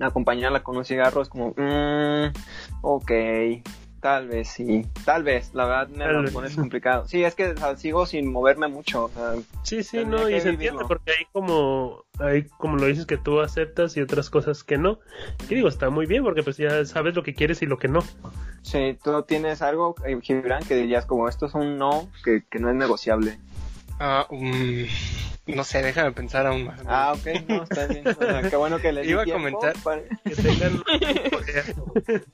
acompañarla 0.00 0.62
con 0.62 0.76
un 0.76 0.84
cigarro, 0.84 1.22
es 1.22 1.28
como, 1.28 1.54
mmm, 1.56 2.32
ok, 2.82 3.12
Tal 4.02 4.26
vez 4.26 4.48
sí, 4.48 4.84
tal 5.04 5.22
vez, 5.22 5.54
la 5.54 5.64
verdad 5.64 5.88
me 5.90 6.12
lo 6.12 6.32
pones 6.32 6.56
complicado. 6.56 7.06
Sí, 7.06 7.22
es 7.22 7.36
que 7.36 7.54
sigo 7.76 8.04
sin 8.04 8.32
moverme 8.32 8.66
mucho. 8.66 9.04
O 9.04 9.08
sea, 9.10 9.34
sí, 9.62 9.84
sí, 9.84 10.04
no, 10.04 10.28
y 10.28 10.40
se 10.40 10.48
entiende 10.48 10.84
porque 10.88 11.12
hay 11.12 11.26
como, 11.30 12.04
hay 12.18 12.42
como 12.58 12.78
lo 12.78 12.86
dices 12.86 13.06
que 13.06 13.16
tú 13.16 13.40
aceptas 13.40 13.96
y 13.96 14.00
otras 14.00 14.28
cosas 14.28 14.64
que 14.64 14.76
no. 14.76 14.98
Y 15.48 15.54
digo, 15.54 15.68
está 15.68 15.88
muy 15.88 16.06
bien 16.06 16.24
porque 16.24 16.42
pues 16.42 16.56
ya 16.56 16.84
sabes 16.84 17.14
lo 17.14 17.22
que 17.22 17.32
quieres 17.32 17.62
y 17.62 17.66
lo 17.66 17.78
que 17.78 17.86
no. 17.86 18.00
Sí, 18.62 18.98
tú 19.04 19.22
tienes 19.22 19.62
algo, 19.62 19.94
eh, 20.04 20.18
Gibran, 20.20 20.64
que 20.64 20.74
dirías 20.74 21.06
como 21.06 21.28
esto 21.28 21.46
es 21.46 21.54
un 21.54 21.78
no 21.78 22.08
que, 22.24 22.42
que 22.50 22.58
no 22.58 22.70
es 22.70 22.74
negociable. 22.74 23.38
Ah, 24.04 24.26
um, 24.30 24.84
no 25.46 25.62
sé, 25.62 25.80
déjame 25.80 26.10
pensar 26.10 26.44
aún 26.48 26.64
más. 26.64 26.80
Ah, 26.88 27.12
ok, 27.12 27.48
no, 27.48 27.62
está 27.62 27.86
bien. 27.86 28.02
qué 28.50 28.56
bueno 28.56 28.80
que 28.80 28.90
le 28.90 29.06
Iba 29.06 29.22
a 29.22 29.26
comentar 29.26 29.74
que, 30.24 30.34
tengan... 30.34 30.82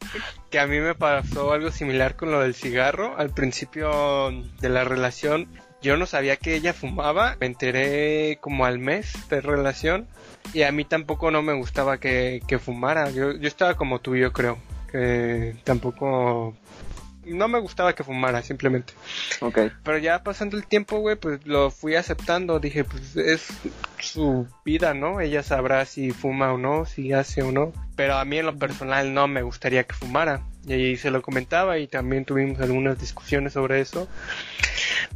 que 0.51 0.59
a 0.59 0.67
mí 0.67 0.81
me 0.81 0.95
pasó 0.95 1.53
algo 1.53 1.71
similar 1.71 2.17
con 2.17 2.31
lo 2.31 2.41
del 2.41 2.55
cigarro. 2.55 3.19
Al 3.19 3.29
principio 3.29 4.31
de 4.63 4.69
la 4.71 4.85
relación, 4.85 5.47
yo 5.83 5.99
no 5.99 6.07
sabía 6.07 6.39
que 6.39 6.55
ella 6.55 6.73
fumaba. 6.73 7.37
Me 7.39 7.45
enteré 7.45 8.39
como 8.41 8.65
al 8.65 8.79
mes 8.79 9.13
de 9.29 9.43
relación. 9.43 10.09
Y 10.55 10.63
a 10.63 10.73
mí 10.73 10.87
tampoco 10.87 11.31
no 11.31 11.43
me 11.43 11.53
gustaba 11.53 11.99
que, 11.99 12.41
que 12.49 12.59
fumara. 12.59 13.11
Yo, 13.11 13.33
yo 13.33 13.47
estaba 13.47 13.75
como 13.75 13.99
tú, 13.99 14.17
yo 14.17 14.33
creo. 14.33 14.57
Que 14.91 15.55
tampoco 15.65 16.57
no 17.29 17.49
me 17.49 17.59
gustaba 17.59 17.95
que 17.95 18.05
fumara, 18.05 18.43
simplemente. 18.43 18.93
Ok. 19.41 19.59
Pero 19.83 19.99
ya 19.99 20.23
pasando 20.23 20.57
el 20.57 20.67
tiempo, 20.67 20.99
güey, 20.99 21.17
pues 21.17 21.47
lo 21.47 21.71
fui 21.71 21.95
aceptando. 21.95 22.61
Dije, 22.61 22.85
pues 22.85 23.17
es 23.17 23.49
su 24.01 24.47
vida, 24.65 24.95
¿no? 24.95 25.21
Ella 25.21 25.43
sabrá 25.43 25.85
si 25.85 26.11
fuma 26.11 26.53
o 26.53 26.59
no, 26.59 26.87
si 26.87 27.13
hace 27.13 27.43
o 27.43 27.53
no. 27.53 27.73
Pero 27.97 28.17
a 28.17 28.25
mí 28.25 28.39
en 28.39 28.47
lo 28.47 28.57
personal 28.57 29.15
no 29.15 29.29
me 29.29 29.43
gustaría 29.43 29.85
que 29.85 29.95
fumara. 29.95 30.43
Y 30.67 30.73
ahí 30.73 30.97
se 30.97 31.11
lo 31.11 31.23
comentaba 31.23 31.79
y 31.79 31.87
también 31.87 32.25
tuvimos 32.25 32.61
algunas 32.61 32.99
discusiones 33.01 33.55
sobre 33.55 33.81
eso. 33.81 34.09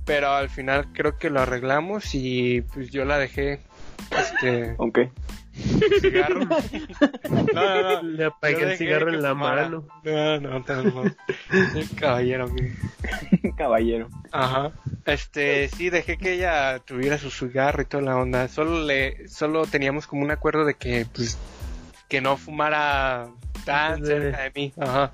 Pero 0.05 0.33
al 0.33 0.49
final 0.49 0.87
creo 0.93 1.19
que 1.19 1.31
lo 1.31 1.41
arreglamos 1.41 2.15
y 2.15 2.63
pues 2.73 2.91
yo 2.91 3.05
la 3.05 3.19
dejé. 3.19 3.61
Este, 4.11 4.75
ok 4.79 4.99
cigarro. 5.53 6.41
No, 7.31 7.83
no, 7.83 8.03
no. 8.03 8.03
Le 8.03 8.25
apagué 8.25 8.73
el 8.73 8.79
cigarro 8.79 9.13
en 9.13 9.23
la 9.23 9.35
mano. 9.35 9.87
No, 10.05 10.41
no, 10.41 10.59
no. 10.61 11.05
caballero. 11.99 12.51
caballero. 13.57 14.09
Ajá. 14.31 14.73
Este, 15.05 15.69
sí, 15.69 15.91
dejé 15.91 16.17
que 16.17 16.35
ella 16.35 16.79
tuviera 16.79 17.19
su 17.19 17.31
cigarro 17.31 17.83
y 17.83 17.87
toda 17.87 18.03
la 18.03 18.17
onda. 18.17 18.49
Solo 18.49 18.85
le, 18.85 19.29
solo 19.29 19.67
teníamos 19.67 20.07
como 20.07 20.23
un 20.23 20.31
acuerdo 20.31 20.65
de 20.65 20.75
que, 20.75 21.07
pues, 21.13 21.39
que 22.09 22.21
no 22.21 22.37
fumara 22.37 23.29
tan 23.65 24.05
cerca 24.05 24.43
de 24.43 24.53
mí. 24.55 24.73
Ajá. 24.79 25.13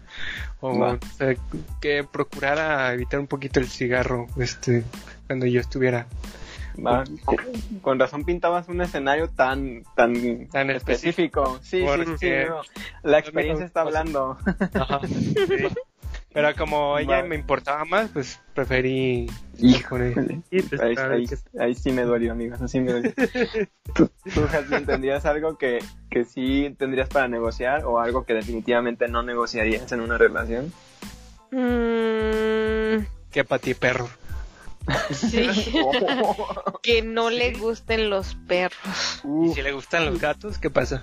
O, 0.61 0.99
que 1.81 2.05
procurara 2.05 2.93
evitar 2.93 3.21
un 3.21 3.29
poquito 3.29 3.61
el 3.61 3.69
cigarro, 3.69 4.27
este, 4.39 4.83
cuando 5.27 5.47
yo 5.47 5.61
estuviera 5.61 6.07
con, 7.83 7.99
razón 7.99 8.25
pintabas 8.25 8.69
un 8.69 8.81
escenario 8.81 9.29
tan 9.29 9.83
tan, 9.95 10.49
tan 10.49 10.71
específico. 10.71 11.59
Sí, 11.63 11.85
sí, 11.87 12.17
sí, 12.19 12.31
La 13.03 13.19
experiencia 13.19 13.67
está 13.67 13.83
hablando. 13.83 14.39
Pero 16.33 16.55
como 16.55 16.99
ella 16.99 17.23
me 17.23 17.35
importaba 17.35 17.85
más, 17.85 18.11
pues 18.11 18.41
preferí 18.55 19.27
Híjole. 19.59 20.15
ahí, 21.59 21.75
sí 21.75 21.91
me 21.91 22.03
dolió, 22.03 22.33
amigos. 22.33 22.61
Así 22.61 22.81
me 22.81 22.93
dolió. 22.93 23.13
¿Tú, 23.95 24.11
tú 24.35 24.43
tendrías 24.87 25.27
algo 25.27 25.59
que, 25.59 25.81
que 26.11 26.25
sí 26.25 26.75
tendrías 26.79 27.09
para 27.09 27.29
negociar 27.29 27.85
o 27.85 27.99
algo 27.99 28.25
que 28.25 28.35
definitivamente 28.35 29.09
no 29.09 29.23
negociarías 29.23 29.91
en 29.91 30.01
una 30.01 30.19
relación? 30.19 30.73
Mm. 31.51 33.07
¿Qué 33.33 33.45
para 33.45 33.61
ti, 33.61 33.75
perro? 33.75 34.09
Sí. 35.13 35.49
que 36.83 37.03
no 37.03 37.31
le 37.31 37.53
gusten 37.53 38.11
los 38.11 38.35
perros. 38.47 39.23
¿Y 39.45 39.55
si 39.55 39.63
le 39.63 39.73
gustan 39.73 40.07
los 40.07 40.21
gatos, 40.21 40.59
qué 40.59 40.71
pasa? 40.71 41.03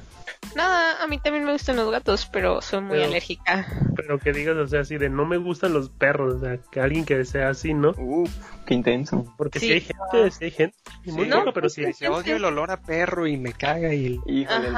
Nada, 0.55 1.03
a 1.03 1.07
mí 1.07 1.19
también 1.19 1.45
me 1.45 1.51
gustan 1.51 1.75
los 1.75 1.91
gatos, 1.91 2.27
pero 2.31 2.61
soy 2.61 2.81
muy 2.81 3.01
alérgica. 3.01 3.65
Pero 3.95 4.19
que 4.19 4.31
digas, 4.31 4.55
o 4.57 4.67
sea, 4.67 4.81
así 4.81 4.97
de 4.97 5.09
no 5.09 5.25
me 5.25 5.37
gustan 5.37 5.73
los 5.73 5.89
perros, 5.89 6.35
o 6.35 6.39
sea, 6.39 6.57
que 6.71 6.79
alguien 6.79 7.05
que 7.05 7.25
sea 7.25 7.49
así, 7.49 7.73
¿no? 7.73 7.91
Uf, 7.97 8.29
qué 8.65 8.73
intenso. 8.73 9.33
Porque 9.37 9.59
si 9.59 9.71
hay 9.71 9.81
gente, 9.81 10.31
si 10.31 10.45
hay 10.45 10.51
gente, 10.51 10.77
muy 11.05 11.27
no, 11.27 11.51
pero 11.53 11.69
si 11.69 11.91
se 11.93 12.07
odio 12.09 12.35
el 12.35 12.45
olor 12.45 12.71
a 12.71 12.81
perro 12.81 13.27
y 13.27 13.37
me 13.37 13.53
caga 13.53 13.93
y 13.93 14.05
el... 14.05 14.19
Híjole, 14.25 14.69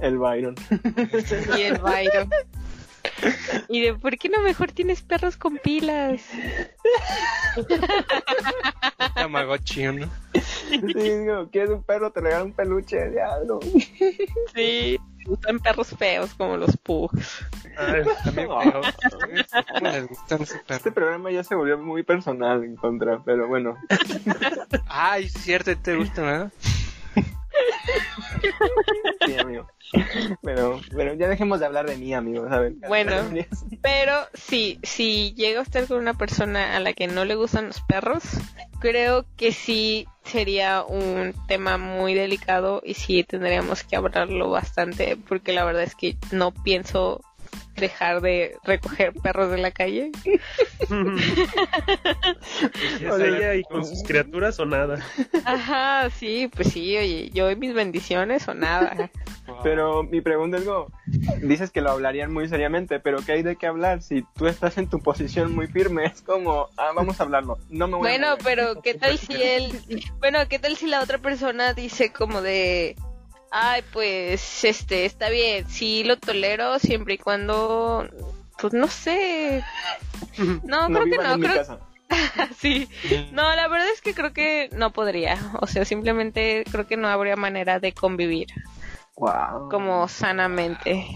el 0.00 0.18
Byron. 0.18 0.54
Y 1.56 1.62
el 1.62 1.78
Byron. 1.78 2.30
Y 3.68 3.80
de 3.80 3.94
por 3.94 4.16
qué 4.18 4.28
no 4.28 4.42
mejor 4.42 4.72
tienes 4.72 5.02
perros 5.02 5.36
con 5.36 5.58
pilas. 5.58 6.22
Tamagotchi, 9.14 9.84
¿no? 9.84 10.10
Sí, 10.34 10.78
digo, 10.82 11.48
¿quieres 11.50 11.70
un 11.70 11.82
perro? 11.82 12.10
Te 12.10 12.20
regalo 12.20 12.46
un 12.46 12.52
peluche, 12.52 13.10
diablo. 13.10 13.60
Sí, 14.54 14.98
me 15.18 15.24
gustan 15.24 15.58
perros 15.60 15.94
feos 15.96 16.34
como 16.34 16.56
los 16.56 16.76
pugs. 16.76 17.44
también 18.24 18.48
feos. 18.48 18.86
¿Cómo 19.74 19.90
les 19.90 20.08
gustan 20.08 20.42
esos 20.42 20.58
perros? 20.58 20.78
Este 20.78 20.92
programa 20.92 21.30
ya 21.30 21.44
se 21.44 21.54
volvió 21.54 21.78
muy 21.78 22.02
personal 22.02 22.64
en 22.64 22.76
contra, 22.76 23.22
pero 23.24 23.48
bueno. 23.48 23.76
Ay, 24.86 25.24
es 25.26 25.32
cierto, 25.32 25.76
te 25.76 25.96
gusta, 25.96 26.22
¿verdad? 26.22 26.52
Sí, 29.26 29.38
amigo. 29.38 29.66
Pero, 30.42 30.80
pero 30.94 31.14
ya 31.14 31.28
dejemos 31.28 31.60
de 31.60 31.66
hablar 31.66 31.86
de 31.86 31.96
mí, 31.96 32.14
amigo, 32.14 32.46
Bueno, 32.88 33.16
pero 33.82 34.26
sí, 34.34 34.78
si 34.82 35.34
llega 35.34 35.60
a 35.60 35.62
estar 35.62 35.86
con 35.86 35.98
una 35.98 36.14
persona 36.14 36.76
a 36.76 36.80
la 36.80 36.92
que 36.92 37.06
no 37.06 37.24
le 37.24 37.34
gustan 37.34 37.68
los 37.68 37.80
perros, 37.82 38.22
creo 38.80 39.24
que 39.36 39.52
sí 39.52 40.06
sería 40.24 40.84
un 40.84 41.34
tema 41.48 41.78
muy 41.78 42.14
delicado 42.14 42.82
y 42.84 42.94
sí 42.94 43.24
tendríamos 43.24 43.84
que 43.84 43.96
hablarlo 43.96 44.50
bastante 44.50 45.16
porque 45.16 45.52
la 45.52 45.64
verdad 45.64 45.82
es 45.82 45.94
que 45.94 46.16
no 46.32 46.52
pienso 46.52 47.20
dejar 47.74 48.20
de 48.20 48.56
recoger 48.64 49.12
perros 49.14 49.50
de 49.50 49.58
la 49.58 49.70
calle. 49.70 50.10
¿Es 53.00 53.20
ella 53.20 53.54
y 53.54 53.62
con 53.64 53.84
sus 53.84 54.02
criaturas 54.02 54.58
o 54.60 54.66
nada? 54.66 55.04
Ajá, 55.44 56.10
sí, 56.10 56.50
pues 56.54 56.72
sí, 56.72 56.96
oye, 56.96 57.30
yo 57.32 57.50
y 57.50 57.56
mis 57.56 57.74
bendiciones 57.74 58.46
o 58.48 58.54
nada. 58.54 59.10
Pero 59.62 60.02
mi 60.04 60.20
pregunta 60.20 60.56
es, 60.56 60.64
go, 60.64 60.90
dices 61.42 61.70
que 61.70 61.80
lo 61.82 61.90
hablarían 61.90 62.32
muy 62.32 62.48
seriamente, 62.48 62.98
pero 62.98 63.18
¿qué 63.24 63.32
hay 63.32 63.42
de 63.42 63.56
qué 63.56 63.66
hablar? 63.66 64.00
Si 64.00 64.24
tú 64.34 64.46
estás 64.46 64.78
en 64.78 64.88
tu 64.88 65.00
posición 65.00 65.54
muy 65.54 65.66
firme, 65.66 66.06
es 66.06 66.22
como, 66.22 66.68
ah, 66.78 66.92
vamos 66.94 67.20
a 67.20 67.24
hablarlo. 67.24 67.58
No 67.68 67.86
me 67.86 67.96
voy 67.96 68.08
bueno, 68.08 68.36
pero 68.42 68.80
¿qué 68.80 68.94
tal 68.94 69.18
si 69.18 69.34
él, 69.34 69.70
bueno, 70.18 70.38
qué 70.48 70.58
tal 70.58 70.76
si 70.76 70.86
la 70.86 71.02
otra 71.02 71.18
persona 71.18 71.74
dice 71.74 72.10
como 72.10 72.40
de, 72.40 72.96
ay, 73.56 73.82
pues, 73.92 74.64
este, 74.64 75.04
está 75.04 75.30
bien, 75.30 75.68
sí 75.68 76.02
lo 76.02 76.18
tolero 76.18 76.80
siempre 76.80 77.14
y 77.14 77.18
cuando, 77.18 78.06
pues 78.60 78.74
no 78.74 78.88
sé. 78.88 79.64
No, 80.64 80.88
creo 80.88 81.04
que 81.04 81.18
no, 81.18 81.38
creo. 81.38 81.78
sí, 82.58 82.88
no, 83.30 83.54
la 83.54 83.68
verdad 83.68 83.88
es 83.92 84.00
que 84.00 84.14
creo 84.14 84.32
que 84.32 84.68
no 84.72 84.92
podría, 84.92 85.38
o 85.60 85.66
sea, 85.68 85.84
simplemente 85.84 86.64
creo 86.70 86.86
que 86.86 86.96
no 86.96 87.08
habría 87.08 87.36
manera 87.36 87.78
de 87.78 87.92
convivir. 87.92 88.48
Wow. 89.16 89.68
Como 89.70 90.08
sanamente. 90.08 91.06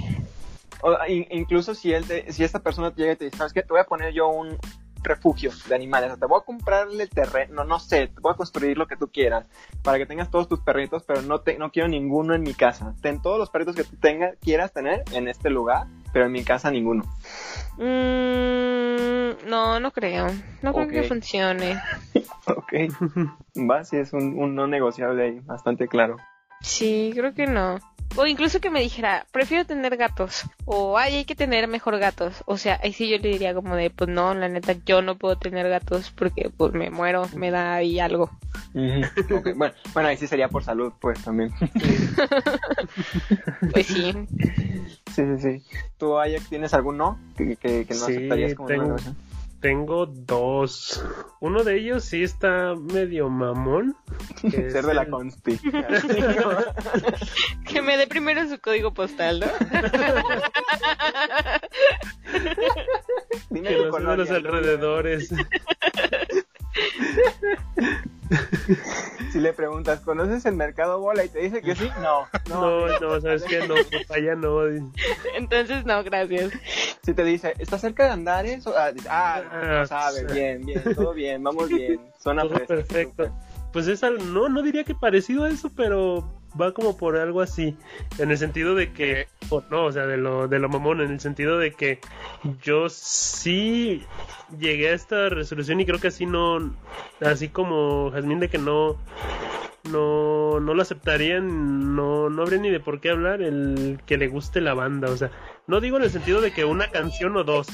O, 0.83 0.97
incluso 1.09 1.75
si 1.75 1.93
él 1.93 2.05
si 2.29 2.45
esta 2.45 2.61
persona 2.61 2.93
te 2.93 3.03
llega 3.03 3.13
y 3.15 3.17
te 3.17 3.25
dice, 3.25 3.39
¿sabes 3.39 3.53
qué? 3.53 3.63
Te 3.63 3.69
voy 3.71 3.81
a 3.81 3.85
poner 3.85 4.13
yo 4.13 4.29
un, 4.29 4.57
refugio 5.03 5.51
de 5.69 5.75
animales. 5.75 6.13
O 6.13 6.17
te 6.17 6.27
voy 6.27 6.41
a 6.41 6.45
comprarle 6.45 7.07
terreno, 7.07 7.65
no 7.65 7.79
sé, 7.79 8.09
te 8.09 8.21
voy 8.21 8.33
a 8.33 8.37
construir 8.37 8.77
lo 8.77 8.87
que 8.87 8.97
tú 8.97 9.09
quieras 9.09 9.49
para 9.83 9.99
que 9.99 10.07
tengas 10.07 10.31
todos 10.31 10.49
tus 10.49 10.61
perritos, 10.61 11.05
pero 11.05 11.23
no, 11.23 11.41
te, 11.41 11.59
no 11.59 11.71
quiero 11.71 11.89
ninguno 11.89 12.35
en 12.35 12.43
mi 12.43 12.55
casa. 12.55 12.95
Ten 13.01 13.23
todos 13.23 13.39
los 13.39 13.51
perritos 13.51 13.77
que 13.77 13.85
tú 13.85 13.97
tengas, 13.97 14.37
quieras 14.41 14.73
tener 14.73 15.05
en 15.13 15.29
este 15.29 15.51
lugar, 15.51 15.87
pero 16.13 16.27
en 16.27 16.33
mi 16.33 16.45
casa 16.45 16.71
ninguno. 16.71 17.05
Mm, 17.77 19.49
no, 19.49 19.81
no 19.81 19.91
creo. 19.93 20.27
No 20.63 20.73
creo 20.73 20.89
que 20.89 21.03
funcione. 21.05 21.81
ok. 22.47 22.73
Va, 23.69 23.85
sí, 23.85 23.97
es 23.97 24.13
un, 24.13 24.39
un 24.39 24.55
no 24.55 24.67
negociable 24.67 25.25
ahí, 25.25 25.41
bastante 25.41 25.89
claro. 25.89 26.17
Sí, 26.61 27.13
creo 27.15 27.35
que 27.35 27.47
no. 27.47 27.79
O 28.17 28.27
incluso 28.27 28.61
que 28.61 28.71
me 28.71 28.81
dijera, 28.81 29.27
prefiero 29.33 29.65
tener 29.65 29.97
gatos, 29.97 30.45
o 30.65 30.99
ay, 30.99 31.17
hay 31.17 31.25
que 31.25 31.35
tener 31.37 31.69
mejor 31.69 31.99
gatos. 31.99 32.43
O 32.47 32.57
sea, 32.57 32.81
ahí 32.83 32.93
sí 32.93 33.09
yo 33.09 33.19
le 33.19 33.29
diría 33.29 33.55
como 33.55 33.77
de, 33.77 33.91
pues 33.91 34.11
no, 34.11 34.35
la 34.35 34.49
neta, 34.49 34.75
yo 34.85 35.03
no 35.03 35.17
puedo 35.17 35.37
tener 35.37 35.69
gatos 35.69 36.11
porque 36.11 36.51
pues 36.57 36.73
me 36.73 36.91
muero, 36.91 37.29
me 37.35 37.51
da 37.51 37.75
ahí 37.75 38.01
algo. 38.01 38.31
Bueno, 38.75 39.75
bueno, 39.95 40.09
ahí 40.09 40.17
sí 40.17 40.27
sería 40.27 40.49
por 40.49 40.65
salud, 40.65 40.93
pues 41.01 41.23
también. 41.23 41.53
Pues 43.73 43.87
sí. 43.87 44.13
Sí, 45.15 45.25
sí, 45.25 45.39
sí. 45.41 45.63
¿Tú, 45.99 46.17
tienes 46.49 46.75
algún 46.75 46.97
no 46.97 47.19
que, 47.37 47.57
que, 47.57 47.85
que 47.87 47.95
no 47.95 48.07
Sí, 48.07 48.17
aceptarías 48.17 48.55
como 48.55 48.69
tengo. 48.69 48.85
una 48.85 48.97
relación? 48.97 49.17
Tengo 49.61 50.07
dos. 50.07 51.05
Uno 51.41 51.65
de 51.65 51.79
ellos 51.79 52.05
sí 52.05 52.23
está 52.23 52.75
medio 52.77 53.29
mamón. 53.29 53.97
que 54.41 54.51
Ser 54.71 54.87
de 54.87 54.95
la 54.95 55.09
consti. 55.09 55.59
Que 57.67 57.83
me 57.83 57.97
dé 57.99 58.07
primero 58.07 58.49
su 58.49 58.59
código 58.61 58.95
postal, 58.95 59.41
¿no? 59.41 59.47
Dime 63.51 63.69
que 63.69 63.77
los 63.77 63.91
colonia. 63.91 64.35
alrededores. 64.35 65.31
Si 69.33 69.41
le 69.41 69.53
preguntas, 69.53 70.01
¿conoces 70.01 70.45
el 70.47 70.55
mercado 70.57 71.01
bola? 71.01 71.25
Y 71.25 71.29
te 71.29 71.41
dice 71.41 71.61
que 71.63 71.75
sí, 71.75 71.91
no. 72.01 72.27
No. 72.49 72.87
No, 72.89 72.99
no, 73.01 73.21
sabes 73.21 73.43
que 73.45 73.67
no, 73.67 73.75
papaya 73.93 74.35
no. 74.35 74.63
Entonces 75.37 75.85
no, 75.85 76.03
gracias. 76.03 76.53
Si 77.05 77.13
te 77.15 77.25
dice, 77.25 77.55
¿estás 77.59 77.81
cerca 77.81 78.05
de 78.07 78.11
Andares? 78.13 78.67
Ah, 78.67 78.91
ah, 79.09 79.43
Ah, 79.51 79.69
no 79.81 79.87
sabe, 79.87 80.25
bien, 80.33 80.65
bien, 80.65 80.83
todo 80.95 81.13
bien, 81.13 81.43
vamos 81.43 81.69
bien. 81.69 82.01
Suena 82.19 82.43
Todo 82.43 82.55
fresco, 82.55 82.69
perfecto. 82.69 83.25
súper. 83.27 83.39
Pues 83.73 83.87
es 83.89 84.03
al- 84.03 84.33
no, 84.33 84.49
no 84.49 84.63
diría 84.63 84.85
que 84.85 84.95
parecido 84.95 85.45
a 85.45 85.51
eso, 85.51 85.71
pero 85.77 86.38
va 86.61 86.73
como 86.73 86.97
por 86.97 87.17
algo 87.17 87.41
así. 87.41 87.77
En 88.19 88.31
el 88.31 88.39
sentido 88.39 88.75
de 88.75 88.93
que, 88.93 89.29
o 89.51 89.63
no, 89.71 89.87
o 89.87 89.93
sea, 89.93 90.07
de 90.07 90.17
lo, 90.17 90.49
de 90.49 90.59
lo 90.59 90.69
mamón, 90.69 91.01
en 91.01 91.11
el 91.13 91.21
sentido 91.21 91.59
de 91.59 91.73
que 91.73 92.01
yo 92.63 92.89
sí 92.89 94.05
llegué 94.59 94.91
a 94.91 94.95
esta 94.95 95.29
resolución 95.29 95.81
y 95.81 95.87
creo 95.87 96.01
que 96.01 96.09
así 96.09 96.27
no, 96.27 96.75
así 97.21 97.49
como 97.49 98.11
Jazmín 98.11 98.41
de 98.41 98.49
que 98.49 98.59
no, 98.59 98.97
no, 99.91 100.61
no 100.61 100.75
lo 100.75 100.83
aceptarían, 100.83 101.95
no, 101.95 102.31
no 102.31 102.43
habría 102.43 102.61
ni 102.61 102.71
de 102.71 102.81
por 102.81 103.01
qué 103.01 103.11
hablar 103.11 103.43
el 103.43 104.01
que 104.07 104.17
le 104.17 104.29
guste 104.29 104.61
la 104.61 104.75
banda, 104.75 105.11
o 105.11 105.17
sea, 105.17 105.31
no 105.69 105.81
digo 105.81 105.97
en 105.99 106.03
el 106.03 106.11
sentido 106.11 106.41
de 106.41 106.51
que 106.51 106.65
una 106.65 106.91
canción 106.91 107.37
o 107.37 107.45
dos, 107.45 107.69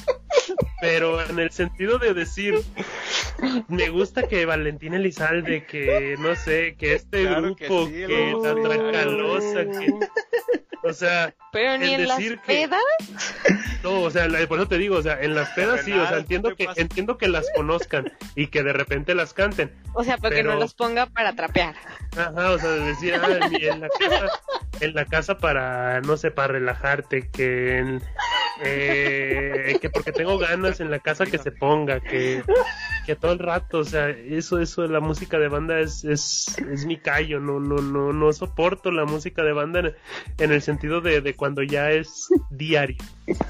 pero 0.81 1.21
en 1.27 1.39
el 1.39 1.49
sentido 1.51 1.97
de 1.97 2.13
decir, 2.13 2.55
me 3.67 3.89
gusta 3.89 4.27
que 4.27 4.45
Valentina 4.45 4.97
Elizalde, 4.97 5.65
que 5.65 6.15
no 6.19 6.35
sé, 6.35 6.75
que 6.77 6.93
este 6.93 7.23
Claro 7.23 7.55
que 7.55 7.65
grupo, 7.67 7.87
sí, 7.87 7.93
que, 7.93 8.33
la 8.43 8.53
sí, 8.53 8.61
Tracalosa, 8.61 9.65
que, 9.65 9.93
o 10.87 10.93
sea, 10.93 11.33
Pero 11.51 11.77
ni 11.79 11.93
El 11.93 12.01
en 12.01 12.07
las 12.09 12.17
decir 12.17 12.39
que- 12.45 12.67
pedas. 12.67 12.81
no, 13.83 14.01
o 14.01 14.11
sea, 14.11 14.27
la- 14.27 14.45
por 14.47 14.59
eso 14.59 14.67
te 14.67 14.77
digo, 14.77 14.97
o 14.97 15.01
sea, 15.01 15.19
en 15.21 15.33
las 15.33 15.49
pedas 15.51 15.81
sí, 15.83 15.91
o 15.93 16.05
sea, 16.07 16.17
entiendo 16.17 16.49
¿qué 16.49 16.55
que, 16.57 16.65
pasa? 16.65 16.81
entiendo 16.81 17.17
que 17.17 17.27
las 17.27 17.47
conozcan 17.55 18.11
y 18.35 18.47
que 18.47 18.61
de 18.61 18.73
repente 18.73 19.15
las 19.15 19.33
canten, 19.33 19.71
O 19.93 20.03
sea, 20.03 20.17
para 20.17 20.35
que 20.35 20.41
Pero- 20.41 20.53
no 20.53 20.59
los 20.59 20.73
ponga 20.75 21.05
para 21.07 21.33
trapear. 21.35 21.75
Ajá, 22.17 22.51
o 22.51 22.59
sea, 22.59 22.69
de 22.69 22.79
decir, 22.85 23.13
ah, 23.15 23.27
en 23.61 23.79
la 23.81 23.89
casa, 23.89 24.27
en 24.81 24.93
la 24.93 25.05
casa 25.05 25.37
para, 25.37 26.01
no 26.01 26.17
sé, 26.17 26.31
para 26.31 26.49
relajarte, 26.53 27.29
que, 27.29 27.79
en- 27.85 28.01
eh, 28.63 29.77
que 29.81 29.89
porque 29.89 30.11
tengo 30.11 30.37
ganas 30.37 30.79
en 30.79 30.89
la 30.91 30.99
casa 30.99 31.25
que 31.25 31.37
se 31.37 31.51
ponga, 31.51 31.99
que, 31.99 32.41
que 33.05 33.15
todo 33.15 33.33
el 33.33 33.39
rato, 33.39 33.79
o 33.79 33.83
sea, 33.83 34.09
eso, 34.09 34.59
eso, 34.59 34.87
la 34.87 34.99
música 34.99 35.37
de 35.39 35.47
banda 35.47 35.79
es, 35.79 36.03
es, 36.03 36.57
es 36.71 36.85
mi 36.85 36.97
callo, 36.97 37.39
no, 37.39 37.59
no, 37.59 37.75
no, 37.77 38.13
no 38.13 38.33
soporto 38.33 38.91
la 38.91 39.05
música 39.05 39.43
de 39.43 39.53
banda 39.53 39.79
en, 39.79 39.95
en 40.39 40.51
el 40.51 40.61
sentido 40.61 41.01
de, 41.01 41.21
de 41.21 41.35
cuando 41.35 41.61
ya 41.63 41.91
es 41.91 42.27
diario. 42.49 42.97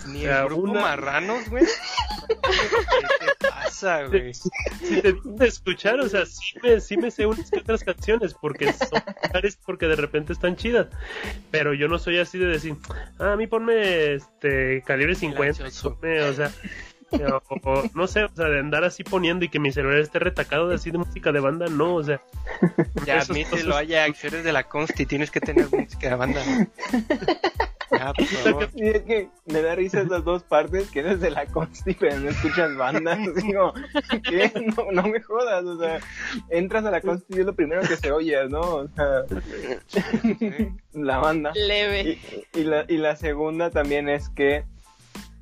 Ni 0.08 0.20
O 0.26 0.28
sea, 0.28 0.42
el 0.42 0.46
grupo 0.48 0.64
una- 0.72 0.82
Marranos, 0.82 1.50
güey. 1.50 1.66
¿Qué 1.66 3.28
te 3.40 3.48
pasa, 3.50 4.04
güey? 4.06 4.34
si 4.34 5.02
te 5.02 5.16
de 5.24 5.48
escuchar, 5.48 6.00
o 6.00 6.08
sea, 6.10 6.26
sí 6.26 6.56
me, 6.64 6.80
sí 6.80 6.98
me 6.98 7.12
sé 7.12 7.26
unas 7.26 7.50
que 7.52 7.60
otras 7.60 7.84
canciones 7.84 8.34
porque 8.34 8.72
son 8.74 9.02
porque 9.66 9.88
de 9.88 9.96
repente 9.96 10.34
están 10.34 10.56
chidas. 10.56 10.88
Pero 11.52 11.74
yo 11.74 11.88
no 11.88 12.00
soy 12.00 12.20
así 12.20 12.38
de 12.38 12.46
decir, 12.48 12.76
ah, 13.20 13.34
a 13.34 13.36
mí 13.36 13.48
ponme 13.48 14.14
este 14.14 14.82
calibre 14.96 15.16
50, 15.16 15.60
Gracioso. 15.64 15.96
ponme, 16.00 16.22
o 16.22 16.34
sea, 16.34 16.52
o, 17.12 17.70
o 17.70 17.84
no 17.94 18.08
sé, 18.08 18.24
o 18.24 18.30
sea, 18.36 18.46
de 18.48 18.60
andar 18.60 18.84
así 18.84 19.04
poniendo 19.04 19.46
y 19.46 19.50
que 19.50 19.60
mi 19.60 19.72
celular 19.72 20.00
esté 20.00 20.20
retacado 20.20 20.68
de 20.70 20.76
así 20.76 20.92
de 20.92 20.98
música 20.98 21.32
de 21.32 21.40
banda, 21.40 21.68
no, 21.68 21.96
o 21.96 22.04
sea, 22.04 22.20
Ya 23.06 23.20
admítelo, 23.20 23.72
cosas- 23.76 23.90
Ajax, 23.92 24.24
eres 24.26 24.44
de 24.44 24.52
la 24.54 24.64
Consti, 24.64 25.06
tienes 25.06 25.32
que 25.32 25.40
tener 25.40 25.68
música 25.72 26.10
de 26.10 26.16
banda. 26.16 26.42
Ya, 27.92 28.12
por 28.14 28.26
favor. 28.44 28.70
Sí, 28.74 28.82
es 28.84 29.02
que 29.04 29.30
me 29.46 29.62
da 29.62 29.76
risa 29.76 30.02
esas 30.02 30.24
dos 30.26 30.44
partes, 30.44 30.90
que 30.90 31.00
eres 31.02 31.22
de 31.22 31.30
la 31.30 31.46
consti, 31.46 31.94
pero 31.94 32.20
no 32.20 32.30
escuchas 32.32 32.76
bandas. 32.76 33.20
Digo, 33.36 33.74
¿qué? 34.24 34.52
No, 34.76 34.92
no 34.92 35.04
me 35.08 35.22
jodas, 35.22 35.64
o 35.64 35.78
sea, 35.80 36.00
entras 36.50 36.84
a 36.86 36.92
la 36.92 37.00
consti 37.02 37.38
y 37.38 37.40
es 37.42 37.46
lo 37.46 37.54
primero 37.56 37.82
que 37.84 37.96
se 37.96 38.12
oye, 38.12 38.50
¿no? 38.50 38.60
O 38.62 38.88
sea, 38.88 39.22
la 40.94 41.18
banda. 41.20 41.52
Leve. 41.56 42.20
Y, 42.54 42.60
y 42.60 42.64
la, 42.64 42.86
y 42.88 42.98
la 42.98 43.16
segunda 43.16 43.70
también 43.70 44.10
es 44.10 44.30
que 44.30 44.66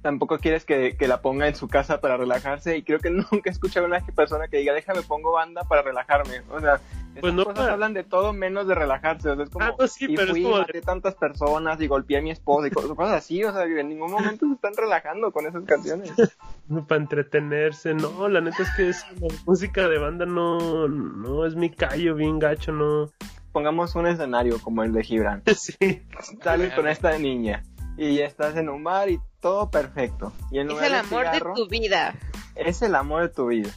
tampoco 0.04 0.38
quieres 0.38 0.66
que, 0.66 0.96
que 0.96 1.08
la 1.08 1.22
ponga 1.22 1.48
en 1.48 1.56
su 1.56 1.68
casa 1.68 2.00
para 2.00 2.18
relajarse 2.18 2.78
y 2.78 2.84
creo 2.84 3.00
que 3.00 3.10
nunca 3.32 3.50
he 3.50 3.50
escuchado 3.50 3.88
a 3.88 3.90
una 3.90 4.00
persona 4.06 4.48
que 4.48 4.58
diga 4.58 4.74
déjame 4.74 5.02
pongo 5.02 5.32
banda 5.32 5.64
para 5.64 5.82
relajarme 5.82 6.42
o 6.52 6.60
sea 6.60 6.76
esas 7.14 7.22
Pues 7.22 7.34
no, 7.34 7.44
cosas 7.46 7.60
para- 7.62 7.74
hablan 7.74 7.94
de 7.94 8.04
todo 8.04 8.34
menos 8.34 8.68
de 8.68 8.76
relajarse 8.76 9.30
o 9.30 9.36
sea 9.36 9.44
es 9.46 9.50
como 9.50 9.66
Ah, 9.66 9.74
no, 9.80 9.88
sí, 9.88 10.06
y 10.10 10.16
pero 10.16 10.32
fui 10.34 10.44
como 10.44 10.58
maté 10.60 10.82
tantas 10.82 11.16
personas 11.16 11.82
y 11.82 11.88
golpeé 11.88 12.18
a 12.18 12.22
mi 12.22 12.30
esposa 12.32 12.68
y 12.68 12.72
co- 12.72 12.82
cosas 12.96 13.14
así 13.18 13.44
o 13.44 13.52
sea 13.54 13.64
en 13.64 13.90
ningún 13.90 14.12
momento 14.12 14.46
se 14.46 14.54
están 14.54 14.74
relajando 14.76 15.32
con 15.32 15.48
esas 15.48 15.64
canciones. 15.64 16.12
Para 16.88 17.02
entretenerse, 17.02 17.94
no, 17.94 18.28
la 18.30 18.42
neta 18.42 18.62
es 18.64 18.70
que 18.76 18.90
es, 18.90 19.06
la 19.22 19.28
música 19.46 19.88
de 19.88 19.98
banda 20.00 20.26
no, 20.26 20.88
no 20.88 21.46
es 21.46 21.56
mi 21.56 21.70
callo 21.70 22.16
bien 22.16 22.40
gacho, 22.40 22.72
no, 22.72 23.10
pongamos 23.52 23.96
un 23.96 24.08
escenario 24.08 24.60
como 24.62 24.84
el 24.84 24.92
de 24.94 25.04
Gibran. 25.04 25.44
Sí. 25.56 26.02
sales 26.44 26.74
con 26.74 26.88
esta 26.88 27.18
niña 27.18 27.64
y 27.98 28.20
estás 28.20 28.56
en 28.58 28.70
un 28.70 28.84
bar 28.84 29.10
y 29.10 29.20
todo 29.44 29.70
perfecto 29.70 30.34
y 30.50 30.58
en 30.58 30.72
Es 30.72 30.82
el 30.82 30.96
amor 30.96 31.26
cigarro- 31.28 31.54
de 31.54 31.62
tu 31.64 31.68
vida. 31.70 32.16
es 32.56 32.82
el 32.82 32.96
amor 32.96 33.22
de 33.22 33.30
tu 33.30 33.46
vida. 33.48 33.70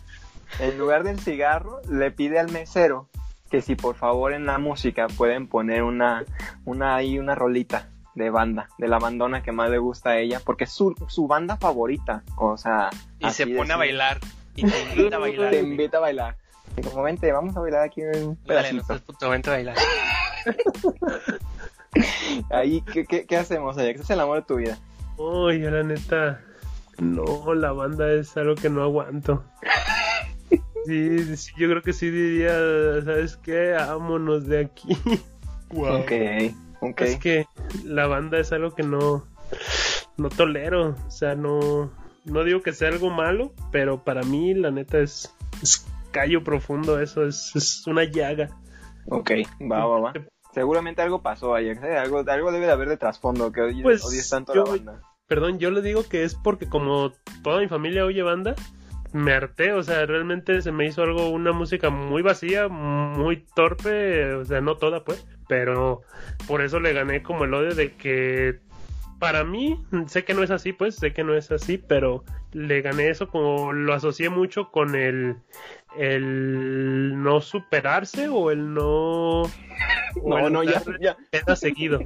En 0.61 0.79
lugar 0.79 1.03
del 1.05 1.21
cigarro, 1.21 1.83
le 1.91 2.11
pide 2.11 2.39
al 2.39 2.51
mesero 2.51 3.09
que 3.51 3.61
si 3.61 3.75
por 3.77 3.95
favor 3.97 4.33
en 4.33 4.47
la 4.47 4.57
música 4.59 5.09
pueden 5.09 5.47
poner 5.49 5.83
una, 5.83 6.25
una 6.65 6.97
ahí, 6.97 7.19
una 7.19 7.35
rolita 7.35 7.91
de 8.15 8.31
banda, 8.31 8.69
de 8.79 8.89
la 8.89 8.99
bandona 8.99 9.43
que 9.43 9.53
más 9.53 9.69
le 9.69 9.77
gusta 9.79 10.11
a 10.11 10.19
ella, 10.19 10.41
porque 10.43 10.65
es 10.65 10.71
su, 10.73 10.95
su 11.09 11.27
banda 11.27 11.57
favorita. 11.59 12.23
O 12.39 12.57
sea, 12.57 12.89
Y 13.19 13.29
se 13.31 13.47
pone 13.47 13.75
a 13.75 13.77
bailar. 13.77 14.21
Y 14.55 14.65
te 14.67 14.83
invita 14.95 15.17
a 15.17 15.19
bailar. 15.27 15.51
Te 15.51 15.61
invita 15.61 15.97
a 15.99 16.01
bailar. 16.01 16.37
Y 16.77 16.81
como 16.83 17.03
vente, 17.03 17.31
vamos 17.33 17.57
a 17.57 17.61
bailar 17.61 17.83
aquí 17.83 18.01
un 18.03 18.39
Dale, 18.47 18.73
no 18.73 18.83
pedacito. 18.83 18.99
puto, 19.13 19.29
vente 19.31 19.51
a 19.51 19.53
bailar. 19.55 19.77
Ahí, 22.51 22.83
¿qué, 22.93 23.05
qué, 23.07 23.27
qué 23.27 23.37
hacemos? 23.37 23.77
Es 23.79 24.11
el 24.11 24.21
amor 24.21 24.37
de 24.41 24.43
tu 24.47 24.57
vida. 24.57 24.79
Oye, 25.17 25.71
la 25.71 25.83
neta, 25.83 26.43
no, 26.99 27.55
la 27.55 27.73
banda 27.73 28.13
es 28.13 28.37
algo 28.37 28.55
que 28.55 28.71
no 28.71 28.83
aguanto. 28.83 29.45
Sí, 30.87 31.37
sí, 31.37 31.53
yo 31.59 31.69
creo 31.69 31.83
que 31.83 31.93
sí 31.93 32.11
diría, 32.11 32.53
¿sabes 33.05 33.37
qué? 33.39 33.73
Vámonos 33.73 34.47
de 34.47 34.61
aquí. 34.61 34.97
Ok, 35.71 36.13
ok. 36.81 37.01
Es 37.01 37.17
que 37.17 37.47
la 37.85 38.07
banda 38.07 38.39
es 38.39 38.53
algo 38.53 38.75
que 38.75 38.85
no, 38.85 39.27
no 40.17 40.29
tolero. 40.29 40.95
O 41.07 41.11
sea, 41.11 41.35
no, 41.35 41.91
no 42.25 42.45
digo 42.45 42.63
que 42.63 42.73
sea 42.73 42.89
algo 42.89 43.11
malo, 43.11 43.53
pero 43.73 44.05
para 44.05 44.23
mí, 44.23 44.55
la 44.55 44.71
neta, 44.71 44.99
es, 45.01 45.35
es 45.61 45.85
callo 46.13 46.45
profundo. 46.45 47.01
Eso 47.01 47.27
es, 47.27 47.51
es 47.57 47.85
una 47.89 48.05
llaga. 48.05 48.51
Ok, 49.09 49.33
va, 49.61 49.87
va, 49.87 50.01
va. 50.01 50.13
Seguramente 50.57 51.03
algo 51.03 51.21
pasó, 51.21 51.55
Ajax. 51.55 51.83
¿eh? 51.85 51.99
Algo, 51.99 52.25
algo 52.27 52.51
debe 52.51 52.65
de 52.65 52.73
haber 52.73 52.89
de 52.89 52.97
trasfondo 52.97 53.53
que 53.53 53.61
odies, 53.61 53.83
Pues, 53.83 54.03
odies 54.07 54.31
tanto 54.31 54.55
yo- 54.55 54.65
la 54.65 54.71
banda. 54.71 55.03
Perdón, 55.29 55.59
yo 55.59 55.71
le 55.71 55.83
digo 55.83 56.03
que 56.09 56.25
es 56.25 56.35
porque 56.35 56.67
como 56.67 57.13
toda 57.43 57.61
mi 57.61 57.69
familia 57.69 58.07
oye 58.07 58.23
banda, 58.23 58.55
me 59.13 59.35
harté, 59.35 59.75
o 59.75 59.83
sea, 59.83 60.07
realmente 60.07 60.63
se 60.63 60.73
me 60.73 60.87
hizo 60.87 61.03
algo, 61.03 61.29
una 61.29 61.53
música 61.53 61.91
muy 61.91 62.23
vacía, 62.23 62.69
muy 62.69 63.45
torpe, 63.55 64.33
o 64.33 64.47
sea, 64.47 64.63
no 64.63 64.79
toda 64.79 65.05
pues, 65.05 65.27
pero 65.47 66.01
por 66.49 66.63
eso 66.63 66.81
le 66.81 66.95
gané 66.95 67.23
como 67.23 67.45
el 67.45 67.53
odio 67.53 67.75
de 67.75 67.93
que 67.97 68.61
para 69.19 69.45
mí, 69.45 69.83
sé 70.07 70.25
que 70.25 70.33
no 70.33 70.43
es 70.43 70.51
así 70.51 70.73
pues, 70.73 70.95
sé 70.97 71.13
que 71.13 71.23
no 71.25 71.35
es 71.35 71.51
así, 71.51 71.77
pero 71.77 72.25
le 72.53 72.81
gané 72.81 73.11
eso 73.11 73.29
como 73.29 73.73
lo 73.75 73.93
asocié 73.93 74.31
mucho 74.31 74.71
con 74.71 74.95
el 74.95 75.37
el 75.99 77.23
no 77.23 77.41
superarse 77.41 78.29
o 78.29 78.51
el 78.51 78.75
no 78.75 79.43
o 79.43 79.51
No, 80.25 80.47
el 80.47 80.53
no, 80.53 80.63
ya, 80.63 80.83
ya. 81.01 81.57
seguido. 81.57 82.01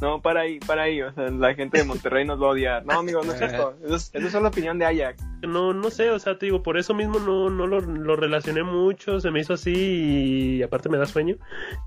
No, 0.00 0.20
para 0.20 0.40
ahí, 0.40 0.58
para 0.60 0.82
ahí. 0.82 1.00
O 1.02 1.12
sea, 1.12 1.30
la 1.30 1.54
gente 1.54 1.78
de 1.78 1.84
Monterrey 1.84 2.24
nos 2.24 2.42
va 2.42 2.46
a 2.46 2.50
odiar. 2.50 2.84
No, 2.84 2.98
amigo, 3.00 3.22
no 3.22 3.32
es 3.32 3.40
esto. 3.40 3.76
Eso 3.84 3.94
es, 3.94 4.10
eso 4.12 4.26
es 4.26 4.32
solo 4.32 4.48
opinión 4.48 4.78
de 4.78 4.86
Ajax. 4.86 5.22
no, 5.42 5.72
no 5.72 5.90
sé, 5.90 6.10
o 6.10 6.18
sea, 6.18 6.38
te 6.38 6.46
digo, 6.46 6.62
por 6.62 6.76
eso 6.76 6.94
mismo 6.94 7.18
no, 7.20 7.50
no 7.50 7.66
lo, 7.66 7.80
lo 7.80 8.16
relacioné 8.16 8.62
mucho, 8.62 9.20
se 9.20 9.30
me 9.30 9.40
hizo 9.40 9.54
así 9.54 10.56
y 10.58 10.62
aparte 10.62 10.88
me 10.88 10.98
da 10.98 11.06
sueño. 11.06 11.36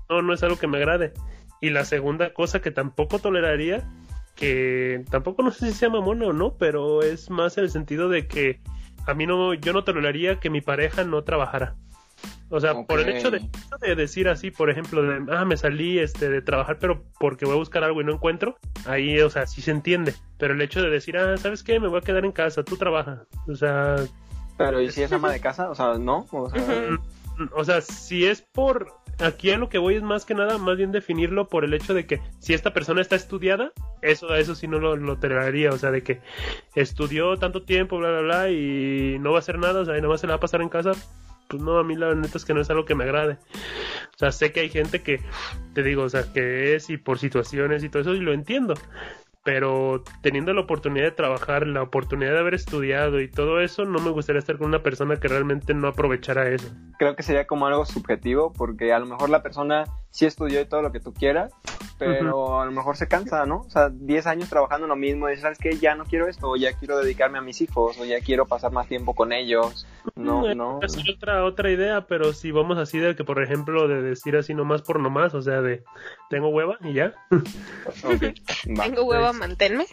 No, 0.08 0.22
no 0.22 0.32
es 0.32 0.42
algo 0.42 0.56
que 0.56 0.66
me 0.66 0.78
agrade. 0.78 1.12
Y 1.60 1.70
la 1.70 1.84
segunda 1.84 2.32
cosa 2.32 2.60
que 2.60 2.70
tampoco 2.70 3.18
toleraría, 3.18 3.86
que 4.34 5.04
tampoco 5.10 5.42
no 5.42 5.50
sé 5.50 5.66
si 5.66 5.72
sea 5.72 5.88
mamón 5.88 6.22
o 6.22 6.32
no, 6.32 6.54
pero 6.54 7.02
es 7.02 7.30
más 7.30 7.56
en 7.58 7.64
el 7.64 7.70
sentido 7.70 8.08
de 8.08 8.26
que 8.26 8.60
a 9.06 9.14
mí 9.14 9.26
no, 9.26 9.54
yo 9.54 9.72
no 9.72 9.84
toleraría 9.84 10.38
que 10.40 10.50
mi 10.50 10.60
pareja 10.60 11.04
no 11.04 11.22
trabajara. 11.24 11.76
O 12.48 12.60
sea, 12.60 12.74
por 12.84 13.00
el 13.00 13.08
hecho 13.08 13.30
de, 13.30 13.42
de 13.80 13.94
decir 13.96 14.28
así, 14.28 14.52
por 14.52 14.70
ejemplo, 14.70 15.02
de, 15.02 15.32
ah, 15.32 15.44
me 15.44 15.56
salí 15.56 15.98
este, 15.98 16.28
de 16.28 16.42
trabajar, 16.42 16.78
pero 16.78 17.02
porque 17.18 17.44
voy 17.44 17.54
a 17.54 17.58
buscar 17.58 17.82
algo 17.82 18.00
y 18.00 18.04
no 18.04 18.12
encuentro, 18.12 18.56
ahí, 18.86 19.20
o 19.20 19.30
sea, 19.30 19.46
sí 19.46 19.62
se 19.62 19.72
entiende. 19.72 20.14
Pero 20.38 20.54
el 20.54 20.62
hecho 20.62 20.80
de 20.80 20.88
decir, 20.88 21.16
ah, 21.18 21.36
¿sabes 21.36 21.64
qué? 21.64 21.80
Me 21.80 21.88
voy 21.88 21.98
a 21.98 22.02
quedar 22.02 22.24
en 22.24 22.32
casa, 22.32 22.62
tú 22.62 22.76
trabaja. 22.76 23.24
O 23.48 23.56
sea, 23.56 23.96
Pero, 24.56 24.80
¿y 24.80 24.90
si 24.92 25.02
es 25.02 25.12
ama 25.12 25.32
de 25.32 25.40
casa? 25.40 25.70
O 25.70 25.74
sea, 25.74 25.98
¿no? 25.98 26.26
O 26.30 26.48
sea. 26.48 26.62
O 27.52 27.64
sea, 27.64 27.80
si 27.80 28.26
es 28.26 28.42
por 28.42 28.92
aquí 29.18 29.50
a 29.50 29.58
lo 29.58 29.68
que 29.68 29.78
voy 29.78 29.94
es 29.94 30.02
más 30.02 30.24
que 30.24 30.34
nada, 30.34 30.58
más 30.58 30.76
bien 30.76 30.92
definirlo 30.92 31.48
por 31.48 31.64
el 31.64 31.74
hecho 31.74 31.94
de 31.94 32.06
que 32.06 32.20
si 32.38 32.54
esta 32.54 32.72
persona 32.72 33.00
está 33.00 33.16
estudiada, 33.16 33.72
eso, 34.02 34.34
eso 34.34 34.54
sí 34.54 34.68
no 34.68 34.78
lo, 34.78 34.96
lo 34.96 35.18
toleraría, 35.18 35.70
o 35.70 35.78
sea, 35.78 35.90
de 35.90 36.02
que 36.02 36.20
estudió 36.74 37.36
tanto 37.36 37.62
tiempo, 37.62 37.98
bla, 37.98 38.10
bla, 38.10 38.20
bla, 38.20 38.50
y 38.50 39.18
no 39.20 39.32
va 39.32 39.36
a 39.36 39.40
hacer 39.40 39.58
nada, 39.58 39.80
o 39.80 39.84
sea, 39.84 39.96
y 39.96 40.00
nada 40.00 40.08
más 40.08 40.20
se 40.20 40.26
la 40.26 40.34
va 40.34 40.38
a 40.38 40.40
pasar 40.40 40.60
en 40.60 40.68
casa, 40.68 40.92
pues 41.48 41.62
no, 41.62 41.78
a 41.78 41.84
mí 41.84 41.96
la 41.96 42.14
neta 42.14 42.38
es 42.38 42.44
que 42.44 42.54
no 42.54 42.60
es 42.60 42.70
algo 42.70 42.84
que 42.84 42.94
me 42.94 43.04
agrade. 43.04 43.38
O 44.14 44.18
sea, 44.18 44.32
sé 44.32 44.52
que 44.52 44.60
hay 44.60 44.68
gente 44.68 45.02
que, 45.02 45.20
te 45.74 45.82
digo, 45.82 46.02
o 46.02 46.08
sea, 46.08 46.32
que 46.32 46.74
es 46.74 46.90
y 46.90 46.96
por 46.96 47.18
situaciones 47.18 47.84
y 47.84 47.88
todo 47.88 48.02
eso, 48.02 48.14
y 48.14 48.20
lo 48.20 48.32
entiendo. 48.32 48.74
Pero 49.46 50.02
teniendo 50.22 50.52
la 50.52 50.62
oportunidad 50.62 51.04
de 51.04 51.12
trabajar, 51.12 51.68
la 51.68 51.80
oportunidad 51.80 52.32
de 52.32 52.40
haber 52.40 52.54
estudiado 52.54 53.20
y 53.20 53.30
todo 53.30 53.60
eso, 53.60 53.84
no 53.84 54.00
me 54.00 54.10
gustaría 54.10 54.40
estar 54.40 54.58
con 54.58 54.66
una 54.66 54.82
persona 54.82 55.18
que 55.18 55.28
realmente 55.28 55.72
no 55.72 55.86
aprovechara 55.86 56.48
eso. 56.48 56.66
creo 56.98 57.14
que 57.14 57.22
sería 57.22 57.46
como 57.46 57.68
algo 57.68 57.86
subjetivo, 57.86 58.52
porque 58.52 58.92
a 58.92 58.98
lo 58.98 59.06
mejor 59.06 59.30
la 59.30 59.44
persona 59.44 59.84
sí 60.10 60.26
estudió 60.26 60.60
y 60.60 60.64
todo 60.64 60.82
lo 60.82 60.90
que 60.90 60.98
tú 60.98 61.12
quieras, 61.14 61.52
pero 61.98 62.60
a 62.60 62.64
lo 62.64 62.72
mejor 62.72 62.96
se 62.96 63.06
cansa, 63.06 63.46
¿no? 63.46 63.58
O 63.60 63.70
sea, 63.70 63.90
10 63.90 64.26
años 64.26 64.48
trabajando 64.48 64.86
en 64.86 64.90
lo 64.90 64.96
mismo 64.96 65.28
y 65.28 65.32
dices, 65.32 65.42
¿sabes 65.42 65.58
qué? 65.58 65.76
Ya 65.76 65.94
no 65.94 66.04
quiero 66.04 66.26
esto, 66.26 66.48
o 66.50 66.56
ya 66.56 66.72
quiero 66.72 66.98
dedicarme 66.98 67.38
a 67.38 67.42
mis 67.42 67.60
hijos, 67.60 67.98
o 67.98 68.04
ya 68.04 68.20
quiero 68.20 68.46
pasar 68.46 68.72
más 68.72 68.88
tiempo 68.88 69.14
con 69.14 69.32
ellos. 69.32 69.86
No, 70.14 70.54
no. 70.54 70.80
Es 70.82 70.96
otra, 71.14 71.44
otra 71.44 71.70
idea, 71.70 72.06
pero 72.06 72.32
si 72.32 72.50
vamos 72.50 72.78
así 72.78 72.98
de 72.98 73.14
que, 73.14 73.24
por 73.24 73.42
ejemplo, 73.42 73.88
de 73.88 74.02
decir 74.02 74.36
así 74.36 74.54
nomás 74.54 74.82
por 74.82 75.00
nomás, 75.00 75.34
o 75.34 75.42
sea, 75.42 75.60
de 75.60 75.84
tengo 76.30 76.48
hueva 76.48 76.78
y 76.82 76.94
ya. 76.94 77.14
Ok, 77.30 78.22
va. 78.78 78.84
Tengo 78.84 79.04
hueva, 79.04 79.32
manténme. 79.38 79.86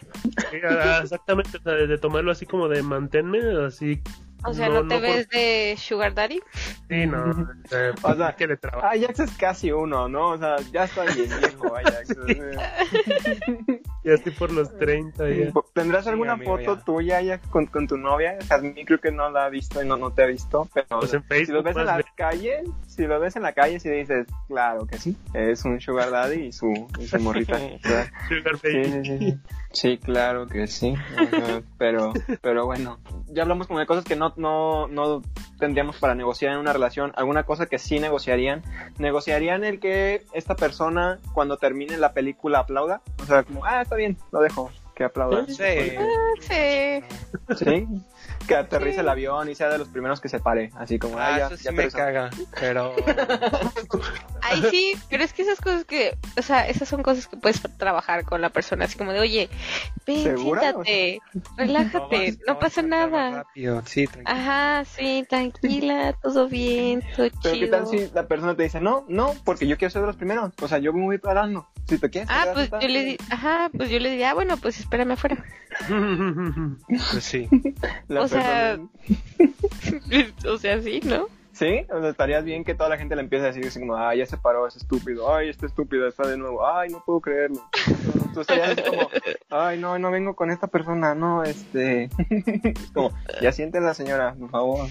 Ah, 0.68 1.00
Exactamente, 1.02 1.58
o 1.58 1.62
sea, 1.62 1.72
de, 1.72 1.86
de 1.86 1.98
tomarlo 1.98 2.32
así 2.32 2.46
como 2.46 2.68
de 2.68 2.82
manténme, 2.82 3.40
así. 3.66 4.02
O 4.46 4.52
sea, 4.52 4.68
¿no, 4.68 4.86
te 4.86 5.00
ves 5.00 5.28
de 5.30 5.74
Sugar 5.78 6.14
Daddy? 6.14 6.40
Sí, 6.88 7.06
no. 7.06 7.24
o 7.64 7.68
sea, 7.68 7.94
O 8.02 8.14
sea, 8.14 8.36
que 8.36 8.46
le 8.46 8.56
trabajo. 8.56 8.86
Ajax 8.86 9.20
es 9.20 9.30
casi 9.32 9.72
uno, 9.72 10.08
¿no? 10.08 10.30
O 10.30 10.38
sea, 10.38 10.56
ya 10.70 10.84
está 10.84 11.04
bien 11.04 11.30
viejo 11.40 11.74
Ajax. 11.74 12.14
Ya 14.04 14.12
estoy 14.12 14.32
por 14.32 14.52
los 14.52 14.76
30 14.78 15.28
ya. 15.30 15.52
¿Tendrás 15.72 16.04
Sí, 16.04 16.10
alguna 16.10 16.32
amigo, 16.34 16.58
foto 16.58 16.76
ya. 16.76 16.84
tuya 16.84 17.18
Ajax, 17.18 17.48
con, 17.48 17.66
con 17.66 17.86
tu 17.86 17.96
novia? 17.96 18.36
Jazmín 18.46 18.84
creo 18.84 19.00
que 19.00 19.10
no 19.10 19.30
la 19.30 19.46
ha 19.46 19.48
visto 19.48 19.82
y 19.82 19.86
no, 19.88 19.96
no 19.96 20.12
te 20.12 20.22
ha 20.22 20.26
visto, 20.26 20.68
pero 20.74 20.86
Pues 21.00 21.14
en 21.14 21.24
si 21.46 21.52
lo 21.52 21.62
ves 21.62 21.76
en 21.76 21.86
la 21.86 22.02
calle, 22.14 22.62
si 22.86 23.06
lo 23.06 23.18
ves 23.18 23.36
en 23.36 23.42
la 23.42 23.52
calle, 23.52 23.80
si 23.80 23.88
dices, 23.88 24.26
claro 24.46 24.86
que 24.86 24.98
sí, 24.98 25.16
es 25.32 25.64
un 25.64 25.80
sugar 25.80 26.10
daddy 26.10 26.42
y 26.46 26.52
su, 26.52 26.70
y 26.98 27.06
su 27.06 27.18
morrita. 27.18 27.58
Sugar 28.28 28.58
Sí, 28.60 28.68
baby. 28.72 28.84
sí, 29.04 29.18
sí. 29.18 29.38
Sí, 29.72 29.98
claro 29.98 30.46
que 30.46 30.68
sí. 30.68 30.94
Pero, 31.78 32.12
pero 32.42 32.64
bueno, 32.64 33.00
ya 33.26 33.42
hablamos 33.42 33.66
como 33.66 33.80
de 33.80 33.86
cosas 33.86 34.04
que 34.04 34.14
no, 34.14 34.32
no, 34.36 34.86
no 34.86 35.20
tendríamos 35.58 35.96
para 35.98 36.14
negociar 36.14 36.52
en 36.52 36.58
una 36.60 36.72
relación. 36.72 37.12
Alguna 37.16 37.42
cosa 37.42 37.66
que 37.66 37.78
sí 37.80 37.98
negociarían. 37.98 38.62
¿Negociarían 38.98 39.64
el 39.64 39.80
que 39.80 40.22
esta 40.32 40.54
persona 40.54 41.18
cuando 41.32 41.56
termine 41.56 41.96
la 41.96 42.12
película 42.12 42.60
aplauda? 42.60 43.02
O 43.20 43.24
sea, 43.24 43.42
como, 43.42 43.64
ah, 43.64 43.84
está 43.94 43.96
bien, 43.96 44.16
lo 44.32 44.40
dejo, 44.40 44.70
que 44.94 45.04
aplauda. 45.04 45.46
Sí. 45.46 45.54
Sí. 46.40 47.00
Sí. 47.56 47.86
Que 48.46 48.56
aterrice 48.56 49.00
el 49.00 49.08
avión 49.08 49.48
y 49.48 49.54
sea 49.54 49.68
de 49.70 49.78
los 49.78 49.88
primeros 49.88 50.20
que 50.20 50.28
se 50.28 50.38
pare. 50.40 50.70
Así 50.76 50.98
como, 50.98 51.18
ah, 51.18 51.34
Ah, 51.34 51.38
ya, 51.38 51.46
eso 51.46 51.56
sí 51.56 51.64
ya 51.64 51.72
me 51.72 51.88
caga, 51.88 52.30
pero... 52.60 52.94
Ahí 54.42 54.62
sí, 54.70 54.92
pero 55.08 55.24
es 55.24 55.32
que 55.32 55.42
esas 55.42 55.58
cosas 55.60 55.84
que, 55.86 56.16
o 56.36 56.42
sea, 56.42 56.68
esas 56.68 56.86
son 56.88 57.02
cosas 57.02 57.26
que 57.26 57.36
puedes 57.38 57.60
trabajar 57.78 58.24
con 58.24 58.40
la 58.42 58.50
persona, 58.50 58.84
así 58.84 58.98
como 58.98 59.12
de, 59.12 59.20
oye, 59.20 59.48
ven, 60.06 60.36
siéntate, 60.38 61.20
relájate, 61.56 62.30
vas- 62.32 62.38
no 62.46 62.58
pasa 62.58 62.82
nada. 62.82 63.30
rápido. 63.44 63.82
Sí, 63.86 64.06
tranquilo. 64.06 64.36
Ajá, 64.38 64.84
sí, 64.84 65.24
tranquila, 65.28 66.12
todo 66.22 66.48
bien, 66.48 67.00
todo 67.16 67.28
Pero 67.42 67.54
qué 67.54 67.60
chido. 67.60 67.70
tal 67.70 67.86
si 67.86 68.10
la 68.12 68.26
persona 68.28 68.54
te 68.54 68.64
dice, 68.64 68.80
no, 68.80 69.06
no, 69.08 69.32
porque 69.44 69.66
yo 69.66 69.78
quiero 69.78 69.90
ser 69.90 70.02
de 70.02 70.06
los 70.08 70.16
primeros. 70.16 70.52
O 70.60 70.68
sea, 70.68 70.78
yo 70.78 70.92
me 70.92 71.02
voy 71.02 71.16
parando. 71.18 71.66
Si 71.88 71.98
te 71.98 72.08
quieres. 72.10 72.28
Ah, 72.30 72.46
pues 72.54 72.70
yo 72.70 72.88
le 72.88 73.04
di, 73.04 73.18
ajá, 73.30 73.70
pues 73.76 73.88
yo 73.90 73.98
le 73.98 74.10
diría, 74.10 74.30
ah, 74.30 74.34
bueno, 74.34 74.56
pues 74.58 74.78
espérame 74.78 75.12
afuera. 75.12 75.42
Pues 76.88 77.24
sí. 77.24 77.48
la 78.08 78.22
o 78.22 78.28
sea, 78.42 78.78
o 80.52 80.58
sea, 80.58 80.82
sí, 80.82 81.00
¿no? 81.04 81.28
Sí, 81.54 81.86
o 81.88 82.00
sea, 82.00 82.10
estarías 82.10 82.42
bien 82.42 82.64
que 82.64 82.74
toda 82.74 82.88
la 82.88 82.98
gente 82.98 83.14
le 83.14 83.22
empiece 83.22 83.44
a 83.44 83.48
decir 83.48 83.64
así 83.64 83.78
como, 83.78 83.96
ay, 83.96 84.18
ya 84.18 84.26
se 84.26 84.36
paró, 84.36 84.66
es 84.66 84.74
estúpido, 84.74 85.32
ay, 85.32 85.50
este 85.50 85.66
estúpido 85.66 86.08
está 86.08 86.26
de 86.26 86.36
nuevo, 86.36 86.66
ay, 86.66 86.90
no 86.90 87.02
puedo 87.04 87.20
creerlo. 87.20 87.62
Tú 88.34 88.40
estarías 88.40 88.74
como, 88.82 89.08
ay, 89.50 89.78
no, 89.78 89.96
no 90.00 90.10
vengo 90.10 90.34
con 90.34 90.50
esta 90.50 90.66
persona, 90.66 91.14
no, 91.14 91.44
este... 91.44 92.10
Es 92.28 92.90
como, 92.92 93.12
ya 93.40 93.52
siente 93.52 93.80
la 93.80 93.94
señora, 93.94 94.34
por 94.34 94.50
favor. 94.50 94.88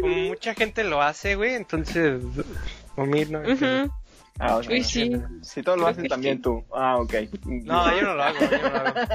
Como 0.00 0.16
mucha 0.28 0.54
gente 0.54 0.82
lo 0.82 1.02
hace, 1.02 1.34
güey, 1.34 1.54
entonces... 1.54 2.22
Mí 2.96 3.24
no... 3.26 3.42
Ah, 4.38 4.56
o 4.56 4.62
sea, 4.62 4.72
Uy, 4.72 4.82
sí. 4.82 5.12
Si 5.42 5.62
todos 5.62 5.78
lo 5.78 5.84
Creo 5.84 5.92
hacen 5.92 6.08
también 6.08 6.36
sí. 6.38 6.42
tú. 6.42 6.64
Ah, 6.74 6.96
ok. 6.96 7.14
No, 7.44 7.96
yo 7.96 8.02
no 8.02 8.14
lo 8.14 8.22
hago, 8.22 8.38
yo 8.40 8.62
no 8.62 8.68
lo 8.70 8.76
hago. 8.76 8.94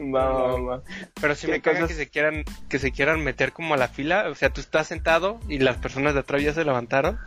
Va, 0.00 0.30
va, 0.32 0.60
va. 0.62 0.82
Pero 1.20 1.34
¿Qué 1.38 1.46
me 1.46 1.60
caga 1.60 1.80
cosas? 1.80 1.88
que 1.90 2.04
se 2.04 2.08
quieran 2.08 2.44
que 2.70 2.78
se 2.78 2.90
quieran 2.90 3.22
meter 3.22 3.52
como 3.52 3.74
a 3.74 3.76
la 3.76 3.88
fila, 3.88 4.28
o 4.30 4.34
sea, 4.34 4.50
tú 4.50 4.62
estás 4.62 4.86
sentado 4.86 5.38
y 5.46 5.58
las 5.58 5.76
personas 5.76 6.14
de 6.14 6.20
atrás 6.20 6.42
ya 6.42 6.54
se 6.54 6.64
levantaron 6.64 7.18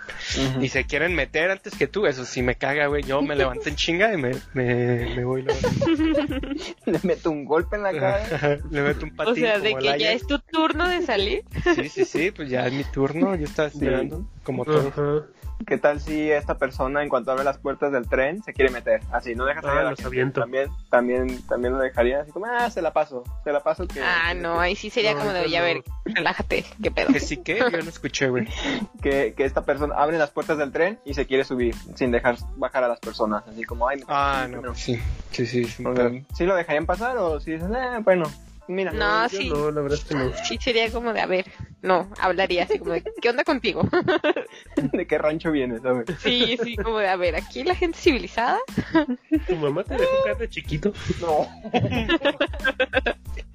y 0.60 0.70
se 0.70 0.86
quieren 0.86 1.14
meter 1.14 1.52
antes 1.52 1.76
que 1.76 1.86
tú, 1.86 2.08
eso 2.08 2.26
sí 2.26 2.42
me 2.42 2.56
caga, 2.56 2.88
güey. 2.88 3.04
Yo 3.04 3.22
me 3.22 3.36
levanto 3.36 3.70
en 3.70 3.76
chinga 3.76 4.12
y 4.12 4.18
me, 4.18 4.32
me, 4.56 5.16
me 5.16 5.24
voy 5.24 5.44
luego. 5.44 5.60
Le 6.88 7.00
meto 7.04 7.30
un 7.30 7.46
golpe 7.46 7.76
en 7.76 7.84
la 7.84 7.92
cara. 7.94 8.58
Le 8.72 8.82
meto 8.82 9.06
un 9.06 9.12
O 9.12 9.16
patín 9.16 9.36
sea, 9.36 9.60
de 9.60 9.76
que 9.76 10.00
ya 10.00 10.12
es 10.12 10.26
tu 10.26 10.40
turno 10.40 10.88
de 10.88 11.04
salir. 11.06 11.44
Sí, 11.76 11.90
sí, 11.90 12.06
sí, 12.06 12.32
pues 12.32 12.50
ya 12.50 12.66
es 12.66 12.74
mi 12.74 12.86
turno, 12.86 13.36
yo 13.36 13.46
estaba 13.46 13.68
esperando 13.68 14.28
como 14.44 14.66
todo. 14.66 14.88
Ajá. 14.88 15.28
¿Qué 15.68 15.78
tal 15.78 16.00
si 16.00 16.32
esta 16.32 16.58
persona, 16.58 17.04
en 17.04 17.10
cuanto 17.10 17.32
abre 17.32 17.44
las 17.44 17.58
puertas 17.58 17.92
del 17.92 18.08
tren, 18.08 18.42
se 18.44 18.54
quiere 18.54 18.72
meter? 18.72 19.02
Así, 19.12 19.36
no 19.36 19.46
deja 19.46 19.62
salir 19.62 19.78
Ah, 19.78 19.82
a 19.82 19.92
la 19.92 19.96
gente. 19.96 20.40
También, 20.42 20.70
también, 20.90 21.48
también 21.48 21.74
lo 21.74 21.80
dejaría 21.80 22.22
así 22.22 22.32
como, 22.32 22.46
ah, 22.48 22.70
se 22.70 22.82
la 22.82 22.92
paso, 22.94 23.24
se 23.44 23.52
la 23.52 23.62
paso 23.62 23.88
que... 23.88 24.02
Ah, 24.02 24.34
no, 24.34 24.60
ahí 24.60 24.76
sí 24.76 24.90
sería 24.90 25.14
No, 25.14 25.20
como 25.20 25.32
de, 25.34 25.40
eso 25.40 25.48
oye, 25.48 25.58
a 25.58 25.62
no. 25.62 25.66
ver, 25.66 25.84
relájate, 26.06 26.66
qué 26.82 26.92
pedo. 26.92 27.14
Que 27.14 27.20
sí 27.20 27.38
que 27.38 27.58
yo 27.60 27.70
no 27.70 27.90
escuché, 27.90 28.30
güey. 28.30 28.48
Que, 29.02 29.34
que 29.36 29.44
esta 29.46 29.64
persona 29.64 29.96
abre 29.98 30.18
las 30.18 30.32
puertas 30.32 30.58
del 30.58 30.72
tren 30.72 31.00
y 31.06 31.14
se 31.14 31.26
quiere 31.28 31.44
subir 31.44 31.76
sin 31.96 32.12
dejar 32.12 32.38
bajar 32.56 32.84
a 32.86 32.88
las 32.88 33.00
personas. 33.00 33.44
Así 33.48 33.64
como, 33.64 33.88
ay, 33.88 33.98
me 33.98 34.04
Ah, 34.08 34.48
no, 34.50 34.62
pues 34.62 34.80
sí. 34.80 35.00
Sí, 35.32 35.46
sí, 35.46 35.66
sí. 35.66 35.86
O 35.86 35.94
sea, 35.96 36.10
¿Sí 36.34 36.46
lo 36.46 36.56
dejarían 36.56 36.86
pasar 36.86 37.18
o 37.18 37.40
si 37.40 37.52
dices, 37.52 37.70
eh, 37.76 38.00
bueno, 38.04 38.24
mira. 38.68 38.92
No, 38.92 39.28
sí. 39.30 39.50
No, 39.50 39.72
la 39.72 39.82
verdad 39.82 40.00
es 40.00 40.06
que 40.06 40.16
no. 40.16 40.32
Sí, 40.48 40.58
sería 40.60 40.92
como 40.92 41.14
de, 41.14 41.22
a 41.22 41.26
ver, 41.26 41.46
no, 41.82 42.10
hablaría 42.20 42.64
así 42.64 42.80
como 42.80 42.92
de, 42.92 43.04
¿qué 43.22 43.30
onda 43.30 43.44
contigo? 43.44 43.84
¿De 44.94 45.08
qué 45.08 45.18
rancho 45.18 45.52
vienes? 45.52 45.82
¿sabes? 45.82 46.06
Sí, 46.20 46.58
sí, 46.64 46.76
como 46.78 47.00
de, 47.00 47.08
a 47.08 47.16
ver, 47.16 47.36
aquí 47.36 47.64
la 47.64 47.76
gente 47.76 47.98
civilizada. 47.98 48.60
¿Tu 49.48 49.56
mamá 49.56 49.84
te 49.84 49.96
dejó 49.96 50.24
caer 50.24 50.38
de 50.38 50.50
chiquito? 50.50 50.94
No. 51.22 51.48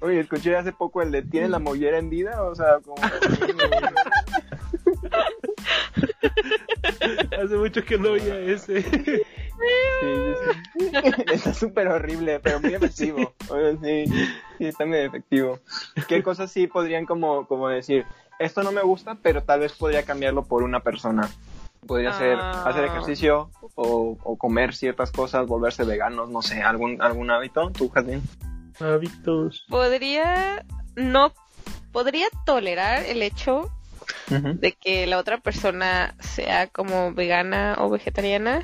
Oye, 0.01 0.21
escuché 0.21 0.55
hace 0.55 0.71
poco 0.71 1.01
el 1.01 1.11
de 1.11 1.23
¿tienes 1.23 1.49
la 1.49 1.59
mollera 1.59 1.97
en 1.97 2.09
vida? 2.09 2.41
O 2.43 2.55
sea, 2.55 2.79
como... 2.79 2.95
Hace 7.41 7.55
mucho 7.55 7.83
que 7.83 7.97
no 7.97 8.11
oía 8.11 8.39
ese. 8.39 9.25
Sí, 10.01 10.07
sí, 10.75 10.89
sí. 10.91 10.91
Está 11.33 11.53
súper 11.53 11.87
horrible, 11.89 12.39
pero 12.39 12.59
muy 12.61 12.73
efectivo. 12.73 13.33
Oye, 13.49 13.77
sí, 14.07 14.13
sí, 14.57 14.65
está 14.65 14.85
muy 14.85 14.99
efectivo. 14.99 15.59
¿Qué 16.07 16.23
cosas 16.23 16.51
sí 16.51 16.67
podrían 16.67 17.05
como, 17.05 17.45
como 17.47 17.67
decir, 17.69 18.05
esto 18.39 18.63
no 18.63 18.71
me 18.71 18.81
gusta, 18.81 19.15
pero 19.21 19.43
tal 19.43 19.59
vez 19.61 19.73
podría 19.73 20.03
cambiarlo 20.03 20.43
por 20.45 20.63
una 20.63 20.79
persona? 20.81 21.29
Podría 21.85 22.13
ser 22.13 22.37
Ah. 22.39 22.63
hacer 22.67 22.85
ejercicio 22.85 23.49
o, 23.75 24.17
o 24.23 24.37
comer 24.37 24.73
ciertas 24.75 25.11
cosas, 25.11 25.47
volverse 25.47 25.83
veganos, 25.83 26.29
no 26.29 26.41
sé, 26.41 26.61
algún, 26.61 27.01
algún 27.01 27.31
hábito. 27.31 27.69
¿Tú, 27.71 27.89
Jazmín? 27.89 28.21
Hábitos. 28.79 29.65
Podría, 29.69 30.65
no, 30.95 31.33
podría 31.91 32.27
tolerar 32.45 33.03
el 33.05 33.21
hecho 33.23 33.69
de 34.29 34.73
que 34.73 35.07
la 35.07 35.17
otra 35.17 35.37
persona 35.39 36.13
sea 36.19 36.67
como 36.67 37.13
vegana 37.13 37.75
o 37.79 37.89
vegetariana 37.89 38.63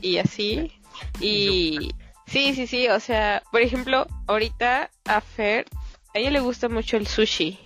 Y 0.00 0.18
así. 0.18 0.72
Y 1.20 1.90
sí, 2.26 2.54
sí, 2.54 2.66
sí, 2.66 2.88
o 2.88 3.00
sea, 3.00 3.42
por 3.50 3.60
ejemplo, 3.60 4.06
ahorita 4.26 4.90
a 5.04 5.20
Fer, 5.20 5.66
a 6.14 6.18
ella 6.18 6.30
le 6.30 6.40
gusta 6.40 6.68
mucho 6.68 6.96
el 6.96 7.06
sushi 7.06 7.58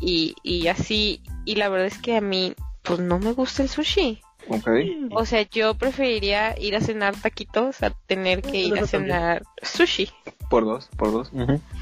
y, 0.00 0.34
y 0.42 0.68
así, 0.68 1.22
y 1.44 1.56
la 1.56 1.68
verdad 1.68 1.86
es 1.86 1.98
que 1.98 2.16
a 2.16 2.20
mí, 2.20 2.54
pues 2.82 3.00
no 3.00 3.18
me 3.18 3.32
gusta 3.32 3.62
el 3.62 3.68
sushi. 3.68 4.20
Ok. 4.48 4.68
O 5.10 5.26
sea, 5.26 5.42
yo 5.42 5.74
preferiría 5.74 6.58
ir 6.58 6.74
a 6.74 6.80
cenar 6.80 7.14
taquitos 7.20 7.82
a 7.82 7.90
tener 7.90 8.40
que 8.42 8.58
ir 8.58 8.78
a 8.78 8.86
cenar 8.86 9.42
sushi. 9.62 10.10
Por 10.48 10.64
dos, 10.64 10.88
por 10.96 11.12
dos. 11.12 11.30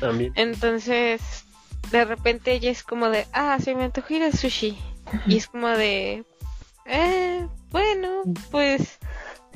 También. 0.01 0.33
Entonces, 0.35 1.45
de 1.91 2.05
repente 2.05 2.53
ella 2.53 2.71
es 2.71 2.83
como 2.83 3.09
de, 3.09 3.27
ah, 3.33 3.59
se 3.61 3.75
me 3.75 3.85
antojó 3.85 4.15
ir 4.15 4.25
al 4.25 4.33
sushi. 4.33 4.77
Y 5.29 5.37
es 5.37 5.47
como 5.47 5.69
de, 5.69 6.25
eh, 6.87 7.47
bueno, 7.71 8.23
pues 8.51 8.96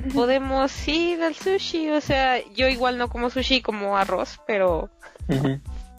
podemos 0.14 0.88
ir 0.88 1.22
al 1.22 1.34
sushi. 1.34 1.90
O 1.90 2.00
sea, 2.00 2.38
yo 2.54 2.68
igual 2.68 2.98
no 2.98 3.08
como 3.08 3.30
sushi 3.30 3.60
como 3.62 3.96
arroz, 3.96 4.40
pero, 4.46 4.90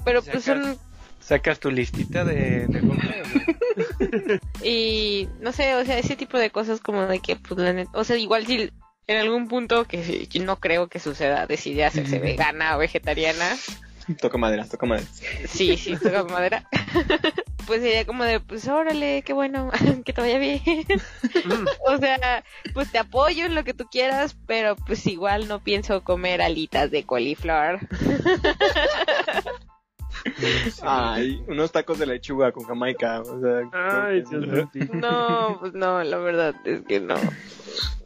pero 0.06 0.22
pues 0.24 0.44
son, 0.44 0.78
¿Sacas 1.20 1.60
tu 1.60 1.70
listita 1.72 2.26
de, 2.26 2.68
de 2.68 4.40
y 4.64 5.30
no 5.40 5.52
sé, 5.52 5.76
o 5.76 5.86
sea, 5.86 5.98
ese 6.00 6.16
tipo 6.16 6.38
de 6.38 6.50
cosas 6.50 6.80
como 6.80 7.06
de 7.06 7.20
que, 7.20 7.36
pues, 7.36 7.60
la 7.60 7.74
net- 7.74 7.90
o 7.94 8.04
sea, 8.04 8.18
igual 8.18 8.46
si 8.46 8.72
en 9.08 9.18
algún 9.18 9.48
punto 9.48 9.86
que 9.86 10.28
no 10.44 10.60
creo 10.60 10.88
que 10.88 11.00
suceda, 11.00 11.46
decide 11.48 11.86
hacerse 11.86 12.20
vegana 12.20 12.76
o 12.76 12.80
vegetariana, 12.80 13.56
Toca 14.20 14.38
madera, 14.38 14.66
toca 14.66 14.86
madera. 14.86 15.08
Sí, 15.48 15.78
sí, 15.78 15.96
toca 15.98 16.24
madera. 16.24 16.68
pues 17.68 17.82
sería 17.82 18.06
como 18.06 18.24
de, 18.24 18.40
pues 18.40 18.68
órale, 18.68 19.22
qué 19.24 19.34
bueno, 19.34 19.72
que 20.06 20.14
te 20.14 20.22
vaya 20.22 20.38
bien. 20.38 20.62
Mm. 21.46 21.66
o 21.88 21.98
sea, 21.98 22.44
pues 22.74 22.92
te 22.92 22.98
apoyo 22.98 23.46
en 23.46 23.56
lo 23.56 23.64
que 23.64 23.74
tú 23.74 23.86
quieras, 23.90 24.36
pero 24.48 24.76
pues 24.76 25.06
igual 25.08 25.48
no 25.48 25.60
pienso 25.60 26.04
comer 26.04 26.42
alitas 26.42 26.92
de 26.92 27.04
coliflor. 27.04 27.80
Ay, 30.82 31.44
unos 31.48 31.72
tacos 31.72 32.00
de 32.00 32.06
lechuga 32.06 32.52
con 32.52 32.64
jamaica. 32.66 33.22
O 33.22 33.40
sea, 33.40 33.62
Ay, 34.06 34.24
creo 34.24 34.42
Dios 34.42 34.70
que- 34.72 34.80
mío. 34.80 34.90
No, 34.94 35.58
pues 35.60 35.74
no, 35.74 36.04
la 36.04 36.18
verdad 36.18 36.56
es 36.66 36.82
que 36.82 37.00
no. 37.00 37.16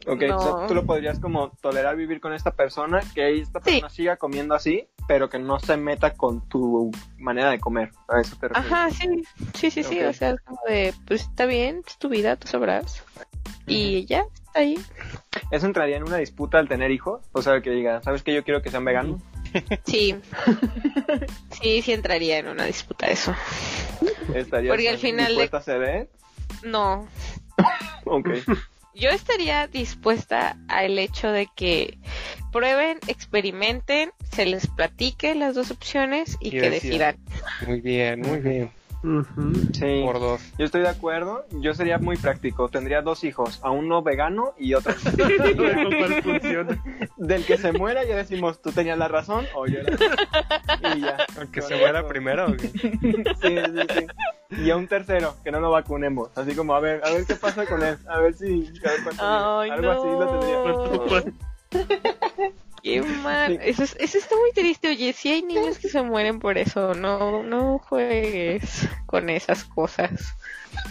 Ok, 0.08 0.22
No. 0.28 0.36
o 0.36 0.58
sea, 0.58 0.66
tú 0.68 0.74
lo 0.74 0.86
podrías 0.86 1.18
como 1.18 1.50
tolerar 1.60 1.96
vivir 1.96 2.20
con 2.20 2.32
esta 2.32 2.52
persona, 2.52 3.00
que 3.14 3.38
esta 3.40 3.58
Sí. 3.60 3.72
persona 3.72 3.90
siga 3.90 4.16
comiendo 4.16 4.54
así, 4.54 4.86
pero 5.08 5.28
que 5.28 5.38
no 5.40 5.58
se 5.58 5.76
meta 5.76 6.14
con 6.14 6.48
tu 6.48 6.92
manera 7.18 7.50
de 7.50 7.58
comer. 7.58 7.90
A 8.08 8.20
eso 8.20 8.36
te 8.38 8.48
refieres. 8.48 8.72
Ajá, 8.72 8.90
sí, 8.90 9.24
sí, 9.54 9.70
sí, 9.70 9.82
sí, 9.82 10.00
o 10.02 10.12
sea, 10.12 10.30
es 10.30 10.40
como 10.42 10.60
de, 10.68 10.94
pues 11.08 11.22
está 11.22 11.46
bien, 11.46 11.82
es 11.86 11.98
tu 11.98 12.08
vida, 12.08 12.36
tú 12.36 12.46
sabrás. 12.46 13.02
Y 13.66 14.06
ya, 14.06 14.20
está 14.46 14.60
ahí. 14.60 14.78
¿Eso 15.50 15.66
entraría 15.66 15.96
en 15.96 16.04
una 16.04 16.18
disputa 16.18 16.58
al 16.58 16.68
tener 16.68 16.92
hijos? 16.92 17.22
O 17.32 17.42
sea, 17.42 17.60
que 17.60 17.70
diga, 17.70 18.00
¿sabes 18.02 18.22
que 18.22 18.32
yo 18.32 18.44
quiero 18.44 18.62
que 18.62 18.70
sean 18.70 18.84
veganos? 18.84 19.20
Sí. 19.86 20.14
Sí, 21.62 21.80
sí 21.82 21.92
entraría 21.92 22.38
en 22.38 22.48
una 22.48 22.64
disputa 22.66 23.06
eso. 23.06 23.34
¿Estarías 24.34 24.72
Porque 24.72 24.88
al 24.90 24.98
final 24.98 25.34
de- 25.34 25.42
dispuesta 25.42 25.56
a 25.56 25.62
ceder? 25.62 26.08
No, 26.62 27.08
Ok. 28.04 28.28
yo 28.94 29.08
estaría 29.10 29.66
dispuesta 29.66 30.56
al 30.68 30.98
hecho 30.98 31.30
de 31.30 31.48
que 31.56 31.98
prueben, 32.52 32.98
experimenten, 33.08 34.10
se 34.32 34.44
les 34.46 34.66
platique 34.66 35.34
las 35.34 35.54
dos 35.54 35.70
opciones 35.70 36.36
y, 36.40 36.48
Y 36.48 36.50
que 36.52 36.70
decidan. 36.70 37.16
Muy 37.66 37.80
bien, 37.80 38.20
muy 38.20 38.40
bien. 38.40 38.70
Sí. 39.72 40.02
Por 40.04 40.20
dos. 40.20 40.40
Yo 40.58 40.64
estoy 40.64 40.82
de 40.82 40.88
acuerdo. 40.88 41.46
Yo 41.60 41.74
sería 41.74 41.98
muy 41.98 42.16
práctico. 42.16 42.68
Tendría 42.68 43.02
dos 43.02 43.22
hijos, 43.24 43.60
a 43.62 43.70
uno 43.70 44.02
vegano 44.02 44.54
y 44.58 44.74
otro. 44.74 44.92
Del 47.16 47.44
que 47.44 47.56
se 47.56 47.72
muera 47.72 48.04
ya 48.04 48.16
decimos, 48.16 48.60
tú 48.60 48.72
tenías 48.72 48.98
la 48.98 49.06
razón 49.08 49.46
o 49.54 49.66
yo 49.66 49.78
la 49.82 50.96
Y 50.96 51.00
ya. 51.00 51.16
Aunque 51.38 51.62
se 51.62 51.76
muera 51.76 52.00
eso. 52.00 52.08
primero. 52.08 52.46
¿o 52.46 52.56
qué? 52.56 52.68
Sí, 52.68 52.90
sí, 53.42 53.56
sí. 53.94 54.06
Y 54.64 54.70
a 54.70 54.76
un 54.76 54.86
tercero, 54.88 55.34
que 55.44 55.50
no 55.52 55.60
lo 55.60 55.70
vacunemos. 55.70 56.30
Así 56.36 56.54
como, 56.54 56.74
a 56.74 56.80
ver, 56.80 57.00
a 57.04 57.10
ver 57.10 57.24
qué 57.26 57.36
pasa 57.36 57.64
con 57.66 57.82
él. 57.82 57.96
A 58.08 58.18
ver 58.18 58.34
si. 58.34 58.70
a 58.84 58.90
ver 58.90 59.02
cuánto 59.04 59.22
vive. 59.22 59.24
Ay, 59.24 59.70
Algo 59.70 59.90
así 59.90 60.08
lo 60.08 60.26
tendría. 61.70 62.52
¿Cuánto- 62.86 63.22
cuánto- 63.22 63.22
Qué 63.22 63.22
mal. 63.22 63.58
Eso, 63.62 63.82
es- 63.84 63.96
eso 63.98 64.18
está 64.18 64.36
muy 64.36 64.52
triste. 64.52 64.88
Oye, 64.88 65.12
si 65.12 65.30
hay 65.30 65.42
niños 65.42 65.78
que 65.78 65.88
se 65.88 66.02
mueren 66.02 66.38
por 66.38 66.58
eso, 66.58 66.94
no, 66.94 67.42
no 67.42 67.78
juegues 67.78 68.88
con 69.06 69.28
esas 69.30 69.64
cosas. 69.64 70.34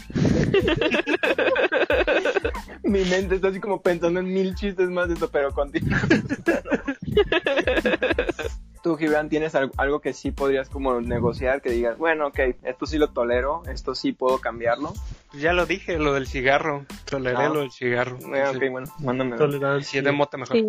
Mi 2.83 3.03
mente 3.05 3.35
está 3.35 3.49
así 3.49 3.59
como 3.59 3.81
pensando 3.81 4.19
en 4.19 4.33
mil 4.33 4.55
chistes 4.55 4.89
más 4.89 5.07
de 5.07 5.13
eso, 5.15 5.29
pero 5.29 5.53
continúa. 5.53 5.99
Tú, 8.85 8.97
Gibran, 8.97 9.29
¿tienes 9.29 9.55
al- 9.55 9.71
algo 9.77 9.99
que 9.99 10.13
sí 10.13 10.29
podrías 10.29 10.69
como 10.69 11.01
negociar? 11.01 11.63
Que 11.63 11.71
digas, 11.71 11.97
bueno, 11.97 12.27
ok, 12.27 12.39
esto 12.61 12.85
sí 12.85 12.99
lo 12.99 13.07
tolero, 13.09 13.63
esto 13.67 13.95
sí 13.95 14.11
puedo 14.11 14.37
cambiarlo. 14.37 14.93
Pues 15.31 15.41
ya 15.41 15.53
lo 15.53 15.65
dije, 15.65 15.97
lo 15.97 16.13
del 16.13 16.27
cigarro. 16.27 16.85
Toleré 17.09 17.35
Ah. 17.45 17.49
lo 17.49 17.61
del 17.61 17.71
cigarro. 17.71 18.19
Eh, 18.31 18.43
ok, 18.47 18.59
Sí. 18.61 18.69
bueno, 18.69 18.87
mándame. 18.99 19.37
Si 19.83 19.97
es 19.97 20.03
de 20.03 20.11
mota 20.11 20.37
mejor. 20.37 20.55
Sí. 20.55 20.65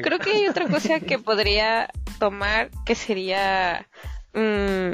Creo 0.00 0.20
que 0.20 0.30
hay 0.30 0.46
otra 0.46 0.68
cosa 0.68 1.00
que 1.00 1.18
podría 1.18 1.90
tomar 2.20 2.70
que 2.86 2.94
sería. 2.94 3.84
mm, 4.32 4.92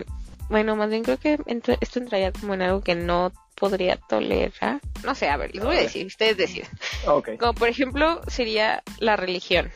bueno, 0.49 0.77
más 0.77 0.89
bien 0.89 1.03
creo 1.03 1.19
que 1.19 1.35
entra- 1.45 1.77
esto 1.83 1.99
entraría 1.99 2.33
como 2.33 2.55
en 2.55 2.62
algo 2.62 2.81
que 2.81 2.95
no 2.95 3.33
podría 3.57 3.97
tolerar. 3.97 4.81
No 5.05 5.15
sé, 5.15 5.28
a 5.28 5.37
ver, 5.37 5.55
les 5.55 5.65
voy 5.65 5.77
a 5.77 5.81
decir, 5.81 6.07
ustedes 6.07 6.37
deciden. 6.37 6.69
Ok. 7.07 7.31
Como 7.39 7.55
por 7.55 7.69
ejemplo 7.69 8.20
sería 8.28 8.83
la 8.99 9.16
religión. 9.16 9.70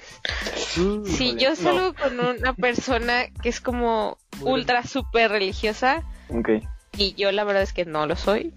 Mm. 0.77 1.05
Si 1.07 1.35
yo 1.36 1.51
no. 1.51 1.57
salgo 1.57 1.94
con 1.94 2.20
una 2.20 2.55
persona 2.55 3.27
que 3.43 3.48
es 3.48 3.61
como 3.61 4.19
Muy 4.40 4.52
ultra 4.52 4.85
super 4.85 5.31
religiosa 5.31 6.02
y 6.97 7.15
yo 7.15 7.32
la 7.32 7.44
verdad 7.44 7.62
es 7.62 7.73
que 7.73 7.85
no 7.85 8.07
lo 8.07 8.16
soy, 8.16 8.52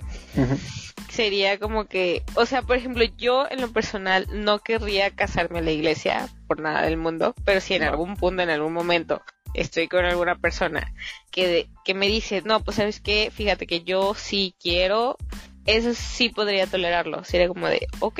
sería 1.09 1.59
como 1.59 1.85
que, 1.85 2.23
o 2.35 2.45
sea, 2.45 2.61
por 2.63 2.75
ejemplo, 2.75 3.03
yo 3.17 3.45
en 3.49 3.61
lo 3.61 3.71
personal 3.71 4.27
no 4.31 4.59
querría 4.59 5.11
casarme 5.11 5.59
a 5.59 5.61
la 5.61 5.71
iglesia 5.71 6.27
por 6.47 6.59
nada 6.59 6.81
del 6.83 6.97
mundo, 6.97 7.35
pero 7.45 7.61
si 7.61 7.75
en 7.75 7.83
No. 7.83 7.89
algún 7.89 8.15
punto, 8.15 8.41
en 8.41 8.49
algún 8.49 8.73
momento, 8.73 9.21
estoy 9.53 9.87
con 9.87 10.05
alguna 10.05 10.35
persona 10.35 10.93
que, 11.31 11.67
que 11.85 11.93
me 11.93 12.07
dice, 12.07 12.41
no, 12.45 12.63
pues 12.63 12.77
sabes 12.77 12.99
qué, 12.99 13.31
fíjate 13.33 13.67
que 13.67 13.83
yo 13.83 14.13
sí 14.15 14.55
quiero, 14.61 15.17
eso 15.65 15.93
sí 15.93 16.29
podría 16.29 16.67
tolerarlo, 16.67 17.23
sería 17.23 17.47
como 17.47 17.67
de, 17.67 17.87
ok, 17.99 18.19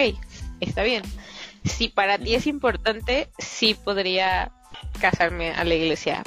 está 0.60 0.84
bien. 0.84 1.04
Si 1.66 1.88
para 1.90 2.18
ti 2.18 2.36
es 2.36 2.48
importante, 2.48 3.30
sí 3.38 3.74
podría 3.74 4.52
casarme 5.00 5.52
a 5.52 5.64
la 5.64 5.76
iglesia 5.76 6.24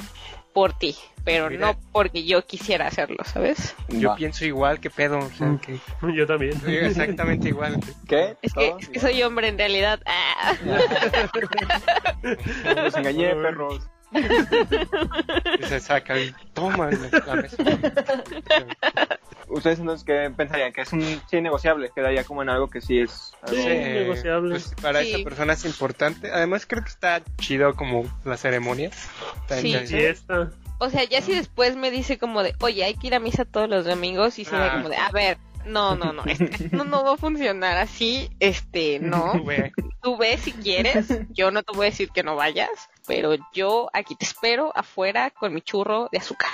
por 0.53 0.73
ti, 0.73 0.95
pero 1.23 1.49
Mira. 1.51 1.67
no 1.67 1.79
porque 1.91 2.23
yo 2.23 2.43
quisiera 2.45 2.87
hacerlo, 2.87 3.17
¿sabes? 3.23 3.75
Yo 3.89 4.15
pienso 4.15 4.45
igual 4.45 4.79
que 4.79 4.89
pedo. 4.89 5.19
O 5.19 5.29
sea, 5.29 5.47
Mm. 5.47 5.59
que 5.59 5.79
Yo 6.15 6.25
también. 6.25 6.59
soy 6.59 6.77
exactamente 6.77 7.49
igual. 7.49 7.79
¿Qué? 8.07 8.35
Es 8.41 8.53
que, 8.53 8.69
¿Todos 8.69 8.81
es 8.81 8.89
que 8.89 8.99
soy 8.99 9.21
hombre 9.21 9.49
en 9.49 9.57
realidad. 9.59 9.99
Ah. 10.07 10.55
Los 12.75 12.95
engañé, 12.95 13.35
perros. 13.35 13.87
Y 14.11 15.63
se 15.65 15.79
saca 15.79 16.19
y 16.19 16.33
toma 16.53 16.89
la 16.91 16.97
mesa. 16.97 17.57
¿Ustedes 19.49 19.79
entonces 19.79 20.05
qué 20.05 20.29
pensarían? 20.35 20.73
Que 20.73 20.81
es 20.81 20.91
un 20.93 21.01
sí 21.29 21.41
negociable, 21.41 21.89
quedaría 21.95 22.23
como 22.25 22.41
en 22.41 22.49
algo 22.49 22.69
que 22.69 22.81
sí 22.81 22.99
es... 22.99 23.33
algo- 23.41 23.61
Sí. 23.61 23.67
negociable. 23.67 24.49
pues, 24.51 24.73
para 24.81 25.01
Sí. 25.01 25.13
esa 25.13 25.23
persona 25.23 25.53
es 25.53 25.65
importante. 25.65 26.31
Además 26.31 26.65
creo 26.65 26.83
que 26.83 26.89
está 26.89 27.21
chido 27.37 27.73
como 27.75 28.03
la 28.25 28.35
ceremonia. 28.37 28.89
Está 28.89 29.57
Sí. 29.59 29.67
interesante. 29.69 29.97
Fiesta. 30.03 30.51
O 30.79 30.89
sea, 30.89 31.03
ya 31.05 31.21
si 31.21 31.33
después 31.33 31.75
me 31.75 31.89
dice 31.91 32.17
como 32.19 32.43
de, 32.43 32.53
oye, 32.59 32.83
hay 32.83 32.93
que 32.95 33.07
ir 33.07 33.15
a 33.15 33.19
misa 33.19 33.45
todos 33.45 33.67
los 33.69 33.85
domingos 33.85 34.37
y 34.37 34.45
sería 34.45 34.67
Ah. 34.67 34.73
como 34.77 34.89
de, 34.89 34.97
a 34.97 35.09
ver, 35.11 35.37
no, 35.67 35.95
no, 35.95 36.13
no, 36.13 36.23
este, 36.25 36.69
no, 36.75 36.83
no 36.83 37.03
va 37.03 37.13
a 37.13 37.17
funcionar 37.17 37.77
así, 37.77 38.29
este, 38.39 38.99
no. 38.99 39.33
Güey, 39.43 39.71
Tú 40.01 40.17
ves 40.17 40.41
si 40.41 40.51
quieres, 40.53 41.07
yo 41.31 41.51
no 41.51 41.63
te 41.63 41.75
voy 41.75 41.87
a 41.87 41.89
decir 41.89 42.09
que 42.09 42.23
no 42.23 42.35
vayas, 42.35 42.69
pero 43.05 43.35
yo 43.53 43.89
aquí 43.93 44.15
te 44.15 44.25
espero 44.25 44.71
afuera 44.75 45.31
con 45.31 45.53
mi 45.53 45.61
churro 45.61 46.07
de 46.11 46.19
azúcar. 46.19 46.49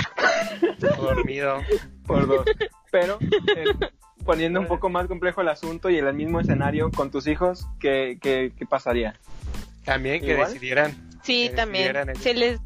dormido. 0.98 1.62
por 2.06 2.28
dos. 2.28 2.46
Pero 2.92 3.18
eh, 3.22 3.66
poniendo 4.26 4.60
un 4.60 4.68
poco 4.68 4.90
más 4.90 5.08
complejo 5.08 5.42
el 5.42 5.50
asunto 5.50 5.90
y 5.90 5.98
en 5.98 6.08
el 6.08 6.14
mismo 6.14 6.40
escenario 6.40 6.90
con 6.92 7.12
tus 7.12 7.28
hijos, 7.28 7.68
¿qué, 7.80 8.18
qué, 8.22 8.52
qué 8.58 8.66
pasaría? 8.66 9.20
También 9.84 10.22
que 10.22 10.32
¿Igual? 10.34 10.48
decidieran. 10.48 11.10
Sí, 11.24 11.50
Que 11.50 11.56
también. 11.56 11.94
decidieran. 11.94 12.16
Se 12.16 12.34
les, 12.34 12.60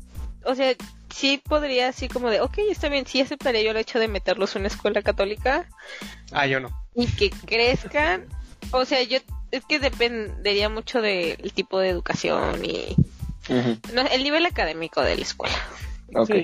o 0.48 0.56
sea, 0.56 0.74
sí 1.14 1.41
podría 1.44 1.90
así 1.90 2.07
como 2.07 2.30
de, 2.30 2.41
ok, 2.41 2.57
está 2.69 2.90
bien, 2.90 3.06
sí 3.06 3.22
aceptaría 3.22 3.61
yo 3.61 3.72
el 3.72 3.78
hecho 3.78 3.99
de 3.99 4.07
meterlos 4.07 4.56
en 4.56 4.61
una 4.61 4.68
escuela 4.69 5.02
católica, 5.02 5.68
Ah, 6.32 6.45
yo 6.48 6.60
no. 6.60 6.69
y 6.95 7.07
que 7.07 7.30
crezcan. 7.30 8.26
O 8.72 8.84
sea, 8.86 9.02
yo 9.03 9.19
es 9.52 9.64
que 9.65 9.80
dependería 9.80 10.68
mucho 10.69 11.02
del 11.02 11.53
tipo 11.53 11.80
de 11.80 11.90
educación 11.90 12.65
y 12.65 12.95
no, 13.94 14.02
el 14.02 14.24
nivel 14.24 14.45
académico 14.45 15.02
de 15.02 15.15
la 15.15 15.22
escuela. 15.22 15.56
Ok. 16.15 16.32
Sí. 16.34 16.44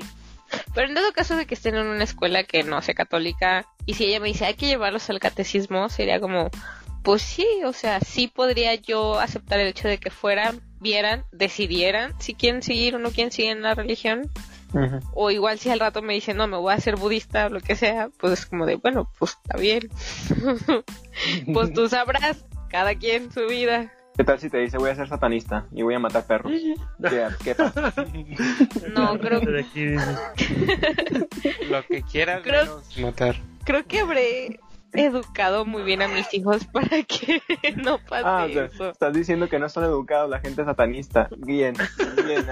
Pero 0.75 0.87
en 0.87 0.93
dado 0.93 1.11
caso 1.13 1.35
de 1.35 1.45
que 1.47 1.55
estén 1.55 1.75
en 1.75 1.87
una 1.87 2.03
escuela 2.03 2.43
que 2.43 2.63
no 2.63 2.81
sea 2.81 2.93
católica 2.93 3.65
y 3.87 3.95
si 3.95 4.05
ella 4.05 4.19
me 4.19 4.27
dice 4.27 4.45
hay 4.45 4.53
que 4.53 4.67
llevarlos 4.67 5.09
al 5.09 5.19
catecismo, 5.19 5.89
sería 5.89 6.19
como, 6.19 6.49
pues 7.03 7.21
sí, 7.21 7.45
o 7.65 7.73
sea, 7.73 7.99
sí 7.99 8.27
podría 8.27 8.75
yo 8.75 9.19
aceptar 9.19 9.59
el 9.59 9.67
hecho 9.67 9.87
de 9.87 9.97
que 9.97 10.09
fueran, 10.09 10.61
vieran, 10.79 11.25
decidieran 11.31 12.13
si 12.19 12.33
quieren 12.33 12.63
seguir 12.63 12.95
o 12.95 12.99
no 12.99 13.11
quieren 13.11 13.31
seguir 13.31 13.51
en 13.51 13.61
la 13.61 13.75
religión. 13.75 14.29
O 15.13 15.29
igual 15.29 15.59
si 15.59 15.69
al 15.69 15.79
rato 15.79 16.01
me 16.01 16.13
dicen, 16.15 16.35
no, 16.37 16.47
me 16.47 16.57
voy 16.57 16.73
a 16.73 16.77
hacer 16.77 16.95
budista 16.95 17.45
o 17.45 17.49
lo 17.49 17.59
que 17.61 17.75
sea, 17.75 18.09
pues 18.17 18.33
es 18.33 18.45
como 18.47 18.65
de, 18.65 18.75
bueno, 18.77 19.07
pues 19.19 19.37
está 19.43 19.55
bien. 19.59 19.87
pues 21.53 21.71
tú 21.73 21.87
sabrás, 21.87 22.43
cada 22.69 22.95
quien 22.95 23.31
su 23.31 23.45
vida. 23.45 23.93
¿Qué 24.17 24.23
tal 24.23 24.39
si 24.39 24.49
te 24.49 24.57
dice 24.59 24.77
voy 24.77 24.89
a 24.91 24.95
ser 24.95 25.07
satanista 25.09 25.67
y 25.71 25.81
voy 25.83 25.93
a 25.95 25.99
matar 25.99 26.25
perros? 26.25 26.51
¿Qué, 26.51 27.27
qué 27.43 27.55
pasa? 27.55 27.93
No, 28.95 29.17
creo, 29.19 29.39
dice, 29.41 29.95
Lo 31.69 31.83
que 31.87 32.01
quieras 32.03 32.41
Creo- 32.43 32.81
matar. 32.99 33.35
creo 33.63 33.85
que 33.85 33.99
habré 33.99 34.59
educado 35.05 35.65
muy 35.65 35.83
bien 35.83 36.01
a 36.01 36.07
mis 36.07 36.33
hijos 36.33 36.65
para 36.73 37.01
que 37.03 37.41
no 37.83 37.97
pase 37.99 38.23
Ah, 38.25 38.45
o 38.49 38.53
sea, 38.53 38.65
eso. 38.65 38.89
estás 38.89 39.13
diciendo 39.13 39.49
que 39.49 39.59
no 39.59 39.69
son 39.69 39.83
educados 39.85 40.29
la 40.29 40.39
gente 40.39 40.63
satanista. 40.65 41.27
Bien, 41.37 41.73
bien. 42.25 42.45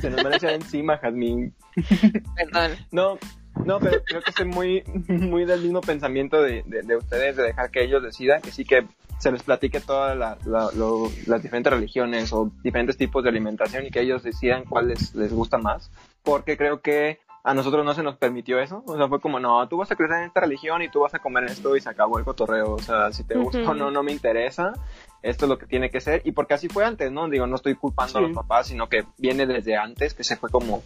Se 0.00 0.10
nos 0.10 0.22
van 0.22 0.32
a 0.32 0.36
echar 0.36 0.52
encima, 0.52 0.98
Jazmín. 0.98 1.54
Perdón. 2.36 2.72
No, 2.90 3.18
no, 3.64 3.78
pero 3.80 4.02
creo 4.04 4.22
que 4.22 4.32
soy 4.32 4.46
muy, 4.46 4.82
muy 5.08 5.44
del 5.44 5.62
mismo 5.62 5.80
pensamiento 5.80 6.40
de, 6.42 6.62
de, 6.66 6.82
de 6.82 6.96
ustedes, 6.96 7.36
de 7.36 7.42
dejar 7.44 7.70
que 7.70 7.82
ellos 7.82 8.02
decidan, 8.02 8.40
que 8.40 8.50
sí 8.52 8.64
que 8.64 8.86
se 9.18 9.32
les 9.32 9.42
platique 9.42 9.80
todas 9.80 10.16
la- 10.16 10.38
las 11.26 11.42
diferentes 11.42 11.72
religiones 11.72 12.32
o 12.32 12.52
diferentes 12.62 12.96
tipos 12.96 13.24
de 13.24 13.30
alimentación 13.30 13.84
y 13.84 13.90
que 13.90 14.00
ellos 14.00 14.22
decidan 14.22 14.64
cuál 14.64 14.88
les, 14.88 15.12
les 15.14 15.32
gusta 15.32 15.58
más. 15.58 15.90
Porque 16.22 16.56
creo 16.56 16.80
que 16.82 17.18
a 17.50 17.54
nosotros 17.54 17.84
no 17.84 17.94
se 17.94 18.02
nos 18.02 18.16
permitió 18.16 18.58
eso. 18.60 18.82
O 18.86 18.96
sea, 18.96 19.08
fue 19.08 19.20
como, 19.20 19.40
no, 19.40 19.66
tú 19.68 19.78
vas 19.78 19.90
a 19.90 19.96
crecer 19.96 20.18
en 20.18 20.24
esta 20.24 20.40
religión 20.40 20.82
y 20.82 20.88
tú 20.90 21.00
vas 21.00 21.14
a 21.14 21.18
comer 21.18 21.44
esto 21.44 21.74
y 21.76 21.80
se 21.80 21.88
acabó 21.88 22.18
el 22.18 22.24
cotorreo. 22.24 22.74
O 22.74 22.78
sea, 22.78 23.10
si 23.12 23.24
te 23.24 23.36
gusta 23.36 23.70
o 23.70 23.74
no, 23.74 23.90
no 23.90 24.02
me 24.02 24.12
interesa. 24.12 24.72
Esto 25.20 25.46
es 25.46 25.48
lo 25.48 25.58
que 25.58 25.66
tiene 25.66 25.90
que 25.90 26.00
ser. 26.00 26.22
Y 26.24 26.32
porque 26.32 26.54
así 26.54 26.68
fue 26.68 26.84
antes, 26.84 27.10
¿no? 27.10 27.28
Digo, 27.28 27.46
no 27.46 27.56
estoy 27.56 27.74
culpando 27.74 28.18
a 28.18 28.20
los 28.20 28.30
Sí. 28.30 28.36
papás, 28.36 28.68
sino 28.68 28.88
que 28.88 29.04
viene 29.16 29.46
desde 29.46 29.76
antes, 29.76 30.14
que 30.14 30.22
se 30.22 30.36
fue 30.36 30.48
como 30.50 30.82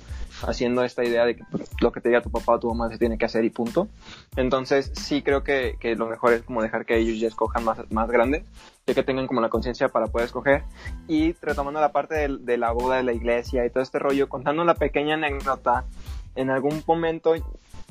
haciendo 0.46 0.82
esta 0.84 1.04
idea 1.04 1.24
de 1.26 1.36
que 1.36 1.44
pues, 1.50 1.68
lo 1.80 1.92
que 1.92 2.00
te 2.00 2.08
diga 2.08 2.22
tu 2.22 2.30
papá 2.30 2.54
o 2.54 2.58
tu 2.58 2.68
mamá 2.72 2.88
se 2.90 2.98
tiene 2.98 3.18
que 3.18 3.26
hacer 3.26 3.44
y 3.44 3.50
punto. 3.50 3.88
Entonces, 4.36 4.90
sí 4.94 5.22
creo 5.22 5.42
que, 5.44 5.76
que 5.78 5.94
lo 5.96 6.06
mejor 6.06 6.32
es 6.32 6.42
como 6.42 6.62
dejar 6.62 6.86
que 6.86 6.96
ellos 6.96 7.18
ya 7.20 7.28
escojan 7.28 7.64
más, 7.64 7.78
más 7.90 8.08
grandes, 8.10 8.44
ya 8.86 8.94
que 8.94 9.02
tengan 9.02 9.26
como 9.26 9.40
la 9.40 9.50
conciencia 9.50 9.88
para 9.88 10.06
poder 10.06 10.26
escoger. 10.26 10.64
Y 11.08 11.32
retomando 11.42 11.80
la 11.80 11.92
parte 11.92 12.14
del- 12.14 12.44
de, 12.46 12.56
la 12.56 12.72
boda 12.72 12.96
de 12.96 13.02
la 13.02 13.12
iglesia 13.12 13.66
y 13.66 13.70
todo 13.70 13.82
este 13.82 13.98
rollo, 13.98 14.28
contando 14.28 14.64
la 14.64 14.74
pequeña 14.74 15.14
anécdota, 15.14 15.84
en 16.34 16.50
algún 16.50 16.82
momento 16.86 17.34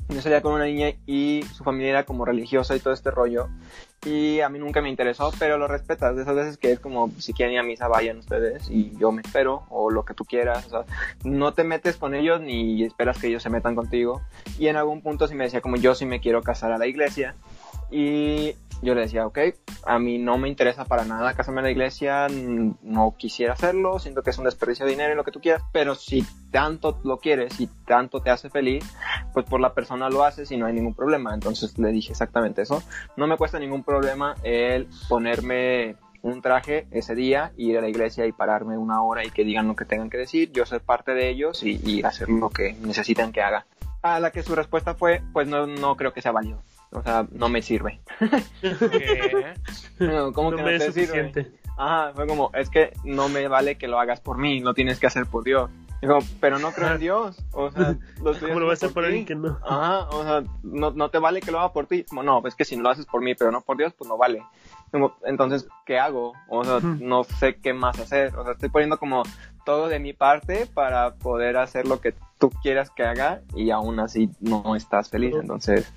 yo 0.08 0.20
salía 0.20 0.42
con 0.42 0.52
una 0.52 0.64
niña 0.64 0.92
y 1.06 1.42
su 1.54 1.64
familia 1.64 1.90
era 1.90 2.04
como 2.04 2.24
religiosa 2.24 2.76
y 2.76 2.80
todo 2.80 2.92
este 2.92 3.10
rollo. 3.10 3.48
Y 4.04 4.40
a 4.40 4.48
mí 4.48 4.58
nunca 4.58 4.82
me 4.82 4.88
interesó, 4.88 5.32
pero 5.38 5.58
lo 5.58 5.68
respetas. 5.68 6.16
De 6.16 6.22
esas 6.22 6.34
veces 6.34 6.58
que 6.58 6.72
es 6.72 6.80
como, 6.80 7.10
si 7.18 7.32
quieren 7.32 7.54
ir 7.54 7.60
a 7.60 7.62
misa, 7.62 7.86
vayan 7.86 8.18
ustedes 8.18 8.68
y 8.68 8.92
yo 8.98 9.12
me 9.12 9.22
espero, 9.22 9.62
o 9.70 9.90
lo 9.90 10.04
que 10.04 10.12
tú 10.12 10.24
quieras. 10.24 10.66
O 10.66 10.70
sea, 10.70 10.84
no 11.24 11.54
te 11.54 11.62
metes 11.62 11.96
con 11.96 12.14
ellos 12.14 12.40
ni 12.40 12.82
esperas 12.82 13.18
que 13.18 13.28
ellos 13.28 13.42
se 13.42 13.50
metan 13.50 13.76
contigo. 13.76 14.20
Y 14.58 14.66
en 14.66 14.76
algún 14.76 15.02
punto 15.02 15.28
sí 15.28 15.34
me 15.34 15.44
decía 15.44 15.60
como 15.60 15.76
yo 15.76 15.94
sí 15.94 16.04
me 16.04 16.20
quiero 16.20 16.42
casar 16.42 16.72
a 16.72 16.78
la 16.78 16.86
iglesia. 16.86 17.36
Y 17.92 18.56
yo 18.82 18.94
le 18.94 19.02
decía, 19.02 19.26
ok, 19.26 19.38
a 19.84 19.98
mí 20.00 20.18
no 20.18 20.38
me 20.38 20.48
interesa 20.48 20.84
para 20.84 21.04
nada 21.04 21.34
casarme 21.34 21.60
en 21.60 21.66
la 21.66 21.70
iglesia, 21.70 22.26
no 22.28 23.14
quisiera 23.16 23.52
hacerlo, 23.52 24.00
siento 24.00 24.22
que 24.22 24.30
es 24.30 24.38
un 24.38 24.44
desperdicio 24.44 24.84
de 24.84 24.90
dinero 24.90 25.12
y 25.12 25.16
lo 25.16 25.22
que 25.22 25.30
tú 25.30 25.40
quieras, 25.40 25.62
pero 25.72 25.94
si 25.94 26.26
tanto 26.50 26.98
lo 27.04 27.18
quieres 27.18 27.60
y 27.60 27.68
tanto 27.86 28.20
te 28.20 28.30
hace 28.30 28.50
feliz, 28.50 28.84
pues 29.32 29.46
por 29.46 29.60
la 29.60 29.72
persona 29.72 30.10
lo 30.10 30.24
haces 30.24 30.50
y 30.50 30.56
no 30.56 30.66
hay 30.66 30.72
ningún 30.72 30.94
problema. 30.94 31.32
Entonces 31.32 31.78
le 31.78 31.92
dije 31.92 32.10
exactamente 32.10 32.62
eso. 32.62 32.82
No 33.16 33.28
me 33.28 33.36
cuesta 33.36 33.60
ningún 33.60 33.84
problema 33.84 34.34
el 34.42 34.88
ponerme 35.08 35.94
un 36.22 36.42
traje 36.42 36.88
ese 36.90 37.14
día, 37.14 37.52
ir 37.56 37.78
a 37.78 37.80
la 37.80 37.88
iglesia 37.88 38.26
y 38.26 38.32
pararme 38.32 38.78
una 38.78 39.02
hora 39.02 39.24
y 39.24 39.30
que 39.30 39.44
digan 39.44 39.68
lo 39.68 39.76
que 39.76 39.84
tengan 39.84 40.10
que 40.10 40.18
decir, 40.18 40.50
yo 40.52 40.66
ser 40.66 40.80
parte 40.80 41.14
de 41.14 41.28
ellos 41.28 41.62
y, 41.62 41.80
y 41.84 42.02
hacer 42.02 42.28
lo 42.28 42.50
que 42.50 42.74
necesitan 42.80 43.32
que 43.32 43.42
haga. 43.42 43.66
A 44.02 44.18
la 44.18 44.32
que 44.32 44.42
su 44.42 44.56
respuesta 44.56 44.94
fue, 44.94 45.22
pues 45.32 45.46
no, 45.46 45.66
no 45.68 45.96
creo 45.96 46.12
que 46.12 46.22
sea 46.22 46.32
válido. 46.32 46.62
O 46.92 47.02
sea, 47.02 47.26
no 47.32 47.48
me 47.48 47.62
sirve. 47.62 48.00
¿Qué? 48.60 49.54
No, 49.98 50.32
¿Cómo 50.32 50.50
no 50.50 50.56
que 50.56 50.62
me 50.62 50.70
no 50.72 50.76
es 50.76 50.86
te 50.86 50.92
sirve? 50.92 51.06
suficiente. 51.06 51.52
Ajá, 51.78 52.12
fue 52.14 52.26
como, 52.26 52.50
es 52.54 52.68
que 52.68 52.92
no 53.04 53.28
me 53.28 53.48
vale 53.48 53.78
que 53.78 53.88
lo 53.88 53.98
hagas 53.98 54.20
por 54.20 54.36
mí, 54.38 54.60
lo 54.60 54.74
tienes 54.74 54.98
que 55.00 55.06
hacer 55.06 55.26
por 55.26 55.44
Dios. 55.44 55.70
Digo, 56.02 56.18
pero 56.40 56.58
no 56.58 56.72
creo 56.72 56.92
en 56.94 56.98
Dios. 56.98 57.38
O 57.52 57.70
sea, 57.70 57.96
lo 58.22 58.34
¿Cómo 58.38 58.58
lo 58.58 58.66
vas 58.66 58.82
a 58.82 58.86
hacer 58.86 58.90
haciendo 58.90 58.92
por 58.92 59.04
ti. 59.04 59.06
alguien 59.06 59.24
que 59.24 59.34
no? 59.36 59.58
Ajá, 59.64 60.08
o 60.10 60.22
sea, 60.24 60.42
no, 60.64 60.90
no 60.90 61.10
te 61.10 61.18
vale 61.18 61.40
que 61.40 61.52
lo 61.52 61.60
haga 61.60 61.72
por 61.72 61.86
ti. 61.86 62.04
Como, 62.04 62.24
no, 62.24 62.42
es 62.46 62.56
que 62.56 62.64
si 62.64 62.76
lo 62.76 62.90
haces 62.90 63.06
por 63.06 63.22
mí, 63.22 63.36
pero 63.36 63.52
no 63.52 63.60
por 63.60 63.76
Dios, 63.76 63.94
pues 63.96 64.08
no 64.08 64.18
vale. 64.18 64.42
Como, 64.90 65.14
entonces, 65.24 65.68
¿qué 65.86 66.00
hago? 66.00 66.32
O 66.48 66.64
sea, 66.64 66.80
no 66.80 67.22
sé 67.22 67.54
qué 67.54 67.72
más 67.72 68.00
hacer. 68.00 68.36
O 68.36 68.42
sea, 68.42 68.54
estoy 68.54 68.68
poniendo 68.68 68.98
como 68.98 69.22
todo 69.64 69.88
de 69.88 70.00
mi 70.00 70.12
parte 70.12 70.66
para 70.66 71.14
poder 71.14 71.56
hacer 71.56 71.86
lo 71.86 72.00
que 72.00 72.14
tú 72.38 72.50
quieras 72.50 72.90
que 72.90 73.04
haga 73.04 73.42
y 73.54 73.70
aún 73.70 74.00
así 74.00 74.28
no 74.40 74.74
estás 74.74 75.08
feliz. 75.08 75.36
Entonces, 75.40 75.90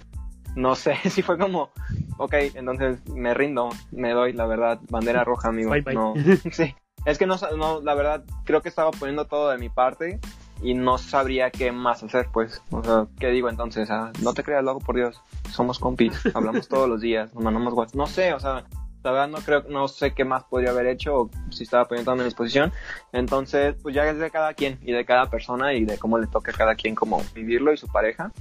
no 0.56 0.76
sé 0.76 0.96
si 1.10 1.22
fue 1.22 1.38
como, 1.38 1.72
ok, 2.18 2.34
entonces 2.56 3.06
me 3.10 3.34
rindo, 3.34 3.70
me 3.92 4.12
doy, 4.12 4.34
la 4.34 4.46
verdad, 4.46 4.80
bandera 4.90 5.24
roja, 5.24 5.50
amigo. 5.50 5.72
Bye, 5.72 5.82
bye. 5.82 5.96
No, 5.96 6.14
sí. 6.52 6.76
Es 7.06 7.20
que 7.20 7.28
no, 7.28 7.36
no, 7.58 7.82
la 7.82 7.94
verdad, 7.94 8.24
creo 8.46 8.62
que 8.62 8.70
estaba 8.70 8.92
poniendo 8.92 9.26
todo 9.26 9.52
de 9.52 9.60
mi 9.60 9.70
parte 9.70 10.20
y 10.62 10.74
no 10.74 10.98
sabría 10.98 11.52
qué 11.52 11.72
más 11.72 12.02
hacer, 12.02 12.28
pues. 12.34 12.62
O 12.72 12.84
sea, 12.84 13.06
¿qué 13.20 13.30
digo 13.30 13.50
entonces? 13.50 13.92
Ah, 13.92 14.12
no 14.22 14.34
te 14.34 14.44
creas, 14.44 14.64
lo 14.64 14.72
hago 14.72 14.80
por 14.80 14.96
Dios. 14.96 15.22
Somos 15.52 15.78
compis, 15.78 16.14
hablamos 16.34 16.68
todos 16.68 16.90
los 16.90 17.02
días, 17.02 17.34
nos 17.36 17.44
mandamos 17.44 17.74
WhatsApp. 17.74 17.96
No 17.96 18.08
sé, 18.08 18.34
o 18.34 18.40
sea, 18.40 18.66
la 19.04 19.12
verdad 19.12 19.28
no 19.28 19.38
creo, 19.38 19.64
no 19.70 19.88
sé 19.88 20.14
qué 20.16 20.26
más 20.26 20.46
podría 20.46 20.72
haber 20.72 20.88
hecho 20.88 21.16
o 21.16 21.30
si 21.52 21.64
estaba 21.64 21.86
poniendo 21.86 22.10
todo 22.12 22.16
a 22.16 22.18
mi 22.18 22.26
disposición. 22.26 22.74
Entonces, 23.14 23.76
pues 23.84 23.94
ya 23.94 24.10
es 24.10 24.18
de 24.18 24.32
cada 24.32 24.56
quien 24.56 24.80
y 24.82 24.92
de 24.92 25.06
cada 25.06 25.30
persona 25.30 25.74
y 25.74 25.86
de 25.86 26.00
cómo 26.00 26.18
le 26.18 26.26
toca 26.26 26.52
a 26.52 26.56
cada 26.56 26.76
quien 26.76 26.96
como 26.96 27.22
vivirlo 27.36 27.72
y 27.72 27.78
su 27.78 27.88
pareja. 27.88 28.32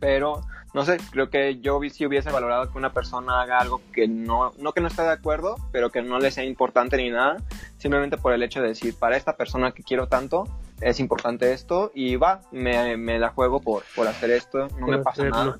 Pero, 0.00 0.40
no 0.74 0.84
sé, 0.84 0.98
creo 1.12 1.30
que 1.30 1.60
yo 1.60 1.80
si 1.88 2.04
hubiese 2.04 2.30
valorado 2.32 2.70
que 2.70 2.76
una 2.76 2.92
persona 2.92 3.40
haga 3.40 3.60
algo 3.60 3.80
que 3.92 4.08
no, 4.08 4.52
no 4.58 4.72
que 4.72 4.80
no 4.80 4.88
esté 4.88 5.02
de 5.02 5.12
acuerdo, 5.12 5.56
pero 5.70 5.90
que 5.90 6.02
no 6.02 6.18
le 6.18 6.32
sea 6.32 6.44
importante 6.44 6.96
ni 6.96 7.10
nada, 7.10 7.36
simplemente 7.78 8.18
por 8.18 8.32
el 8.32 8.42
hecho 8.42 8.60
de 8.60 8.68
decir, 8.68 8.94
para 8.98 9.16
esta 9.16 9.36
persona 9.36 9.70
que 9.70 9.84
quiero 9.84 10.08
tanto, 10.08 10.48
es 10.80 10.98
importante 10.98 11.52
esto 11.52 11.92
y 11.94 12.16
va, 12.16 12.40
me, 12.50 12.96
me 12.96 13.20
la 13.20 13.30
juego 13.30 13.60
por, 13.60 13.84
por 13.94 14.08
hacer 14.08 14.32
esto, 14.32 14.68
no 14.68 14.86
Por 14.86 14.90
me 14.90 14.98
pasa 14.98 15.22
hacerlo. 15.22 15.36
nada. 15.36 15.58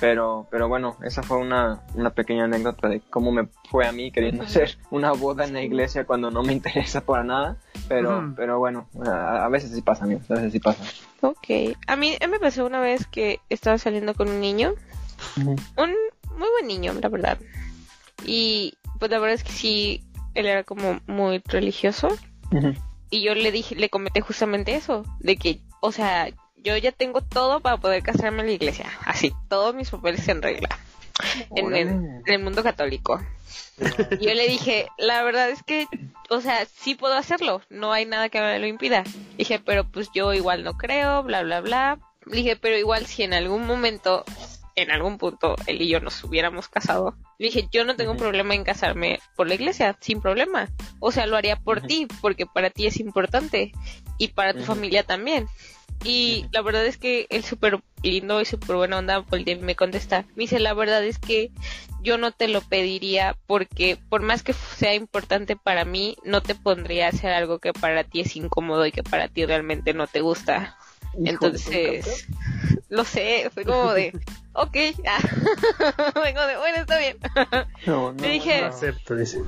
Pero, 0.00 0.46
pero 0.50 0.68
bueno, 0.68 0.96
esa 1.04 1.22
fue 1.22 1.38
una, 1.38 1.82
una 1.94 2.10
pequeña 2.10 2.44
anécdota 2.44 2.88
de 2.88 3.00
cómo 3.00 3.30
me 3.30 3.48
fue 3.70 3.86
a 3.86 3.92
mí 3.92 4.10
queriendo 4.10 4.42
hacer 4.42 4.76
una 4.90 5.12
boda 5.12 5.44
en 5.44 5.54
la 5.54 5.62
iglesia 5.62 6.04
cuando 6.04 6.30
no 6.30 6.42
me 6.42 6.52
interesa 6.54 7.02
para 7.02 7.22
nada. 7.22 7.56
Pero, 7.94 8.32
pero 8.36 8.58
bueno, 8.58 8.88
a, 9.06 9.44
a 9.44 9.48
veces 9.48 9.72
sí 9.72 9.82
pasa, 9.82 10.04
amigos, 10.04 10.30
a 10.30 10.34
veces 10.34 10.52
sí 10.52 10.60
pasa. 10.60 10.82
Ok. 11.20 11.76
A 11.86 11.96
mí 11.96 12.16
me 12.28 12.38
pasó 12.38 12.66
una 12.66 12.80
vez 12.80 13.06
que 13.06 13.40
estaba 13.48 13.78
saliendo 13.78 14.14
con 14.14 14.28
un 14.28 14.40
niño. 14.40 14.74
Un 15.36 15.94
muy 16.36 16.48
buen 16.50 16.66
niño, 16.66 16.92
la 16.94 17.08
verdad. 17.08 17.38
Y 18.24 18.74
pues 18.98 19.10
la 19.10 19.18
verdad 19.18 19.34
es 19.34 19.44
que 19.44 19.52
sí, 19.52 20.04
él 20.34 20.46
era 20.46 20.64
como 20.64 21.00
muy 21.06 21.42
religioso. 21.46 22.08
Y 23.10 23.22
yo 23.22 23.34
le 23.34 23.52
dije, 23.52 23.74
le 23.74 23.88
comenté 23.88 24.20
justamente 24.20 24.74
eso, 24.74 25.04
de 25.20 25.36
que, 25.36 25.60
o 25.80 25.92
sea, 25.92 26.28
yo 26.56 26.76
ya 26.76 26.92
tengo 26.92 27.20
todo 27.20 27.60
para 27.60 27.76
poder 27.76 28.02
casarme 28.02 28.40
en 28.40 28.46
la 28.46 28.52
iglesia. 28.52 28.86
Así, 29.04 29.32
todos 29.48 29.74
mis 29.74 29.90
papeles 29.90 30.26
en 30.28 30.42
regla. 30.42 30.68
En 31.54 31.66
el, 31.74 31.88
Órale. 31.88 31.90
en 31.90 32.22
el 32.26 32.38
mundo 32.42 32.62
católico. 32.62 33.20
Y 34.18 34.26
yo 34.26 34.34
le 34.34 34.46
dije, 34.48 34.88
la 34.98 35.22
verdad 35.22 35.50
es 35.50 35.62
que, 35.62 35.86
o 36.30 36.40
sea, 36.40 36.66
sí 36.66 36.94
puedo 36.94 37.14
hacerlo, 37.14 37.62
no 37.70 37.92
hay 37.92 38.06
nada 38.06 38.28
que 38.28 38.40
me 38.40 38.58
lo 38.58 38.66
impida. 38.66 39.04
Dije, 39.36 39.58
pero 39.58 39.84
pues 39.84 40.10
yo 40.14 40.32
igual 40.34 40.64
no 40.64 40.74
creo, 40.74 41.22
bla, 41.22 41.42
bla, 41.42 41.60
bla. 41.60 41.98
Dije, 42.26 42.56
pero 42.56 42.76
igual 42.76 43.06
si 43.06 43.22
en 43.24 43.34
algún 43.34 43.66
momento, 43.66 44.24
en 44.76 44.90
algún 44.90 45.18
punto, 45.18 45.56
él 45.66 45.82
y 45.82 45.88
yo 45.88 46.00
nos 46.00 46.22
hubiéramos 46.22 46.68
casado, 46.68 47.16
dije, 47.38 47.66
yo 47.72 47.84
no 47.84 47.96
tengo 47.96 48.12
Ujú. 48.12 48.20
problema 48.20 48.54
en 48.54 48.64
casarme 48.64 49.18
por 49.36 49.48
la 49.48 49.54
iglesia, 49.54 49.96
sin 50.00 50.20
problema. 50.20 50.68
O 51.00 51.10
sea, 51.10 51.26
lo 51.26 51.36
haría 51.36 51.56
por 51.56 51.80
ti, 51.80 52.06
porque 52.20 52.46
para 52.46 52.70
ti 52.70 52.86
es 52.86 53.00
importante 53.00 53.72
y 54.18 54.28
para 54.28 54.54
tu 54.54 54.64
familia 54.64 55.02
también. 55.02 55.48
Y 56.04 56.46
la 56.52 56.62
verdad 56.62 56.84
es 56.86 56.98
que 56.98 57.26
él 57.30 57.44
súper 57.44 57.80
lindo 58.02 58.40
y 58.40 58.44
súper 58.44 58.76
buena 58.76 58.98
onda 58.98 59.24
me 59.60 59.76
contesta. 59.76 60.24
Me 60.34 60.42
dice, 60.44 60.58
la 60.58 60.74
verdad 60.74 61.04
es 61.04 61.18
que 61.18 61.50
yo 62.02 62.18
no 62.18 62.32
te 62.32 62.48
lo 62.48 62.60
pediría 62.60 63.36
porque 63.46 63.96
por 64.08 64.22
más 64.22 64.42
que 64.42 64.52
sea 64.52 64.94
importante 64.94 65.56
para 65.56 65.84
mí, 65.84 66.16
no 66.24 66.42
te 66.42 66.54
pondría 66.54 67.06
a 67.06 67.10
hacer 67.10 67.32
algo 67.32 67.58
que 67.58 67.72
para 67.72 68.04
ti 68.04 68.20
es 68.20 68.34
incómodo 68.36 68.84
y 68.86 68.92
que 68.92 69.02
para 69.02 69.28
ti 69.28 69.46
realmente 69.46 69.94
no 69.94 70.06
te 70.06 70.20
gusta. 70.20 70.76
Entonces, 71.24 72.26
lo 72.88 73.04
sé, 73.04 73.50
fue 73.52 73.64
como 73.64 73.92
de, 73.92 74.12
ok, 74.54 74.76
ah. 75.06 75.18
vengo 76.24 76.46
de, 76.46 76.56
bueno, 76.56 76.76
está 76.78 76.98
bien. 76.98 77.18
No, 77.86 78.12
Le 78.12 78.28
dije- 78.30 78.60
Lo 78.60 78.66
acepto, 78.68 79.14
dice. 79.16 79.42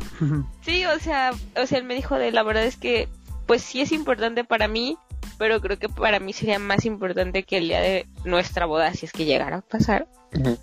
Sí, 0.62 0.84
o 0.84 0.98
sea, 0.98 1.32
o 1.56 1.66
sea, 1.66 1.78
él 1.78 1.84
me 1.84 1.94
dijo 1.94 2.16
de 2.16 2.32
la 2.32 2.42
verdad 2.42 2.64
es 2.64 2.76
que 2.76 3.08
pues 3.46 3.62
sí 3.62 3.80
es 3.80 3.92
importante 3.92 4.42
para 4.44 4.68
mí, 4.68 4.96
pero 5.38 5.60
creo 5.60 5.78
que 5.78 5.88
para 5.88 6.20
mí 6.20 6.32
sería 6.32 6.58
más 6.58 6.84
importante 6.84 7.42
que 7.42 7.58
el 7.58 7.68
día 7.68 7.80
de 7.80 8.06
nuestra 8.24 8.66
boda, 8.66 8.92
si 8.94 9.06
es 9.06 9.12
que 9.12 9.24
llegara 9.24 9.58
a 9.58 9.60
pasar, 9.62 10.08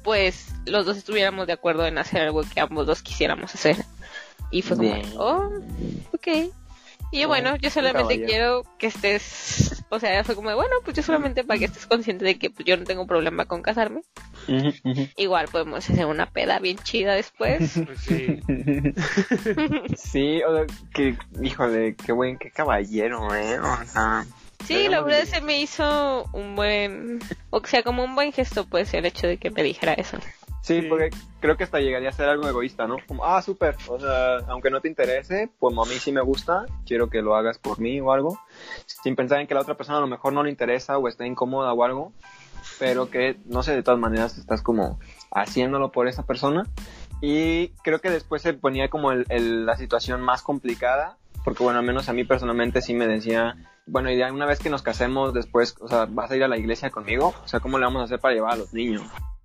pues 0.04 0.54
los 0.66 0.86
dos 0.86 0.98
estuviéramos 0.98 1.48
de 1.48 1.54
acuerdo 1.54 1.86
en 1.86 1.98
hacer 1.98 2.22
algo 2.22 2.44
que 2.44 2.60
ambos 2.60 2.88
dos 2.88 3.02
quisiéramos 3.02 3.54
hacer. 3.56 3.78
Y 4.50 4.62
fue 4.64 4.78
como, 4.78 4.94
Bien. 4.94 5.06
oh, 5.18 5.50
ok. 6.14 6.52
Y 7.14 7.26
bueno, 7.26 7.58
yo 7.58 7.70
solamente 7.70 8.16
caballero. 8.16 8.28
quiero 8.28 8.78
que 8.78 8.88
estés, 8.88 9.84
o 9.90 10.00
sea, 10.00 10.24
fue 10.24 10.34
como, 10.34 10.56
bueno, 10.56 10.76
pues 10.86 10.96
yo 10.96 11.04
solamente 11.04 11.44
para 11.44 11.60
que 11.60 11.66
estés 11.66 11.86
consciente 11.86 12.24
de 12.24 12.38
que 12.40 12.50
pues, 12.50 12.66
yo 12.66 12.78
no 12.78 12.86
tengo 12.86 13.06
problema 13.06 13.46
con 13.46 13.62
casarme. 13.62 14.02
Igual 15.18 15.50
podemos 15.52 15.90
hacer 15.90 16.06
una 16.06 16.28
peda 16.28 16.60
bien 16.60 16.78
chida 16.78 17.14
después. 17.14 17.74
Pues 17.86 18.00
sí. 18.00 18.40
Sí, 19.98 20.42
o 20.44 20.56
sea, 20.56 20.66
que, 20.94 21.18
híjole, 21.42 21.96
qué 21.96 22.14
buen, 22.14 22.38
qué 22.38 22.50
caballero, 22.50 23.36
eh. 23.36 23.60
O 23.60 23.86
sea, 23.86 24.26
Sí, 24.66 24.88
la 24.90 25.02
verdad 25.02 25.24
se 25.26 25.42
me 25.42 25.60
hizo 25.60 26.26
un 26.34 26.56
buen, 26.56 27.20
o 27.50 27.64
sea, 27.66 27.84
como 27.84 28.04
un 28.04 28.16
buen 28.16 28.32
gesto, 28.32 28.66
pues, 28.66 28.94
el 28.94 29.06
hecho 29.06 29.28
de 29.28 29.38
que 29.38 29.50
me 29.52 29.64
dijera 29.64 29.94
eso. 29.94 30.18
sí, 30.62 30.82
Sí. 30.82 30.88
porque 30.88 31.10
creo 31.40 31.58
que 31.58 31.64
hasta 31.64 31.80
llegaría 31.80 32.10
a 32.10 32.14
ser 32.14 32.30
algo 32.30 32.48
egoísta, 32.48 32.86
¿no? 32.88 32.98
Como, 33.08 33.26
ah, 33.26 33.42
súper, 33.42 33.76
o 33.88 34.00
sea, 34.00 34.38
aunque 34.48 34.70
no 34.70 34.80
te 34.80 34.88
interese, 34.88 35.50
pues 35.60 35.76
a 35.76 35.90
mí 35.90 35.96
sí 36.00 36.12
me 36.12 36.22
gusta, 36.22 36.66
quiero 36.86 37.10
que 37.10 37.22
lo 37.24 37.36
hagas 37.36 37.58
por 37.58 37.80
mí 37.80 38.00
o 38.00 38.12
algo, 38.12 38.40
sin 38.86 39.16
pensar 39.16 39.42
en 39.42 39.48
que 39.48 39.56
la 39.56 39.62
otra 39.62 39.76
persona 39.76 39.98
a 39.98 40.02
lo 40.02 40.08
mejor 40.08 40.34
no 40.34 40.44
le 40.44 40.50
interesa 40.52 40.98
o 41.00 41.08
está 41.08 41.26
incómoda 41.26 41.74
o 41.74 41.84
algo, 41.84 42.14
pero 42.78 43.10
que, 43.10 43.38
no 43.46 43.64
sé, 43.64 43.74
de 43.74 43.82
todas 43.84 44.00
maneras 44.00 44.38
estás 44.38 44.62
como 44.62 45.00
haciéndolo 45.32 45.92
por 45.92 46.08
esa 46.08 46.26
persona. 46.28 46.68
Y 47.22 47.70
creo 47.84 48.00
que 48.00 48.10
después 48.10 48.42
se 48.42 48.54
ponía 48.54 48.90
como 48.90 49.12
el- 49.12 49.26
el- 49.30 49.66
la 49.66 49.78
situación 49.78 50.22
más 50.22 50.42
complicada, 50.44 51.18
porque 51.44 51.64
bueno, 51.64 51.80
al 51.80 51.86
menos 51.86 52.10
a 52.10 52.14
mí 52.14 52.24
personalmente 52.24 52.82
sí 52.82 52.94
me 52.94 53.08
decía, 53.08 53.56
bueno, 53.86 54.12
y 54.12 54.18
ya 54.18 54.32
una 54.32 54.46
vez 54.46 54.60
que 54.60 54.70
nos 54.70 54.82
casemos 54.82 55.34
después, 55.34 55.76
o 55.82 55.88
sea, 55.88 56.06
vas 56.06 56.32
a 56.32 56.36
ir 56.36 56.44
a 56.44 56.48
la 56.48 56.58
iglesia 56.58 56.90
conmigo, 56.90 57.34
o 57.44 57.48
sea, 57.48 57.60
¿cómo 57.60 57.78
le 57.78 57.86
vamos 57.86 58.02
a 58.02 58.06
hacer 58.06 58.20
para 58.20 58.34
llevar 58.34 58.54
a 58.54 58.58
los 58.58 58.74
niños? 58.74 59.04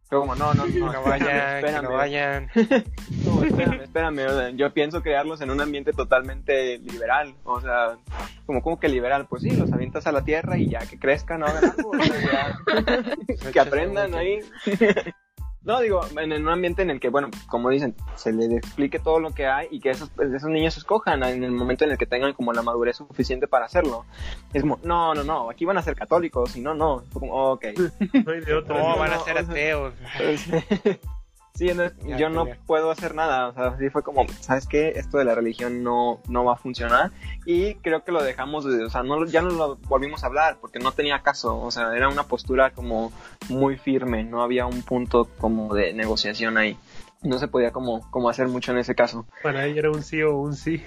Yo 0.09 0.21
como, 0.21 0.37
no, 0.37 0.55
no, 0.55 0.67
no, 0.67 0.93
no 0.93 1.03
vayan, 1.03 1.27
que 1.27 1.57
espérame, 1.59 1.83
no 1.83 1.93
vayan. 1.93 2.49
no, 3.25 3.43
espérame, 3.43 3.83
espérame, 3.83 4.19
o 4.27 4.39
sea, 4.39 4.51
yo 4.51 4.73
pienso 4.73 5.03
crearlos 5.03 5.41
en 5.41 5.51
un 5.51 5.61
ambiente 5.61 5.93
totalmente 5.93 6.79
liberal, 6.79 7.35
o 7.43 7.61
sea, 7.61 7.99
como, 8.47 8.63
como 8.63 8.79
que 8.79 8.89
liberal, 8.89 9.27
pues 9.29 9.43
sí, 9.43 9.51
los 9.51 9.73
avientas 9.73 10.07
a 10.07 10.13
la 10.13 10.23
tierra 10.23 10.59
y 10.59 10.69
ya 10.69 10.79
que 10.87 10.99
crezcan, 10.99 11.43
hagan 11.45 11.73
algo, 11.77 11.91
o 11.91 12.03
sea, 12.03 12.57
ya, 13.37 13.51
que 13.51 13.61
aprendan 13.61 14.15
ahí. 14.15 14.39
No, 15.67 15.81
digo, 15.81 16.01
en 16.17 16.31
en 16.31 16.43
un 16.43 16.49
ambiente 16.49 16.83
en 16.83 16.91
el 16.91 17.01
que, 17.01 17.09
bueno, 17.09 17.29
como 17.49 17.71
dicen, 17.71 17.97
se 18.15 18.33
les 18.33 18.51
explique 18.53 19.01
todo 19.01 19.19
lo 19.19 19.33
que 19.33 19.47
hay 19.49 19.67
y 19.73 19.81
que 19.81 19.91
esos, 19.91 20.09
pues, 20.11 20.33
esos 20.33 20.49
niños 20.49 20.77
escojan 20.77 21.25
en 21.25 21.43
el 21.43 21.51
momento 21.51 21.85
en 21.85 21.91
el 21.91 21.99
que 21.99 22.07
tengan 22.07 22.35
como 22.35 22.53
la 22.53 22.63
madurez 22.63 22.97
suficiente 22.99 23.49
para 23.49 23.67
hacerlo. 23.67 24.05
Es 24.55 24.63
como, 24.63 24.79
no, 24.85 25.13
no, 25.13 25.25
no, 25.25 25.51
aquí 25.51 25.65
van 25.65 25.77
a 25.77 25.83
ser 25.83 25.97
católicos, 25.97 26.55
y 26.57 26.61
no, 26.61 26.73
no. 26.73 27.03
Como, 27.13 27.33
ok. 27.53 27.65
No 28.25 28.33
hay 28.33 28.41
de 28.43 28.55
otra. 28.55 28.79
No, 28.79 28.91
no, 28.91 28.99
van 28.99 29.13
a 29.13 29.19
ser 29.19 29.39
o 29.39 29.43
sea- 29.43 29.51
ateos. 29.51 29.95
sí, 31.57 31.69
entonces, 31.71 31.99
Ya, 32.07 32.17
yo 32.19 32.29
no 32.29 32.47
ya. 32.47 32.57
puedo 32.67 32.91
hacer 32.91 33.15
nada. 33.15 33.49
O 33.49 33.53
sea, 33.55 33.67
así 33.69 33.91
fue 33.91 34.03
como, 34.03 34.25
¿sabes 34.41 34.67
qué? 34.69 34.91
Esto 34.91 35.19
de 35.19 35.25
la 35.25 35.35
religión 35.35 35.83
no, 35.83 36.21
no 36.29 36.45
va 36.45 36.53
a 36.53 36.57
funcionar. 36.57 37.11
Y 37.45 37.75
creo 37.77 38.05
que 38.05 38.13
lo 38.13 38.23
dejamos, 38.23 38.65
de- 38.65 38.85
o 38.85 38.91
sea, 38.91 39.03
no, 39.03 39.25
ya 39.27 39.43
no 39.43 39.51
lo 39.51 39.77
volvimos 39.89 40.23
a 40.23 40.29
hablar 40.29 40.59
porque 40.61 40.79
no 40.79 40.93
tenía 40.93 41.23
caso. 41.23 41.59
O 41.59 41.71
sea, 41.71 41.97
era 41.97 42.09
una 42.09 42.25
postura 42.25 42.71
como 42.71 43.13
muy 43.49 43.77
firme. 43.77 44.23
No 44.25 44.43
había 44.43 44.67
un 44.67 44.83
punto 44.83 45.29
como 45.39 45.75
de 45.75 45.93
negociación 45.93 46.57
ahí. 46.59 46.77
No 47.23 47.39
se 47.39 47.49
podía 47.49 47.73
como, 47.73 48.09
como 48.11 48.29
hacer 48.29 48.47
mucho 48.47 48.73
en 48.73 48.79
ese 48.79 48.95
caso. 48.95 49.27
Para 49.43 49.65
ella 49.65 49.81
era 49.81 49.91
un 49.91 50.03
sí 50.03 50.23
o 50.23 50.37
un 50.37 50.55
sí. 50.55 50.83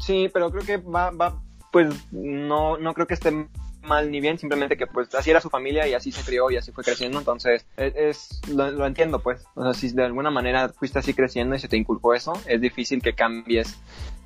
Sí, 0.00 0.28
pero 0.32 0.50
creo 0.50 0.64
que 0.64 0.76
va, 0.78 1.10
va, 1.10 1.40
pues 1.70 1.88
no, 2.10 2.76
no 2.76 2.92
creo 2.92 3.06
que 3.06 3.14
esté 3.14 3.48
mal 3.82 4.10
ni 4.10 4.20
bien, 4.20 4.38
simplemente 4.38 4.76
que 4.76 4.86
pues 4.86 5.14
así 5.14 5.30
era 5.30 5.40
su 5.40 5.50
familia 5.50 5.86
y 5.88 5.94
así 5.94 6.12
se 6.12 6.22
crió 6.22 6.50
y 6.50 6.56
así 6.56 6.72
fue 6.72 6.84
creciendo, 6.84 7.18
entonces 7.18 7.66
es, 7.76 7.94
es- 7.96 8.48
lo, 8.48 8.70
lo 8.70 8.86
entiendo 8.86 9.18
pues, 9.20 9.44
o 9.54 9.62
sea, 9.62 9.74
si 9.74 9.90
de 9.92 10.04
alguna 10.04 10.30
manera 10.30 10.68
fuiste 10.70 10.98
así 10.98 11.14
creciendo 11.14 11.54
y 11.54 11.58
se 11.58 11.68
te 11.68 11.76
inculcó 11.76 12.14
eso, 12.14 12.32
es 12.46 12.60
difícil 12.60 13.02
que 13.02 13.14
cambies 13.14 13.76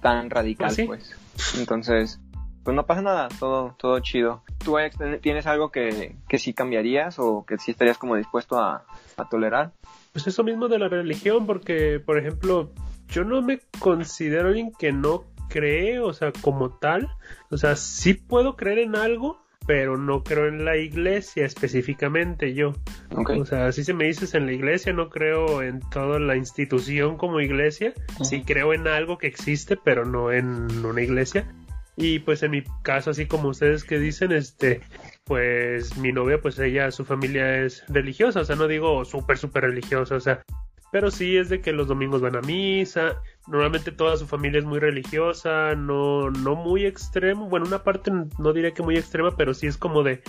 tan 0.02 0.30
radical 0.30 0.66
Pues 0.66 0.76
sí. 0.76 0.84
pues, 0.84 1.56
entonces 1.58 2.20
pues 2.62 2.74
no 2.74 2.84
pasa 2.84 3.00
nada, 3.00 3.28
todo, 3.38 3.76
todo 3.78 4.00
chido. 4.00 4.42
¿Tú 4.64 4.74
tienes 5.20 5.46
algo 5.46 5.70
que, 5.70 6.16
que 6.28 6.38
sí 6.40 6.52
cambiarías 6.52 7.20
o 7.20 7.46
que 7.46 7.58
sí 7.58 7.70
estarías 7.70 7.96
como 7.96 8.16
dispuesto 8.16 8.58
a, 8.58 8.84
a 9.16 9.28
tolerar? 9.28 9.70
Pues 10.12 10.26
eso 10.26 10.42
mismo 10.42 10.66
de 10.66 10.80
la 10.80 10.88
religión, 10.88 11.46
porque, 11.46 12.00
por 12.04 12.18
ejemplo, 12.18 12.72
yo 13.06 13.22
no 13.22 13.40
me 13.40 13.60
considero 13.78 14.48
alguien 14.48 14.72
que 14.72 14.90
no 14.90 15.22
cree, 15.48 16.00
o 16.00 16.12
sea, 16.12 16.32
como 16.40 16.70
tal. 16.70 17.08
O 17.52 17.56
sea, 17.56 17.76
sí 17.76 18.14
puedo 18.14 18.56
creer 18.56 18.80
en 18.80 18.96
algo, 18.96 19.38
pero 19.66 19.96
no 19.96 20.22
creo 20.22 20.46
en 20.46 20.64
la 20.64 20.76
iglesia 20.76 21.44
específicamente 21.44 22.54
yo. 22.54 22.72
Ok. 23.10 23.30
O 23.30 23.44
sea, 23.44 23.72
si 23.72 23.84
se 23.84 23.94
me 23.94 24.04
dices 24.04 24.34
en 24.34 24.46
la 24.46 24.52
iglesia, 24.52 24.92
no 24.92 25.10
creo 25.10 25.62
en 25.62 25.80
toda 25.90 26.18
la 26.18 26.36
institución 26.36 27.16
como 27.16 27.40
iglesia. 27.40 27.92
Sí 28.22 28.36
Ujú. 28.36 28.46
creo 28.46 28.72
en 28.74 28.86
algo 28.86 29.18
que 29.18 29.26
existe, 29.26 29.76
pero 29.76 30.04
no 30.04 30.32
en 30.32 30.84
una 30.84 31.02
iglesia. 31.02 31.46
Y 31.96 32.18
pues 32.20 32.42
en 32.42 32.50
mi 32.50 32.62
caso, 32.82 33.10
así 33.10 33.26
como 33.26 33.48
ustedes 33.48 33.82
que 33.82 33.98
dicen, 33.98 34.30
este, 34.32 34.80
pues 35.24 35.96
mi 35.96 36.12
novia, 36.12 36.40
pues 36.40 36.58
ella, 36.58 36.90
su 36.90 37.06
familia 37.06 37.64
es 37.64 37.84
religiosa, 37.88 38.40
o 38.40 38.44
sea, 38.44 38.54
no 38.54 38.68
digo 38.68 39.04
súper, 39.06 39.38
súper 39.38 39.64
religiosa, 39.64 40.14
o 40.14 40.20
sea, 40.20 40.42
pero 40.92 41.10
sí 41.10 41.38
es 41.38 41.48
de 41.48 41.62
que 41.62 41.72
los 41.72 41.88
domingos 41.88 42.20
van 42.20 42.36
a 42.36 42.42
misa, 42.42 43.22
normalmente 43.46 43.92
toda 43.92 44.16
su 44.16 44.26
familia 44.26 44.58
es 44.58 44.64
muy 44.64 44.78
religiosa, 44.78 45.74
no, 45.74 46.30
no 46.30 46.56
muy 46.56 46.84
extremo, 46.84 47.48
bueno, 47.48 47.66
una 47.66 47.82
parte 47.82 48.10
no 48.38 48.52
diría 48.52 48.72
que 48.72 48.82
muy 48.82 48.96
extrema, 48.96 49.36
pero 49.36 49.54
sí 49.54 49.66
es 49.66 49.76
como 49.76 50.02
de 50.02 50.22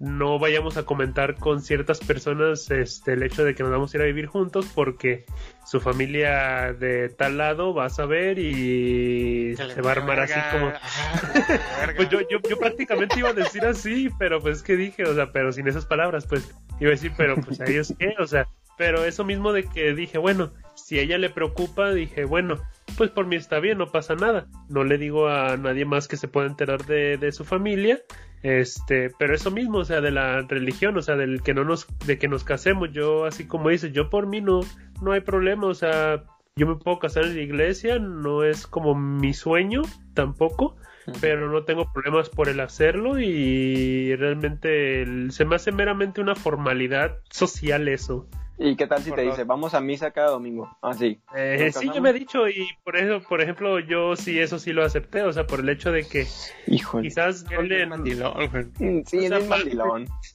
no 0.00 0.38
vayamos 0.38 0.78
a 0.78 0.84
comentar 0.84 1.36
con 1.36 1.60
ciertas 1.60 2.00
personas 2.00 2.70
este 2.70 3.12
el 3.12 3.22
hecho 3.22 3.44
de 3.44 3.54
que 3.54 3.62
nos 3.62 3.70
vamos 3.70 3.92
a 3.92 3.98
ir 3.98 4.02
a 4.02 4.06
vivir 4.06 4.26
juntos 4.26 4.66
porque 4.74 5.26
su 5.66 5.78
familia 5.78 6.72
de 6.72 7.10
tal 7.10 7.36
lado 7.36 7.74
va 7.74 7.84
a 7.84 7.90
saber 7.90 8.38
y 8.38 9.54
se 9.56 9.82
va 9.82 9.90
a 9.90 9.92
armar 9.92 10.20
así 10.20 10.40
como 10.52 10.72
pues 11.96 12.08
yo, 12.08 12.20
yo, 12.30 12.38
yo 12.48 12.58
prácticamente 12.58 13.18
iba 13.18 13.28
a 13.28 13.34
decir 13.34 13.64
así, 13.66 14.08
pero 14.18 14.40
pues 14.40 14.62
que 14.62 14.76
dije, 14.76 15.04
o 15.04 15.14
sea, 15.14 15.32
pero 15.32 15.52
sin 15.52 15.68
esas 15.68 15.84
palabras, 15.84 16.26
pues 16.26 16.50
iba 16.80 16.88
a 16.88 16.92
decir, 16.92 17.12
pero 17.16 17.36
pues 17.36 17.60
a 17.60 17.66
ellos 17.66 17.94
qué, 17.98 18.14
o 18.18 18.26
sea, 18.26 18.48
pero 18.78 19.04
eso 19.04 19.24
mismo 19.24 19.52
de 19.52 19.64
que 19.64 19.92
dije, 19.92 20.16
bueno, 20.16 20.50
si 20.84 20.98
a 20.98 21.02
ella 21.02 21.18
le 21.18 21.30
preocupa, 21.30 21.90
dije, 21.92 22.24
bueno, 22.24 22.56
pues 22.96 23.10
por 23.10 23.26
mí 23.26 23.36
está 23.36 23.60
bien, 23.60 23.78
no 23.78 23.86
pasa 23.86 24.14
nada. 24.14 24.46
No 24.68 24.84
le 24.84 24.98
digo 24.98 25.28
a 25.28 25.56
nadie 25.56 25.84
más 25.84 26.08
que 26.08 26.16
se 26.16 26.28
pueda 26.28 26.46
enterar 26.46 26.84
de, 26.86 27.16
de 27.16 27.32
su 27.32 27.44
familia, 27.44 28.00
este, 28.42 29.10
pero 29.18 29.34
eso 29.34 29.50
mismo, 29.50 29.78
o 29.78 29.84
sea, 29.84 30.00
de 30.00 30.10
la 30.10 30.40
religión, 30.42 30.96
o 30.96 31.02
sea, 31.02 31.16
del 31.16 31.42
que 31.42 31.54
no 31.54 31.64
nos, 31.64 31.86
de 32.06 32.18
que 32.18 32.28
nos 32.28 32.44
casemos, 32.44 32.90
yo 32.92 33.24
así 33.26 33.46
como 33.46 33.68
dice, 33.68 33.92
yo 33.92 34.08
por 34.10 34.26
mí 34.26 34.40
no, 34.40 34.60
no 35.02 35.12
hay 35.12 35.20
problema, 35.20 35.66
o 35.66 35.74
sea, 35.74 36.24
yo 36.56 36.66
me 36.66 36.76
puedo 36.76 36.98
casar 36.98 37.24
en 37.24 37.36
la 37.36 37.42
iglesia, 37.42 37.98
no 37.98 38.42
es 38.44 38.66
como 38.66 38.94
mi 38.94 39.34
sueño 39.34 39.82
tampoco, 40.14 40.76
pero 41.20 41.50
no 41.50 41.64
tengo 41.64 41.90
problemas 41.92 42.28
por 42.28 42.48
el 42.48 42.60
hacerlo 42.60 43.18
y 43.18 44.14
realmente 44.16 45.02
el- 45.02 45.32
se 45.32 45.44
me 45.44 45.56
hace 45.56 45.72
meramente 45.72 46.20
una 46.20 46.34
formalidad 46.34 47.18
social 47.30 47.88
eso. 47.88 48.26
¿Y 48.62 48.76
qué 48.76 48.86
tal 48.86 49.02
si 49.02 49.10
te 49.10 49.22
dice, 49.22 49.44
vamos 49.44 49.72
a 49.72 49.80
misa 49.80 50.10
cada 50.10 50.28
domingo? 50.32 50.76
Así. 50.82 51.18
Eh, 51.34 51.70
¿Nos 51.72 51.76
sí, 51.76 51.90
yo 51.94 52.02
me 52.02 52.10
he 52.10 52.12
dicho 52.12 52.46
y 52.46 52.68
por 52.84 52.96
eso, 52.98 53.26
por 53.26 53.40
ejemplo, 53.40 53.78
yo 53.80 54.16
sí 54.16 54.38
eso 54.38 54.58
sí 54.58 54.74
lo 54.74 54.84
acepté, 54.84 55.22
o 55.22 55.32
sea, 55.32 55.46
por 55.46 55.60
el 55.60 55.68
hecho 55.70 55.90
de 55.92 56.06
que 56.06 56.26
Híjole. 56.66 57.08
quizás 57.08 57.46
Mandilón, 57.88 58.34
güey. 58.50 58.64
Mm, 58.78 59.02
Sí, 59.06 59.28
O 59.28 59.34
es 59.36 59.48
mandilón. 59.48 60.06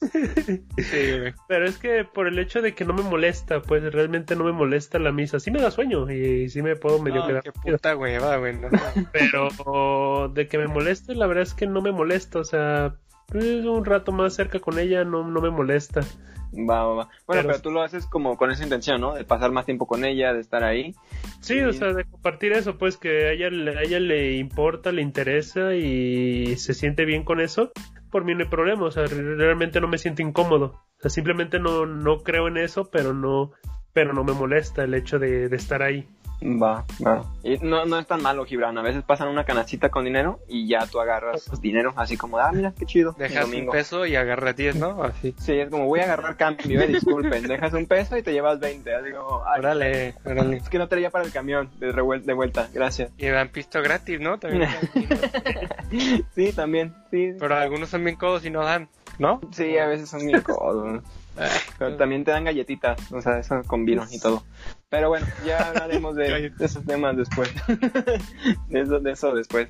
Sí, 0.76 1.18
güey. 1.20 1.34
pero 1.46 1.66
es 1.66 1.78
que 1.78 2.04
por 2.04 2.26
el 2.26 2.38
hecho 2.40 2.62
de 2.62 2.74
que 2.74 2.84
no 2.84 2.94
me 2.94 3.02
molesta, 3.02 3.62
pues 3.62 3.82
realmente 3.92 4.34
no 4.34 4.42
me 4.44 4.52
molesta 4.52 4.98
la 4.98 5.12
misa, 5.12 5.38
sí 5.38 5.52
me 5.52 5.60
da 5.62 5.70
sueño 5.70 6.10
y 6.10 6.48
sí 6.48 6.62
me 6.62 6.74
puedo 6.74 7.00
medio 7.00 7.20
No, 7.20 7.26
quedar 7.28 7.42
qué 7.44 7.52
puta 7.52 7.96
hueva, 7.96 8.36
güey. 8.38 8.54
no. 8.58 8.68
pero 9.12 10.28
de 10.34 10.48
que 10.48 10.58
me 10.58 10.66
moleste, 10.66 11.14
la 11.14 11.26
verdad 11.28 11.44
es 11.44 11.54
que 11.54 11.66
no 11.68 11.80
me 11.80 11.92
molesta, 11.92 12.40
o 12.40 12.44
sea, 12.44 12.96
pues, 13.28 13.64
un 13.64 13.84
rato 13.84 14.10
más 14.12 14.34
cerca 14.34 14.58
con 14.58 14.78
ella 14.80 15.04
no, 15.04 15.22
no 15.28 15.40
me 15.40 15.50
molesta. 15.50 16.00
Va, 16.54 16.84
va, 16.84 16.94
va. 16.94 17.08
Bueno, 17.26 17.42
Pero- 17.42 17.48
pero, 17.48 17.60
tú 17.60 17.70
lo 17.70 17.82
haces 17.82 18.06
como 18.06 18.36
con 18.36 18.50
esa 18.50 18.62
intención, 18.64 19.00
¿no? 19.00 19.14
De 19.14 19.24
pasar 19.24 19.50
más 19.52 19.66
tiempo 19.66 19.86
con 19.86 20.04
ella, 20.04 20.32
de 20.32 20.40
estar 20.40 20.64
ahí. 20.64 20.94
Sí, 21.40 21.60
o 21.60 21.72
sea, 21.72 21.92
de 21.92 22.04
compartir 22.04 22.52
eso, 22.52 22.78
pues 22.78 22.96
que 22.96 23.26
a 23.28 23.32
ella, 23.32 23.46
a 23.48 23.82
ella 23.82 24.00
le 24.00 24.36
importa, 24.36 24.92
le 24.92 25.02
interesa 25.02 25.74
y 25.74 26.56
se 26.56 26.74
siente 26.74 27.04
bien 27.04 27.24
con 27.24 27.40
eso, 27.40 27.72
por 28.10 28.24
mí 28.24 28.34
no 28.34 28.44
hay 28.44 28.48
problema, 28.50 28.84
o 28.84 28.90
sea, 28.90 29.04
re- 29.06 29.34
realmente 29.36 29.80
no 29.80 29.88
me 29.88 29.98
siento 29.98 30.22
incómodo, 30.22 30.66
o 30.98 31.00
sea, 31.00 31.10
simplemente 31.10 31.58
no, 31.58 31.84
no 31.86 32.22
creo 32.22 32.48
en 32.48 32.56
eso, 32.56 32.88
pero 32.90 33.12
no, 33.12 33.52
pero 33.92 34.12
no 34.14 34.24
me 34.24 34.32
molesta 34.32 34.84
el 34.84 34.94
hecho 34.94 35.18
de, 35.18 35.48
de 35.48 35.56
estar 35.56 35.82
ahí. 35.82 36.08
Va, 36.42 36.84
va. 37.04 37.24
Y 37.42 37.56
no, 37.58 37.86
no 37.86 37.98
es 37.98 38.06
tan 38.06 38.22
malo, 38.22 38.44
Gibran. 38.44 38.76
A 38.78 38.82
veces 38.82 39.02
pasan 39.02 39.28
una 39.28 39.44
canacita 39.44 39.88
con 39.88 40.04
dinero 40.04 40.38
y 40.48 40.68
ya 40.68 40.86
tú 40.86 41.00
agarras 41.00 41.50
dinero, 41.60 41.92
así 41.96 42.16
como, 42.16 42.38
ah, 42.38 42.52
mira, 42.52 42.72
qué 42.78 42.84
chido. 42.84 43.14
Dejas 43.18 43.46
un 43.46 43.70
peso 43.70 44.04
y 44.06 44.16
agarras 44.16 44.54
10, 44.54 44.76
¿no? 44.76 45.02
Así. 45.02 45.34
Sí, 45.38 45.52
es 45.54 45.70
como, 45.70 45.86
voy 45.86 46.00
a 46.00 46.04
agarrar 46.04 46.36
cambio, 46.36 46.80
eh, 46.80 46.86
disculpen. 46.88 47.46
Dejas 47.48 47.72
un 47.72 47.86
peso 47.86 48.16
y 48.18 48.22
te 48.22 48.32
llevas 48.32 48.60
20. 48.60 48.94
Así 48.94 49.10
como, 49.12 49.42
ay, 49.46 49.60
Órale, 49.60 50.14
órale. 50.24 50.56
es 50.58 50.68
que 50.68 50.78
no 50.78 50.88
traía 50.88 51.10
para 51.10 51.24
el 51.24 51.32
camión 51.32 51.70
de, 51.78 51.92
revuel- 51.92 52.22
de 52.24 52.32
vuelta. 52.34 52.68
Gracias. 52.72 53.10
Y 53.16 53.26
dan 53.28 53.48
pisto 53.48 53.80
gratis, 53.82 54.20
¿no? 54.20 54.38
También. 54.38 54.68
Sí, 56.34 56.52
también, 56.52 56.94
sí. 57.10 57.32
Pero 57.38 57.54
algunos 57.56 57.88
son 57.88 58.04
bien 58.04 58.16
codos 58.16 58.44
y 58.44 58.50
no 58.50 58.62
dan, 58.64 58.88
¿no? 59.18 59.40
Sí, 59.52 59.78
a 59.78 59.86
veces 59.86 60.08
son 60.08 60.26
bien 60.26 60.40
codos. 60.42 61.02
Pero 61.78 61.96
también 61.96 62.24
te 62.24 62.30
dan 62.30 62.44
galletitas, 62.44 63.12
o 63.12 63.20
sea, 63.20 63.38
eso 63.38 63.62
con 63.66 63.84
vino 63.84 64.04
y 64.10 64.18
todo. 64.18 64.42
Pero 64.88 65.08
bueno, 65.08 65.26
ya 65.44 65.58
hablaremos 65.68 66.14
de, 66.16 66.50
de 66.50 66.64
esos 66.64 66.84
temas 66.84 67.16
después. 67.16 67.52
de, 68.68 68.80
eso, 68.80 69.00
de 69.00 69.12
eso 69.12 69.34
después. 69.34 69.68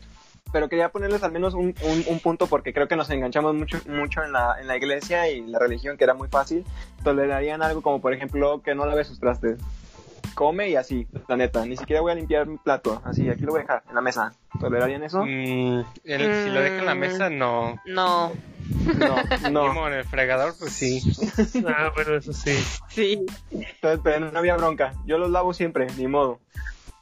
pero 0.53 0.69
quería 0.69 0.91
ponerles 0.91 1.23
al 1.23 1.33
menos 1.33 1.55
un, 1.55 1.75
un, 1.83 2.05
un 2.07 2.21
punto 2.21 2.47
porque 2.47 2.73
creo 2.73 2.87
que 2.89 2.97
nos 2.97 3.11
enganchamos 3.11 3.55
mucho, 3.55 3.79
mucho 3.89 4.23
en, 4.23 4.33
la, 4.33 4.57
en 4.61 4.67
la 4.67 4.77
iglesia 4.77 5.31
y 5.31 5.41
la 5.41 5.59
religión, 5.59 5.97
que 5.97 6.05
era 6.05 6.15
muy 6.15 6.29
fácil. 6.29 6.65
Tolerarían 7.03 7.63
algo 7.63 7.83
como, 7.83 8.01
por 8.01 8.13
ejemplo, 8.13 8.63
que 8.63 8.75
no 8.75 8.87
lave 8.87 9.05
sus 9.05 9.19
trastes. 9.19 9.59
Come 10.35 10.69
y 10.71 10.77
así, 10.77 11.07
la 11.29 11.37
neta. 11.37 11.65
Ni 11.65 11.77
siquiera 11.77 12.03
voy 12.03 12.13
a 12.13 12.15
limpiar 12.15 12.47
mi 12.47 12.57
plato. 12.59 13.01
Así, 13.05 13.29
aquí 13.29 13.43
lo 13.43 13.53
voy 13.53 13.61
a 13.61 13.63
dejar, 13.63 13.83
en 13.89 13.95
la 13.95 14.01
mesa. 14.01 14.33
¿Tolerarían 14.61 15.03
eso? 15.03 15.25
Mm, 15.25 15.85
el- 16.05 16.45
si 16.45 16.51
lo 16.51 16.61
deja 16.61 16.79
en 16.79 16.87
la 16.87 16.95
Mm. 16.95 16.99
mesa, 16.99 17.31
no. 17.31 17.77
No. 17.87 18.33
No, 19.51 19.73
no. 19.73 19.87
En 19.89 19.95
el 19.95 20.05
fregador, 20.05 20.55
pues 20.59 20.73
sí. 20.73 21.01
Ah, 21.67 21.91
bueno, 21.95 22.17
eso 22.17 22.33
sí. 22.33 22.57
Sí. 22.89 23.25
Entonces, 23.51 24.01
pero 24.03 24.31
no 24.33 24.39
había 24.39 24.57
bronca. 24.57 24.93
Yo 25.07 25.19
los 25.19 25.31
lavo 25.31 25.55
siempre, 25.55 25.87
ni 25.97 26.07
modo. 26.09 26.41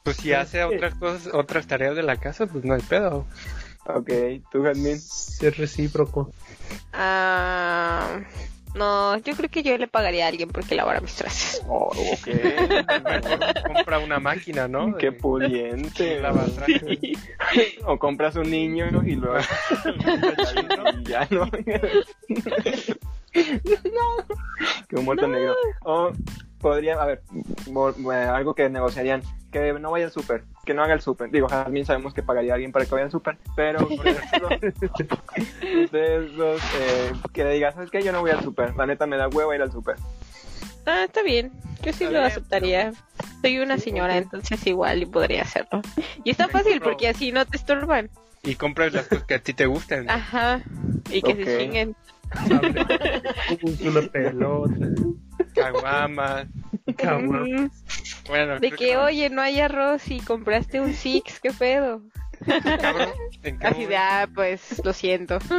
Pues 0.03 0.17
si 0.17 0.33
hace 0.33 0.63
otras 0.63 0.93
cosas, 0.95 1.33
otras 1.33 1.65
tareas 1.65 1.95
de 1.95 2.03
la 2.03 2.17
casa, 2.17 2.45
pues 2.45 2.63
no 2.63 2.75
hay 2.75 2.81
pedo. 2.81 3.25
Ok, 3.87 4.09
tú, 4.51 4.63
Jazmín. 4.63 4.99
Sí, 4.99 5.45
es 5.47 5.57
recíproco. 5.57 6.31
Ah, 6.93 8.19
no, 8.75 9.17
yo 9.17 9.35
creo 9.35 9.49
que 9.49 9.63
yo 9.63 9.77
le 9.77 9.87
pagaría 9.87 10.25
a 10.25 10.27
alguien 10.29 10.49
porque 10.49 10.75
lavara 10.75 10.99
mis 11.01 11.15
trastes. 11.15 11.61
Oh, 11.67 11.87
ok. 12.13 12.27
Mejor 12.27 13.63
compra 13.73 13.99
una 13.99 14.19
máquina, 14.19 14.67
¿no? 14.67 14.95
Qué 14.97 15.07
De- 15.07 15.11
pudiente. 15.13 16.19
lavatrastes. 16.19 16.99
O 17.85 17.97
compras 17.99 18.35
un 18.35 18.49
niño 18.49 18.87
y 19.05 19.15
luego 19.15 19.39
y 19.39 21.03
ya 21.09 21.27
no. 21.31 21.49
Qué 24.89 24.95
humor 24.95 25.17
tan 25.17 25.31
negro. 25.31 25.53
O 25.83 26.11
podría, 26.65 26.95
a 26.95 27.05
ver, 27.05 27.21
bueno, 27.67 28.33
algo 28.33 28.55
que 28.55 28.67
negociarían, 28.71 29.21
que 29.51 29.71
no 29.73 29.91
vaya 29.91 30.05
al 30.05 30.11
súper, 30.11 30.45
que 30.65 30.73
no 30.73 30.81
haga 30.81 30.95
el 30.95 31.01
súper. 31.01 31.29
Digo, 31.29 31.45
también 31.45 31.85
sabemos 31.85 32.11
que 32.15 32.23
pagaría 32.23 32.53
a 32.53 32.55
alguien 32.55 32.71
para 32.71 32.85
que 32.85 32.91
vaya 32.91 33.05
al 33.05 33.11
súper, 33.11 33.37
pero 33.55 33.87
por 33.87 34.07
ejemplo, 34.07 34.49
ustedes 35.83 36.35
dos, 36.35 36.59
eh, 36.79 37.11
que 37.33 37.43
le 37.43 37.51
digas, 37.51 37.75
¿sabes 37.75 37.91
qué? 37.91 38.01
Yo 38.01 38.11
no 38.11 38.21
voy 38.21 38.31
al 38.31 38.41
súper, 38.43 38.75
la 38.75 38.87
neta 38.87 39.05
me 39.05 39.15
da 39.15 39.27
huevo 39.27 39.53
ir 39.53 39.61
al 39.61 39.71
súper. 39.71 39.95
Ah, 40.87 41.03
está 41.03 41.21
bien. 41.21 41.51
Yo 41.83 41.93
sí 41.93 42.05
Está 42.05 42.05
lo 42.05 42.09
bien, 42.13 42.23
aceptaría. 42.23 42.93
Soy 43.43 43.59
una 43.59 43.77
señora, 43.77 44.17
entonces 44.17 44.65
igual 44.65 45.03
y 45.03 45.05
podría 45.05 45.43
hacerlo. 45.43 45.83
Y 46.23 46.31
está 46.31 46.47
fácil 46.47 46.81
porque 46.81 47.07
así 47.09 47.31
no 47.31 47.45
te 47.45 47.57
estorban. 47.57 48.09
Y 48.41 48.55
compras 48.55 48.91
las 48.91 49.05
cosas 49.07 49.25
que 49.25 49.35
a 49.35 49.39
ti 49.39 49.53
te 49.53 49.67
gustan. 49.67 50.09
Ajá. 50.09 50.61
Y 51.11 51.21
que 51.21 51.33
Ok. 51.33 51.43
se 51.43 51.57
chinguen. 51.59 51.95
Una 53.85 54.01
pelota. 54.11 54.75
Caguamas. 55.53 56.47
Bueno, 58.27 58.59
De 58.59 58.71
que, 58.71 58.97
oye, 58.97 59.29
no 59.29 59.41
hay 59.41 59.59
arroz 59.59 60.09
y 60.09 60.19
compraste 60.19 60.81
un 60.81 60.93
Six, 60.93 61.39
qué 61.39 61.51
pedo. 61.51 62.01
cabrón, 62.81 63.09
Así 63.61 63.85
de, 63.85 63.97
ah, 63.97 64.27
pues 64.33 64.81
lo 64.83 64.93
siento. 64.93 65.37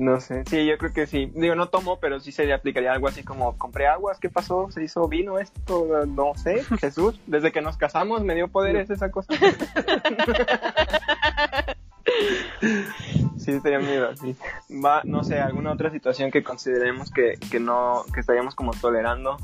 No 0.00 0.18
sé, 0.18 0.44
sí, 0.46 0.64
yo 0.64 0.78
creo 0.78 0.94
que 0.94 1.06
sí. 1.06 1.30
Digo, 1.34 1.54
no 1.54 1.68
tomo, 1.68 2.00
pero 2.00 2.20
sí 2.20 2.32
se 2.32 2.46
le 2.46 2.54
aplicaría 2.54 2.90
algo 2.90 3.06
así 3.06 3.22
como, 3.22 3.58
compré 3.58 3.86
aguas, 3.86 4.18
¿qué 4.18 4.30
pasó? 4.30 4.70
¿Se 4.70 4.82
hizo 4.82 5.06
vino 5.08 5.38
esto? 5.38 6.06
No 6.06 6.32
sé, 6.36 6.64
Jesús, 6.80 7.20
desde 7.26 7.52
que 7.52 7.60
nos 7.60 7.76
casamos 7.76 8.24
me 8.24 8.34
dio 8.34 8.48
poderes 8.48 8.88
esa 8.88 9.10
cosa. 9.10 9.34
Sí, 13.50 13.56
estaría 13.56 13.78
miedo 13.78 14.08
así. 14.10 14.36
Va, 14.84 15.02
no 15.04 15.24
sé, 15.24 15.38
alguna 15.40 15.72
otra 15.72 15.90
situación 15.90 16.30
que 16.30 16.42
consideremos 16.42 17.10
que, 17.10 17.38
que 17.50 17.60
no, 17.60 18.04
que 18.12 18.20
estaríamos 18.20 18.54
como 18.54 18.72
tolerando. 18.72 19.36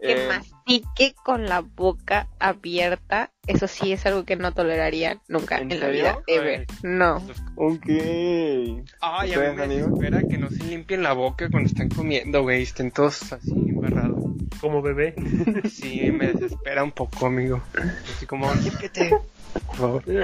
Que 0.00 0.24
Eh, 0.24 0.28
mastique 0.28 1.14
con 1.24 1.46
la 1.46 1.60
boca 1.60 2.28
abierta, 2.38 3.30
eso 3.46 3.68
sí 3.68 3.92
es 3.92 4.04
algo 4.04 4.24
que 4.24 4.36
no 4.36 4.52
toleraría 4.52 5.18
nunca 5.28 5.58
¿En 5.58 5.70
en, 5.72 5.80
la 5.80 5.88
vida, 5.88 6.18
ever. 6.26 6.66
No. 6.82 7.16
ok. 7.56 7.86
Ay, 7.86 8.82
a 9.00 9.22
mí 9.22 9.30
¿Ustedes, 9.30 9.56
me 9.56 9.66
desespera 9.68 10.22
que 10.28 10.36
no 10.36 10.50
se 10.50 10.64
limpien 10.64 11.02
la 11.02 11.12
boca 11.14 11.48
cuando 11.50 11.68
están 11.68 11.88
comiendo, 11.88 12.42
güey. 12.42 12.62
Estén 12.62 12.90
todos 12.90 13.32
así 13.32 13.52
embarrados. 13.52 14.22
Como 14.60 14.82
bebé. 14.82 15.14
Sí, 15.70 16.10
me 16.10 16.32
desespera 16.32 16.84
un 16.84 16.92
poco, 16.92 17.26
amigo. 17.26 17.62
Así 18.14 18.26
como, 18.26 18.52
límpiate, 18.54 19.16
por 19.60 19.76
favor. 19.76 20.04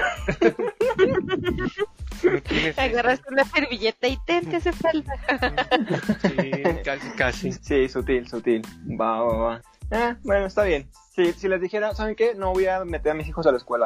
No 2.23 2.39
tienes 2.41 2.77
Agarraste 2.77 3.33
una 3.33 3.43
servilleta 3.45 4.07
y 4.07 4.17
te, 4.25 4.41
te 4.41 4.57
hace 4.57 4.71
falta. 4.71 5.13
Sí, 6.21 6.61
casi, 6.83 7.09
casi. 7.17 7.51
Sí, 7.61 7.89
sutil, 7.89 8.27
sutil. 8.27 8.61
Va, 8.99 9.21
va, 9.23 9.37
va. 9.37 9.61
Eh, 9.89 10.15
bueno, 10.23 10.45
está 10.45 10.63
bien. 10.63 10.87
Si, 11.15 11.33
si 11.33 11.47
les 11.47 11.59
dijera, 11.59 11.95
¿saben 11.95 12.15
qué? 12.15 12.35
No 12.35 12.53
voy 12.53 12.67
a 12.67 12.85
meter 12.85 13.13
a 13.13 13.15
mis 13.15 13.27
hijos 13.27 13.47
a 13.47 13.51
la 13.51 13.57
escuela. 13.57 13.85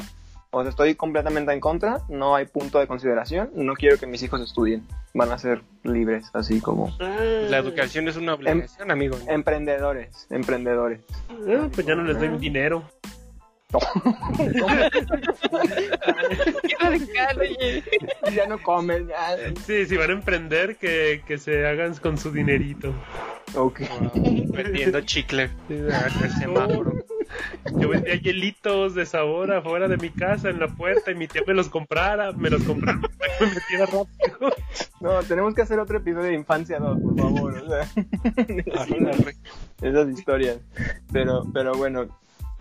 O 0.52 0.62
sea, 0.62 0.70
estoy 0.70 0.96
completamente 0.96 1.52
en 1.52 1.60
contra, 1.60 2.00
no 2.08 2.36
hay 2.36 2.46
punto 2.46 2.80
de 2.80 2.88
consideración, 2.88 3.50
no 3.56 3.74
quiero 3.74 3.98
que 3.98 4.08
mis 4.08 4.24
hijos 4.24 4.40
estudien. 4.42 4.88
Van 5.14 5.32
a 5.32 5.38
ser 5.38 5.62
libres, 5.84 6.30
así 6.34 6.62
como 6.62 6.96
La 7.00 7.58
educación 7.58 8.08
es 8.08 8.16
una 8.16 8.34
obligación, 8.36 8.90
amigo. 8.92 9.18
emprendedores, 9.28 10.28
emprendedores. 10.30 11.02
Ah, 11.30 11.68
pues 11.74 11.86
ya 11.86 11.96
no 11.96 12.04
les 12.04 12.18
doy 12.20 12.38
dinero. 12.38 12.84
Ya 18.34 18.48
no 18.48 18.62
comen, 18.62 19.08
ya. 19.08 19.38
Sí, 19.66 19.86
si 19.86 19.98
van 19.98 20.10
a 20.10 20.14
emprender, 20.14 20.78
que, 20.78 21.22
que 21.26 21.38
se 21.38 21.66
hagan 21.66 21.96
con 21.96 22.18
su 22.18 22.32
dinerito. 22.32 22.94
Ok. 23.56 23.82
Wow, 23.90 24.12
vendiendo 24.52 25.02
chicle. 25.02 25.50
Yo 27.74 27.90
vendía 27.90 28.16
hielitos 28.16 28.96
de 28.96 29.06
sabor 29.06 29.52
afuera 29.52 29.88
de 29.88 29.98
mi 29.98 30.10
casa 30.10 30.50
en 30.50 30.60
la 30.60 30.68
puerta 30.68 31.12
y 31.12 31.16
mi 31.16 31.28
tía 31.28 31.42
me 31.46 31.54
los 31.54 31.70
comprara, 31.70 32.32
me 32.34 32.50
los 32.50 32.64
comprara 32.64 33.00
para 33.00 33.14
que 33.40 33.46
me 33.46 33.54
metiera 33.54 33.86
rápido. 33.86 34.56
No, 35.02 35.22
tenemos 35.24 35.54
que 35.54 35.62
hacer 35.62 35.80
otro 35.80 35.98
episodio 35.98 36.28
de 36.28 36.36
Infancia 36.36 36.80
2, 36.80 37.00
por 37.02 37.18
favor. 37.18 37.58
O 37.58 37.70
sea, 37.70 37.88
arre. 38.80 39.36
esas 39.82 40.10
historias. 40.10 40.60
Pero, 41.12 41.44
pero 41.54 41.74
bueno, 41.76 42.08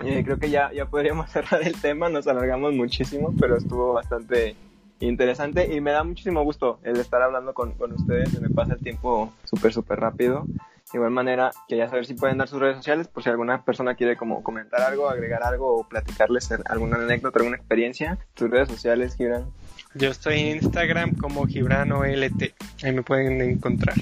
eh, 0.03 0.23
creo 0.25 0.39
que 0.39 0.51
ya, 0.51 0.73
ya 0.73 0.87
podríamos 0.87 1.31
cerrar 1.33 1.63
el 1.63 1.81
tema. 1.81 2.09
Nos 2.09 2.27
alargamos 2.27 2.73
muchísimo, 2.75 3.35
pero 3.39 3.57
estuvo 3.57 3.93
bastante 3.93 4.57
interesante 5.01 5.75
y 5.75 5.81
me 5.81 5.91
da 5.91 6.05
muchísimo 6.05 6.43
gusto 6.43 6.79
el 6.83 6.97
estar 6.97 7.23
hablando 7.23 7.55
con, 7.55 7.73
con 7.73 7.93
ustedes. 7.93 8.31
Se 8.31 8.41
me 8.41 8.49
pasa 8.49 8.75
el 8.75 8.81
tiempo 8.81 9.33
súper, 9.45 9.73
súper 9.73 10.01
rápido. 10.01 10.45
De 10.93 10.99
igual 10.99 11.11
manera, 11.11 11.51
quería 11.67 11.89
saber 11.89 12.07
si 12.07 12.15
pueden 12.15 12.39
dar 12.39 12.47
sus 12.47 12.61
redes 12.61 12.77
sociales 12.77 13.09
por 13.09 13.23
si 13.23 13.31
alguna 13.31 13.65
persona 13.65 13.95
quiere 13.95 14.17
como 14.17 14.43
comentar 14.43 14.83
algo, 14.83 15.09
agregar 15.09 15.43
algo 15.43 15.77
o 15.77 15.89
platicarles 15.89 16.53
alguna 16.67 16.97
anécdota, 16.97 17.39
alguna 17.39 17.57
experiencia. 17.57 18.19
Tus 18.35 18.51
redes 18.51 18.69
sociales, 18.69 19.17
Gibran. 19.17 19.47
Yo 19.95 20.11
estoy 20.11 20.41
en 20.41 20.57
Instagram 20.57 21.15
como 21.17 21.47
Gibrano 21.47 22.05
LT. 22.05 22.55
Ahí 22.83 22.93
me 22.93 23.03
pueden 23.03 23.41
encontrar. 23.41 23.97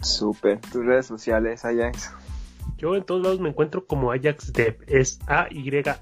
Súper. 0.00 0.60
Tus 0.60 0.84
redes 0.84 1.06
sociales, 1.06 1.64
Ajax. 1.64 2.12
Yo 2.78 2.94
en 2.94 3.04
todos 3.04 3.22
lados 3.22 3.40
me 3.40 3.48
encuentro 3.48 3.86
como 3.86 4.12
Ajax 4.12 4.52
Dev. 4.52 4.76
Es 4.86 5.18
A-Y-A-X-D-E-V. 5.26 6.00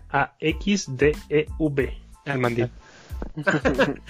Mandil. 2.39 2.71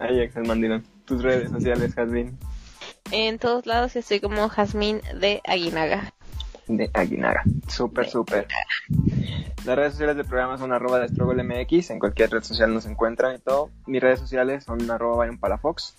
Ajax, 0.00 0.36
el 0.36 0.46
mandilón. 0.46 0.84
Tus 1.04 1.22
redes 1.22 1.50
sociales, 1.50 1.94
Jasmine. 1.94 2.32
En 3.10 3.38
todos 3.38 3.66
lados 3.66 3.96
estoy 3.96 4.20
como 4.20 4.48
Jazmín 4.48 5.00
de 5.20 5.40
Aguinaga. 5.44 6.14
De 6.66 6.90
Aguinaga. 6.92 7.42
Súper, 7.68 8.08
súper. 8.08 8.46
Las 9.64 9.76
redes 9.76 9.92
sociales 9.92 10.16
del 10.16 10.26
programa 10.26 10.58
son 10.58 10.72
arroba 10.72 11.00
de 11.00 11.08
MX, 11.08 11.90
en 11.90 11.98
cualquier 11.98 12.30
red 12.30 12.42
social 12.42 12.72
nos 12.72 12.86
encuentran 12.86 13.36
y 13.36 13.38
todo. 13.38 13.70
Mis 13.86 14.02
redes 14.02 14.20
sociales 14.20 14.64
son 14.64 14.90
arroba 14.90 15.16
Byron 15.16 15.38
Palafox. 15.38 15.94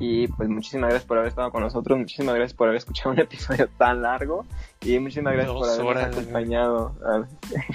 Y 0.00 0.26
pues 0.26 0.48
muchísimas 0.48 0.90
gracias 0.90 1.06
por 1.06 1.18
haber 1.18 1.28
estado 1.28 1.52
con 1.52 1.62
nosotros, 1.62 1.96
muchísimas 1.96 2.34
gracias 2.34 2.56
por 2.56 2.66
haber 2.66 2.78
escuchado 2.78 3.10
un 3.10 3.18
episodio 3.20 3.68
tan 3.78 4.02
largo 4.02 4.44
y 4.80 4.98
muchísimas 4.98 5.34
gracias 5.34 5.54
Dos 5.54 5.60
por 5.60 5.68
habernos 5.68 5.86
horas, 5.86 6.18
acompañado. 6.18 6.96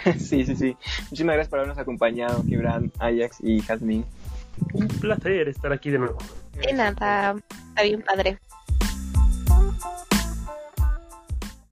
Sí, 0.17 0.45
sí, 0.45 0.55
sí. 0.55 0.77
Muchísimas 1.03 1.35
gracias 1.35 1.47
por 1.47 1.59
habernos 1.59 1.77
acompañado, 1.77 2.43
Gibran, 2.43 2.91
Ajax 2.99 3.37
y 3.41 3.61
Jasmine. 3.61 4.03
Un 4.73 4.87
placer 4.87 5.47
estar 5.47 5.71
aquí 5.71 5.89
de 5.89 5.99
nuevo. 5.99 6.17
De 6.53 6.73
nada. 6.73 7.35
Está 7.69 7.83
bien 7.83 8.01
padre. 8.01 8.37